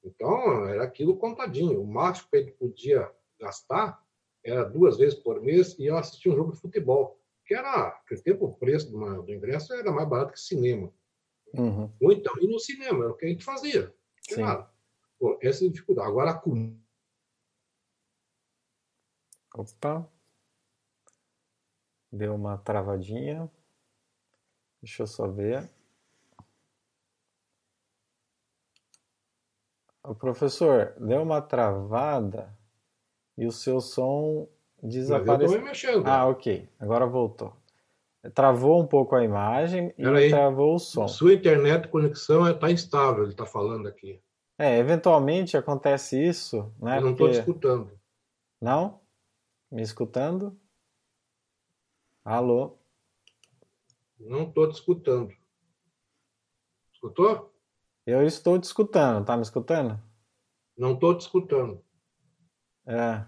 Então, 0.05 0.69
era 0.69 0.85
aquilo 0.85 1.17
contadinho. 1.17 1.81
O 1.81 1.87
máximo 1.87 2.29
que 2.31 2.37
ele 2.37 2.53
podia 2.53 3.11
gastar 3.45 4.03
era 4.45 4.65
duas 4.65 4.99
vezes 4.99 5.19
por 5.19 5.41
mês 5.41 5.79
e 5.79 5.87
eu 5.87 5.97
assistia 5.97 6.31
um 6.31 6.37
jogo 6.37 6.53
de 6.53 6.61
futebol. 6.61 7.19
Que 7.47 7.55
era, 7.55 7.89
naquele 7.89 8.23
tempo, 8.23 8.45
o 8.47 8.55
preço 8.55 8.91
do, 8.91 9.23
do 9.23 9.33
ingresso 9.33 9.73
era 9.73 9.91
mais 9.91 10.09
barato 10.09 10.33
que 10.33 10.41
cinema. 10.41 10.93
Uhum. 11.55 11.91
Ou 12.01 12.13
então 12.13 12.35
ir 12.41 12.47
no 12.47 12.59
cinema, 12.59 13.05
era 13.05 13.13
o 13.13 13.17
que 13.17 13.25
a 13.25 13.29
gente 13.29 13.45
fazia. 13.45 13.95
Nada. 14.37 14.71
Pô, 15.19 15.39
essa 15.43 15.65
é 15.65 15.69
a 15.69 15.71
dificuldade. 15.71 16.09
Agora, 16.09 16.31
a 16.31 16.39
comida. 16.39 16.77
Opa. 19.55 20.11
Deu 22.13 22.35
uma 22.35 22.59
travadinha. 22.59 23.51
Deixa 24.83 25.03
eu 25.03 25.07
só 25.07 25.27
ver. 25.27 25.71
O 30.03 30.15
professor, 30.15 30.95
deu 30.99 31.23
uma 31.23 31.41
travada 31.41 32.55
e 33.37 33.47
o 33.47 33.53
seu 33.53 33.81
som 33.81 34.49
Mas 34.83 34.95
eu 34.95 35.01
desapareceu. 35.01 35.63
mexendo. 35.63 36.07
Ah, 36.07 36.27
ok. 36.27 36.69
Agora 36.79 37.07
voltou. 37.07 37.55
Travou 38.35 38.81
um 38.81 38.87
pouco 38.87 39.15
a 39.15 39.23
imagem 39.23 39.89
e 39.99 40.03
Pera 40.03 40.19
aí. 40.19 40.31
travou 40.31 40.77
o 40.77 40.79
som. 40.79 41.07
Sua 41.07 41.35
internet 41.35 41.89
conexão 41.89 42.49
está 42.49 42.71
instável, 42.71 43.25
ele 43.25 43.33
está 43.33 43.45
falando 43.45 43.87
aqui. 43.87 44.21
É, 44.57 44.79
eventualmente 44.79 45.57
acontece 45.57 46.23
isso, 46.25 46.73
né? 46.81 46.99
eu 46.99 47.03
não 47.03 47.11
estou 47.11 47.27
Porque... 47.27 47.33
te 47.33 47.41
escutando. 47.41 47.91
Não? 48.61 49.01
Me 49.71 49.83
escutando? 49.83 50.57
Alô? 52.25 52.79
Não 54.19 54.45
estou 54.45 54.69
te 54.69 54.75
escutando. 54.75 55.35
Escutou? 56.95 57.53
Eu 58.07 58.25
estou 58.27 58.59
te 58.59 58.65
escutando, 58.65 59.25
tá 59.25 59.37
me 59.37 59.43
escutando? 59.43 60.01
Não 60.79 60.95
estou 60.95 61.15
te 61.17 61.23
escutando. 61.23 61.83
É. 62.87 63.25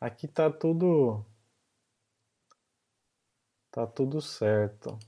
Aqui 0.00 0.26
tá 0.28 0.50
tudo. 0.50 1.24
Tá 3.70 3.86
tudo 3.86 4.20
certo. 4.20 4.98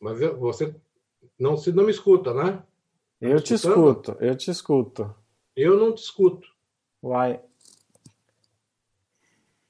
Mas 0.00 0.18
você 0.38 0.74
não, 1.38 1.56
se 1.56 1.72
não 1.72 1.84
me 1.84 1.90
escuta, 1.90 2.32
né? 2.34 2.52
Tá 2.52 2.64
eu 3.20 3.40
te 3.40 3.54
escuto, 3.54 4.16
eu 4.20 4.36
te 4.36 4.50
escuto. 4.50 5.14
Eu 5.56 5.78
não 5.78 5.94
te 5.94 6.02
escuto. 6.02 6.48
Uai. 7.02 7.40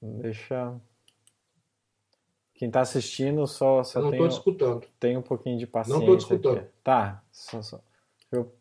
Deixa. 0.00 0.80
Quem 2.54 2.68
está 2.68 2.82
assistindo 2.82 3.46
só, 3.46 3.82
só 3.82 4.00
não 4.00 4.10
tem, 4.10 4.26
escutando. 4.26 4.86
tem 5.00 5.16
um 5.16 5.22
pouquinho 5.22 5.58
de 5.58 5.66
paciência. 5.66 5.98
Não 5.98 6.14
estou 6.14 6.16
escutando. 6.16 6.58
Aqui. 6.58 6.70
Tá. 6.82 7.22
Só, 7.32 7.60
só. 7.62 7.82
Eu... 8.30 8.54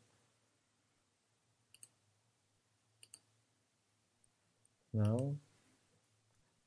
Não. 4.94 5.39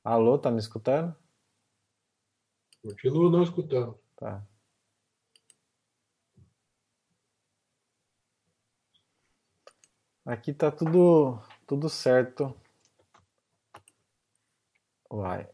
Alô, 0.03 0.37
tá 0.37 0.51
me 0.51 0.59
escutando? 0.59 1.15
Continuo 2.81 3.29
não 3.29 3.43
escutando. 3.43 3.97
Tá. 4.17 4.45
Aqui 10.25 10.53
tá 10.53 10.69
tudo 10.69 11.41
tudo 11.65 11.89
certo. 11.89 12.53
Uai. 15.09 15.49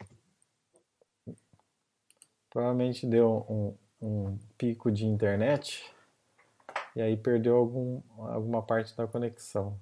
Provavelmente 2.49 3.05
deu 3.05 3.45
um, 3.49 3.77
um 4.01 4.37
pico 4.57 4.91
de 4.91 5.05
internet 5.05 5.93
e 6.95 7.01
aí 7.01 7.17
perdeu 7.17 7.55
algum, 7.55 8.01
alguma 8.17 8.61
parte 8.63 8.95
da 8.95 9.07
conexão. 9.07 9.79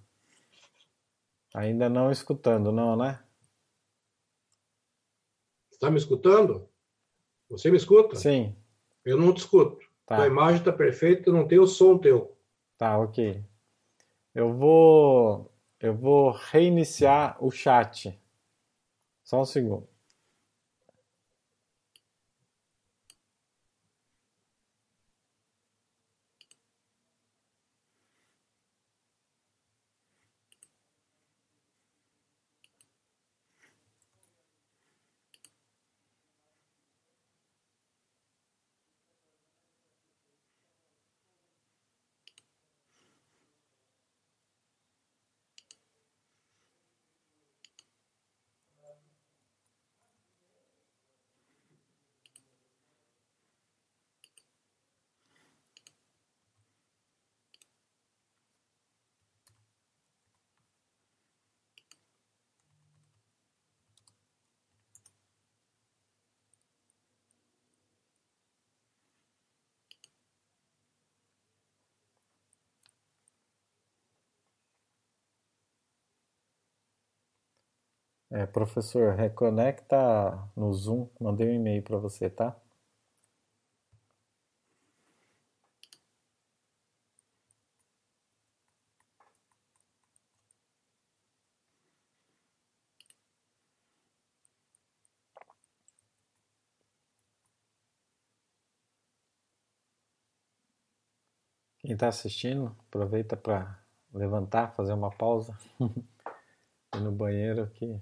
Ainda 1.54 1.90
não 1.90 2.12
escutando, 2.12 2.72
não, 2.72 2.96
né? 2.96 3.20
Está 5.72 5.90
me 5.90 5.98
escutando? 5.98 6.70
Você 7.50 7.70
me 7.70 7.78
escuta? 7.78 8.16
Sim. 8.16 8.56
Eu 9.04 9.18
não 9.18 9.34
te 9.34 9.40
escuto. 9.40 9.86
Tá. 10.06 10.24
A 10.24 10.28
imagem 10.28 10.60
está 10.60 10.72
perfeita, 10.72 11.32
não 11.32 11.48
tem 11.48 11.60
o 11.60 11.68
som 11.68 11.98
teu. 11.98 12.38
Tá, 12.78 12.98
ok. 12.98 13.44
Eu 14.34 14.54
vou 14.54 15.52
eu 15.80 15.96
vou 15.96 16.32
reiniciar 16.32 17.36
o 17.44 17.50
chat. 17.50 18.18
Só 19.24 19.42
um 19.42 19.46
segundo. 19.46 19.88
É, 78.32 78.48
professor, 78.48 79.14
reconecta 79.14 80.50
no 80.56 80.74
Zoom. 80.74 81.08
Mandei 81.20 81.48
um 81.48 81.54
e-mail 81.54 81.84
para 81.84 81.98
você, 82.00 82.32
tá? 82.32 82.56
Quem 101.80 101.92
está 101.92 102.08
assistindo, 102.08 102.76
aproveita 102.88 103.36
para 103.36 103.78
levantar, 104.14 104.74
fazer 104.74 104.94
uma 104.94 105.12
pausa, 105.12 105.56
ir 106.96 107.02
no 107.02 107.12
banheiro 107.12 107.64
aqui. 107.64 108.02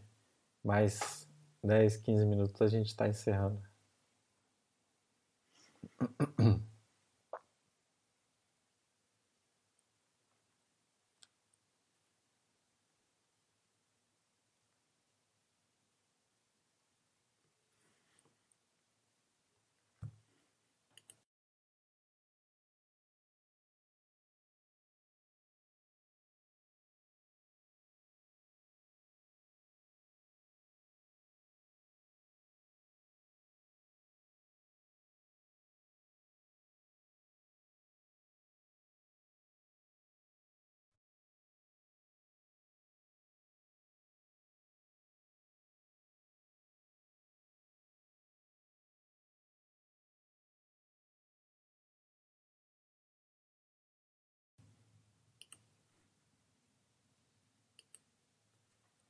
Mais 0.63 1.27
10, 1.63 1.97
15 1.97 2.25
minutos 2.25 2.61
a 2.61 2.67
gente 2.67 2.87
está 2.87 3.07
encerrando. 3.07 3.61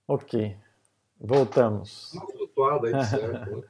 Ok, 0.09 0.57
voltamos. 1.21 2.13
Né? 2.15 3.61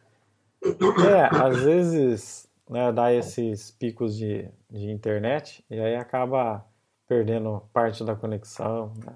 é, 1.05 1.35
às 1.35 1.61
vezes 1.63 2.49
né, 2.69 2.93
dá 2.93 3.11
esses 3.11 3.71
picos 3.71 4.15
de, 4.15 4.49
de 4.69 4.89
internet 4.89 5.65
e 5.69 5.77
aí 5.77 5.97
acaba 5.97 6.65
perdendo 7.05 7.61
parte 7.73 8.05
da 8.05 8.15
conexão. 8.15 8.93
Né? 9.05 9.13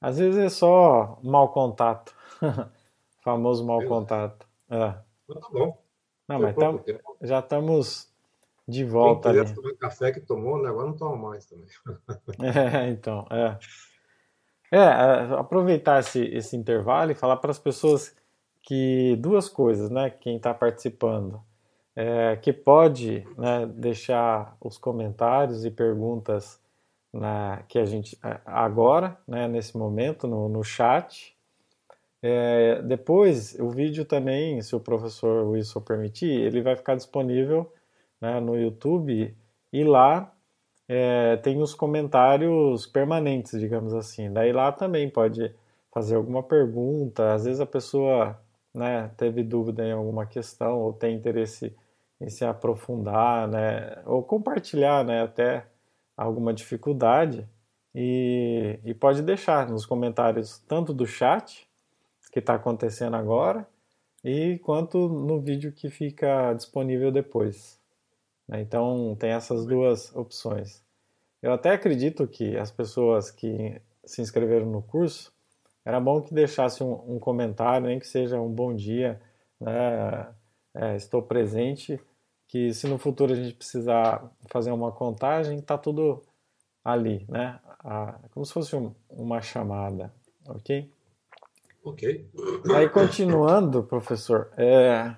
Às 0.00 0.18
vezes 0.20 0.38
é 0.38 0.48
só 0.48 1.18
mau 1.24 1.48
contato, 1.48 2.14
famoso 3.20 3.66
mau 3.66 3.84
contato. 3.86 4.46
É. 4.70 4.78
Tá 4.86 5.48
bom. 5.50 5.76
Não, 6.28 6.38
mas 6.38 6.54
tam, 6.54 6.80
já 7.20 7.40
estamos 7.40 8.14
de 8.68 8.84
volta 8.84 9.30
ali. 9.30 9.52
tomar 9.52 9.74
café 9.74 10.12
que 10.12 10.20
tomou, 10.20 10.62
né? 10.62 10.68
agora 10.68 10.86
não 10.86 10.96
toma 10.96 11.30
mais 11.30 11.46
também. 11.46 11.66
é, 12.40 12.90
então, 12.90 13.26
é. 13.28 13.58
É, 14.70 14.78
é, 14.78 15.38
aproveitar 15.38 16.00
esse, 16.00 16.24
esse 16.24 16.56
intervalo 16.56 17.12
e 17.12 17.14
falar 17.14 17.36
para 17.36 17.50
as 17.50 17.58
pessoas 17.58 18.14
que 18.62 19.16
duas 19.16 19.48
coisas, 19.48 19.90
né? 19.90 20.10
Quem 20.10 20.36
está 20.36 20.54
participando, 20.54 21.40
é, 21.94 22.36
que 22.36 22.52
pode 22.52 23.26
né, 23.36 23.66
deixar 23.66 24.56
os 24.60 24.78
comentários 24.78 25.64
e 25.64 25.70
perguntas 25.70 26.60
na, 27.12 27.62
que 27.68 27.78
a 27.78 27.84
gente 27.84 28.18
é, 28.24 28.40
agora, 28.44 29.16
né, 29.28 29.46
nesse 29.46 29.76
momento, 29.76 30.26
no, 30.26 30.48
no 30.48 30.64
chat. 30.64 31.36
É, 32.22 32.82
depois, 32.82 33.54
o 33.60 33.68
vídeo 33.68 34.04
também, 34.04 34.60
se 34.62 34.74
o 34.74 34.80
professor 34.80 35.46
Wilson 35.46 35.80
permitir, 35.80 36.30
ele 36.30 36.62
vai 36.62 36.74
ficar 36.74 36.96
disponível 36.96 37.70
né, 38.20 38.40
no 38.40 38.56
YouTube 38.56 39.36
e 39.72 39.84
lá 39.84 40.33
é, 40.88 41.36
tem 41.38 41.60
os 41.62 41.74
comentários 41.74 42.86
permanentes, 42.86 43.58
digamos 43.58 43.94
assim. 43.94 44.32
Daí 44.32 44.52
lá 44.52 44.72
também 44.72 45.08
pode 45.10 45.54
fazer 45.92 46.16
alguma 46.16 46.42
pergunta, 46.42 47.34
às 47.34 47.44
vezes 47.44 47.60
a 47.60 47.66
pessoa 47.66 48.38
né, 48.74 49.10
teve 49.16 49.42
dúvida 49.42 49.84
em 49.86 49.92
alguma 49.92 50.26
questão 50.26 50.80
ou 50.80 50.92
tem 50.92 51.14
interesse 51.16 51.74
em 52.20 52.28
se 52.28 52.44
aprofundar, 52.44 53.48
né, 53.48 54.02
ou 54.06 54.22
compartilhar 54.22 55.04
né, 55.04 55.22
até 55.22 55.66
alguma 56.16 56.52
dificuldade. 56.52 57.48
E, 57.94 58.80
e 58.84 58.92
pode 58.92 59.22
deixar 59.22 59.68
nos 59.68 59.86
comentários 59.86 60.58
tanto 60.66 60.92
do 60.92 61.06
chat 61.06 61.68
que 62.32 62.40
está 62.40 62.54
acontecendo 62.56 63.14
agora 63.14 63.64
e 64.24 64.58
quanto 64.58 65.08
no 65.08 65.40
vídeo 65.40 65.70
que 65.70 65.88
fica 65.88 66.52
disponível 66.54 67.12
depois. 67.12 67.78
Né? 68.48 68.60
Então 68.60 69.16
tem 69.18 69.30
essas 69.30 69.66
duas 69.66 70.14
opções. 70.14 70.82
Eu 71.42 71.52
até 71.52 71.72
acredito 71.72 72.26
que 72.26 72.56
as 72.56 72.70
pessoas 72.70 73.30
que 73.30 73.80
se 74.04 74.22
inscreveram 74.22 74.66
no 74.66 74.82
curso 74.82 75.32
era 75.84 76.00
bom 76.00 76.22
que 76.22 76.32
deixasse 76.32 76.82
um, 76.82 77.16
um 77.16 77.18
comentário, 77.18 77.86
nem 77.86 77.98
que 77.98 78.06
seja 78.06 78.40
um 78.40 78.50
bom 78.50 78.74
dia, 78.74 79.20
né? 79.60 80.26
é, 80.74 80.96
estou 80.96 81.22
presente, 81.22 82.00
que 82.48 82.72
se 82.72 82.86
no 82.86 82.98
futuro 82.98 83.32
a 83.32 83.36
gente 83.36 83.54
precisar 83.54 84.30
fazer 84.50 84.72
uma 84.72 84.90
contagem, 84.90 85.58
está 85.58 85.76
tudo 85.76 86.22
ali, 86.82 87.24
né? 87.28 87.60
Ah, 87.80 88.18
como 88.32 88.44
se 88.44 88.52
fosse 88.52 88.74
um, 88.74 88.94
uma 89.10 89.40
chamada, 89.42 90.12
ok? 90.46 90.90
Ok. 91.84 92.30
Aí 92.74 92.88
continuando, 92.88 93.82
professor, 93.84 94.50
é... 94.56 95.14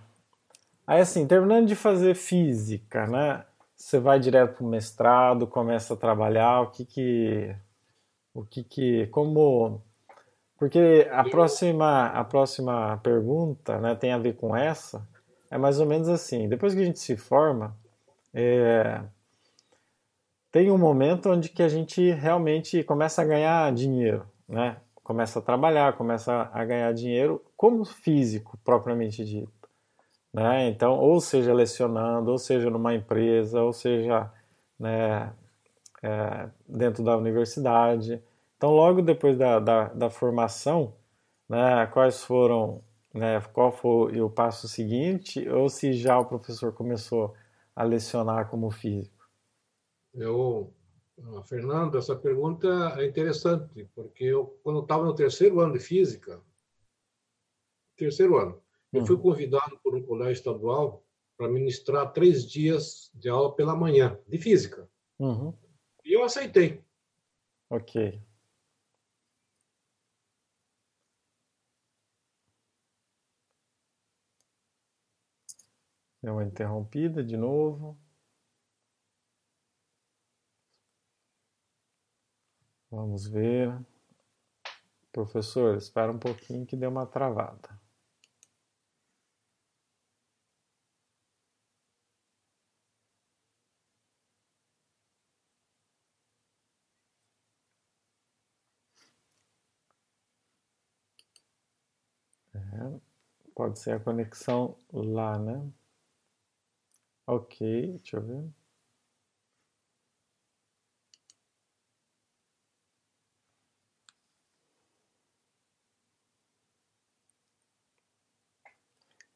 aí 0.86 1.00
assim, 1.00 1.26
terminando 1.26 1.66
de 1.66 1.74
fazer 1.74 2.14
física, 2.14 3.06
né? 3.06 3.44
Você 3.76 3.98
vai 3.98 4.18
direto 4.18 4.56
para 4.56 4.64
o 4.64 4.68
mestrado, 4.68 5.46
começa 5.46 5.94
a 5.94 5.96
trabalhar, 5.96 6.62
o 6.62 6.70
que 6.70 6.84
que, 6.84 7.54
o 8.32 8.44
que 8.44 8.64
que, 8.64 9.06
como, 9.08 9.82
porque 10.58 11.06
a 11.12 11.24
próxima, 11.24 12.06
a 12.06 12.24
próxima 12.24 12.98
pergunta, 13.02 13.78
né, 13.78 13.94
tem 13.94 14.12
a 14.12 14.18
ver 14.18 14.36
com 14.36 14.56
essa, 14.56 15.06
é 15.50 15.58
mais 15.58 15.78
ou 15.78 15.86
menos 15.86 16.08
assim. 16.08 16.48
Depois 16.48 16.74
que 16.74 16.80
a 16.80 16.84
gente 16.84 16.98
se 16.98 17.16
forma, 17.16 17.76
é, 18.32 19.02
tem 20.50 20.70
um 20.70 20.78
momento 20.78 21.30
onde 21.30 21.50
que 21.50 21.62
a 21.62 21.68
gente 21.68 22.10
realmente 22.12 22.82
começa 22.82 23.20
a 23.20 23.24
ganhar 23.24 23.72
dinheiro, 23.74 24.26
né? 24.48 24.78
Começa 25.04 25.38
a 25.38 25.42
trabalhar, 25.42 25.92
começa 25.92 26.50
a 26.52 26.64
ganhar 26.64 26.92
dinheiro 26.92 27.44
como 27.56 27.84
físico, 27.84 28.58
propriamente 28.64 29.24
dito. 29.24 29.52
Né? 30.36 30.68
Então, 30.68 30.98
ou 30.98 31.18
seja 31.18 31.54
lecionando, 31.54 32.30
ou 32.30 32.36
seja 32.36 32.68
numa 32.68 32.94
empresa, 32.94 33.62
ou 33.62 33.72
seja 33.72 34.30
né, 34.78 35.32
é, 36.02 36.50
dentro 36.68 37.02
da 37.02 37.16
universidade. 37.16 38.22
Então, 38.54 38.70
logo 38.70 39.00
depois 39.00 39.38
da, 39.38 39.58
da, 39.58 39.84
da 39.88 40.10
formação, 40.10 40.92
né, 41.48 41.86
quais 41.86 42.22
foram 42.22 42.84
né, 43.14 43.40
qual 43.54 43.72
foi 43.72 44.20
o 44.20 44.28
passo 44.28 44.68
seguinte, 44.68 45.48
ou 45.48 45.70
se 45.70 45.94
já 45.94 46.18
o 46.18 46.26
professor 46.26 46.70
começou 46.70 47.34
a 47.74 47.82
lecionar 47.82 48.50
como 48.50 48.70
físico? 48.70 49.26
Eu, 50.12 50.70
Fernando, 51.46 51.96
essa 51.96 52.14
pergunta 52.14 52.68
é 52.98 53.06
interessante, 53.06 53.88
porque 53.94 54.24
eu, 54.24 54.58
quando 54.62 54.80
estava 54.80 55.02
no 55.02 55.14
terceiro 55.14 55.60
ano 55.60 55.72
de 55.72 55.78
física, 55.78 56.42
terceiro 57.96 58.36
ano, 58.36 58.65
eu 58.92 59.04
fui 59.04 59.18
convidado 59.18 59.78
por 59.82 59.94
um 59.94 60.02
colégio 60.02 60.34
estadual 60.34 61.04
para 61.36 61.48
ministrar 61.48 62.12
três 62.12 62.50
dias 62.50 63.10
de 63.14 63.28
aula 63.28 63.54
pela 63.54 63.76
manhã, 63.76 64.18
de 64.26 64.38
física. 64.38 64.88
Uhum. 65.18 65.52
E 66.04 66.16
eu 66.16 66.24
aceitei. 66.24 66.82
Ok. 67.68 68.22
Deu 76.22 76.32
uma 76.32 76.44
interrompida 76.44 77.22
de 77.22 77.36
novo. 77.36 77.98
Vamos 82.90 83.26
ver. 83.26 83.78
Professor, 85.12 85.76
espera 85.76 86.10
um 86.10 86.18
pouquinho 86.18 86.66
que 86.66 86.76
deu 86.76 86.90
uma 86.90 87.06
travada. 87.06 87.85
É, 102.76 103.00
pode 103.54 103.78
ser 103.78 103.92
a 103.92 104.00
conexão 104.00 104.76
lá, 104.92 105.38
né? 105.38 105.66
Ok, 107.26 107.92
deixa 107.98 108.18
eu 108.18 108.22
ver. 108.22 108.44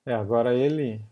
É, 0.05 0.13
agora 0.15 0.55
ele. 0.55 1.05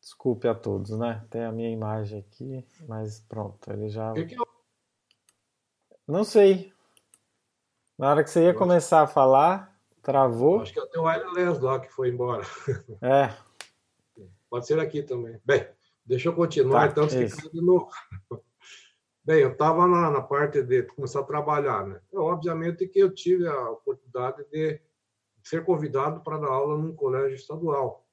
Desculpe 0.00 0.46
a 0.48 0.54
todos, 0.54 0.90
né? 0.98 1.24
Tem 1.30 1.44
a 1.44 1.52
minha 1.52 1.70
imagem 1.70 2.18
aqui, 2.20 2.66
mas 2.86 3.20
pronto, 3.20 3.72
ele 3.72 3.88
já. 3.88 4.12
Não 6.06 6.24
sei. 6.24 6.72
Na 7.98 8.10
hora 8.10 8.24
que 8.24 8.30
você 8.30 8.44
ia 8.44 8.54
começar 8.54 9.02
a 9.02 9.06
falar, 9.06 9.78
travou. 10.02 10.60
Acho 10.60 10.72
que 10.72 10.80
é 10.80 10.98
o 10.98 11.04
wireless 11.04 11.60
lá 11.60 11.80
que 11.80 11.88
foi 11.88 12.08
embora. 12.08 12.42
É. 13.02 13.34
Pode 14.50 14.66
ser 14.66 14.78
aqui 14.78 15.02
também. 15.02 15.40
Bem, 15.44 15.66
deixa 16.04 16.28
eu 16.28 16.34
continuar, 16.34 16.92
tá, 16.92 17.04
então, 17.04 17.08
se 17.08 17.50
de 17.50 17.62
novo. 17.62 17.88
Bem, 19.24 19.40
eu 19.40 19.52
estava 19.52 19.86
na, 19.86 20.10
na, 20.10 20.20
parte 20.20 20.62
de 20.62 20.82
começar 20.82 21.20
a 21.20 21.24
trabalhar, 21.24 21.86
né? 21.86 22.00
Eu, 22.12 22.22
obviamente 22.22 22.88
que 22.88 22.98
eu 22.98 23.14
tive 23.14 23.46
a 23.46 23.70
oportunidade 23.70 24.44
de 24.50 24.80
ser 25.44 25.64
convidado 25.64 26.20
para 26.22 26.38
dar 26.38 26.48
aula 26.48 26.76
num 26.76 26.94
colégio 26.94 27.36
estadual, 27.36 28.06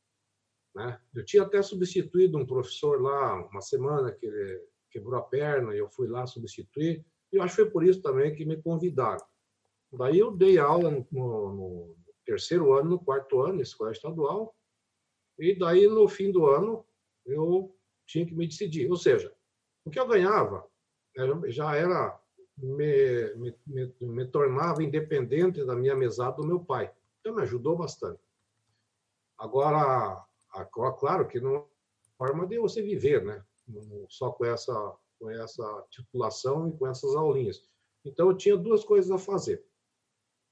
né? 0.76 1.00
Eu 1.14 1.26
tinha 1.26 1.44
até 1.44 1.62
substituído 1.62 2.38
um 2.38 2.46
professor 2.46 3.02
lá 3.02 3.36
uma 3.48 3.60
semana 3.60 4.12
que 4.12 4.26
ele 4.26 4.62
quebrou 4.92 5.20
a 5.20 5.24
perna 5.24 5.74
e 5.74 5.80
eu 5.80 5.90
fui 5.90 6.08
lá 6.08 6.28
substituir. 6.28 7.04
E 7.34 7.38
eu 7.38 7.44
acho 7.44 7.56
que 7.56 7.64
foi 7.64 7.72
por 7.72 7.84
isso 7.84 8.02
também 8.02 8.34
que 8.36 8.46
me 8.46 8.62
convidaram. 8.62 9.26
Daí 9.92 10.20
eu 10.20 10.32
dei 10.32 10.58
aula 10.58 10.92
no, 10.92 11.08
no, 11.12 11.96
terceiro 12.26 12.74
ano, 12.74 12.92
no 12.92 13.00
quarto 13.00 13.42
ano, 13.42 13.62
colégio 13.78 13.98
estadual, 13.98 14.56
e 15.40 15.58
daí, 15.58 15.88
no 15.88 16.08
fim 16.08 16.32
do 16.32 16.46
ano, 16.46 16.86
eu 17.26 17.74
tinha 18.06 18.26
que 18.26 18.36
me 18.36 18.46
decidir. 18.46 18.90
Ou 18.90 18.98
seja, 18.98 19.34
o 19.86 19.90
que 19.90 20.00
eu 20.00 20.08
ganhava 20.08 20.68
já 21.48 21.76
era 21.76 22.20
me, 22.58 23.34
me, 23.36 23.56
me, 23.66 23.96
me, 24.02 24.26
tornava 24.28 24.84
independente 24.84 25.64
da 25.64 25.76
minha 25.76 25.96
mesada 25.96 26.38
do 26.38 26.46
meu 26.46 26.60
pai. 26.60 26.94
Então, 27.20 27.36
me 27.36 27.42
ajudou 27.44 27.78
bastante. 27.78 28.20
Agora, 29.38 30.26
claro 31.00 31.28
que 31.28 31.40
não 31.40 31.56
é 31.56 31.64
forma 32.18 32.46
de 32.46 32.60
você 32.60 32.82
viver, 32.82 33.24
né? 33.24 33.44
Só 34.10 34.32
com 34.32 34.46
essa, 34.46 34.98
com 35.18 35.30
essa 35.30 35.86
titulação 35.90 36.68
e 36.68 36.78
com 36.78 36.86
essas 36.86 37.16
aulinhas. 37.16 37.64
Então, 38.04 38.30
eu 38.30 38.36
tinha 38.36 38.58
duas 38.58 38.84
coisas 38.84 39.10
a 39.10 39.18
fazer. 39.18 39.66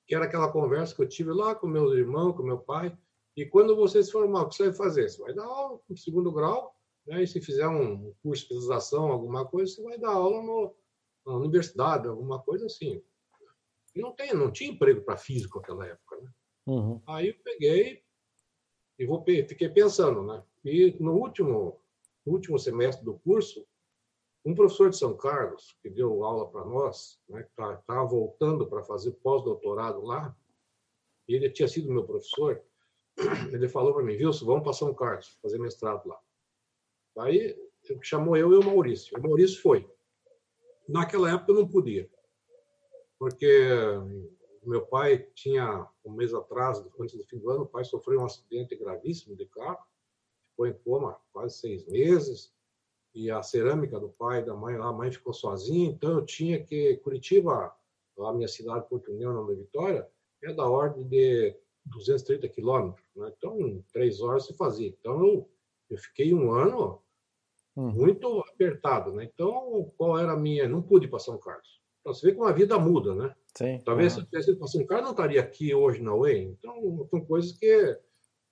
Que 0.07 0.15
era 0.15 0.25
aquela 0.25 0.51
conversa 0.51 0.95
que 0.95 1.01
eu 1.01 1.07
tive 1.07 1.31
lá 1.31 1.53
com 1.53 1.67
meus 1.67 1.93
irmãos, 1.93 2.33
com 2.33 2.43
meu 2.43 2.59
pai, 2.59 2.97
e 3.37 3.45
quando 3.45 3.75
você 3.75 4.03
se 4.03 4.11
formar, 4.11 4.41
o 4.41 4.49
que 4.49 4.55
você 4.55 4.63
vai 4.65 4.73
fazer? 4.73 5.07
Você 5.07 5.21
vai 5.21 5.31
dar 5.31 5.45
aula 5.45 5.79
no 5.87 5.95
segundo 5.95 6.31
grau, 6.31 6.75
né? 7.05 7.21
e 7.21 7.27
se 7.27 7.39
fizer 7.39 7.67
um 7.67 8.11
curso 8.23 8.47
de 8.47 8.53
especialização, 8.55 9.11
alguma 9.11 9.45
coisa, 9.45 9.71
você 9.71 9.83
vai 9.83 9.99
dar 9.99 10.09
aula 10.09 10.41
no, 10.41 10.75
na 11.23 11.35
universidade, 11.35 12.07
alguma 12.07 12.41
coisa 12.41 12.65
assim. 12.65 12.99
E 13.95 14.01
não, 14.01 14.11
tem, 14.11 14.33
não 14.33 14.51
tinha 14.51 14.71
emprego 14.71 15.01
para 15.01 15.17
físico 15.17 15.59
naquela 15.59 15.85
época. 15.85 16.17
Né? 16.19 16.31
Uhum. 16.65 17.01
Aí 17.05 17.27
eu 17.27 17.35
peguei 17.43 18.03
e 18.97 19.05
vou, 19.05 19.23
fiquei 19.23 19.69
pensando. 19.69 20.23
Né? 20.23 20.43
E 20.65 20.97
no 20.99 21.13
último, 21.13 21.79
no 22.25 22.33
último 22.33 22.57
semestre 22.57 23.05
do 23.05 23.19
curso, 23.19 23.67
um 24.47 24.55
professor 24.55 24.89
de 24.89 24.97
São 24.97 25.13
Carlos, 25.13 25.77
que 25.81 25.89
deu 25.89 26.23
aula 26.23 26.49
para 26.49 26.63
nós, 26.63 27.19
né, 27.27 27.41
estava 27.41 27.83
tá, 27.85 28.03
voltando 28.05 28.65
para 28.65 28.81
fazer 28.81 29.11
pós-doutorado 29.11 30.01
lá, 30.01 30.33
e 31.27 31.35
ele 31.35 31.49
tinha 31.49 31.67
sido 31.67 31.91
meu 31.91 32.05
professor, 32.05 32.63
ele 33.51 33.67
falou 33.67 33.93
para 33.93 34.03
mim, 34.03 34.13
Wilson, 34.13 34.45
vamos 34.45 34.63
para 34.63 34.71
São 34.71 34.93
Carlos, 34.93 35.37
fazer 35.41 35.59
mestrado 35.59 36.07
lá. 36.07 36.17
Aí 37.17 37.57
chamou 38.01 38.37
eu 38.37 38.53
e 38.53 38.55
o 38.55 38.63
Maurício. 38.63 39.17
O 39.17 39.21
Maurício 39.21 39.61
foi. 39.61 39.85
Naquela 40.87 41.29
época 41.29 41.51
eu 41.51 41.55
não 41.55 41.67
podia, 41.67 42.09
porque 43.19 43.69
meu 44.63 44.85
pai 44.85 45.27
tinha, 45.35 45.85
um 46.05 46.13
mês 46.13 46.33
atrás, 46.33 46.81
antes 46.97 47.17
do 47.17 47.25
fim 47.25 47.37
do 47.37 47.49
ano, 47.49 47.63
o 47.63 47.67
pai 47.67 47.83
sofreu 47.83 48.21
um 48.21 48.25
acidente 48.25 48.77
gravíssimo 48.77 49.35
de 49.35 49.45
carro, 49.47 49.85
ficou 50.51 50.67
em 50.67 50.73
coma 50.73 51.19
quase 51.33 51.59
seis 51.59 51.85
meses, 51.87 52.55
e 53.23 53.31
a 53.31 53.41
cerâmica 53.41 53.99
do 53.99 54.09
pai 54.09 54.41
e 54.41 54.45
da 54.45 54.53
mãe 54.53 54.77
lá, 54.77 54.87
a 54.87 54.93
mãe 54.93 55.11
ficou 55.11 55.33
sozinha, 55.33 55.89
então 55.89 56.11
eu 56.11 56.25
tinha 56.25 56.63
que, 56.63 56.97
Curitiba, 56.97 57.73
a 58.19 58.33
minha 58.33 58.47
cidade, 58.47 58.87
Porto 58.87 59.11
União, 59.11 59.33
na 59.33 59.55
Vitória, 59.55 60.07
é 60.43 60.53
da 60.53 60.65
ordem 60.65 61.07
de 61.07 61.55
230 61.85 62.47
quilômetros, 62.49 63.05
né? 63.15 63.31
então 63.35 63.83
três 63.91 64.21
horas 64.21 64.45
se 64.45 64.53
fazia. 64.55 64.87
Então 64.87 65.19
eu, 65.25 65.49
eu 65.89 65.97
fiquei 65.97 66.33
um 66.33 66.51
ano 66.51 67.01
Uhum. 67.77 67.91
Muito 67.91 68.39
apertado, 68.39 69.11
né? 69.11 69.29
Então, 69.31 69.93
qual 69.95 70.17
era 70.17 70.31
a 70.31 70.35
minha? 70.35 70.67
Não 70.67 70.81
pude 70.81 71.05
ir 71.05 71.09
para 71.09 71.19
São 71.19 71.37
Carlos. 71.37 71.79
Então, 72.01 72.11
você 72.11 72.25
vê 72.25 72.33
como 72.33 72.47
a 72.47 72.51
vida 72.51 72.77
muda, 72.79 73.13
né? 73.13 73.35
Sim. 73.55 73.79
Talvez 73.85 74.13
uhum. 74.13 74.21
se 74.21 74.25
eu 74.25 74.25
tivesse 74.25 74.49
ido 74.49 74.57
para 74.57 74.67
São 74.67 74.85
Carlos, 74.87 75.05
não 75.05 75.11
estaria 75.11 75.39
aqui 75.39 75.75
hoje 75.75 76.01
na 76.01 76.15
UEM. 76.15 76.57
Então, 76.57 77.07
são 77.11 77.21
coisas 77.23 77.51
que, 77.51 77.99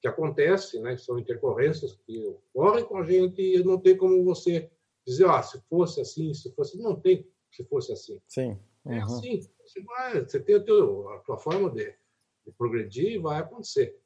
que 0.06 0.10
acontecem, 0.10 0.82
né? 0.82 0.96
São 0.98 1.18
intercorrências 1.18 1.98
que 2.06 2.28
ocorrem 2.54 2.86
com 2.86 2.98
a 2.98 3.04
gente 3.04 3.42
e 3.42 3.64
não 3.64 3.80
tem 3.80 3.98
como 3.98 4.24
você 4.24 4.70
dizer, 5.06 5.26
ah, 5.28 5.42
se 5.42 5.60
fosse 5.68 6.00
assim, 6.00 6.32
se 6.34 6.54
fosse... 6.54 6.78
Não 6.78 6.96
tem 6.96 7.28
se 7.52 7.64
fosse 7.66 7.92
assim. 7.92 8.22
Sim. 8.28 8.60
Uhum. 8.84 8.94
É 8.94 9.02
assim. 9.02 9.42
Você, 9.64 9.82
vai, 9.82 10.22
você 10.22 10.40
tem 10.40 10.56
a, 10.56 10.60
teu, 10.60 11.10
a 11.10 11.20
tua 11.20 11.38
forma 11.38 11.72
de, 11.72 11.96
de 12.46 12.52
progredir 12.52 13.14
e 13.14 13.18
vai 13.18 13.40
acontecer. 13.40 13.98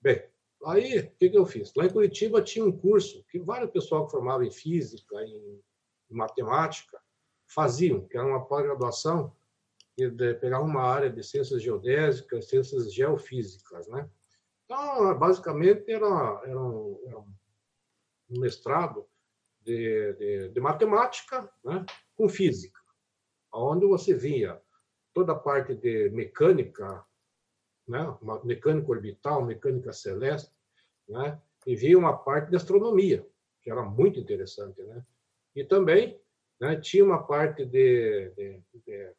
Bem, 0.00 0.22
Aí, 0.64 0.98
o 0.98 1.10
que, 1.16 1.28
que 1.28 1.38
eu 1.38 1.44
fiz? 1.44 1.72
Lá 1.76 1.84
em 1.84 1.92
Curitiba 1.92 2.40
tinha 2.40 2.64
um 2.64 2.72
curso 2.72 3.22
que 3.30 3.38
vários 3.38 3.70
pessoal 3.70 4.06
que 4.06 4.12
formava 4.12 4.44
em 4.44 4.50
física, 4.50 5.22
em 5.22 5.60
matemática, 6.10 6.98
faziam, 7.46 8.06
que 8.08 8.16
era 8.16 8.26
uma 8.26 8.44
pós-graduação 8.44 9.32
que 9.94 10.10
pegava 10.40 10.64
uma 10.64 10.82
área 10.82 11.10
de 11.10 11.22
ciências 11.22 11.62
geodésicas, 11.62 12.48
ciências 12.48 12.92
geofísicas, 12.92 13.86
né? 13.88 14.08
Então, 14.66 15.18
basicamente, 15.18 15.90
era, 15.90 16.42
era, 16.44 16.60
um, 16.60 17.00
era 17.06 17.18
um, 17.18 17.34
mestrado 18.28 19.06
de, 19.62 20.12
de, 20.14 20.48
de, 20.50 20.60
matemática 20.60 21.50
né? 21.64 21.86
com 22.14 22.28
física, 22.28 22.78
onde 23.52 23.86
você 23.86 24.12
via 24.12 24.60
toda 25.14 25.32
a 25.32 25.38
parte 25.38 25.74
de 25.74 26.10
mecânica 26.10 27.04
né? 27.86 28.18
Mecânica 28.44 28.90
orbital, 28.90 29.44
mecânica 29.44 29.92
celeste, 29.92 30.52
né? 31.08 31.40
e 31.66 31.74
via 31.76 31.98
uma 31.98 32.16
parte 32.16 32.50
de 32.50 32.56
astronomia, 32.56 33.26
que 33.62 33.70
era 33.70 33.82
muito 33.82 34.18
interessante. 34.18 34.82
Né? 34.82 35.04
E 35.54 35.64
também 35.64 36.20
né, 36.60 36.76
tinha 36.80 37.04
uma 37.04 37.22
parte 37.22 37.64
de, 37.64 38.30
de, 38.30 38.62
de 38.84 39.14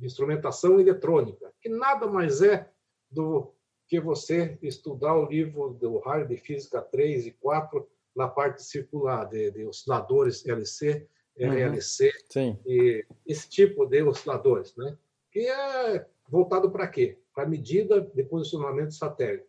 instrumentação 0.00 0.80
eletrônica, 0.80 1.52
que 1.60 1.68
nada 1.68 2.06
mais 2.06 2.42
é 2.42 2.70
do 3.10 3.54
que 3.90 4.00
você 4.00 4.56
estudar 4.62 5.14
o 5.16 5.26
livro 5.26 5.74
do 5.74 5.98
raio 5.98 6.26
de 6.26 6.36
física 6.36 6.80
3 6.80 7.26
e 7.26 7.32
4 7.32 7.86
na 8.16 8.28
parte 8.28 8.62
circular 8.62 9.24
de, 9.26 9.50
de 9.50 9.66
osciladores 9.66 10.46
LC, 10.46 11.06
RLC 11.36 12.12
uhum. 12.36 12.58
e 12.64 13.04
esse 13.26 13.48
tipo 13.48 13.84
de 13.86 14.02
osciladores, 14.02 14.74
né? 14.76 14.96
Que 15.30 15.40
é 15.48 16.06
voltado 16.28 16.70
para 16.70 16.86
quê? 16.86 17.20
para 17.34 17.48
medida 17.48 18.00
de 18.00 18.22
posicionamento 18.24 18.92
satélite. 18.92 19.46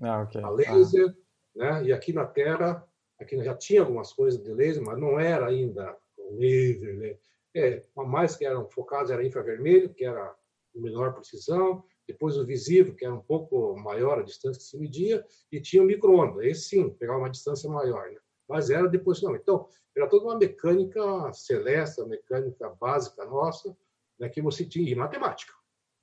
Ah, 0.00 0.22
okay. 0.22 0.42
A 0.42 0.50
laser, 0.50 1.08
ah. 1.08 1.80
né? 1.80 1.84
E 1.86 1.92
aqui 1.92 2.12
na 2.12 2.24
Terra, 2.24 2.86
aqui 3.18 3.42
já 3.42 3.54
tinha 3.54 3.80
algumas 3.80 4.12
coisas 4.12 4.42
de 4.42 4.52
laser, 4.52 4.82
mas 4.82 4.98
não 4.98 5.18
era 5.18 5.46
ainda 5.48 5.96
laser, 6.30 6.96
né? 6.96 7.16
É, 7.54 7.82
mais 7.96 8.34
que 8.34 8.46
eram 8.46 8.68
focados 8.70 9.10
era 9.10 9.26
infravermelho, 9.26 9.92
que 9.92 10.04
era 10.04 10.34
menor 10.74 11.12
precisão, 11.12 11.84
depois 12.06 12.36
o 12.36 12.44
visível, 12.44 12.94
que 12.94 13.04
era 13.04 13.14
um 13.14 13.22
pouco 13.22 13.76
maior 13.76 14.18
a 14.18 14.22
distância 14.22 14.58
que 14.58 14.64
se 14.64 14.78
media, 14.78 15.24
e 15.50 15.60
tinha 15.60 15.82
o 15.82 15.86
micro-ondas. 15.86 16.44
Esse 16.44 16.68
sim, 16.68 16.90
pegava 16.90 17.18
uma 17.18 17.30
distância 17.30 17.70
maior, 17.70 18.10
né? 18.10 18.18
mas 18.48 18.70
era 18.70 18.88
de 18.88 18.98
posicionamento. 18.98 19.42
Então, 19.42 19.68
era 19.96 20.08
toda 20.08 20.24
uma 20.26 20.38
mecânica 20.38 21.32
celeste, 21.32 22.02
mecânica 22.04 22.68
básica 22.70 23.24
nossa, 23.24 23.76
né, 24.18 24.28
que 24.28 24.42
você 24.42 24.64
tinha, 24.64 24.90
e 24.90 24.94
matemática. 24.94 25.52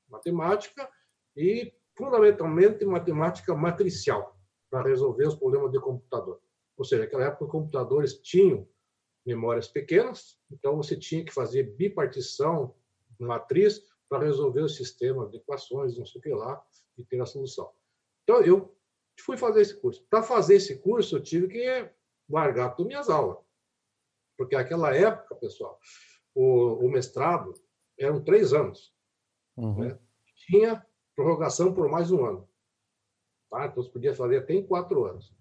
Matemática 0.07 0.89
e, 1.35 1.73
fundamentalmente, 1.97 2.85
matemática 2.85 3.53
matricial, 3.55 4.37
para 4.69 4.87
resolver 4.87 5.27
os 5.27 5.35
problemas 5.35 5.71
de 5.71 5.79
computador. 5.79 6.39
Ou 6.77 6.85
seja, 6.85 7.03
naquela 7.03 7.25
época, 7.25 7.45
os 7.45 7.51
computadores 7.51 8.13
tinham 8.21 8.67
memórias 9.25 9.67
pequenas, 9.67 10.39
então 10.51 10.77
você 10.77 10.95
tinha 10.95 11.23
que 11.23 11.33
fazer 11.33 11.63
bipartição 11.75 12.73
matriz 13.19 13.83
para 14.10 14.26
resolver 14.26 14.62
o 14.62 14.70
sistema 14.70 15.28
de 15.30 15.38
equações, 15.38 15.97
não 15.97 16.05
sei 16.05 16.20
o 16.20 16.22
que 16.24 16.30
lá, 16.30 16.62
e 16.97 17.03
ter 17.03 17.22
a 17.22 17.26
solução. 17.26 17.72
Então, 18.24 18.41
eu 18.41 18.76
fui 19.20 19.38
fazer 19.38 19.62
esse 19.62 19.80
curso. 19.80 20.03
Para 20.10 20.24
fazer 20.24 20.55
esse 20.55 20.80
curso, 20.80 21.16
eu 21.16 21.24
tive 21.24 21.47
que 21.47 21.89
largar 22.28 22.76
todas 22.76 22.88
minhas 22.88 23.10
aulas. 23.10 23.38
Porque 24.38 24.55
naquela 24.55 24.95
época, 24.95 25.36
pessoal, 25.36 25.80
o, 26.34 26.86
o 26.86 26.89
mestrado 26.89 27.53
eram 27.97 28.24
três 28.24 28.53
anos. 28.53 28.93
Uhum. 29.55 29.80
Né? 29.80 29.99
Tinha 30.47 30.86
prorrogação 31.16 31.74
por 31.74 31.89
mais 31.89 32.12
um 32.12 32.26
ano. 32.26 32.49
Tá? 33.49 33.66
Então, 33.66 33.84
você 33.84 33.89
podia 33.89 34.16
fazer 34.16 34.38
até 34.38 34.53
em 34.53 34.66
quatro 34.66 35.05
anos. 35.05 35.34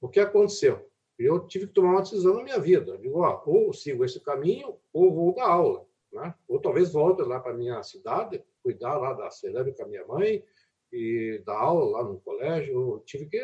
O 0.00 0.08
que 0.08 0.18
aconteceu? 0.18 0.90
Eu 1.18 1.46
tive 1.46 1.68
que 1.68 1.74
tomar 1.74 1.92
uma 1.92 2.02
decisão 2.02 2.34
na 2.34 2.42
minha 2.42 2.58
vida. 2.58 2.92
Eu 2.92 2.98
digo, 2.98 3.20
ó, 3.20 3.42
ou 3.46 3.72
sigo 3.72 4.04
esse 4.04 4.18
caminho, 4.18 4.76
ou 4.92 5.14
vou 5.14 5.34
dar 5.34 5.48
aula. 5.48 5.86
Né? 6.12 6.34
Ou 6.48 6.60
talvez 6.60 6.92
volte 6.92 7.22
lá 7.22 7.40
para 7.40 7.54
minha 7.54 7.82
cidade, 7.82 8.44
cuidar 8.62 8.98
lá 8.98 9.12
da 9.12 9.30
cerâmica 9.30 9.78
com 9.78 9.84
a 9.84 9.88
minha 9.88 10.06
mãe, 10.06 10.44
e 10.92 11.42
dar 11.46 11.58
aula 11.58 11.98
lá 11.98 12.04
no 12.04 12.20
colégio. 12.20 12.74
Eu 12.74 13.02
tive 13.06 13.26
que 13.26 13.40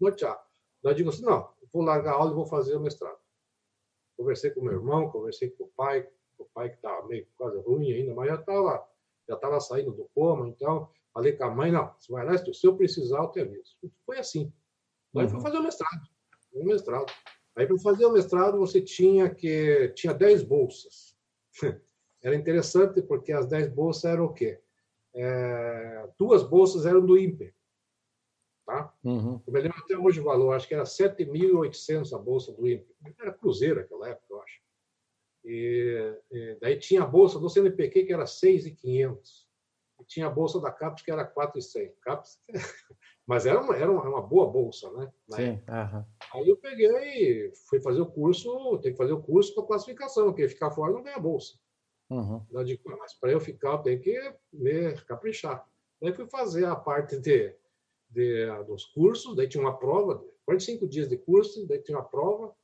nortear. 0.00 0.40
Daí 0.82 0.94
digo 0.94 1.08
assim, 1.08 1.22
não, 1.22 1.48
vou 1.72 1.82
largar 1.82 2.12
a 2.12 2.16
aula 2.16 2.30
e 2.30 2.34
vou 2.34 2.46
fazer 2.46 2.76
o 2.76 2.80
mestrado. 2.80 3.18
Conversei 4.16 4.50
com 4.50 4.62
meu 4.62 4.74
irmão, 4.74 5.10
conversei 5.10 5.50
com 5.50 5.64
o 5.64 5.68
pai, 5.76 6.08
o 6.38 6.44
pai 6.46 6.70
que 6.70 6.76
estava 6.76 7.06
meio 7.06 7.26
quase 7.36 7.58
ruim 7.60 7.92
ainda, 7.92 8.14
mas 8.14 8.28
já 8.28 8.36
estava 8.36 8.88
já 9.26 9.34
estava 9.36 9.58
saindo 9.58 9.90
do 9.90 10.06
coma, 10.14 10.46
então 10.46 10.90
Falei 11.14 11.32
com 11.32 11.44
a 11.44 11.50
mãe, 11.50 11.70
não, 11.70 11.94
você 11.96 12.12
vai 12.12 12.26
lá, 12.26 12.36
se 12.36 12.66
eu 12.66 12.76
precisar, 12.76 13.18
eu 13.18 13.30
te 13.30 13.40
aviso. 13.40 13.76
Foi 14.04 14.18
assim. 14.18 14.52
Aí 15.16 15.22
uhum. 15.22 15.30
fui 15.30 15.40
fazer 15.40 15.58
o 15.58 15.62
mestrado. 15.62 16.08
O 16.52 16.64
mestrado. 16.64 17.12
Aí, 17.56 17.68
para 17.68 17.78
fazer 17.78 18.04
o 18.04 18.12
mestrado, 18.12 18.58
você 18.58 18.80
tinha 18.80 19.32
que 19.32 19.90
tinha 19.90 20.12
10 20.12 20.42
bolsas. 20.42 21.16
Era 22.24 22.34
interessante 22.34 23.02
porque 23.02 23.32
as 23.32 23.46
10 23.46 23.68
bolsas 23.68 24.04
eram 24.04 24.24
o 24.24 24.32
quê? 24.32 24.58
É, 25.14 26.08
duas 26.18 26.42
bolsas 26.42 26.86
eram 26.86 27.04
do 27.04 27.16
INPE. 27.16 27.54
Tá? 28.66 28.92
Uhum. 29.04 29.40
Eu 29.46 29.52
me 29.52 29.60
lembro 29.60 29.78
até 29.78 29.96
hoje 29.96 30.20
o 30.20 30.24
valor, 30.24 30.54
acho 30.54 30.66
que 30.66 30.74
era 30.74 30.84
7.800 30.84 32.12
a 32.12 32.18
bolsa 32.18 32.50
do 32.52 32.66
INPE. 32.66 32.96
Era 33.20 33.32
cruzeiro 33.32 33.76
naquela 33.76 34.08
época, 34.08 34.26
eu 34.30 34.40
acho. 34.40 34.60
E, 35.44 36.18
e 36.32 36.58
daí 36.60 36.78
tinha 36.78 37.02
a 37.02 37.06
bolsa 37.06 37.38
do 37.38 37.50
CNPq 37.50 38.06
que 38.06 38.12
era 38.12 38.24
6.500 38.24 39.44
tinha 40.06 40.26
a 40.26 40.30
bolsa 40.30 40.60
da 40.60 40.70
CAPES 40.70 41.02
que 41.02 41.10
era 41.10 41.24
4,100. 41.24 41.94
CAPES, 42.02 42.40
mas 43.26 43.46
era 43.46 43.60
uma, 43.60 43.76
era 43.76 43.90
uma 43.90 44.22
boa 44.22 44.50
bolsa, 44.50 44.90
né? 44.92 45.12
Sim. 45.30 45.62
Uhum. 45.68 46.04
Aí 46.34 46.48
eu 46.48 46.56
peguei 46.56 46.88
e 46.88 47.52
fui 47.68 47.80
fazer 47.80 48.00
o 48.00 48.10
curso, 48.10 48.78
tem 48.78 48.92
que 48.92 48.98
fazer 48.98 49.12
o 49.12 49.22
curso 49.22 49.54
para 49.54 49.66
classificação, 49.66 50.26
porque 50.26 50.48
ficar 50.48 50.70
fora 50.70 50.92
não 50.92 51.02
ganha 51.02 51.18
bolsa. 51.18 51.58
Uhum. 52.14 52.40
Para 53.20 53.32
eu 53.32 53.40
ficar, 53.40 53.72
eu 53.72 53.78
tenho 53.78 54.00
que 54.00 54.34
me 54.52 54.94
caprichar. 55.02 55.66
Daí 56.00 56.12
fui 56.12 56.26
fazer 56.26 56.66
a 56.66 56.76
parte 56.76 57.18
de, 57.18 57.54
de, 58.08 58.46
dos 58.66 58.84
cursos, 58.84 59.34
daí 59.34 59.48
tinha 59.48 59.62
uma 59.62 59.76
prova, 59.76 60.24
45 60.44 60.86
dias 60.86 61.08
de 61.08 61.16
curso, 61.16 61.66
daí 61.66 61.82
tinha 61.82 61.98
uma 61.98 62.04
prova, 62.04 62.54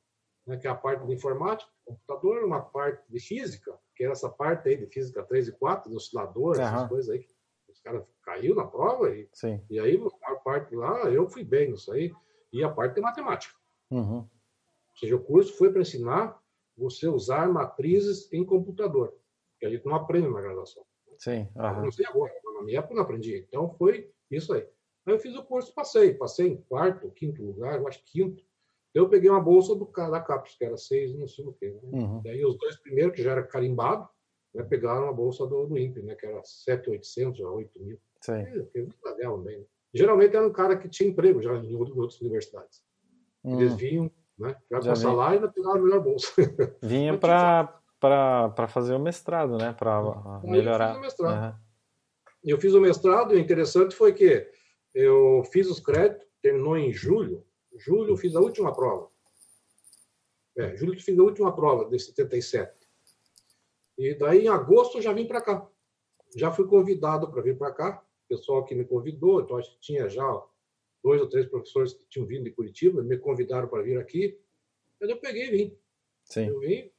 né, 0.45 0.57
que 0.57 0.67
é 0.67 0.69
a 0.69 0.75
parte 0.75 1.05
de 1.05 1.13
informática, 1.13 1.69
computador, 1.85 2.43
uma 2.43 2.61
parte 2.61 3.03
de 3.09 3.19
física, 3.19 3.77
que 3.95 4.03
era 4.03 4.13
essa 4.13 4.29
parte 4.29 4.69
aí 4.69 4.77
de 4.77 4.87
física 4.87 5.23
3 5.23 5.49
e 5.49 5.51
4, 5.53 5.89
de 5.89 5.95
oscilador, 5.95 6.57
uhum. 6.57 6.63
essas 6.63 6.87
coisas 6.87 7.09
aí. 7.09 7.25
Os 7.69 7.79
caras 7.79 8.03
caiu 8.23 8.53
na 8.55 8.65
prova 8.65 9.09
e, 9.15 9.27
Sim. 9.33 9.61
e 9.69 9.79
aí 9.79 9.99
a 10.23 10.35
parte 10.35 10.75
lá, 10.75 11.09
eu 11.09 11.27
fui 11.27 11.43
bem 11.43 11.71
nisso 11.71 11.91
aí. 11.91 12.13
E 12.53 12.63
a 12.63 12.69
parte 12.69 12.95
de 12.95 13.01
matemática. 13.01 13.55
Uhum. 13.89 14.17
Ou 14.17 14.97
seja, 14.97 15.15
o 15.15 15.23
curso 15.23 15.57
foi 15.57 15.71
para 15.71 15.81
ensinar 15.81 16.41
você 16.77 17.07
usar 17.07 17.47
matrizes 17.47 18.31
em 18.33 18.43
computador, 18.43 19.15
que 19.61 19.67
a 19.67 19.69
gente 19.69 19.85
não 19.85 19.93
aprende 19.93 20.27
na 20.27 20.41
graduação. 20.41 20.83
Sim. 21.19 21.47
Uhum. 21.55 21.83
Não 21.83 21.91
sei 21.91 22.05
agora, 22.07 22.33
na 22.55 22.63
minha 22.63 22.79
época 22.79 22.95
não 22.95 23.03
aprendi. 23.03 23.37
Então 23.47 23.69
foi 23.69 24.11
isso 24.29 24.51
aí. 24.53 24.67
Aí 25.05 25.13
eu 25.13 25.19
fiz 25.19 25.35
o 25.35 25.43
curso, 25.43 25.73
passei. 25.73 26.15
Passei 26.15 26.47
em 26.47 26.57
quarto, 26.57 27.11
quinto 27.11 27.43
lugar, 27.43 27.79
eu 27.79 27.87
acho 27.87 28.03
quinto. 28.03 28.43
Eu 28.93 29.07
peguei 29.07 29.29
uma 29.29 29.39
bolsa 29.39 29.75
do, 29.75 29.85
da 29.85 30.19
CAPES, 30.19 30.55
que 30.55 30.65
era 30.65 30.75
seis, 30.75 31.13
não 31.15 31.27
sei 31.27 31.45
o 31.45 31.53
quê. 31.53 31.69
Né? 31.69 31.79
Uhum. 31.83 32.21
Daí 32.23 32.43
os 32.43 32.57
dois 32.57 32.75
primeiros, 32.77 33.15
que 33.15 33.21
já 33.21 33.31
era 33.31 33.43
carimbado, 33.43 34.09
né, 34.53 34.63
pegaram 34.63 35.07
a 35.07 35.13
bolsa 35.13 35.45
do, 35.45 35.67
do 35.67 35.77
INPE, 35.77 36.01
né, 36.01 36.15
que 36.15 36.25
era 36.25 36.41
7.800 36.41 37.45
a 37.45 37.49
8 37.51 37.79
mil. 37.79 37.99
Sim. 38.19 38.43
Bem, 38.73 39.59
né? 39.59 39.65
Geralmente 39.93 40.35
era 40.35 40.45
um 40.45 40.51
cara 40.51 40.75
que 40.75 40.89
tinha 40.89 41.09
emprego 41.09 41.41
já 41.41 41.55
em 41.55 41.75
outras 41.75 42.19
universidades. 42.19 42.83
Uhum. 43.43 43.61
Eles 43.61 43.75
vinham, 43.75 44.11
né, 44.37 44.55
já, 44.71 44.81
já 44.81 44.89
com 44.89 44.95
salário 44.95 45.35
e 45.35 45.37
ainda 45.37 45.51
pegavam 45.51 45.79
a 45.79 45.83
melhor 45.83 46.01
bolsa. 46.01 46.31
Vinha 46.81 47.15
para 47.19 47.80
fazer 48.67 48.95
o 48.95 48.99
mestrado, 48.99 49.57
né, 49.57 49.73
para 49.73 50.41
melhorar. 50.43 50.89
Eu 50.89 50.93
fiz 50.93 50.97
o 50.97 51.01
mestrado. 51.01 51.43
Uhum. 51.43 51.59
Eu 52.43 52.59
fiz 52.59 52.73
o 52.73 52.81
mestrado 52.81 53.33
e 53.33 53.37
o 53.37 53.39
interessante 53.39 53.95
foi 53.95 54.13
que 54.13 54.49
eu 54.93 55.43
fiz 55.51 55.69
os 55.69 55.79
créditos, 55.79 56.27
terminou 56.41 56.75
em 56.75 56.91
julho, 56.91 57.45
Julho 57.77 58.17
fiz 58.17 58.35
a 58.35 58.39
última 58.39 58.73
prova. 58.73 59.09
É, 60.57 60.75
julho 60.75 60.99
fiz 60.99 61.17
a 61.17 61.23
última 61.23 61.55
prova 61.55 61.89
de 61.89 61.97
77. 61.97 62.71
E 63.97 64.13
daí 64.15 64.45
em 64.45 64.49
agosto 64.49 64.97
eu 64.97 65.01
já 65.01 65.13
vim 65.13 65.25
para 65.25 65.41
cá. 65.41 65.69
Já 66.35 66.51
fui 66.51 66.67
convidado 66.67 67.29
para 67.31 67.41
vir 67.41 67.57
para 67.57 67.73
cá. 67.73 68.05
O 68.25 68.27
pessoal 68.27 68.65
que 68.65 68.75
me 68.75 68.85
convidou, 68.85 69.41
então 69.41 69.57
acho 69.57 69.71
que 69.73 69.79
tinha 69.79 70.09
já 70.09 70.43
dois 71.03 71.21
ou 71.21 71.27
três 71.27 71.47
professores 71.47 71.93
que 71.93 72.05
tinham 72.07 72.27
vindo 72.27 72.43
de 72.43 72.51
Curitiba, 72.51 73.01
me 73.03 73.17
convidaram 73.17 73.67
para 73.67 73.83
vir 73.83 73.97
aqui. 73.97 74.39
Aí 75.01 75.09
eu 75.09 75.17
peguei 75.17 75.47
e 75.47 75.51
vim. 75.51 75.77
Sim. 76.25 76.47
Eu 76.47 76.59
vim, 76.59 76.91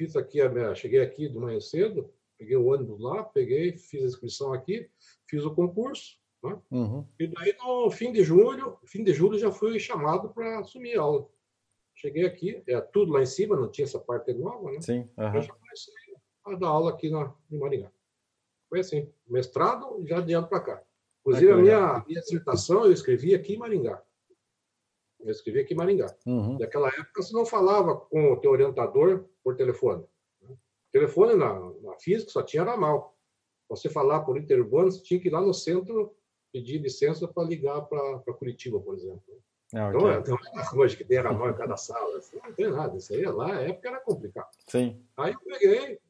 fiz 0.00 0.16
aqui, 0.16 0.40
a 0.40 0.48
minha, 0.48 0.74
cheguei 0.74 1.00
aqui 1.02 1.28
de 1.28 1.38
manhã 1.38 1.60
cedo, 1.60 2.10
peguei 2.38 2.56
o 2.56 2.64
ônibus 2.68 2.98
lá, 3.00 3.22
peguei, 3.22 3.76
fiz 3.76 4.02
a 4.02 4.06
inscrição 4.06 4.50
aqui, 4.54 4.88
fiz 5.28 5.44
o 5.44 5.54
concurso, 5.54 6.16
né? 6.42 6.58
Uhum. 6.70 7.06
E 7.18 7.26
daí, 7.26 7.54
no 7.62 7.90
fim 7.90 8.10
de 8.10 8.24
julho, 8.24 8.78
fim 8.86 9.04
de 9.04 9.12
julho, 9.12 9.38
já 9.38 9.52
fui 9.52 9.78
chamado 9.78 10.30
para 10.30 10.60
assumir 10.60 10.96
a 10.96 11.02
aula. 11.02 11.28
Cheguei 11.94 12.24
aqui, 12.24 12.62
é 12.66 12.80
tudo 12.80 13.12
lá 13.12 13.20
em 13.20 13.26
cima, 13.26 13.54
não 13.56 13.70
tinha 13.70 13.84
essa 13.84 13.98
parte 13.98 14.32
nova, 14.32 14.72
né? 14.72 14.80
Sim. 14.80 15.06
Eu 15.18 15.24
Uhum. 15.26 15.42
já 15.42 15.52
comecei 15.52 15.94
a 16.46 16.54
dar 16.54 16.68
aula 16.68 16.90
aqui 16.92 17.10
na, 17.10 17.34
em 17.50 17.58
Maringá. 17.58 17.92
Foi 18.70 18.80
assim, 18.80 19.12
mestrado 19.28 20.02
já 20.06 20.20
de 20.22 20.32
ano 20.32 20.48
para 20.48 20.60
cá. 20.60 20.82
Inclusive, 21.20 21.52
Ah, 21.52 21.54
a 21.54 21.58
minha, 21.58 22.04
minha 22.08 22.20
dissertação 22.22 22.86
eu 22.86 22.92
escrevi 22.92 23.34
aqui 23.34 23.52
em 23.52 23.58
Maringá. 23.58 24.02
Eu 25.20 25.30
escrevi 25.30 25.60
aqui 25.60 25.74
em 25.74 25.76
Maringá. 25.76 26.06
Uhum. 26.24 26.58
Naquela 26.58 26.88
época, 26.88 27.22
você 27.22 27.34
não 27.34 27.44
falava 27.44 27.94
com 27.94 28.32
o 28.32 28.40
teu 28.40 28.50
orientador 28.50 29.28
por 29.42 29.56
telefone. 29.56 30.04
né? 30.42 30.56
Telefone 30.92 31.34
na, 31.34 31.58
na 31.82 31.94
física 31.98 32.30
só 32.30 32.42
tinha 32.42 32.62
ramal. 32.64 33.16
Você 33.68 33.88
falar 33.88 34.20
por 34.20 34.36
interurbano, 34.36 34.90
você 34.90 35.02
tinha 35.02 35.20
que 35.20 35.28
ir 35.28 35.30
lá 35.30 35.40
no 35.40 35.54
centro 35.54 36.14
pedir 36.52 36.78
licença 36.78 37.28
para 37.28 37.44
ligar 37.44 37.80
para 37.82 38.20
Curitiba, 38.34 38.80
por 38.80 38.94
exemplo. 38.94 39.22
Ah, 39.72 39.88
Então, 39.94 40.00
ok. 40.00 40.10
é- 40.10 40.28
não 40.54 40.62
é 40.62 40.74
hoje 40.84 40.96
que 40.96 41.04
tem 41.04 41.18
ramal 41.20 41.50
em 41.50 41.54
cada 41.54 41.76
sala. 41.76 42.18
Isso 42.18 42.36
Não 42.42 42.52
tem 42.52 42.70
nada. 42.70 42.96
Isso 42.96 43.14
aí, 43.14 43.22
lá, 43.24 43.48
na 43.48 43.60
época, 43.60 43.88
era 43.88 44.00
complicado. 44.00 44.48
Sim. 44.66 45.00
Aí 45.16 45.32
eu 45.32 45.40
peguei, 45.40 46.00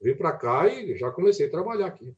vim 0.00 0.14
para 0.14 0.32
cá 0.36 0.68
e 0.68 0.96
já 0.96 1.10
comecei 1.10 1.46
a 1.46 1.50
trabalhar 1.50 1.86
aqui. 1.86 2.14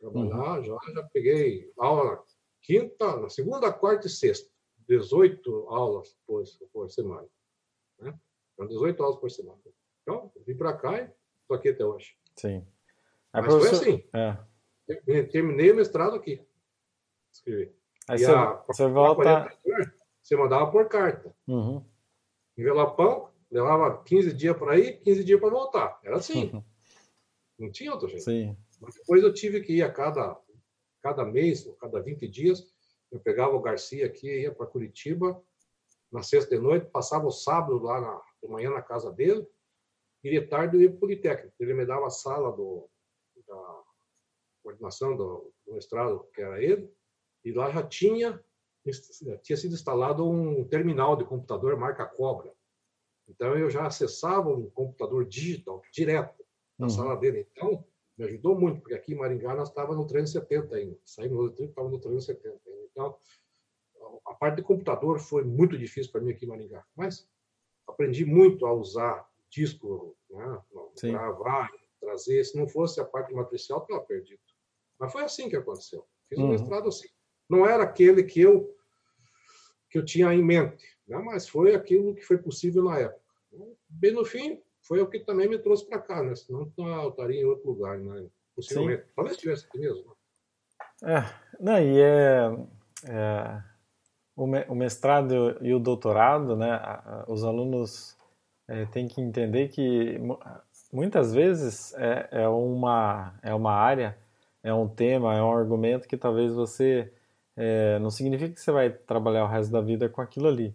Trabalhar, 0.00 0.60
já, 0.62 0.76
já 0.94 1.02
peguei 1.12 1.70
aula 1.78 2.20
quinta, 2.60 3.16
na 3.18 3.28
segunda, 3.28 3.72
quarta 3.72 4.08
e 4.08 4.10
sexta. 4.10 4.50
18 4.88 5.68
aulas 5.68 6.16
por, 6.26 6.42
por 6.72 6.90
semana. 6.90 7.28
Né? 8.00 8.12
Então, 8.54 8.66
18 8.66 9.00
aulas 9.00 9.20
por 9.20 9.30
semana. 9.30 9.60
Então, 10.02 10.32
vim 10.46 10.56
para 10.56 10.76
cá 10.76 11.00
e 11.00 11.10
estou 11.42 11.56
aqui 11.56 11.68
até 11.70 11.84
hoje. 11.84 12.16
Sim. 12.36 12.66
Aí, 13.32 13.42
Mas 13.42 13.46
foi 13.46 13.60
professor- 13.60 13.82
assim. 13.88 14.08
É. 14.14 15.24
Terminei- 15.30 15.70
o 15.70 15.76
mestrado 15.76 16.16
aqui. 16.16 16.44
Escrevi. 17.32 17.74
Aí 18.08 18.16
E 18.16 18.24
você, 18.24 18.30
a- 18.32 18.64
você 18.66 18.88
volta. 18.88 19.58
Você 20.22 20.36
mandava 20.36 20.70
por 20.70 20.88
carta. 20.88 21.34
Uhum. 21.46 21.84
Envelopão, 22.56 23.30
levava 23.50 24.02
15 24.04 24.32
dias 24.32 24.56
para 24.56 24.78
ir, 24.78 24.98
15 25.00 25.24
dias 25.24 25.40
para 25.40 25.50
voltar. 25.50 25.98
Era 26.04 26.16
assim. 26.16 26.50
Uhum. 26.52 26.64
Não 27.58 27.70
tinha 27.70 27.92
outro 27.92 28.08
jeito. 28.08 28.24
Sim. 28.24 28.56
Mas 28.80 28.94
depois 28.94 29.22
eu 29.22 29.32
tive 29.32 29.60
que 29.62 29.74
ir 29.76 29.82
a 29.82 29.92
cada, 29.92 30.36
cada 31.00 31.24
mês, 31.24 31.66
ou 31.66 31.74
cada 31.74 32.00
20 32.00 32.28
dias, 32.28 32.72
eu 33.10 33.20
pegava 33.20 33.54
o 33.54 33.60
Garcia 33.60 34.06
aqui, 34.06 34.26
ia 34.42 34.52
para 34.52 34.66
Curitiba, 34.66 35.40
na 36.10 36.22
sexta 36.22 36.56
de 36.56 36.60
noite, 36.62 36.86
passava 36.90 37.26
o 37.26 37.30
sábado 37.30 37.78
lá 37.78 38.00
na, 38.00 38.20
de 38.42 38.48
manhã 38.48 38.70
na 38.70 38.82
casa 38.82 39.10
dele, 39.12 39.46
e 40.22 40.30
de 40.30 40.46
tarde 40.46 40.76
eu 40.76 40.82
ia 40.82 40.88
para 40.88 40.96
o 40.96 41.00
Politécnico. 41.00 41.54
Ele 41.58 41.74
me 41.74 41.84
dava 41.84 42.06
a 42.06 42.10
sala 42.10 42.52
do, 42.52 42.88
da 43.46 43.82
coordenação 44.62 45.16
do, 45.16 45.52
do 45.66 45.74
mestrado, 45.74 46.24
que 46.32 46.40
era 46.40 46.62
ele, 46.62 46.90
e 47.44 47.52
lá 47.52 47.70
já 47.70 47.82
tinha, 47.82 48.42
tinha 49.42 49.56
sido 49.56 49.74
instalado 49.74 50.28
um 50.28 50.66
terminal 50.68 51.16
de 51.16 51.24
computador 51.24 51.76
marca 51.76 52.06
Cobra. 52.06 52.52
Então 53.28 53.56
eu 53.56 53.70
já 53.70 53.86
acessava 53.86 54.48
um 54.50 54.68
computador 54.70 55.24
digital 55.24 55.82
direto 55.92 56.42
na 56.78 56.86
Uhum. 56.86 56.90
sala 56.90 57.16
dele. 57.16 57.46
Então, 57.52 57.84
me 58.18 58.24
ajudou 58.24 58.58
muito, 58.58 58.80
porque 58.80 58.94
aqui 58.94 59.12
em 59.12 59.16
Maringá 59.16 59.54
nós 59.54 59.68
estávamos 59.68 59.96
no 59.96 60.06
370 60.06 60.74
ainda. 60.74 60.98
Saímos 61.04 61.50
do 61.50 61.54
30, 61.54 61.70
estávamos 61.70 61.96
no 61.96 62.00
370 62.02 62.60
ainda. 62.68 62.86
Então, 62.90 63.18
a 64.26 64.34
parte 64.34 64.56
de 64.56 64.62
computador 64.62 65.18
foi 65.20 65.44
muito 65.44 65.78
difícil 65.78 66.10
para 66.12 66.20
mim 66.20 66.32
aqui 66.32 66.44
em 66.44 66.48
Maringá. 66.48 66.84
Mas 66.96 67.28
aprendi 67.86 68.24
muito 68.24 68.66
a 68.66 68.72
usar 68.72 69.28
disco, 69.52 70.16
né, 70.30 70.58
Sim. 70.96 71.12
gravar, 71.12 71.70
trazer. 72.00 72.42
Se 72.44 72.56
não 72.56 72.66
fosse 72.66 73.00
a 73.00 73.04
parte 73.04 73.32
matricial, 73.34 73.82
estava 73.82 74.00
perdido. 74.00 74.40
Mas 74.98 75.12
foi 75.12 75.22
assim 75.22 75.48
que 75.48 75.56
aconteceu. 75.56 76.06
Fiz 76.28 76.38
um 76.38 76.44
Uhum. 76.44 76.48
mestrado 76.50 76.88
assim. 76.88 77.08
Não 77.48 77.66
era 77.66 77.82
aquele 77.84 78.22
que 78.24 78.40
eu 78.40 78.74
que 79.90 79.98
eu 79.98 80.04
tinha 80.04 80.32
em 80.32 80.42
mente, 80.42 80.82
né? 81.06 81.18
mas 81.18 81.46
foi 81.46 81.74
aquilo 81.74 82.14
que 82.14 82.22
foi 82.22 82.38
possível 82.38 82.82
na 82.82 82.98
época. 82.98 83.20
Bem 83.90 84.12
no 84.12 84.24
fim, 84.24 84.58
foi 84.80 85.02
o 85.02 85.06
que 85.06 85.20
também 85.20 85.46
me 85.46 85.58
trouxe 85.58 85.86
para 85.86 85.98
cá, 86.00 86.22
né? 86.22 86.34
Senão 86.34 86.72
eu 86.78 87.08
estaria 87.10 87.42
em 87.42 87.44
outro 87.44 87.68
lugar, 87.68 87.98
né? 87.98 88.26
Possivelmente. 88.56 89.04
Talvez 89.14 89.36
estivesse 89.36 89.66
aqui 89.66 89.78
mesmo. 89.78 90.16
né? 91.02 91.14
É, 91.14 91.62
não, 91.62 91.78
e 91.78 92.00
é, 92.00 92.46
é, 93.06 93.62
o, 94.34 94.46
me- 94.46 94.64
o 94.66 94.74
mestrado 94.74 95.58
e 95.60 95.74
o 95.74 95.78
doutorado, 95.78 96.56
né, 96.56 96.80
os 97.28 97.44
alunos 97.44 98.16
é, 98.68 98.86
têm 98.86 99.08
que 99.08 99.20
entender 99.20 99.68
que 99.68 100.18
mu- 100.18 100.38
muitas 100.92 101.34
vezes 101.34 101.94
é, 101.94 102.28
é 102.32 102.48
uma, 102.48 103.34
é 103.42 103.54
uma 103.54 103.72
área, 103.72 104.16
é 104.62 104.72
um 104.72 104.88
tema, 104.88 105.34
é 105.34 105.42
um 105.42 105.52
argumento 105.52 106.08
que 106.08 106.16
talvez 106.16 106.52
você, 106.54 107.12
é, 107.56 107.98
não 107.98 108.10
significa 108.10 108.52
que 108.54 108.60
você 108.60 108.72
vai 108.72 108.90
trabalhar 108.90 109.44
o 109.44 109.48
resto 109.48 109.72
da 109.72 109.80
vida 109.80 110.08
com 110.08 110.20
aquilo 110.20 110.48
ali, 110.48 110.74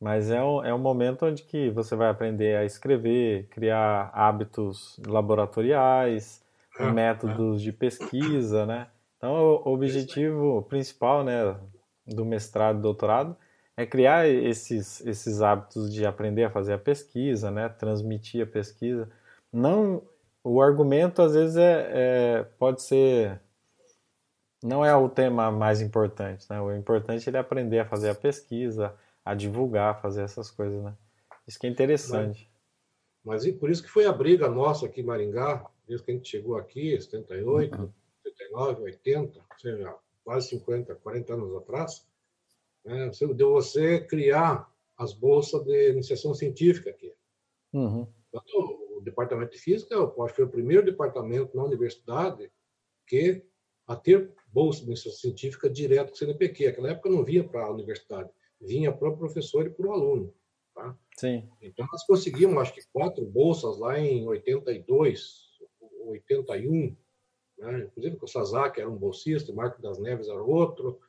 mas 0.00 0.30
é 0.30 0.42
um, 0.42 0.64
é 0.64 0.74
um 0.74 0.78
momento 0.78 1.26
onde 1.26 1.42
que 1.42 1.70
você 1.70 1.96
vai 1.96 2.08
aprender 2.10 2.56
a 2.56 2.64
escrever, 2.64 3.46
criar 3.48 4.10
hábitos 4.14 4.98
laboratoriais, 5.06 6.42
Ah, 6.78 6.92
métodos 6.92 7.62
de 7.62 7.72
pesquisa, 7.72 8.66
né? 8.66 8.88
Então, 9.16 9.32
o 9.64 9.72
objetivo 9.72 10.62
principal, 10.68 11.24
né, 11.24 11.56
do 12.06 12.24
mestrado 12.24 12.78
e 12.78 12.82
doutorado 12.82 13.36
é 13.76 13.84
criar 13.84 14.26
esses, 14.26 15.04
esses 15.04 15.42
hábitos 15.42 15.92
de 15.92 16.06
aprender 16.06 16.44
a 16.44 16.50
fazer 16.50 16.72
a 16.72 16.78
pesquisa, 16.78 17.50
né, 17.50 17.68
transmitir 17.68 18.42
a 18.42 18.50
pesquisa. 18.50 19.10
Não, 19.52 20.02
o 20.42 20.62
argumento 20.62 21.20
às 21.20 21.34
vezes 21.34 21.56
é, 21.56 21.90
é- 21.90 22.44
pode 22.58 22.80
ser, 22.82 23.40
não 24.62 24.84
é 24.84 24.94
o 24.96 25.08
tema 25.08 25.50
mais 25.50 25.80
importante, 25.80 26.46
né? 26.48 26.60
O 26.60 26.74
importante 26.74 27.28
é 27.28 27.30
ele 27.30 27.38
aprender 27.38 27.80
a 27.80 27.84
fazer 27.84 28.08
a 28.08 28.14
pesquisa, 28.14 28.94
a 29.24 29.34
divulgar, 29.34 29.90
a 29.90 29.98
fazer 29.98 30.22
essas 30.22 30.50
coisas, 30.50 30.82
né? 30.82 30.94
Isso 31.46 31.58
que 31.58 31.66
é 31.66 31.70
interessante. 31.70 32.50
Mas 33.24 33.44
e 33.44 33.52
por 33.52 33.70
isso 33.70 33.82
que 33.82 33.90
foi 33.90 34.06
a 34.06 34.12
briga 34.12 34.48
nossa 34.48 34.86
aqui 34.86 35.00
em 35.00 35.04
Maringá, 35.04 35.68
desde 35.86 36.04
que 36.04 36.12
a 36.12 36.14
gente 36.14 36.28
chegou 36.28 36.56
aqui, 36.56 37.00
78, 37.00 37.92
79, 38.22 38.82
80, 38.82 39.38
ou 39.38 39.58
seja, 39.58 39.94
quase 40.24 40.48
50, 40.48 40.94
40 40.94 41.34
anos 41.34 41.54
atrás, 41.56 42.06
né, 42.86 43.06
você- 43.08 43.26
de 43.34 43.44
você 43.44 44.00
criar 44.00 44.72
as 44.96 45.12
bolsas 45.12 45.62
de 45.64 45.90
iniciação 45.90 46.34
científica 46.34 46.90
aqui. 46.90 47.12
Uhum, 47.72 48.06
Então, 48.28 48.86
O 48.96 49.00
departamento 49.02 49.52
de 49.52 49.58
física, 49.58 49.94
eu 49.94 50.06
acho 50.22 50.32
que 50.32 50.36
foi 50.36 50.46
o 50.46 50.50
primeiro 50.50 50.84
departamento 50.84 51.54
na 51.54 51.62
universidade 51.64 52.50
que 53.06 53.44
a 53.86 53.94
ter 53.94 54.34
bolsa 54.48 54.80
de 54.80 54.86
iniciação 54.86 55.20
científica 55.20 55.68
direto 55.70 56.08
com 56.08 56.14
o 56.14 56.18
CNPq. 56.18 56.66
Naquela 56.66 56.90
época 56.92 57.10
não 57.10 57.22
vinha 57.22 57.44
para 57.46 57.66
a 57.66 57.70
universidade, 57.70 58.30
vinha 58.60 58.90
para 58.90 59.10
o 59.10 59.16
professor 59.16 59.66
e 59.66 59.70
para 59.70 59.86
o 59.86 59.92
aluno. 59.92 60.34
Tá? 60.74 60.96
sim, 61.18 61.48
Então, 61.62 61.86
nós 61.92 62.04
conseguimos, 62.06 62.56
acho 62.58 62.74
que, 62.74 62.80
quatro 62.92 63.24
bolsas 63.26 63.78
lá 63.78 63.98
em 63.98 64.26
82, 64.26 65.44
81, 66.06 66.96
né? 67.58 67.84
inclusive 67.84 68.18
o 68.20 68.26
Sazak 68.26 68.80
era 68.80 68.90
um 68.90 68.96
bolsista, 68.96 69.52
o 69.52 69.54
Marco 69.54 69.80
das 69.82 69.98
Neves 69.98 70.28
era 70.28 70.42
outro, 70.42 71.00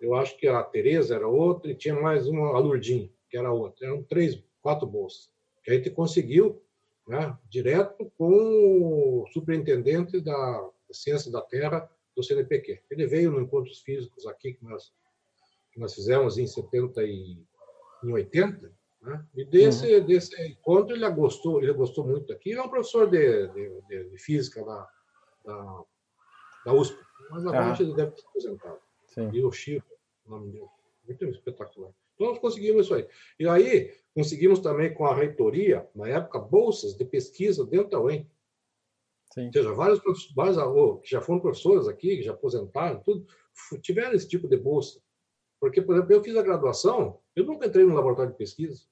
eu 0.00 0.14
acho 0.14 0.36
que 0.38 0.46
a 0.48 0.62
Tereza 0.62 1.14
era 1.14 1.26
outra, 1.28 1.70
e 1.70 1.74
tinha 1.74 1.94
mais 1.94 2.26
uma, 2.26 2.56
a 2.56 2.58
Lurdinha, 2.58 3.10
que 3.28 3.36
era 3.36 3.52
outra. 3.52 3.86
Eram 3.86 4.02
três, 4.02 4.42
quatro 4.62 4.86
bolsas. 4.86 5.30
Que 5.62 5.70
a 5.70 5.74
gente 5.74 5.90
conseguiu, 5.90 6.62
né, 7.06 7.36
direto 7.48 8.10
com 8.16 9.22
o 9.22 9.26
superintendente 9.32 10.20
da 10.20 10.68
Ciência 10.90 11.30
da 11.30 11.40
Terra 11.42 11.88
do 12.16 12.22
CNPq. 12.22 12.80
Ele 12.90 13.06
veio 13.06 13.30
no 13.30 13.40
Encontros 13.40 13.80
Físicos 13.80 14.26
aqui, 14.26 14.54
que 14.54 14.64
nós, 14.64 14.92
que 15.72 15.78
nós 15.80 15.94
fizemos 15.94 16.38
em 16.38 16.46
70 16.46 17.02
e 17.04 17.36
em 18.02 18.12
80, 18.12 18.72
né? 19.02 19.24
E 19.34 19.44
desse, 19.44 19.94
Uhum. 19.96 20.06
desse 20.06 20.42
encontro 20.46 20.94
ele 20.94 21.08
gostou, 21.10 21.62
ele 21.62 21.72
gostou 21.72 22.06
muito 22.06 22.26
daqui. 22.26 22.50
Ele 22.50 22.58
é 22.58 22.62
um 22.62 22.68
professor 22.68 23.08
de, 23.10 23.48
de, 23.48 23.80
de- 24.10 24.18
física 24.18 24.62
da, 24.64 24.88
da, 25.44 25.82
da 26.66 26.72
USP, 26.74 26.98
mas 27.30 27.46
agora 27.46 27.64
Aham. 27.70 27.76
ele 27.80 27.94
deve 27.94 28.10
ter 28.12 28.22
aposentado. 28.26 28.78
sim. 29.06 29.30
E 29.32 29.42
o 29.44 29.50
Chico, 29.52 29.86
o 30.30 30.38
nome 30.38 30.52
dele. 30.52 30.68
Muito 31.06 31.24
espetacular. 31.26 31.92
Então 32.14 32.28
nós 32.28 32.38
conseguimos 32.38 32.86
isso 32.86 32.94
aí. 32.94 33.06
E 33.38 33.48
aí 33.48 33.94
conseguimos 34.14 34.60
também 34.60 34.92
com 34.94 35.06
a 35.06 35.14
reitoria, 35.14 35.88
na 35.94 36.08
época, 36.08 36.38
bolsas 36.38 36.94
de 36.94 37.04
pesquisa 37.04 37.64
dentro 37.64 37.90
da 37.90 38.00
UEM. 38.00 38.30
Sim. 39.32 39.46
Ou 39.46 39.52
seja, 39.52 39.72
vários, 39.72 40.00
vários 40.34 40.58
oh, 40.58 40.96
que 40.96 41.10
já 41.10 41.20
foram 41.20 41.40
professores 41.40 41.86
aqui, 41.86 42.16
que 42.16 42.22
já 42.22 42.32
aposentaram, 42.32 43.00
tudo, 43.00 43.26
tiveram 43.80 44.12
esse 44.12 44.28
tipo 44.28 44.48
de 44.48 44.56
bolsa. 44.56 45.00
Porque, 45.60 45.80
por 45.80 45.94
exemplo, 45.94 46.12
eu 46.12 46.22
fiz 46.22 46.36
a 46.36 46.42
graduação, 46.42 47.20
eu 47.36 47.44
nunca 47.44 47.66
entrei 47.66 47.84
no 47.84 47.94
laboratório 47.94 48.32
de 48.32 48.38
pesquisa, 48.38 48.82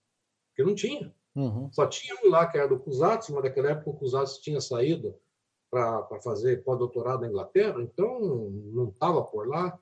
porque 0.51 0.63
não 0.63 0.75
tinha. 0.75 1.15
Uhum, 1.35 1.71
Só 1.73 1.87
tinha 1.87 2.15
um 2.25 2.31
lá 2.31 2.47
que 2.47 2.59
era 2.59 2.69
do 2.69 2.79
CUSATS, 2.79 3.31
mas 3.31 3.45
naquela 3.45 3.71
época 3.71 3.91
o 3.91 3.97
CUSATS 3.97 4.39
tinha 4.39 4.61
saído 4.61 5.15
para 5.71 6.21
fazer 6.23 6.63
pós-doutorado 6.63 7.21
na 7.21 7.29
Inglaterra, 7.29 7.81
então 7.81 8.51
não 8.51 8.89
estava 8.89 9.23
por 9.23 9.49
lá. 9.49 9.79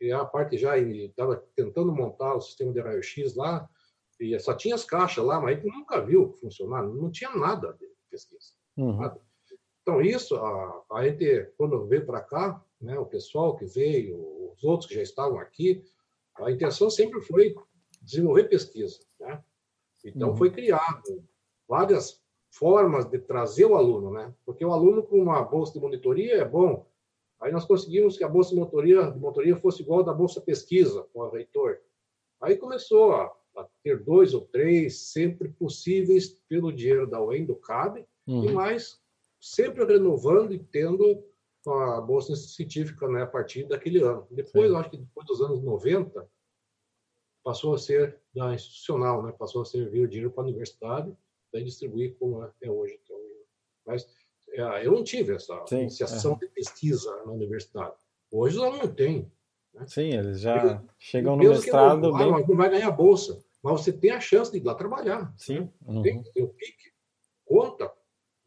E 0.00 0.10
a 0.12 0.24
parte 0.24 0.56
já 0.56 0.78
estava 0.78 1.36
tentando 1.54 1.92
montar 1.92 2.34
o 2.34 2.40
sistema 2.40 2.72
de 2.72 2.80
raio-x 2.80 3.34
lá, 3.34 3.68
E 4.18 4.38
só 4.38 4.54
tinha 4.54 4.74
as 4.74 4.84
caixas 4.84 5.24
lá, 5.24 5.40
mas 5.40 5.52
a 5.52 5.60
gente 5.60 5.72
nunca 5.72 6.00
viu 6.00 6.32
funcionar, 6.40 6.82
não 6.82 7.10
tinha 7.10 7.34
nada 7.34 7.72
de 7.74 7.86
pesquisa. 8.10 8.52
Uhum. 8.76 8.96
Nada. 8.96 9.20
Então, 9.82 10.00
isso, 10.00 10.36
a, 10.36 10.84
a 10.92 11.04
gente, 11.04 11.52
quando 11.56 11.86
veio 11.86 12.04
para 12.04 12.20
cá, 12.20 12.62
né, 12.80 12.98
o 12.98 13.06
pessoal 13.06 13.56
que 13.56 13.64
veio, 13.64 14.52
os 14.52 14.62
outros 14.62 14.88
que 14.88 14.94
já 14.94 15.02
estavam 15.02 15.38
aqui, 15.38 15.82
a 16.36 16.50
intenção 16.50 16.90
sempre 16.90 17.20
foi 17.22 17.54
desenvolver 18.02 18.44
pesquisa. 18.44 18.98
Né? 19.18 19.42
Então, 20.04 20.30
uhum. 20.30 20.36
foi 20.36 20.50
criado 20.50 21.24
várias 21.68 22.22
formas 22.50 23.06
de 23.06 23.18
trazer 23.18 23.64
o 23.64 23.76
aluno, 23.76 24.10
né? 24.10 24.34
Porque 24.44 24.64
o 24.64 24.72
aluno 24.72 25.02
com 25.02 25.22
uma 25.22 25.42
bolsa 25.42 25.72
de 25.72 25.80
monitoria 25.80 26.38
é 26.38 26.44
bom. 26.44 26.86
Aí 27.40 27.50
nós 27.50 27.64
conseguimos 27.64 28.18
que 28.18 28.24
a 28.24 28.28
bolsa 28.28 28.50
de 28.50 28.56
monitoria, 28.56 29.10
de 29.10 29.18
monitoria 29.18 29.56
fosse 29.56 29.82
igual 29.82 30.02
da 30.02 30.12
bolsa 30.12 30.40
pesquisa 30.40 31.06
com 31.12 31.20
o 31.20 31.30
reitor. 31.30 31.80
Aí 32.40 32.56
começou 32.56 33.12
a, 33.12 33.24
a, 33.56 33.66
ter 33.82 34.02
dois 34.02 34.34
ou 34.34 34.42
três 34.42 34.98
sempre 34.98 35.48
possíveis 35.48 36.28
pelo 36.48 36.72
dinheiro 36.72 37.06
da 37.06 37.22
UEM, 37.22 37.46
do 37.46 37.56
CAB, 37.56 38.06
uhum. 38.26 38.44
e 38.44 38.52
mais 38.52 39.00
sempre 39.40 39.84
renovando 39.84 40.52
e 40.52 40.58
tendo 40.58 41.24
a 41.66 42.00
bolsa 42.00 42.34
científica 42.36 43.08
né, 43.08 43.22
a 43.22 43.26
partir 43.26 43.64
daquele 43.64 44.02
ano. 44.02 44.26
Depois, 44.30 44.72
acho 44.72 44.90
que 44.90 44.96
depois 44.98 45.26
dos 45.26 45.40
anos 45.40 45.62
90, 45.62 46.28
passou 47.42 47.74
a 47.74 47.78
ser 47.78 48.20
da 48.34 48.54
institucional, 48.54 49.22
né? 49.22 49.32
passou 49.32 49.62
a 49.62 49.64
servir 49.64 50.02
o 50.02 50.08
dinheiro 50.08 50.30
para 50.30 50.42
a 50.42 50.46
universidade 50.46 51.14
daí 51.52 51.64
distribuir 51.64 52.16
como 52.18 52.44
é 52.44 52.70
hoje. 52.70 52.98
Então, 53.02 53.16
mas 53.86 54.04
é, 54.04 54.06
eu 54.52 54.92
não 54.92 55.04
tive 55.04 55.34
essa 55.34 55.64
Sim, 55.66 55.82
iniciação 55.82 56.32
é. 56.32 56.38
de 56.38 56.48
pesquisa 56.48 57.10
na 57.24 57.32
universidade. 57.32 57.94
Hoje 58.30 58.58
ela 58.58 58.76
não 58.76 58.88
tem. 58.88 59.30
Né? 59.74 59.86
Sim, 59.86 60.10
eles 60.10 60.40
já 60.40 60.64
Ele, 60.64 60.80
chegam 60.98 61.36
no 61.36 61.48
mestrado. 61.48 62.10
Não, 62.10 62.34
bem... 62.34 62.46
não 62.46 62.56
vai 62.56 62.70
ganhar 62.70 62.90
bolsa, 62.90 63.42
mas 63.62 63.80
você 63.80 63.92
tem 63.92 64.10
a 64.10 64.20
chance 64.20 64.50
de 64.50 64.58
ir 64.58 64.64
lá 64.64 64.74
trabalhar. 64.74 65.32
Sim. 65.36 65.70
Uhum. 65.86 66.02
Tem, 66.02 66.22
tem 66.22 66.42
o 66.42 66.48
PIC, 66.48 66.76
conta. 67.44 67.92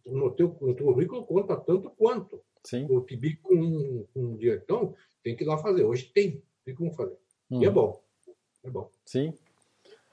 No 0.06 0.32
teu, 0.32 0.58
no 0.60 0.76
teu 0.76 0.86
currículo 0.86 1.26
conta 1.26 1.56
tanto 1.56 1.90
quanto. 1.92 2.42
Sim. 2.64 2.86
O 2.90 3.02
PIB 3.02 3.38
com, 3.38 4.06
com 4.14 4.34
o 4.34 4.38
diretão 4.38 4.94
tem 5.24 5.36
que 5.36 5.44
ir 5.44 5.48
lá 5.48 5.58
fazer. 5.58 5.84
Hoje 5.86 6.12
tem, 6.14 6.44
tem 6.66 6.76
como 6.76 6.92
fazer. 6.94 7.18
Uhum. 7.50 7.62
E 7.62 7.66
é 7.66 7.70
uhum. 7.70 7.74
bom. 7.74 8.04
É 8.64 8.70
bom. 8.70 8.90
Sim. 9.06 9.34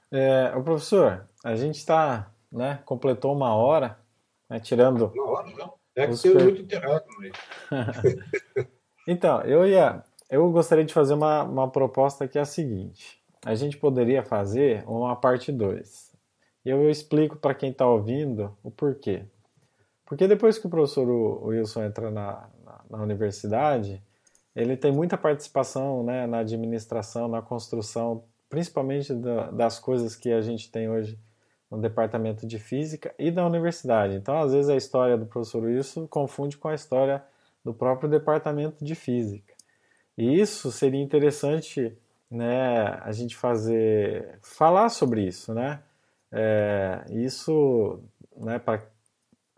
É, 0.09 0.53
o 0.55 0.63
professor, 0.63 1.27
a 1.43 1.55
gente 1.55 1.75
está 1.75 2.31
né? 2.51 2.81
Completou 2.85 3.33
uma 3.33 3.55
hora, 3.55 3.97
né? 4.49 4.59
tirando. 4.59 5.07
Uma 5.07 5.31
hora, 5.31 5.49
não. 5.55 5.73
É 5.95 6.07
que 6.07 6.15
você 6.15 6.31
per... 6.31 6.43
muito 6.43 6.61
inteirado, 6.61 7.05
mas... 7.17 7.31
então, 9.07 9.41
eu 9.41 9.67
ia. 9.67 10.03
Eu 10.29 10.49
gostaria 10.51 10.85
de 10.85 10.93
fazer 10.93 11.13
uma, 11.13 11.43
uma 11.43 11.69
proposta 11.69 12.27
que 12.27 12.37
é 12.37 12.41
a 12.41 12.45
seguinte. 12.45 13.21
A 13.43 13.53
gente 13.55 13.77
poderia 13.77 14.23
fazer 14.23 14.83
uma 14.87 15.15
parte 15.15 15.51
2. 15.51 16.11
E 16.63 16.69
eu 16.69 16.89
explico 16.89 17.35
para 17.35 17.53
quem 17.53 17.71
está 17.71 17.85
ouvindo 17.85 18.55
o 18.63 18.71
porquê. 18.71 19.25
Porque 20.05 20.27
depois 20.27 20.57
que 20.57 20.67
o 20.67 20.69
professor 20.69 21.07
Wilson 21.45 21.83
entra 21.83 22.11
na, 22.11 22.49
na, 22.63 22.81
na 22.89 23.03
universidade, 23.03 24.01
ele 24.55 24.77
tem 24.77 24.91
muita 24.91 25.17
participação 25.17 26.03
né, 26.03 26.27
na 26.27 26.39
administração, 26.39 27.27
na 27.27 27.41
construção, 27.41 28.23
principalmente 28.49 29.13
da, 29.13 29.49
das 29.51 29.79
coisas 29.79 30.15
que 30.15 30.31
a 30.31 30.41
gente 30.41 30.71
tem 30.71 30.89
hoje 30.89 31.17
no 31.71 31.79
departamento 31.79 32.45
de 32.45 32.59
física 32.59 33.15
e 33.17 33.31
da 33.31 33.45
universidade. 33.47 34.15
Então, 34.15 34.37
às 34.41 34.51
vezes, 34.51 34.69
a 34.69 34.75
história 34.75 35.17
do 35.17 35.25
professor 35.25 35.63
Wilson 35.63 36.05
confunde 36.05 36.57
com 36.57 36.67
a 36.67 36.75
história 36.75 37.23
do 37.63 37.73
próprio 37.73 38.09
departamento 38.09 38.83
de 38.83 38.93
física. 38.93 39.53
E 40.17 40.39
isso 40.39 40.69
seria 40.71 41.01
interessante 41.01 41.97
né, 42.29 42.99
a 43.01 43.11
gente 43.13 43.37
fazer, 43.37 44.37
falar 44.41 44.89
sobre 44.89 45.25
isso, 45.25 45.53
né? 45.53 45.81
É, 46.31 47.05
isso 47.09 48.01
né, 48.35 48.59
pra, 48.59 48.81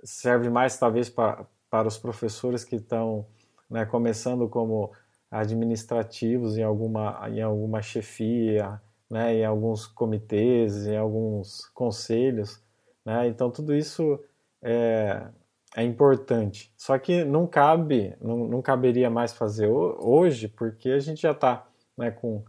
serve 0.03 0.49
mais 0.49 0.77
talvez 0.77 1.09
pra, 1.09 1.45
para 1.69 1.87
os 1.87 1.97
professores 1.97 2.63
que 2.63 2.75
estão 2.75 3.25
né, 3.69 3.85
começando 3.85 4.47
como 4.47 4.91
administrativos 5.31 6.57
em 6.57 6.63
alguma, 6.63 7.27
em 7.29 7.41
alguma 7.41 7.81
chefia, 7.81 8.79
né, 9.09 9.35
em 9.35 9.45
alguns 9.45 9.85
comitês, 9.85 10.87
em 10.87 10.97
alguns 10.97 11.67
conselhos. 11.73 12.61
Né? 13.05 13.27
Então, 13.27 13.51
tudo 13.51 13.75
isso 13.75 14.19
é, 14.61 15.27
é 15.75 15.83
importante. 15.83 16.73
Só 16.77 16.97
que 16.97 17.23
não 17.23 17.45
cabe, 17.47 18.15
não, 18.21 18.47
não 18.47 18.61
caberia 18.61 19.09
mais 19.09 19.33
fazer 19.33 19.67
hoje, 19.67 20.47
porque 20.47 20.89
a 20.89 20.99
gente 20.99 21.21
já 21.21 21.31
está 21.31 21.65
né, 21.97 22.11
com, 22.11 22.43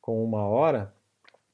com 0.00 0.22
uma 0.22 0.46
hora. 0.46 0.92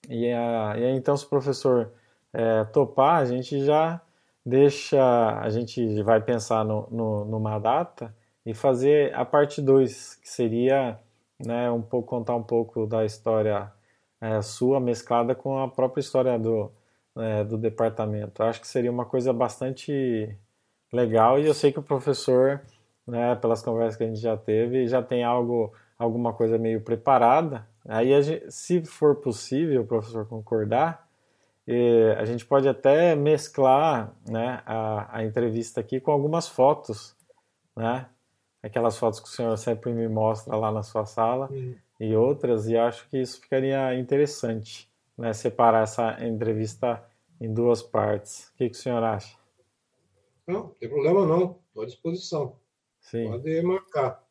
E, 0.09 0.31
a, 0.33 0.75
e 0.79 0.85
aí, 0.85 0.97
então, 0.97 1.17
se 1.17 1.25
o 1.25 1.29
professor 1.29 1.93
é, 2.33 2.65
topar, 2.65 3.21
a 3.21 3.25
gente 3.25 3.65
já 3.65 4.01
deixa, 4.45 5.41
a 5.41 5.51
gente 5.51 6.03
vai 6.03 6.21
pensar 6.21 6.65
no, 6.65 6.89
no, 6.91 7.25
numa 7.25 7.59
data 7.59 8.15
e 8.45 8.55
fazer 8.55 9.13
a 9.15 9.25
parte 9.25 9.61
2, 9.61 10.17
que 10.17 10.29
seria 10.29 11.01
né, 11.45 11.71
um 11.71 11.83
pouco 11.83 12.09
contar 12.09 12.37
um 12.37 12.43
pouco 12.43 12.87
da 12.87 13.05
história 13.05 13.73
é, 14.21 14.41
sua 14.43 14.81
mesclada 14.81 15.35
com 15.35 15.59
a 15.59 15.69
própria 15.69 16.01
história 16.01 16.39
do, 16.39 16.71
é, 17.17 17.45
do 17.45 17.59
departamento. 17.59 18.43
acho 18.43 18.61
que 18.61 18.69
seria 18.69 18.91
uma 18.91 19.05
coisa 19.05 19.33
bastante 19.33 20.37
legal 20.93 21.39
e 21.39 21.47
eu 21.47 21.55
sei 21.55 21.73
que 21.73 21.79
o 21.79 21.83
professor, 21.83 22.63
né, 23.07 23.35
pelas 23.37 23.63
conversas 23.63 23.97
que 23.97 24.05
a 24.05 24.07
gente 24.07 24.21
já 24.21 24.37
teve, 24.37 24.87
já 24.87 25.03
tem 25.03 25.25
algo, 25.25 25.73
alguma 25.99 26.33
coisa 26.33 26.59
meio 26.59 26.81
preparada. 26.81 27.67
Aí, 27.89 28.21
gente, 28.23 28.51
se 28.51 28.85
for 28.85 29.17
possível, 29.17 29.83
o 29.83 29.87
professor 29.87 30.27
concordar, 30.27 31.07
a 32.19 32.25
gente 32.25 32.47
pode 32.47 32.69
até 32.69 33.17
mesclar 33.17 34.13
né, 34.29 34.63
a, 34.65 35.19
a 35.19 35.25
entrevista 35.25 35.81
aqui 35.81 36.01
com 36.01 36.13
algumas 36.13 36.47
fotos, 36.49 37.17
né? 37.77 38.07
Aquelas 38.63 38.97
fotos 38.97 39.21
que 39.21 39.29
o 39.29 39.31
senhor 39.31 39.57
sempre 39.57 39.93
me 39.93 40.09
mostra 40.09 40.57
lá 40.57 40.71
na 40.73 40.83
sua 40.83 41.05
sala 41.05 41.49
e 41.99 42.15
outras, 42.15 42.69
e 42.69 42.77
acho 42.77 43.09
que 43.09 43.19
isso 43.19 43.41
ficaria 43.41 43.95
interessante, 43.99 44.91
né, 45.17 45.33
separar 45.33 45.85
essa 45.85 46.25
entrevista 46.25 47.03
em 47.41 47.53
duas 47.53 47.83
partes. 47.83 48.49
O 48.49 48.57
que, 48.57 48.71
que 48.71 48.77
o 48.77 48.81
senhor 48.81 49.03
acha? 49.03 49.37
Não, 50.47 50.55
não 50.55 50.69
tem 50.71 50.89
problema 50.89 51.27
não, 51.27 51.59
estou 51.69 51.83
à 51.83 51.87
disposição. 51.87 52.59
Sim. 53.01 53.31
Pode 53.31 53.63
marcar. 53.63 54.25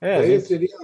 É, 0.00 0.16
Aí 0.16 0.30
gente... 0.30 0.46
seria, 0.46 0.76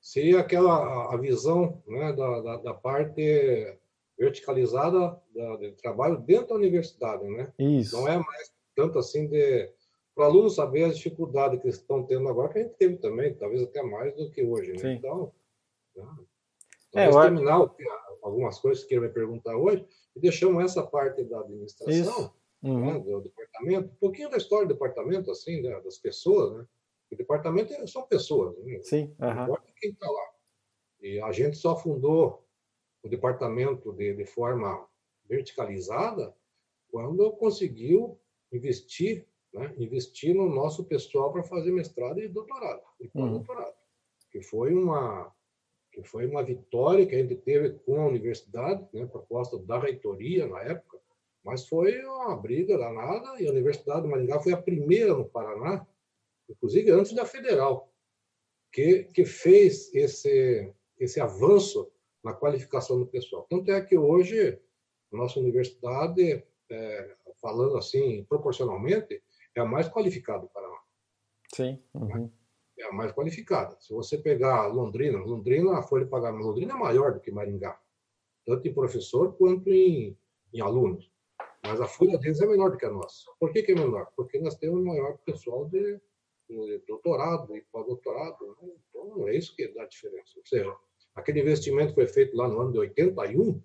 seria 0.00 0.40
aquela 0.40 1.14
a 1.14 1.16
visão 1.16 1.82
né, 1.86 2.12
da, 2.12 2.40
da, 2.40 2.56
da 2.56 2.74
parte 2.74 3.78
verticalizada 4.18 5.18
da, 5.34 5.56
do 5.56 5.72
trabalho 5.72 6.18
dentro 6.18 6.48
da 6.48 6.54
universidade, 6.56 7.24
né? 7.28 7.52
Isso. 7.58 7.96
Não 7.96 8.08
é 8.08 8.18
mais 8.18 8.52
tanto 8.74 8.98
assim 8.98 9.28
de 9.28 9.72
para 10.20 10.26
o 10.26 10.30
aluno 10.32 10.50
saber 10.50 10.84
as 10.84 10.98
dificuldades 10.98 11.58
que 11.58 11.66
eles 11.66 11.76
estão 11.76 12.04
tendo 12.04 12.28
agora, 12.28 12.52
que 12.52 12.58
a 12.58 12.62
gente 12.62 12.74
teve 12.74 12.98
também, 12.98 13.32
talvez 13.32 13.62
até 13.62 13.82
mais 13.82 14.14
do 14.14 14.30
que 14.30 14.44
hoje. 14.44 14.72
Né? 14.74 14.92
Então, 14.92 15.32
né? 15.96 16.04
é, 16.94 17.08
eu... 17.08 17.22
terminar 17.22 17.74
algumas 18.22 18.58
coisas 18.58 18.82
que 18.82 18.90
queira 18.90 19.06
me 19.06 19.12
perguntar 19.14 19.56
hoje 19.56 19.86
e 20.14 20.20
deixamos 20.20 20.62
essa 20.62 20.86
parte 20.86 21.24
da 21.24 21.40
administração, 21.40 22.34
uhum. 22.62 22.92
né, 22.92 22.98
do 22.98 23.22
departamento, 23.22 23.88
um 23.88 23.96
pouquinho 23.96 24.28
da 24.28 24.36
história 24.36 24.66
do 24.66 24.74
departamento, 24.74 25.30
assim, 25.30 25.62
né, 25.62 25.80
das 25.80 25.96
pessoas, 25.96 26.54
né? 26.54 26.66
O 27.10 27.16
departamento 27.16 27.72
é, 27.72 27.86
são 27.86 28.02
pessoas, 28.02 28.56
né? 28.58 28.78
Sim. 28.82 29.16
Uhum. 29.18 29.34
Não 29.34 29.42
importa 29.44 29.72
quem 29.80 29.90
está 29.90 30.06
lá. 30.06 30.30
E 31.00 31.18
a 31.18 31.32
gente 31.32 31.56
só 31.56 31.74
fundou 31.74 32.46
o 33.02 33.08
departamento 33.08 33.90
de, 33.94 34.14
de 34.14 34.26
forma 34.26 34.86
verticalizada 35.26 36.36
quando 36.90 37.32
conseguiu 37.32 38.20
investir 38.52 39.26
né, 39.52 39.74
investir 39.78 40.34
no 40.34 40.48
nosso 40.48 40.84
pessoal 40.84 41.32
para 41.32 41.42
fazer 41.42 41.72
mestrado 41.72 42.20
e 42.20 42.28
doutorado, 42.28 42.82
e 43.00 43.08
pós-doutorado, 43.08 43.68
uhum. 43.68 44.30
que 44.30 44.42
foi 44.42 44.74
uma 44.74 45.32
que 45.92 46.04
foi 46.04 46.24
uma 46.24 46.42
vitória 46.44 47.04
que 47.04 47.16
a 47.16 47.18
gente 47.18 47.34
teve 47.34 47.70
com 47.80 48.00
a 48.00 48.06
universidade, 48.06 48.86
né, 48.92 49.06
proposta 49.06 49.58
da 49.58 49.76
reitoria 49.76 50.46
na 50.46 50.60
época, 50.60 51.00
mas 51.44 51.66
foi 51.66 52.00
uma 52.04 52.36
briga 52.36 52.78
danada 52.78 53.42
e 53.42 53.48
a 53.48 53.50
Universidade 53.50 54.02
de 54.02 54.08
Maringá 54.08 54.38
foi 54.38 54.52
a 54.52 54.62
primeira 54.62 55.14
no 55.14 55.24
Paraná, 55.24 55.84
inclusive 56.48 56.92
antes 56.92 57.12
da 57.12 57.24
Federal, 57.24 57.92
que, 58.72 59.04
que 59.12 59.24
fez 59.24 59.92
esse, 59.92 60.72
esse 60.98 61.20
avanço 61.20 61.90
na 62.22 62.32
qualificação 62.32 62.98
do 62.98 63.06
pessoal. 63.06 63.46
Tanto 63.48 63.70
é 63.72 63.80
que 63.80 63.96
hoje 63.96 64.60
a 65.12 65.16
nossa 65.16 65.40
universidade, 65.40 66.44
é, 66.70 67.16
falando 67.40 67.76
assim 67.76 68.24
proporcionalmente, 68.28 69.22
é 69.54 69.60
a 69.60 69.64
mais 69.64 69.88
qualificada 69.88 70.40
do 70.40 70.48
Paraná. 70.48 70.78
Sim. 71.54 71.82
Uhum. 71.94 72.30
É 72.78 72.84
a 72.84 72.92
mais 72.92 73.12
qualificada. 73.12 73.76
Se 73.80 73.92
você 73.92 74.16
pegar 74.16 74.66
Londrina, 74.66 75.18
Londrina, 75.18 75.78
a 75.78 75.82
folha 75.82 76.04
de 76.04 76.10
pagamento 76.10 76.46
Londrina 76.46 76.74
é 76.74 76.78
maior 76.78 77.12
do 77.12 77.20
que 77.20 77.30
Maringá, 77.30 77.78
tanto 78.46 78.66
em 78.66 78.72
professor 78.72 79.34
quanto 79.36 79.68
em, 79.68 80.16
em 80.52 80.60
alunos. 80.60 81.10
Mas 81.62 81.80
a 81.80 81.86
folha 81.86 82.18
deles 82.18 82.40
é 82.40 82.46
menor 82.46 82.70
do 82.70 82.78
que 82.78 82.86
a 82.86 82.90
nossa. 82.90 83.30
Por 83.38 83.52
que, 83.52 83.62
que 83.62 83.72
é 83.72 83.74
menor? 83.74 84.10
Porque 84.16 84.38
nós 84.38 84.56
temos 84.56 84.82
maior 84.82 85.18
pessoal 85.18 85.66
de, 85.66 86.00
de 86.48 86.78
doutorado 86.86 87.54
e 87.54 87.60
pós-doutorado. 87.70 88.56
Né? 88.62 88.72
Então, 88.88 89.28
é 89.28 89.36
isso 89.36 89.54
que 89.54 89.68
dá 89.68 89.82
a 89.82 89.86
diferença. 89.86 90.38
Ou 90.38 90.46
seja, 90.46 90.74
aquele 91.14 91.40
investimento 91.40 91.94
foi 91.94 92.06
feito 92.06 92.34
lá 92.34 92.48
no 92.48 92.60
ano 92.60 92.72
de 92.72 92.78
81, 92.78 93.62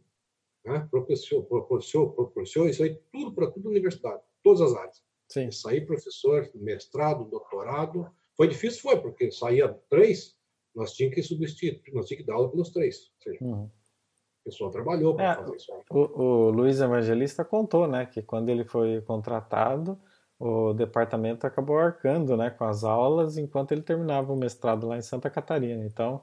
né? 0.65 0.87
professor, 0.91 1.43
professor, 1.45 2.69
isso 2.69 2.83
aí 2.83 2.99
tudo 3.13 3.33
para 3.33 3.49
tudo 3.49 3.69
universidade, 3.69 4.21
todas 4.43 4.61
as 4.61 4.75
áreas. 4.75 5.04
Sim. 5.27 5.51
Sair 5.51 5.85
professor, 5.85 6.49
mestrado, 6.55 7.25
doutorado. 7.25 8.09
Foi 8.35 8.47
difícil, 8.47 8.81
foi, 8.81 8.99
porque 9.01 9.31
saía 9.31 9.69
três, 9.89 10.35
nós 10.75 10.93
tínhamos 10.93 11.15
que 11.15 11.23
substituir, 11.23 11.81
nós 11.93 12.05
tínhamos 12.05 12.09
que 12.09 12.23
dar 12.23 12.33
aula 12.35 12.49
pelos 12.51 12.69
três. 12.69 13.11
Ou 13.17 13.21
seja, 13.23 13.43
uhum. 13.43 13.63
O 13.65 13.71
pessoal 14.45 14.69
trabalhou 14.69 15.15
para 15.15 15.31
é, 15.31 15.35
fazer 15.35 15.55
isso. 15.55 15.71
O, 15.89 15.99
o 15.99 16.49
Luiz 16.51 16.79
Evangelista 16.79 17.43
contou, 17.43 17.87
né, 17.87 18.05
que 18.05 18.21
quando 18.21 18.49
ele 18.49 18.63
foi 18.63 19.01
contratado, 19.01 19.97
o 20.37 20.71
departamento 20.71 21.47
acabou 21.47 21.79
arcando, 21.79 22.37
né, 22.37 22.51
com 22.51 22.63
as 22.65 22.83
aulas 22.83 23.39
enquanto 23.39 23.71
ele 23.71 23.81
terminava 23.81 24.31
o 24.31 24.37
mestrado 24.37 24.85
lá 24.85 24.97
em 24.97 25.01
Santa 25.01 25.31
Catarina. 25.31 25.83
Então, 25.83 26.21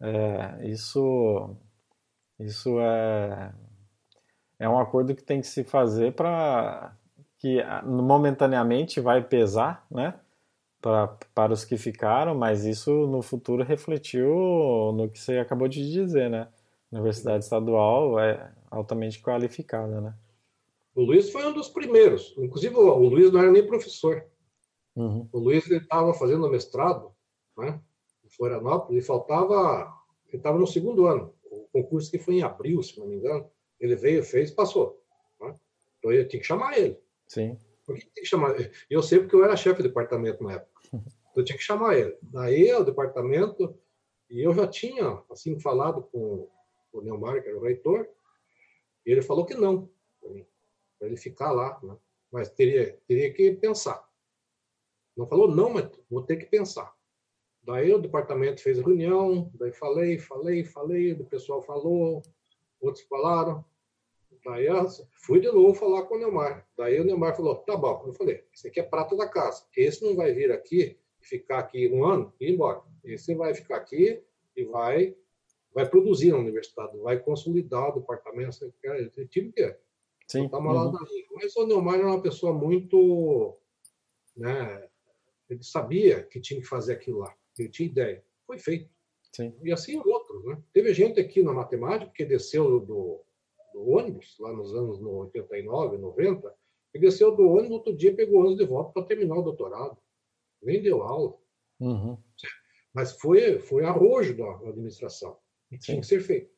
é, 0.00 0.66
isso, 0.68 1.54
isso 2.40 2.80
é, 2.80 3.54
é 4.58 4.68
um 4.68 4.80
acordo 4.80 5.14
que 5.14 5.22
tem 5.22 5.40
que 5.40 5.46
se 5.46 5.62
fazer 5.62 6.14
para 6.14 6.96
que 7.42 7.60
ah, 7.60 7.82
momentaneamente 7.82 9.00
vai 9.00 9.20
pesar, 9.20 9.84
né? 9.90 10.14
Pra, 10.80 11.08
para 11.34 11.52
os 11.52 11.64
que 11.64 11.76
ficaram, 11.76 12.36
mas 12.36 12.64
isso 12.64 13.06
no 13.08 13.20
futuro 13.20 13.64
refletiu 13.64 14.92
no 14.94 15.08
que 15.08 15.18
você 15.18 15.38
acabou 15.38 15.66
de 15.68 15.90
dizer, 15.90 16.30
né? 16.30 16.48
Universidade 16.90 17.44
estadual 17.44 18.18
é 18.18 18.52
altamente 18.70 19.20
qualificada, 19.20 20.00
né? 20.00 20.14
O 20.94 21.02
Luiz 21.02 21.30
foi 21.30 21.44
um 21.46 21.52
dos 21.52 21.68
primeiros. 21.68 22.34
Inclusive, 22.38 22.76
o 22.76 23.08
Luiz 23.08 23.32
não 23.32 23.40
era 23.40 23.50
nem 23.50 23.66
professor. 23.66 24.24
Uhum. 24.94 25.28
O 25.32 25.38
Luiz 25.38 25.68
estava 25.68 26.14
fazendo 26.14 26.48
mestrado, 26.48 27.12
né? 27.56 27.80
Em 28.24 28.28
Florianópolis, 28.28 29.02
e 29.02 29.06
faltava. 29.06 29.92
Ele 30.28 30.36
estava 30.36 30.58
no 30.58 30.66
segundo 30.66 31.06
ano. 31.06 31.32
O 31.50 31.66
concurso 31.72 32.10
que 32.10 32.18
foi 32.18 32.34
em 32.34 32.42
abril, 32.42 32.82
se 32.82 32.98
não 32.98 33.06
me 33.06 33.16
engano. 33.16 33.48
Ele 33.80 33.96
veio, 33.96 34.22
fez, 34.22 34.50
passou. 34.50 35.00
Né? 35.40 35.54
Então 35.98 36.12
eu 36.12 36.26
tinha 36.28 36.40
que 36.40 36.46
chamar 36.46 36.78
ele. 36.78 36.98
Sim. 37.32 37.56
Por 37.86 37.96
que 37.96 38.04
tem 38.10 38.22
que 38.22 38.28
chamar? 38.28 38.54
Eu 38.90 39.02
sei 39.02 39.20
porque 39.20 39.34
eu 39.34 39.42
era 39.42 39.56
chefe 39.56 39.82
do 39.82 39.88
departamento 39.88 40.42
na 40.44 40.52
época. 40.52 40.72
Então, 41.32 41.40
eu 41.40 41.46
tinha 41.46 41.56
que 41.56 41.64
chamar 41.64 41.96
ele. 41.96 42.14
Daí 42.20 42.70
o 42.74 42.84
departamento, 42.84 43.74
e 44.28 44.42
eu 44.42 44.52
já 44.52 44.68
tinha 44.68 45.22
assim 45.30 45.58
falado 45.58 46.02
com 46.02 46.46
o 46.92 47.00
Neomar, 47.00 47.42
que 47.42 47.48
era 47.48 47.56
o 47.56 47.62
reitor, 47.62 48.06
e 49.06 49.10
ele 49.10 49.22
falou 49.22 49.46
que 49.46 49.54
não, 49.54 49.88
para 50.98 51.08
ele 51.08 51.16
ficar 51.16 51.50
lá, 51.52 51.80
né? 51.82 51.96
mas 52.30 52.50
teria, 52.50 53.00
teria 53.08 53.32
que 53.32 53.50
pensar. 53.52 54.06
Não 55.16 55.26
falou 55.26 55.48
não, 55.48 55.70
mas 55.70 55.88
vou 56.10 56.22
ter 56.22 56.36
que 56.36 56.44
pensar. 56.44 56.94
Daí 57.62 57.90
o 57.94 57.98
departamento 57.98 58.60
fez 58.60 58.76
reunião, 58.76 59.50
daí 59.54 59.72
falei, 59.72 60.18
falei, 60.18 60.64
falei, 60.64 61.12
o 61.14 61.24
pessoal 61.24 61.62
falou, 61.62 62.22
outros 62.78 63.06
falaram, 63.06 63.64
Daí 64.44 64.66
eu 64.66 64.86
fui 65.12 65.40
de 65.40 65.50
novo 65.50 65.74
falar 65.74 66.02
com 66.02 66.16
o 66.16 66.18
Neymar. 66.18 66.66
Daí 66.76 67.00
o 67.00 67.04
Neymar 67.04 67.36
falou: 67.36 67.56
tá 67.56 67.76
bom. 67.76 68.04
Eu 68.06 68.14
falei: 68.14 68.44
esse 68.52 68.68
aqui 68.68 68.80
é 68.80 68.82
prata 68.82 69.16
da 69.16 69.28
casa. 69.28 69.64
Esse 69.76 70.04
não 70.04 70.16
vai 70.16 70.32
vir 70.32 70.50
aqui 70.50 70.98
e 71.20 71.26
ficar 71.26 71.60
aqui 71.60 71.88
um 71.88 72.04
ano 72.04 72.32
e 72.40 72.46
ir 72.46 72.54
embora. 72.54 72.82
Esse 73.04 73.34
vai 73.34 73.54
ficar 73.54 73.76
aqui 73.76 74.22
e 74.56 74.64
vai 74.64 75.16
vai 75.74 75.88
produzir 75.88 76.32
na 76.32 76.38
universidade, 76.38 76.98
vai 76.98 77.18
consolidar 77.18 77.90
o 77.90 78.00
departamento. 78.00 78.50
Esse 78.50 79.26
time 79.26 79.52
que 79.52 79.62
é. 79.62 79.78
Sim. 80.26 80.48
Tá 80.48 80.58
uhum. 80.58 80.92
Mas 81.34 81.56
o 81.56 81.66
Neymar 81.66 81.96
era 81.96 82.06
uma 82.06 82.22
pessoa 82.22 82.52
muito. 82.52 83.56
Né, 84.36 84.88
ele 85.48 85.62
sabia 85.62 86.22
que 86.22 86.40
tinha 86.40 86.60
que 86.60 86.66
fazer 86.66 86.94
aquilo 86.94 87.18
lá. 87.18 87.34
Ele 87.58 87.68
tinha 87.68 87.88
ideia. 87.88 88.24
Foi 88.46 88.58
feito. 88.58 88.90
Sim. 89.32 89.54
E 89.62 89.72
assim 89.72 90.00
outros. 90.04 90.44
Né? 90.44 90.58
Teve 90.72 90.92
gente 90.94 91.20
aqui 91.20 91.42
na 91.42 91.52
matemática 91.52 92.10
que 92.14 92.24
desceu 92.24 92.80
do 92.80 93.22
do 93.72 93.88
ônibus, 93.88 94.36
lá 94.38 94.52
nos 94.52 94.74
anos 94.74 95.00
89, 95.00 95.98
90, 95.98 96.54
e 96.94 96.98
desceu 96.98 97.34
do 97.34 97.48
ônibus, 97.48 97.70
outro 97.70 97.96
dia 97.96 98.14
pegou 98.14 98.36
o 98.36 98.40
ônibus 98.40 98.58
de 98.58 98.66
volta 98.66 98.92
para 98.92 99.06
terminar 99.06 99.36
o 99.36 99.42
doutorado. 99.42 99.96
Nem 100.62 100.82
deu 100.82 101.02
aula. 101.02 101.36
Uhum. 101.80 102.16
Mas 102.92 103.12
foi, 103.12 103.58
foi 103.58 103.84
arrojo 103.84 104.36
da 104.36 104.68
administração. 104.68 105.38
E 105.70 105.78
tinha 105.78 106.00
que 106.00 106.06
ser 106.06 106.20
feito. 106.20 106.52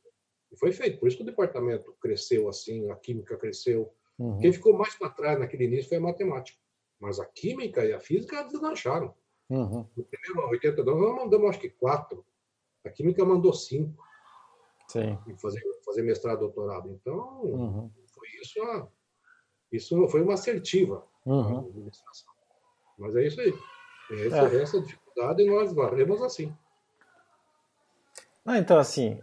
E 0.53 0.57
foi 0.57 0.73
feito. 0.73 0.99
Por 0.99 1.09
isso 1.09 1.17
que 1.17 1.23
o 1.23 1.27
departamento 1.27 1.95
cresceu 2.01 2.49
assim, 2.49 2.91
a 2.91 2.97
química 2.97 3.37
cresceu. 3.37 3.95
Uhum. 4.19 4.39
Quem 4.39 4.53
ficou 4.53 4.77
mais 4.77 4.95
para 4.97 5.11
trás 5.11 5.39
naquele 5.39 5.65
início 5.65 5.89
foi 5.89 5.99
a 5.99 6.01
matemática. 6.01 6.59
Mas 7.01 7.21
a 7.21 7.25
química 7.25 7.85
e 7.85 7.93
a 7.93 8.01
física 8.01 8.43
deslancharam. 8.45 9.15
Uhum. 9.49 9.87
No 9.97 10.05
primeiro 10.05 10.49
82, 10.51 10.99
nós 10.99 11.17
mandamos 11.17 11.51
acho 11.51 11.61
que 11.61 11.71
quatro. 11.71 12.25
A 12.85 12.91
química 12.91 13.25
mandou 13.25 13.53
cinco. 13.53 14.03
Sim. 14.89 15.19
E 15.27 15.35
fazer, 15.41 15.63
fazer 15.85 16.03
mestrado, 16.03 16.41
doutorado. 16.41 16.91
Então, 16.91 17.43
uhum. 17.43 17.91
foi 18.15 18.29
isso, 18.41 18.63
a, 18.63 18.89
isso 19.73 20.09
foi 20.09 20.23
uma 20.23 20.35
assertiva. 20.35 21.05
Uhum. 21.25 21.91
Mas 22.99 23.17
é 23.17 23.27
isso 23.27 23.41
aí. 23.41 23.55
Essa, 24.27 24.55
é. 24.55 24.63
essa 24.63 24.81
dificuldade 24.81 25.45
nós 25.47 25.73
varremos 25.73 26.23
assim. 26.23 26.55
Ah, 28.45 28.59
então, 28.59 28.79
assim, 28.79 29.21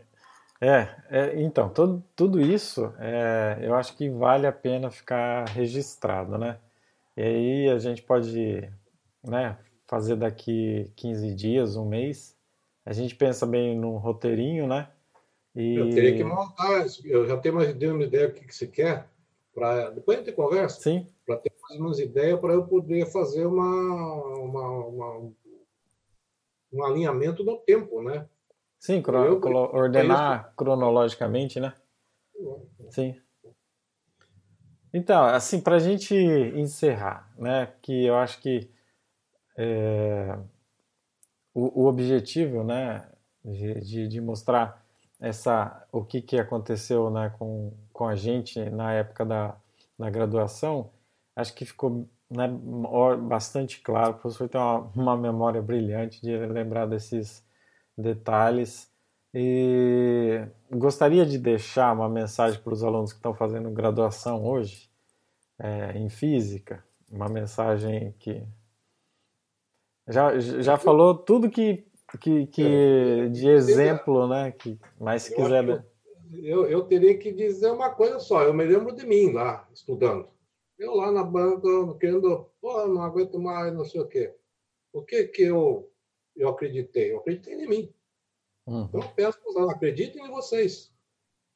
é, 0.60 0.96
é, 1.10 1.42
então, 1.42 1.70
todo, 1.70 2.04
tudo 2.16 2.40
isso 2.40 2.94
é, 3.00 3.60
eu 3.62 3.76
acho 3.76 3.96
que 3.96 4.10
vale 4.10 4.46
a 4.46 4.52
pena 4.52 4.92
ficar 4.92 5.48
registrado, 5.50 6.38
né? 6.38 6.60
E 7.18 7.22
aí 7.22 7.70
a 7.70 7.78
gente 7.78 8.02
pode 8.02 8.72
né, 9.24 9.58
fazer 9.88 10.16
daqui 10.16 10.92
15 10.96 11.34
dias, 11.36 11.76
um 11.76 11.86
mês. 11.86 12.38
A 12.86 12.94
gente 12.94 13.16
pensa 13.16 13.46
bem 13.46 13.78
no 13.78 13.98
roteirinho, 13.98 14.68
né? 14.68 14.88
E... 15.56 15.76
Eu 15.76 15.90
teria 15.90 16.16
que 16.16 16.24
montar, 16.24 16.86
eu 17.04 17.28
já 17.28 17.38
tenho 17.38 17.56
mais 17.56 17.76
uma 17.76 18.04
ideia 18.04 18.28
do 18.30 18.34
que, 18.34 18.46
que 18.46 18.56
você 18.56 18.68
quer, 18.68 19.08
para 19.54 19.90
depois 19.90 20.18
a 20.18 20.22
gente 20.22 20.34
conversa, 20.34 20.80
Sim. 20.80 21.06
para 21.26 21.38
ter 21.38 21.52
mais 21.62 21.80
umas 21.80 22.00
ideias 22.00 22.40
para 22.40 22.54
eu 22.54 22.66
poder 22.66 23.06
fazer 23.12 23.46
uma, 23.46 24.36
uma, 24.36 24.86
uma, 24.86 25.32
um 26.72 26.84
alinhamento 26.84 27.44
no 27.44 27.58
tempo, 27.58 28.02
né? 28.02 28.28
Sim, 28.80 29.04
eu, 29.06 29.40
ordenar 29.74 30.54
cronologicamente, 30.56 31.60
né? 31.60 31.74
Sim. 32.90 33.16
Então, 34.94 35.24
assim, 35.24 35.62
para 35.62 35.76
a 35.76 35.80
gente 35.80 36.16
encerrar, 36.16 37.32
né, 37.38 37.74
que 37.82 38.06
eu 38.06 38.16
acho 38.16 38.42
que 38.42 38.70
é, 39.58 40.38
o, 41.54 41.84
o, 41.84 41.86
objetivo, 41.86 42.64
né, 42.64 43.08
de, 43.46 44.08
de 44.08 44.20
mostrar 44.20 44.81
essa 45.22 45.88
o 45.92 46.04
que, 46.04 46.22
que 46.22 46.38
aconteceu 46.38 47.10
né, 47.12 47.34
com, 47.38 47.72
com 47.94 48.08
a 48.08 48.16
gente 48.16 48.60
na 48.72 48.92
época 48.94 49.24
da, 49.24 49.56
da 49.98 50.10
graduação, 50.10 50.90
acho 51.36 51.54
que 51.54 51.64
ficou 51.64 52.10
né, 52.30 52.48
bastante 53.28 53.80
claro. 53.82 54.12
O 54.12 54.16
professor 54.16 54.50
tem 54.50 54.60
uma, 54.60 54.80
uma 54.96 55.18
memória 55.18 55.62
brilhante 55.62 56.22
de 56.22 56.36
lembrar 56.38 56.88
desses 56.88 57.46
detalhes. 57.98 58.90
E 59.34 60.46
gostaria 60.70 61.26
de 61.26 61.38
deixar 61.38 61.94
uma 61.94 62.10
mensagem 62.10 62.60
para 62.60 62.74
os 62.74 62.84
alunos 62.84 63.14
que 63.14 63.20
estão 63.20 63.34
fazendo 63.34 63.70
graduação 63.70 64.44
hoje 64.44 64.90
é, 65.60 65.98
em 65.98 66.10
física, 66.10 66.84
uma 67.10 67.30
mensagem 67.30 68.14
que 68.20 68.44
já, 70.08 70.38
já 70.40 70.78
falou 70.78 71.16
tudo 71.16 71.50
que 71.50 71.86
que, 72.20 72.48
que 72.48 72.64
é, 72.64 73.28
de 73.28 73.50
exemplo, 73.50 74.28
né? 74.28 74.52
Que, 74.52 74.78
mas 75.00 75.24
se 75.24 75.36
quiser. 75.36 75.68
Eu, 75.68 75.84
eu, 76.44 76.68
eu, 76.68 76.84
teria 76.84 77.18
que 77.18 77.32
dizer 77.32 77.72
uma 77.72 77.90
coisa 77.90 78.20
só. 78.20 78.44
Eu 78.44 78.54
me 78.54 78.66
lembro 78.66 78.96
de 78.96 79.06
mim 79.06 79.32
lá, 79.32 79.68
estudando. 79.74 80.30
Eu 80.78 80.96
lá 80.96 81.12
na 81.12 81.24
banca, 81.24 81.68
querendo, 82.00 82.50
pô, 82.60 82.88
não 82.88 83.04
aguento 83.04 83.40
mais, 83.40 83.74
não 83.74 83.86
sei 83.86 84.02
o 84.02 84.08
quê. 84.08 84.36
O 84.94 85.04
que 85.04 85.26
que 85.26 85.44
eu, 85.44 85.92
eu 86.36 86.50
acreditei? 86.50 87.12
Eu 87.12 87.20
acreditei 87.20 87.54
em 87.54 87.68
mim. 87.68 87.94
Uhum. 88.66 88.86
Então, 88.86 89.02
eu 89.02 89.10
peço 89.10 89.40
para 89.42 89.72
acreditem 89.72 90.26
em 90.26 90.30
vocês. 90.30 90.94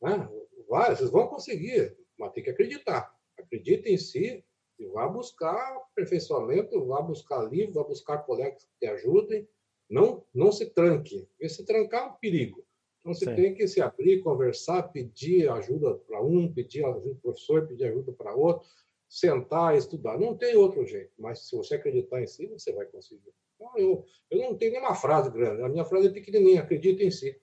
Né? 0.01 0.29
Vai, 0.69 0.95
vocês 0.95 1.09
vão 1.09 1.27
conseguir, 1.27 1.97
mas 2.17 2.31
tem 2.33 2.43
que 2.43 2.49
acreditar. 2.49 3.13
Acreditem 3.37 3.93
em 3.93 3.97
si 3.97 4.43
e 4.77 4.85
vá 4.87 5.07
buscar 5.07 5.75
aperfeiçoamento, 5.77 6.85
vá 6.85 7.01
buscar 7.01 7.43
livro, 7.43 7.73
vá 7.73 7.83
buscar 7.83 8.19
colegas 8.19 8.63
que 8.63 8.79
te 8.79 8.87
ajudem, 8.87 9.47
não, 9.89 10.23
não 10.33 10.51
se 10.51 10.65
tranque. 10.67 11.27
Porque 11.31 11.49
se 11.49 11.65
trancar 11.65 12.03
é 12.03 12.07
um 12.07 12.13
perigo. 12.13 12.65
Então, 12.99 13.13
você 13.13 13.25
Sim. 13.25 13.35
tem 13.35 13.53
que 13.53 13.67
se 13.67 13.81
abrir, 13.81 14.21
conversar, 14.21 14.83
pedir 14.83 15.49
ajuda 15.49 15.93
para 15.93 16.21
um, 16.23 16.51
pedir 16.51 16.83
ajuda 16.83 17.01
para 17.01 17.11
o 17.11 17.21
professor, 17.21 17.67
pedir 17.67 17.85
ajuda 17.85 18.11
para 18.13 18.33
outro, 18.33 18.67
sentar, 19.07 19.77
estudar. 19.77 20.17
Não 20.19 20.35
tem 20.35 20.55
outro 20.55 20.85
jeito. 20.85 21.11
Mas 21.19 21.47
se 21.47 21.55
você 21.55 21.75
acreditar 21.75 22.21
em 22.21 22.27
si, 22.27 22.47
você 22.47 22.73
vai 22.73 22.85
conseguir. 22.87 23.31
Então, 23.55 23.71
eu, 23.77 24.05
eu 24.31 24.39
não 24.39 24.57
tenho 24.57 24.71
nenhuma 24.71 24.95
frase 24.95 25.29
grande. 25.29 25.61
A 25.61 25.69
minha 25.69 25.85
frase 25.85 26.07
é 26.07 26.11
pequenininha. 26.11 26.61
Acredita 26.61 27.03
em 27.03 27.11
si. 27.11 27.39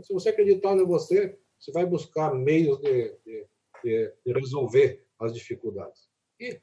Se 0.00 0.12
você 0.12 0.30
acreditar 0.30 0.74
em 0.74 0.86
você, 0.86 1.38
você 1.58 1.70
vai 1.70 1.84
buscar 1.84 2.34
meios 2.34 2.80
de, 2.80 3.14
de, 3.24 3.46
de, 3.84 4.12
de 4.24 4.32
resolver 4.32 5.04
as 5.18 5.34
dificuldades. 5.34 6.08
E, 6.40 6.60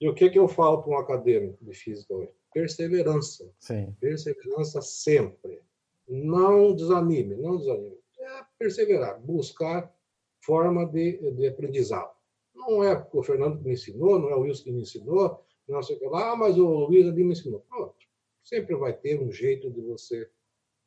e 0.00 0.08
o 0.08 0.14
que, 0.14 0.30
que 0.30 0.38
eu 0.38 0.46
falo 0.46 0.82
para 0.82 0.92
um 0.92 0.98
acadêmico 0.98 1.64
de 1.64 1.74
física 1.74 2.14
hoje? 2.14 2.32
Perseverança. 2.56 3.52
Sim. 3.58 3.94
Perseverança 4.00 4.80
sempre. 4.80 5.60
Não 6.08 6.74
desanime, 6.74 7.36
não 7.36 7.58
desanime. 7.58 7.98
É 8.18 8.44
perseverar, 8.58 9.20
buscar 9.20 9.94
forma 10.40 10.86
de, 10.86 11.18
de 11.32 11.48
aprendizado. 11.48 12.16
Não 12.54 12.82
é 12.82 13.06
o 13.12 13.22
Fernando 13.22 13.58
que 13.58 13.64
me 13.64 13.74
ensinou, 13.74 14.18
não 14.18 14.30
é 14.30 14.34
o 14.34 14.40
Wilson 14.40 14.64
que 14.64 14.72
me 14.72 14.80
ensinou, 14.80 15.44
não 15.68 15.82
sei 15.82 15.96
o 15.96 15.98
que 15.98 16.06
lá, 16.06 16.32
ah, 16.32 16.36
mas 16.36 16.56
o 16.56 16.66
Luiz 16.66 17.06
ali 17.06 17.22
me 17.22 17.32
ensinou. 17.32 17.60
Pronto. 17.68 17.94
Sempre 18.42 18.74
vai 18.74 18.94
ter 18.94 19.20
um 19.20 19.30
jeito 19.30 19.70
de 19.70 19.82
você 19.82 20.26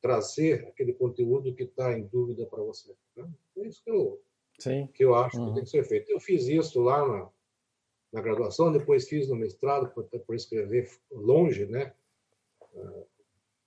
trazer 0.01 0.67
aquele 0.69 0.93
conteúdo 0.93 1.53
que 1.53 1.63
está 1.63 1.95
em 1.95 2.07
dúvida 2.07 2.47
para 2.47 2.63
você. 2.63 2.95
Né? 3.15 3.29
É 3.57 3.67
isso 3.67 3.83
que 3.83 3.91
eu, 3.91 4.19
Sim. 4.57 4.87
Que 4.87 5.05
eu 5.05 5.13
acho 5.13 5.37
uhum. 5.37 5.49
que 5.49 5.53
tem 5.53 5.63
que 5.65 5.69
ser 5.69 5.83
feito. 5.83 6.11
Eu 6.11 6.19
fiz 6.19 6.47
isso 6.47 6.81
lá 6.81 7.07
na, 7.07 7.29
na 8.11 8.21
graduação, 8.21 8.71
depois 8.71 9.07
fiz 9.07 9.27
no 9.27 9.35
mestrado, 9.35 9.89
por, 9.89 10.03
por 10.03 10.35
escrever 10.35 10.89
longe, 11.11 11.65
né? 11.65 11.93
Uh, 12.73 13.05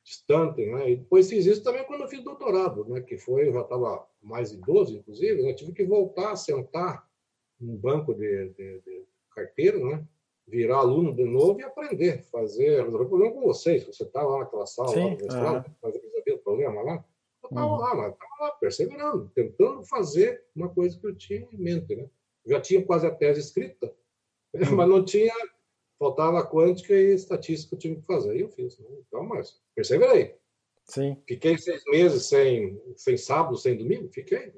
distante, 0.05 0.67
né? 0.67 0.91
E 0.91 0.97
depois 0.97 1.31
fiz 1.31 1.47
isso 1.47 1.63
também 1.63 1.85
quando 1.85 2.03
eu 2.03 2.09
fiz 2.09 2.23
doutorado, 2.25 2.85
né? 2.87 3.01
Que 3.01 3.17
foi, 3.17 3.49
eu 3.49 3.53
já 3.53 3.61
estava 3.61 4.07
mais 4.21 4.53
idoso, 4.53 4.97
inclusive, 4.97 5.41
eu 5.41 5.47
né? 5.47 5.55
tive 5.55 5.73
que 5.73 5.85
voltar 5.85 6.33
a 6.33 6.37
sentar 6.37 7.09
num 7.61 7.77
banco 7.77 8.13
de, 8.13 8.49
de, 8.51 8.81
de 8.81 9.05
carteiro, 9.35 9.87
né? 9.87 10.05
Virar 10.47 10.79
aluno 10.79 11.15
de 11.15 11.25
novo 11.25 11.61
e 11.61 11.63
aprender, 11.63 12.25
fazer. 12.25 12.81
Eu 12.81 13.07
problema 13.09 13.33
com 13.33 13.43
vocês, 13.43 13.85
você 13.85 14.03
estava 14.03 14.29
lá 14.29 14.39
naquela 14.41 14.67
sala, 14.67 14.89
Sim, 14.89 15.05
lá 15.05 15.11
no 15.11 15.17
mestrado, 15.17 15.67
uhum. 15.67 15.75
mas 15.81 15.95
resolveu 15.95 16.35
o 16.35 16.39
problema 16.39 16.83
lá. 16.83 17.05
Eu 17.45 17.49
estava 17.49 17.67
uhum. 17.67 17.79
lá, 17.79 17.95
mas 17.95 18.13
estava 18.13 18.35
lá, 18.41 18.51
perseverando, 18.53 19.31
tentando 19.33 19.85
fazer 19.85 20.45
uma 20.55 20.69
coisa 20.69 20.99
que 20.99 21.07
eu 21.07 21.15
tinha 21.15 21.49
em 21.53 21.57
mente, 21.57 21.95
né? 21.95 22.09
já 22.45 22.61
tinha 22.61 22.85
quase 22.85 23.07
a 23.07 23.11
tese 23.11 23.41
escrita. 23.41 23.93
mas 24.77 24.89
não 24.89 25.05
tinha 25.05 25.35
faltava 25.99 26.45
quântica 26.45 26.95
e 26.95 27.15
estatística 27.15 27.71
que 27.71 27.75
eu 27.77 27.79
tinha 27.79 27.95
que 27.95 28.07
fazer. 28.07 28.37
E 28.37 28.41
eu 28.41 28.49
fiz. 28.49 28.77
Né? 28.79 28.87
Então, 29.07 29.25
mas 29.25 29.61
perseverei. 29.75 30.37
Sim. 30.85 31.17
Fiquei 31.29 31.57
seis 31.57 31.83
meses 31.87 32.27
sem, 32.27 32.81
sem 32.97 33.17
sábado, 33.17 33.57
sem 33.57 33.77
domingo? 33.77 34.11
Fiquei. 34.13 34.53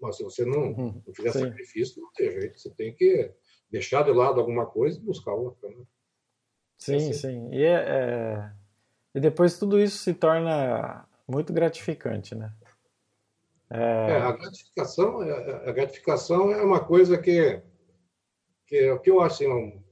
Mas 0.00 0.16
se 0.16 0.22
você 0.22 0.44
não, 0.44 0.72
uhum. 0.72 1.02
não 1.04 1.14
fizer 1.14 1.32
Sim. 1.32 1.40
sacrifício, 1.40 2.00
não 2.00 2.12
tem 2.12 2.30
jeito. 2.30 2.60
Você 2.60 2.70
tem 2.70 2.94
que 2.94 3.32
deixar 3.70 4.04
de 4.04 4.12
lado 4.12 4.38
alguma 4.38 4.66
coisa 4.66 4.98
e 4.98 5.02
buscar 5.02 5.34
outra. 5.34 5.68
Né? 5.68 5.84
Sim, 6.78 6.92
é 6.92 6.96
assim. 6.96 7.12
sim. 7.12 7.48
E, 7.52 7.64
é, 7.64 7.74
é, 7.74 8.52
e 9.14 9.20
depois 9.20 9.58
tudo 9.58 9.80
isso 9.80 9.98
se 9.98 10.14
torna 10.14 11.08
muito 11.26 11.52
gratificante, 11.52 12.34
né? 12.34 12.52
É... 13.70 13.78
É, 13.78 14.16
a 14.18 14.32
gratificação, 14.32 15.20
a 15.20 15.72
gratificação 15.72 16.52
é 16.52 16.62
uma 16.62 16.84
coisa 16.84 17.18
que, 17.18 17.60
que, 18.66 18.98
que 18.98 19.10
eu 19.10 19.20
assim, 19.20 19.82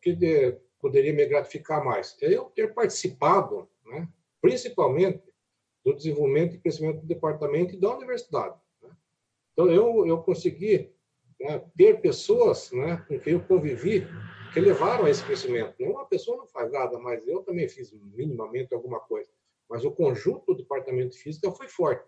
que 0.00 0.14
de, 0.14 0.52
poderia 0.80 1.12
me 1.12 1.24
gratificar 1.26 1.84
mais 1.84 2.16
é 2.20 2.34
eu 2.34 2.44
ter 2.46 2.74
participado, 2.74 3.68
né, 3.86 4.08
principalmente, 4.40 5.22
do 5.84 5.94
desenvolvimento 5.94 6.54
e 6.54 6.58
crescimento 6.58 7.00
do 7.00 7.06
departamento 7.06 7.74
e 7.74 7.78
da 7.78 7.94
universidade. 7.94 8.56
Né? 8.80 8.90
Então, 9.52 9.70
eu, 9.70 10.06
eu 10.06 10.18
consegui 10.22 10.92
né, 11.40 11.62
ter 11.76 12.00
pessoas 12.00 12.70
né, 12.72 13.04
com 13.08 13.18
quem 13.18 13.34
eu 13.34 13.42
convivi 13.42 14.06
que 14.52 14.60
levaram 14.60 15.06
a 15.06 15.10
esse 15.10 15.24
crescimento. 15.24 15.74
Uma 15.80 16.04
pessoa 16.04 16.36
não 16.36 16.46
faz 16.46 16.70
nada, 16.70 16.98
mas 16.98 17.26
eu 17.26 17.42
também 17.42 17.68
fiz 17.68 17.92
minimamente 17.92 18.72
alguma 18.74 19.00
coisa. 19.00 19.30
Mas 19.68 19.84
o 19.84 19.90
conjunto 19.90 20.46
do 20.46 20.58
departamento 20.58 21.10
de 21.10 21.18
física 21.18 21.50
foi 21.50 21.68
forte. 21.68 22.06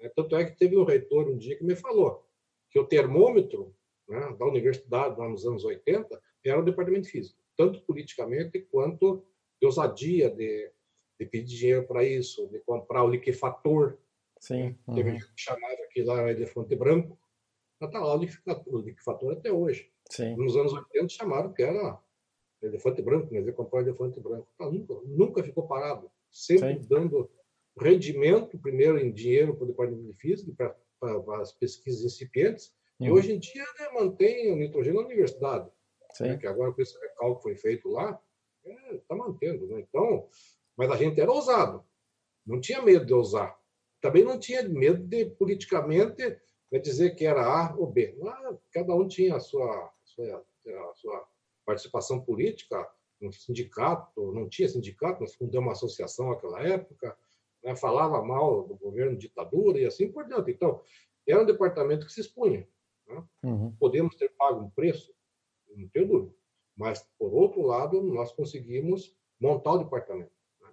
Né? 0.00 0.10
Tanto 0.14 0.36
é 0.36 0.44
que 0.44 0.56
teve 0.56 0.76
um 0.76 0.84
reitor 0.84 1.28
um 1.28 1.36
dia 1.36 1.56
que 1.56 1.64
me 1.64 1.74
falou 1.74 2.24
que 2.70 2.78
o 2.78 2.86
termômetro 2.86 3.74
né, 4.12 4.36
da 4.38 4.46
universidade, 4.46 5.18
lá 5.18 5.28
nos 5.28 5.46
anos 5.46 5.64
80, 5.64 6.20
era 6.44 6.60
o 6.60 6.64
departamento 6.64 7.04
de 7.04 7.10
física, 7.10 7.38
tanto 7.56 7.80
politicamente 7.82 8.60
quanto 8.70 9.24
de 9.60 9.66
ousadia 9.66 10.30
de, 10.30 10.70
de 11.18 11.26
pedir 11.26 11.56
dinheiro 11.56 11.86
para 11.86 12.04
isso, 12.04 12.48
de 12.48 12.58
comprar 12.60 13.04
o 13.04 13.08
liquefator. 13.08 13.96
Sim. 14.38 14.76
Uhum. 14.86 14.94
Teve 14.94 15.12
gente 15.12 15.26
que 15.26 15.40
chamava 15.40 15.74
aqui 15.84 16.02
lá 16.02 16.30
elefante 16.30 16.74
branco. 16.74 17.18
Está 17.80 17.98
lá 17.98 18.14
o 18.14 18.78
liquefator, 18.78 19.32
até 19.32 19.52
hoje. 19.52 19.90
Sim. 20.10 20.36
Nos 20.36 20.56
anos 20.56 20.72
80 20.72 21.08
chamaram 21.08 21.52
que 21.52 21.62
era 21.62 21.98
elefante 22.60 23.02
branco, 23.02 23.28
mas 23.32 23.42
ele 23.42 23.52
comprar 23.52 23.80
elefante 23.80 24.20
branco. 24.20 24.48
Tá, 24.58 24.70
nunca, 24.70 24.94
nunca 25.04 25.42
ficou 25.42 25.66
parado. 25.66 26.10
Sempre 26.30 26.74
Sim. 26.74 26.86
dando 26.88 27.30
rendimento, 27.78 28.58
primeiro 28.58 28.98
em 28.98 29.12
dinheiro 29.12 29.54
para 29.54 29.64
o 29.64 29.66
departamento 29.68 30.06
de 30.06 30.14
física, 30.14 30.76
para 31.00 31.40
as 31.40 31.52
pesquisas 31.52 32.04
incipientes, 32.04 32.72
uhum. 33.00 33.06
e 33.06 33.10
hoje 33.10 33.32
em 33.32 33.38
dia 33.38 33.64
né, 33.78 33.88
mantém 33.92 34.52
o 34.52 34.56
nitrogênio 34.56 35.00
na 35.00 35.06
universidade 35.06 35.70
né, 36.20 36.36
que 36.36 36.46
agora 36.46 36.72
com 36.72 36.82
esse 36.82 36.98
recalque 36.98 37.36
que 37.36 37.42
foi 37.42 37.56
feito 37.56 37.88
lá, 37.88 38.20
está 38.64 38.94
é, 38.94 38.98
tá 39.08 39.14
mantendo. 39.14 39.66
Né? 39.66 39.80
Então, 39.80 40.28
mas 40.76 40.90
a 40.90 40.96
gente 40.96 41.20
era 41.20 41.30
ousado, 41.30 41.84
não 42.46 42.60
tinha 42.60 42.82
medo 42.82 43.06
de 43.06 43.14
ousar. 43.14 43.58
Também 44.00 44.24
não 44.24 44.38
tinha 44.38 44.68
medo 44.68 45.02
de, 45.04 45.26
politicamente, 45.26 46.22
né, 46.70 46.78
dizer 46.78 47.14
que 47.14 47.24
era 47.24 47.42
A 47.42 47.74
ou 47.76 47.86
B. 47.86 48.16
Lá, 48.18 48.58
cada 48.72 48.94
um 48.94 49.06
tinha 49.06 49.36
a 49.36 49.40
sua, 49.40 49.66
a 49.66 49.92
sua, 50.04 50.44
a 50.90 50.94
sua 50.94 51.28
participação 51.64 52.20
política, 52.20 52.88
no 53.20 53.32
sindicato, 53.32 54.32
não 54.32 54.48
tinha 54.48 54.68
sindicato, 54.68 55.20
nós 55.20 55.36
fundamos 55.36 55.66
uma 55.66 55.72
associação 55.72 56.30
naquela 56.30 56.60
época, 56.60 57.16
né, 57.62 57.76
falava 57.76 58.20
mal 58.20 58.64
do 58.64 58.74
governo 58.74 59.16
ditadura 59.16 59.78
e 59.78 59.86
assim 59.86 60.10
por 60.10 60.26
diante. 60.26 60.50
Então, 60.50 60.82
era 61.24 61.40
um 61.40 61.46
departamento 61.46 62.04
que 62.04 62.12
se 62.12 62.20
expunha. 62.20 62.66
Né? 63.12 63.24
Uhum. 63.44 63.76
Podemos 63.78 64.16
ter 64.16 64.30
pago 64.30 64.64
um 64.64 64.70
preço? 64.70 65.12
não 65.76 65.88
tenho 65.88 66.08
dúvida. 66.08 66.34
Mas, 66.76 67.06
por 67.18 67.32
outro 67.32 67.62
lado, 67.62 68.02
nós 68.02 68.32
conseguimos 68.32 69.16
montar 69.40 69.72
o 69.72 69.78
departamento. 69.78 70.32
Né? 70.60 70.70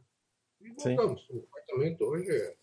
E 0.62 0.70
montamos. 0.70 1.26
Sim. 1.26 1.38
O 1.38 1.42
departamento 1.42 2.04
hoje 2.06 2.30
é, 2.30 2.56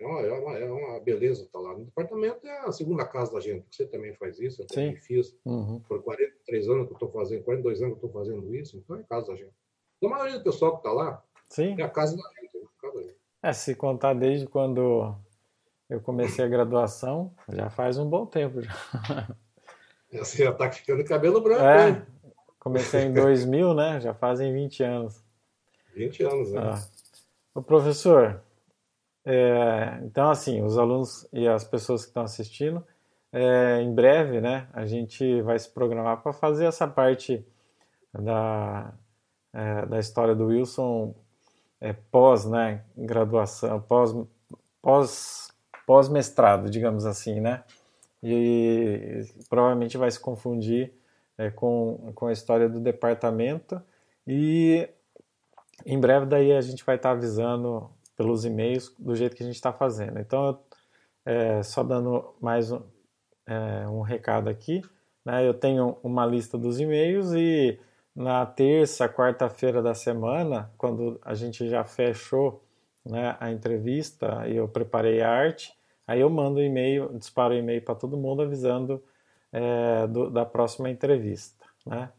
é 0.00 0.06
uma, 0.06 0.20
é 0.20 0.32
uma, 0.32 0.58
é 0.58 0.70
uma 0.70 1.00
beleza 1.00 1.44
estar 1.44 1.58
lá. 1.58 1.74
O 1.74 1.84
departamento 1.84 2.46
é 2.46 2.58
a 2.60 2.72
segunda 2.72 3.06
casa 3.06 3.32
da 3.32 3.40
gente. 3.40 3.66
Você 3.70 3.86
também 3.86 4.14
faz 4.14 4.38
isso, 4.38 4.62
eu 4.62 4.66
também 4.66 4.96
Sim. 4.96 5.02
fiz. 5.02 5.36
Uhum. 5.44 5.80
Por 5.80 6.02
43 6.02 6.68
anos 6.68 6.86
que 6.86 6.92
eu 6.92 6.96
estou 6.96 7.10
fazendo, 7.10 7.44
42 7.44 7.82
anos 7.82 7.98
que 7.98 8.04
eu 8.04 8.08
estou 8.08 8.22
fazendo 8.22 8.54
isso, 8.54 8.76
então 8.76 8.96
é 8.96 9.00
a 9.00 9.04
casa 9.04 9.28
da 9.28 9.36
gente. 9.36 9.54
A 10.02 10.08
maioria 10.08 10.38
do 10.38 10.44
pessoal 10.44 10.72
que 10.72 10.78
está 10.78 10.92
lá 10.92 11.24
Sim. 11.48 11.74
é 11.78 11.82
a 11.82 11.88
casa 11.88 12.16
da 12.16 12.22
gente. 12.40 12.56
É 12.56 12.80
casa 12.80 12.94
da 12.94 13.02
gente. 13.02 13.18
É, 13.42 13.52
se 13.52 13.74
contar 13.74 14.14
desde 14.14 14.46
quando 14.46 15.16
eu 15.88 16.00
comecei 16.00 16.44
a 16.44 16.48
graduação, 16.48 17.32
já 17.48 17.70
faz 17.70 17.98
um 17.98 18.08
bom 18.08 18.26
tempo. 18.26 18.62
Já. 18.62 18.72
Você 20.12 20.44
já 20.44 20.50
está 20.50 20.70
ficando 20.70 21.04
cabelo 21.04 21.40
branco, 21.40 21.62
é, 21.62 21.90
hein? 21.90 22.02
Comecei 22.58 23.02
em 23.02 23.12
2000, 23.12 23.74
né? 23.74 24.00
Já 24.00 24.14
fazem 24.14 24.52
20 24.52 24.82
anos. 24.82 25.22
20 25.94 26.22
anos, 26.24 26.52
né? 26.52 26.60
Ah. 26.62 26.82
O 27.54 27.62
professor, 27.62 28.40
é, 29.24 29.98
então 30.02 30.30
assim, 30.30 30.62
os 30.62 30.78
alunos 30.78 31.28
e 31.32 31.46
as 31.46 31.64
pessoas 31.64 32.02
que 32.02 32.08
estão 32.08 32.22
assistindo, 32.22 32.84
é, 33.32 33.82
em 33.82 33.94
breve, 33.94 34.40
né, 34.40 34.68
a 34.72 34.86
gente 34.86 35.42
vai 35.42 35.58
se 35.58 35.68
programar 35.70 36.22
para 36.22 36.32
fazer 36.32 36.66
essa 36.66 36.86
parte 36.86 37.44
da, 38.12 38.92
é, 39.52 39.86
da 39.86 39.98
história 39.98 40.34
do 40.34 40.46
Wilson 40.46 41.14
é, 41.80 41.92
pós, 41.92 42.44
né, 42.44 42.84
graduação, 42.96 43.80
pós, 43.80 44.14
pós, 44.80 45.47
pós 45.88 46.10
mestrado, 46.10 46.68
digamos 46.68 47.06
assim, 47.06 47.40
né? 47.40 47.64
e 48.22 49.24
provavelmente 49.48 49.96
vai 49.96 50.10
se 50.10 50.18
confundir 50.18 50.92
é, 51.36 51.50
com, 51.50 52.12
com 52.14 52.26
a 52.26 52.32
história 52.32 52.68
do 52.68 52.80
departamento 52.80 53.80
e 54.26 54.86
em 55.86 55.98
breve 55.98 56.26
daí 56.26 56.52
a 56.52 56.60
gente 56.60 56.84
vai 56.84 56.96
estar 56.96 57.12
avisando 57.12 57.88
pelos 58.16 58.44
e-mails 58.44 58.92
do 58.98 59.14
jeito 59.14 59.36
que 59.36 59.42
a 59.42 59.46
gente 59.46 59.54
está 59.54 59.72
fazendo. 59.72 60.18
Então, 60.18 60.58
é, 61.24 61.62
só 61.62 61.84
dando 61.84 62.34
mais 62.40 62.72
um, 62.72 62.82
é, 63.46 63.88
um 63.88 64.00
recado 64.00 64.50
aqui, 64.50 64.82
né, 65.24 65.46
eu 65.46 65.54
tenho 65.54 65.96
uma 66.02 66.26
lista 66.26 66.58
dos 66.58 66.80
e-mails 66.80 67.32
e 67.32 67.78
na 68.14 68.44
terça, 68.44 69.08
quarta-feira 69.08 69.80
da 69.80 69.94
semana, 69.94 70.70
quando 70.76 71.20
a 71.24 71.34
gente 71.34 71.68
já 71.68 71.84
fechou 71.84 72.64
né, 73.06 73.36
a 73.38 73.52
entrevista 73.52 74.48
e 74.48 74.56
eu 74.56 74.66
preparei 74.66 75.22
a 75.22 75.30
arte, 75.30 75.77
Aí 76.08 76.22
eu 76.22 76.30
mando 76.30 76.58
um 76.58 76.62
e-mail, 76.62 77.10
disparo 77.18 77.52
um 77.52 77.58
e-mail 77.58 77.82
para 77.82 77.94
todo 77.94 78.16
mundo 78.16 78.40
avisando 78.40 79.02
é, 79.52 80.06
do, 80.06 80.30
da 80.30 80.46
próxima 80.46 80.88
entrevista. 80.88 81.66
Né? 81.84 82.10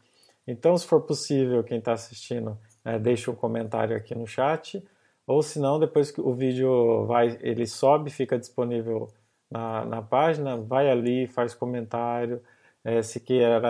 Então, 0.46 0.78
se 0.78 0.86
for 0.86 1.02
possível, 1.02 1.64
quem 1.64 1.78
está 1.78 1.92
assistindo, 1.92 2.56
é, 2.84 3.00
deixe 3.00 3.28
um 3.28 3.34
comentário 3.34 3.96
aqui 3.96 4.14
no 4.14 4.28
chat, 4.28 4.82
ou 5.26 5.42
se 5.42 5.58
não, 5.58 5.78
depois 5.78 6.12
que 6.12 6.20
o 6.20 6.32
vídeo 6.32 7.04
vai, 7.06 7.36
ele 7.42 7.66
sobe, 7.66 8.10
fica 8.10 8.38
disponível 8.38 9.08
na, 9.50 9.84
na 9.84 10.02
página, 10.02 10.56
vai 10.56 10.88
ali, 10.88 11.26
faz 11.26 11.52
comentário, 11.52 12.40
é, 12.84 13.02
se 13.02 13.18
quer 13.20 13.60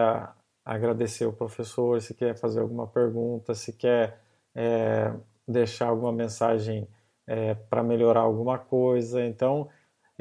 agradecer 0.64 1.24
o 1.24 1.32
professor, 1.32 2.00
se 2.00 2.14
quer 2.14 2.36
fazer 2.36 2.60
alguma 2.60 2.86
pergunta, 2.86 3.54
se 3.54 3.72
quer 3.72 4.20
é, 4.54 5.12
deixar 5.48 5.88
alguma 5.88 6.12
mensagem 6.12 6.86
é, 7.26 7.54
para 7.54 7.82
melhorar 7.82 8.20
alguma 8.20 8.58
coisa. 8.58 9.24
Então, 9.24 9.68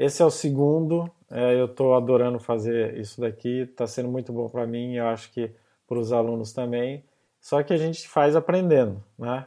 esse 0.00 0.22
é 0.22 0.24
o 0.24 0.30
segundo. 0.30 1.10
É, 1.30 1.60
eu 1.60 1.66
estou 1.66 1.94
adorando 1.94 2.40
fazer 2.40 2.98
isso 2.98 3.20
daqui. 3.20 3.60
Está 3.60 3.86
sendo 3.86 4.08
muito 4.08 4.32
bom 4.32 4.48
para 4.48 4.66
mim. 4.66 4.94
Eu 4.94 5.06
acho 5.08 5.30
que 5.30 5.50
para 5.86 5.98
os 5.98 6.10
alunos 6.10 6.54
também. 6.54 7.04
Só 7.38 7.62
que 7.62 7.74
a 7.74 7.76
gente 7.76 8.08
faz 8.08 8.34
aprendendo, 8.34 9.04
né? 9.18 9.44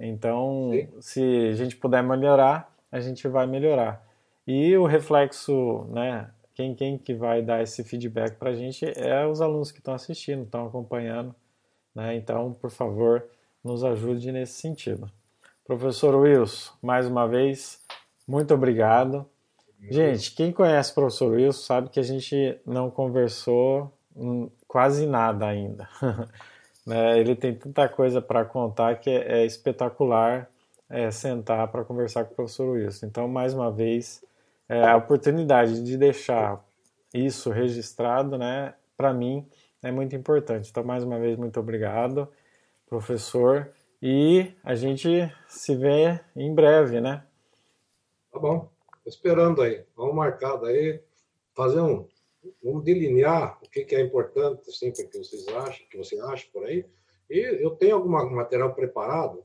Então, 0.00 0.70
Sim. 0.72 0.88
se 1.00 1.48
a 1.50 1.54
gente 1.54 1.76
puder 1.76 2.02
melhorar, 2.02 2.74
a 2.90 2.98
gente 2.98 3.28
vai 3.28 3.46
melhorar. 3.46 4.04
E 4.44 4.76
o 4.76 4.86
reflexo, 4.86 5.86
né, 5.90 6.28
quem, 6.52 6.74
quem 6.74 6.98
que 6.98 7.14
vai 7.14 7.40
dar 7.40 7.62
esse 7.62 7.84
feedback 7.84 8.34
para 8.36 8.50
a 8.50 8.54
gente 8.54 8.84
é 8.98 9.24
os 9.24 9.40
alunos 9.40 9.70
que 9.70 9.78
estão 9.78 9.94
assistindo, 9.94 10.42
estão 10.42 10.66
acompanhando. 10.66 11.32
Né? 11.94 12.16
Então, 12.16 12.52
por 12.52 12.70
favor, 12.70 13.24
nos 13.62 13.84
ajude 13.84 14.32
nesse 14.32 14.54
sentido. 14.54 15.08
Professor 15.64 16.16
Wilson, 16.16 16.72
mais 16.82 17.06
uma 17.06 17.28
vez, 17.28 17.80
muito 18.26 18.52
obrigado. 18.52 19.24
Gente, 19.90 20.34
quem 20.34 20.52
conhece 20.52 20.92
o 20.92 20.94
professor 20.94 21.32
Wilson 21.32 21.62
sabe 21.62 21.88
que 21.88 22.00
a 22.00 22.04
gente 22.04 22.58
não 22.64 22.90
conversou 22.90 23.92
quase 24.68 25.06
nada 25.06 25.46
ainda. 25.46 25.88
né? 26.86 27.18
Ele 27.18 27.34
tem 27.34 27.54
tanta 27.54 27.88
coisa 27.88 28.20
para 28.20 28.44
contar 28.44 28.96
que 28.96 29.10
é, 29.10 29.40
é 29.40 29.46
espetacular 29.46 30.48
é, 30.92 31.10
sentar 31.10 31.68
para 31.68 31.84
conversar 31.84 32.24
com 32.26 32.32
o 32.32 32.36
professor 32.36 32.68
Wilson. 32.68 33.06
Então, 33.06 33.26
mais 33.26 33.54
uma 33.54 33.72
vez, 33.72 34.22
é, 34.68 34.84
a 34.84 34.96
oportunidade 34.96 35.82
de 35.82 35.96
deixar 35.96 36.62
isso 37.14 37.50
registrado, 37.50 38.36
né, 38.36 38.74
para 38.96 39.12
mim 39.12 39.46
é 39.82 39.90
muito 39.90 40.14
importante. 40.14 40.70
Então, 40.70 40.84
mais 40.84 41.02
uma 41.02 41.18
vez, 41.18 41.36
muito 41.36 41.58
obrigado, 41.58 42.28
professor. 42.86 43.70
E 44.02 44.52
a 44.62 44.74
gente 44.74 45.32
se 45.48 45.74
vê 45.74 46.20
em 46.36 46.54
breve, 46.54 47.00
né? 47.00 47.22
Tá 48.30 48.38
bom. 48.38 48.71
Esperando 49.06 49.62
aí. 49.62 49.84
Vamos 49.96 50.14
marcar 50.14 50.56
daí, 50.56 51.02
fazer 51.54 51.80
um. 51.80 52.08
Vamos 52.62 52.82
delinear 52.84 53.58
o 53.62 53.68
que, 53.68 53.84
que 53.84 53.94
é 53.94 54.00
importante, 54.00 54.68
assim, 54.68 54.90
que 54.90 55.06
vocês 55.16 55.46
acham, 55.48 55.86
que 55.88 55.96
você 55.96 56.18
acha 56.20 56.46
por 56.52 56.64
aí. 56.64 56.84
E 57.30 57.38
eu 57.38 57.70
tenho 57.76 57.96
algum 57.96 58.08
material 58.08 58.74
preparado, 58.74 59.44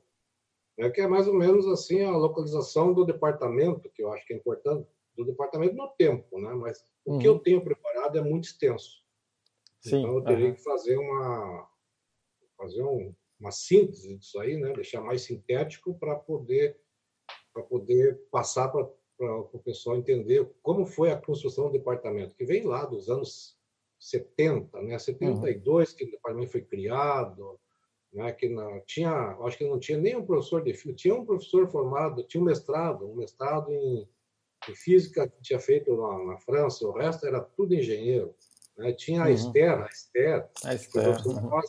né, 0.77 0.89
que 0.89 1.01
é 1.01 1.07
mais 1.07 1.27
ou 1.27 1.33
menos 1.33 1.67
assim 1.67 2.03
a 2.03 2.11
localização 2.11 2.93
do 2.93 3.05
departamento, 3.05 3.89
que 3.89 4.03
eu 4.03 4.11
acho 4.11 4.25
que 4.25 4.33
é 4.33 4.37
importante, 4.37 4.87
do 5.15 5.25
departamento 5.25 5.75
no 5.75 5.87
tempo, 5.89 6.39
né? 6.39 6.53
Mas 6.53 6.83
uhum. 7.05 7.15
o 7.15 7.19
que 7.19 7.27
eu 7.27 7.33
uhum. 7.33 7.39
tenho 7.39 7.63
preparado 7.63 8.17
é 8.17 8.21
muito 8.21 8.45
extenso. 8.45 9.03
Sim, 9.81 9.99
então 9.99 10.13
eu 10.15 10.23
teria 10.23 10.47
uhum. 10.47 10.53
que 10.53 10.63
fazer 10.63 10.97
uma 10.97 11.69
fazer 12.55 12.83
um, 12.83 13.13
uma 13.39 13.51
síntese 13.51 14.15
disso 14.15 14.39
aí, 14.39 14.57
né? 14.57 14.73
Deixar 14.73 15.01
mais 15.01 15.23
sintético 15.23 15.97
para 15.97 16.15
poder 16.15 16.79
para 17.53 17.63
poder 17.63 18.21
passar 18.29 18.67
para 18.69 18.87
o 19.19 19.59
pessoal 19.59 19.97
entender 19.97 20.47
como 20.61 20.85
foi 20.85 21.11
a 21.11 21.17
construção 21.17 21.65
do 21.65 21.73
departamento, 21.73 22.35
que 22.35 22.45
vem 22.45 22.63
lá 22.63 22.85
dos 22.85 23.09
anos 23.09 23.57
70, 23.99 24.81
né? 24.83 24.99
72 24.99 25.91
uhum. 25.91 25.97
que 25.97 26.03
o 26.05 26.11
departamento 26.11 26.51
foi 26.51 26.61
criado, 26.61 27.59
né? 28.13 28.31
Que 28.31 28.47
não 28.47 28.79
tinha, 28.81 29.37
acho 29.41 29.57
que 29.57 29.67
não 29.67 29.79
tinha 29.79 29.97
nenhum 29.97 30.25
professor 30.25 30.63
de 30.63 30.73
física, 30.73 30.93
tinha 30.93 31.15
um 31.15 31.25
professor 31.25 31.67
formado, 31.67 32.23
tinha 32.23 32.41
um 32.41 32.45
mestrado, 32.45 33.09
um 33.09 33.15
mestrado 33.15 33.71
em, 33.71 34.07
em 34.69 34.75
física 34.75 35.27
que 35.27 35.41
tinha 35.41 35.59
feito 35.59 35.91
lá 35.93 36.23
na 36.25 36.37
França, 36.37 36.87
o 36.87 36.91
resto 36.91 37.25
era 37.25 37.41
tudo 37.41 37.73
engenheiro. 37.73 38.35
Né? 38.77 38.93
Tinha 38.93 39.23
a 39.23 39.25
uhum. 39.25 39.33
Esther, 39.33 39.81
a 39.81 39.87
Esther, 39.87 40.49
a 40.63 40.75
Esther. 40.75 41.21
Que, 41.23 41.29
uhum. 41.29 41.61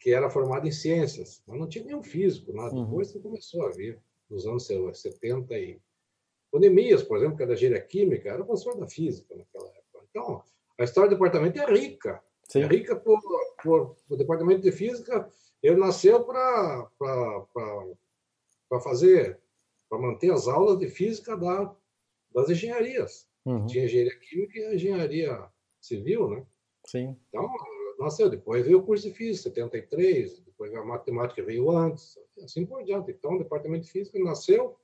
que 0.00 0.10
era 0.12 0.30
formada 0.30 0.66
em 0.66 0.72
ciências, 0.72 1.42
mas 1.46 1.58
não 1.58 1.68
tinha 1.68 1.84
nenhum 1.84 2.02
físico, 2.02 2.52
nada. 2.54 2.74
Uhum. 2.74 2.84
Depois 2.84 3.12
que 3.12 3.20
começou 3.20 3.66
a 3.66 3.70
vir, 3.70 4.00
nos 4.30 4.46
anos 4.46 4.66
70 4.66 5.56
e 5.58 5.80
o 6.56 6.58
Nemias, 6.58 7.02
por 7.02 7.18
exemplo, 7.18 7.36
que 7.36 7.42
era 7.42 7.50
da 7.50 7.54
engenharia 7.54 7.82
química, 7.82 8.30
era 8.30 8.44
professor 8.44 8.76
da 8.78 8.88
física 8.88 9.34
naquela 9.36 9.68
época. 9.68 10.06
Então, 10.10 10.42
a 10.78 10.84
história 10.84 11.10
do 11.10 11.14
departamento 11.14 11.60
é 11.60 11.66
rica. 11.66 12.22
Sim. 12.48 12.62
É 12.62 12.66
rica 12.66 12.96
por, 12.96 13.20
por 13.62 13.96
o 14.08 14.16
departamento 14.16 14.62
de 14.62 14.72
física. 14.72 15.28
Ele 15.62 15.76
nasceu 15.76 16.24
para 16.24 16.88
fazer, 18.82 19.38
para 19.88 19.98
manter 19.98 20.32
as 20.32 20.48
aulas 20.48 20.78
de 20.78 20.88
física 20.88 21.36
da, 21.36 21.74
das 22.34 22.48
engenharias. 22.48 23.28
Uhum. 23.44 23.66
Tinha 23.66 23.84
engenharia 23.84 24.18
química 24.18 24.58
e 24.58 24.74
engenharia 24.74 25.48
civil, 25.80 26.28
né? 26.28 26.46
Sim. 26.84 27.16
Então, 27.28 27.48
nasceu. 27.98 28.30
Depois 28.30 28.64
veio 28.64 28.78
o 28.78 28.82
curso 28.82 29.08
de 29.08 29.14
física, 29.14 29.50
73, 29.50 30.40
depois 30.40 30.74
a 30.74 30.84
matemática 30.84 31.42
veio 31.42 31.70
antes, 31.70 32.18
assim 32.42 32.64
por 32.64 32.82
diante. 32.82 33.10
Então, 33.10 33.34
o 33.34 33.38
departamento 33.38 33.84
de 33.84 33.90
física 33.90 34.18
nasceu 34.18 34.76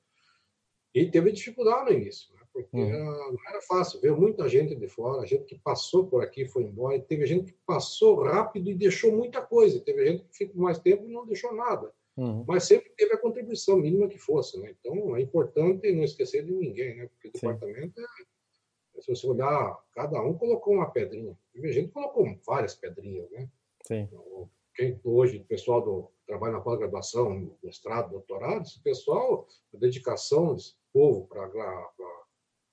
e 0.94 1.10
teve 1.10 1.32
dificuldade 1.32 1.90
no 1.90 1.98
início, 1.98 2.34
né? 2.34 2.40
porque 2.52 2.76
uhum. 2.76 2.88
era, 2.88 3.04
não 3.04 3.48
era 3.48 3.62
fácil. 3.62 4.00
Veio 4.00 4.16
muita 4.16 4.48
gente 4.48 4.74
de 4.74 4.88
fora, 4.88 5.26
gente 5.26 5.44
que 5.44 5.58
passou 5.58 6.06
por 6.06 6.22
aqui 6.22 6.46
foi 6.46 6.64
embora, 6.64 6.96
e 6.96 7.00
teve 7.00 7.26
gente 7.26 7.52
que 7.52 7.58
passou 7.66 8.22
rápido 8.22 8.70
e 8.70 8.74
deixou 8.74 9.12
muita 9.12 9.40
coisa, 9.40 9.80
teve 9.80 10.04
gente 10.06 10.24
que 10.24 10.36
ficou 10.36 10.62
mais 10.62 10.78
tempo 10.78 11.04
e 11.04 11.12
não 11.12 11.26
deixou 11.26 11.54
nada. 11.54 11.92
Uhum. 12.16 12.44
Mas 12.46 12.64
sempre 12.64 12.90
teve 12.90 13.14
a 13.14 13.18
contribuição 13.18 13.78
mínima 13.78 14.06
que 14.06 14.18
fosse. 14.18 14.60
Né? 14.60 14.74
Então, 14.78 15.16
é 15.16 15.22
importante 15.22 15.90
não 15.92 16.04
esquecer 16.04 16.44
de 16.44 16.52
ninguém, 16.52 16.96
né? 16.96 17.06
porque 17.06 17.28
o 17.28 17.40
Sim. 17.40 17.46
departamento 17.46 18.00
é 18.00 18.04
se 19.00 19.08
você 19.08 19.26
olhar, 19.26 19.78
cada 19.94 20.22
um 20.22 20.34
colocou 20.34 20.74
uma 20.74 20.90
pedrinha. 20.90 21.36
Teve 21.52 21.72
gente 21.72 21.88
que 21.88 21.94
colocou 21.94 22.26
várias 22.46 22.74
pedrinhas, 22.74 23.28
né? 23.30 23.48
Sim. 23.84 24.00
Então, 24.02 24.50
quem 24.74 24.98
hoje, 25.04 25.38
o 25.38 25.44
pessoal 25.44 25.82
do 25.82 26.10
trabalho 26.26 26.54
na 26.54 26.60
pós-graduação, 26.60 27.56
mestrado, 27.62 28.10
doutorado, 28.10 28.62
esse 28.62 28.80
pessoal, 28.80 29.46
a 29.74 29.76
dedicação 29.76 30.56
povo 30.92 31.26
para 31.26 31.50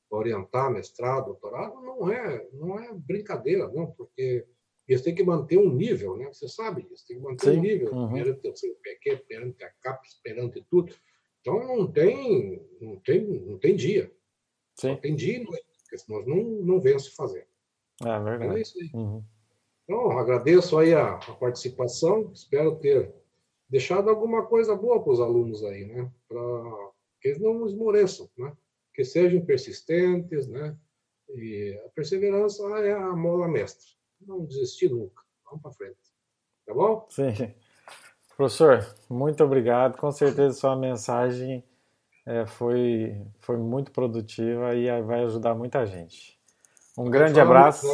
orientar 0.10 0.72
mestrado, 0.72 1.28
doutorado, 1.28 1.80
não 1.82 2.12
é, 2.12 2.48
não 2.54 2.80
é 2.80 2.94
brincadeira, 2.94 3.68
não, 3.68 3.92
porque 3.92 4.46
eles 4.88 5.04
têm 5.04 5.14
que 5.14 5.24
manter 5.24 5.58
um 5.58 5.72
nível, 5.72 6.18
né? 6.18 6.28
Você 6.34 6.48
sabe 6.48 6.82
disso, 6.82 7.06
tem 7.08 7.18
que 7.18 7.24
manter 7.24 7.52
Sim. 7.52 7.60
um 7.60 7.62
nível 7.62 7.94
uhum. 7.94 8.14
perante 8.14 8.48
o 8.48 8.56
CPQ, 8.56 9.18
perante 9.28 9.64
a 9.64 9.70
CAPES, 9.82 10.20
perante 10.24 10.66
tudo. 10.70 10.96
Então 11.42 11.60
não 11.68 11.92
tem, 11.92 12.68
não 12.82 13.00
tem, 13.00 13.24
não 13.42 13.60
tem 13.60 13.76
dia. 13.76 14.12
Sim. 14.76 14.90
Só 14.90 14.96
tem 14.96 15.16
dia 15.16 15.38
e 15.38 15.44
noite, 15.44 15.66
porque 15.82 15.98
senão 15.98 16.26
não, 16.26 16.44
não 16.44 16.80
vence 16.80 17.12
fazer. 17.12 17.48
É 18.02 18.20
verdade. 18.20 18.46
Então 18.46 18.58
é 18.58 18.62
isso 18.62 18.80
aí. 18.80 18.90
Uhum. 18.94 19.24
Então, 19.84 20.12
agradeço 20.18 20.78
aí 20.78 20.94
a, 20.94 21.16
a, 21.16 21.36
participação, 21.36 22.32
espero 22.32 22.76
ter 22.76 23.12
deixado 23.68 24.10
alguma 24.10 24.46
coisa 24.46 24.76
boa 24.76 25.02
para 25.02 25.12
os 25.12 25.20
alunos 25.20 25.64
aí, 25.64 25.86
né? 25.86 26.12
Para 26.28 26.89
que 27.22 27.30
eles 27.30 27.40
não 27.40 27.66
esmoreçam, 27.66 28.30
né? 28.38 28.52
Que 28.94 29.04
sejam 29.04 29.46
persistentes, 29.46 30.48
né? 30.48 30.76
E 31.30 31.80
a 31.86 31.90
perseverança 31.90 32.64
é 32.80 32.94
a 32.94 33.16
mola 33.16 33.48
mestra. 33.48 33.86
Não 34.22 34.46
desistir 34.46 34.90
nunca. 34.90 35.24
Vamos 35.46 35.62
para 35.62 35.72
frente. 35.72 35.98
Tá 36.66 36.74
bom? 36.74 37.08
Sim. 37.10 37.54
Professor, 38.36 38.86
muito 39.10 39.44
obrigado. 39.44 39.98
Com 39.98 40.12
certeza 40.12 40.54
sua 40.54 40.76
mensagem 40.76 41.64
é, 42.26 42.46
foi, 42.46 43.22
foi 43.40 43.58
muito 43.58 43.92
produtiva 43.92 44.76
e 44.76 45.02
vai 45.02 45.24
ajudar 45.24 45.56
muita 45.56 45.86
gente. 45.86 46.40
Um 46.98 47.10
grande 47.10 47.40
abraço. 47.40 47.88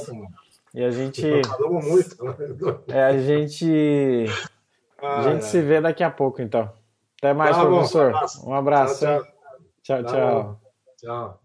E 0.73 0.83
a 0.83 0.91
gente. 0.91 1.23
muito. 1.23 2.23
Né? 2.23 2.35
É, 2.89 3.03
a 3.03 3.17
gente. 3.17 4.25
a 5.01 5.21
gente 5.21 5.45
se 5.45 5.61
vê 5.61 5.79
daqui 5.79 6.03
a 6.03 6.11
pouco, 6.11 6.41
então. 6.41 6.71
Até 7.25 7.33
mais, 7.33 7.57
tá 7.57 7.65
professor. 7.65 8.11
Bom, 8.11 8.51
um 8.51 8.53
abraço. 8.53 9.03
Abraço. 9.03 9.27
tchau. 9.81 10.03
tchau. 10.03 10.13
tchau. 10.13 10.59
tchau. 10.97 11.44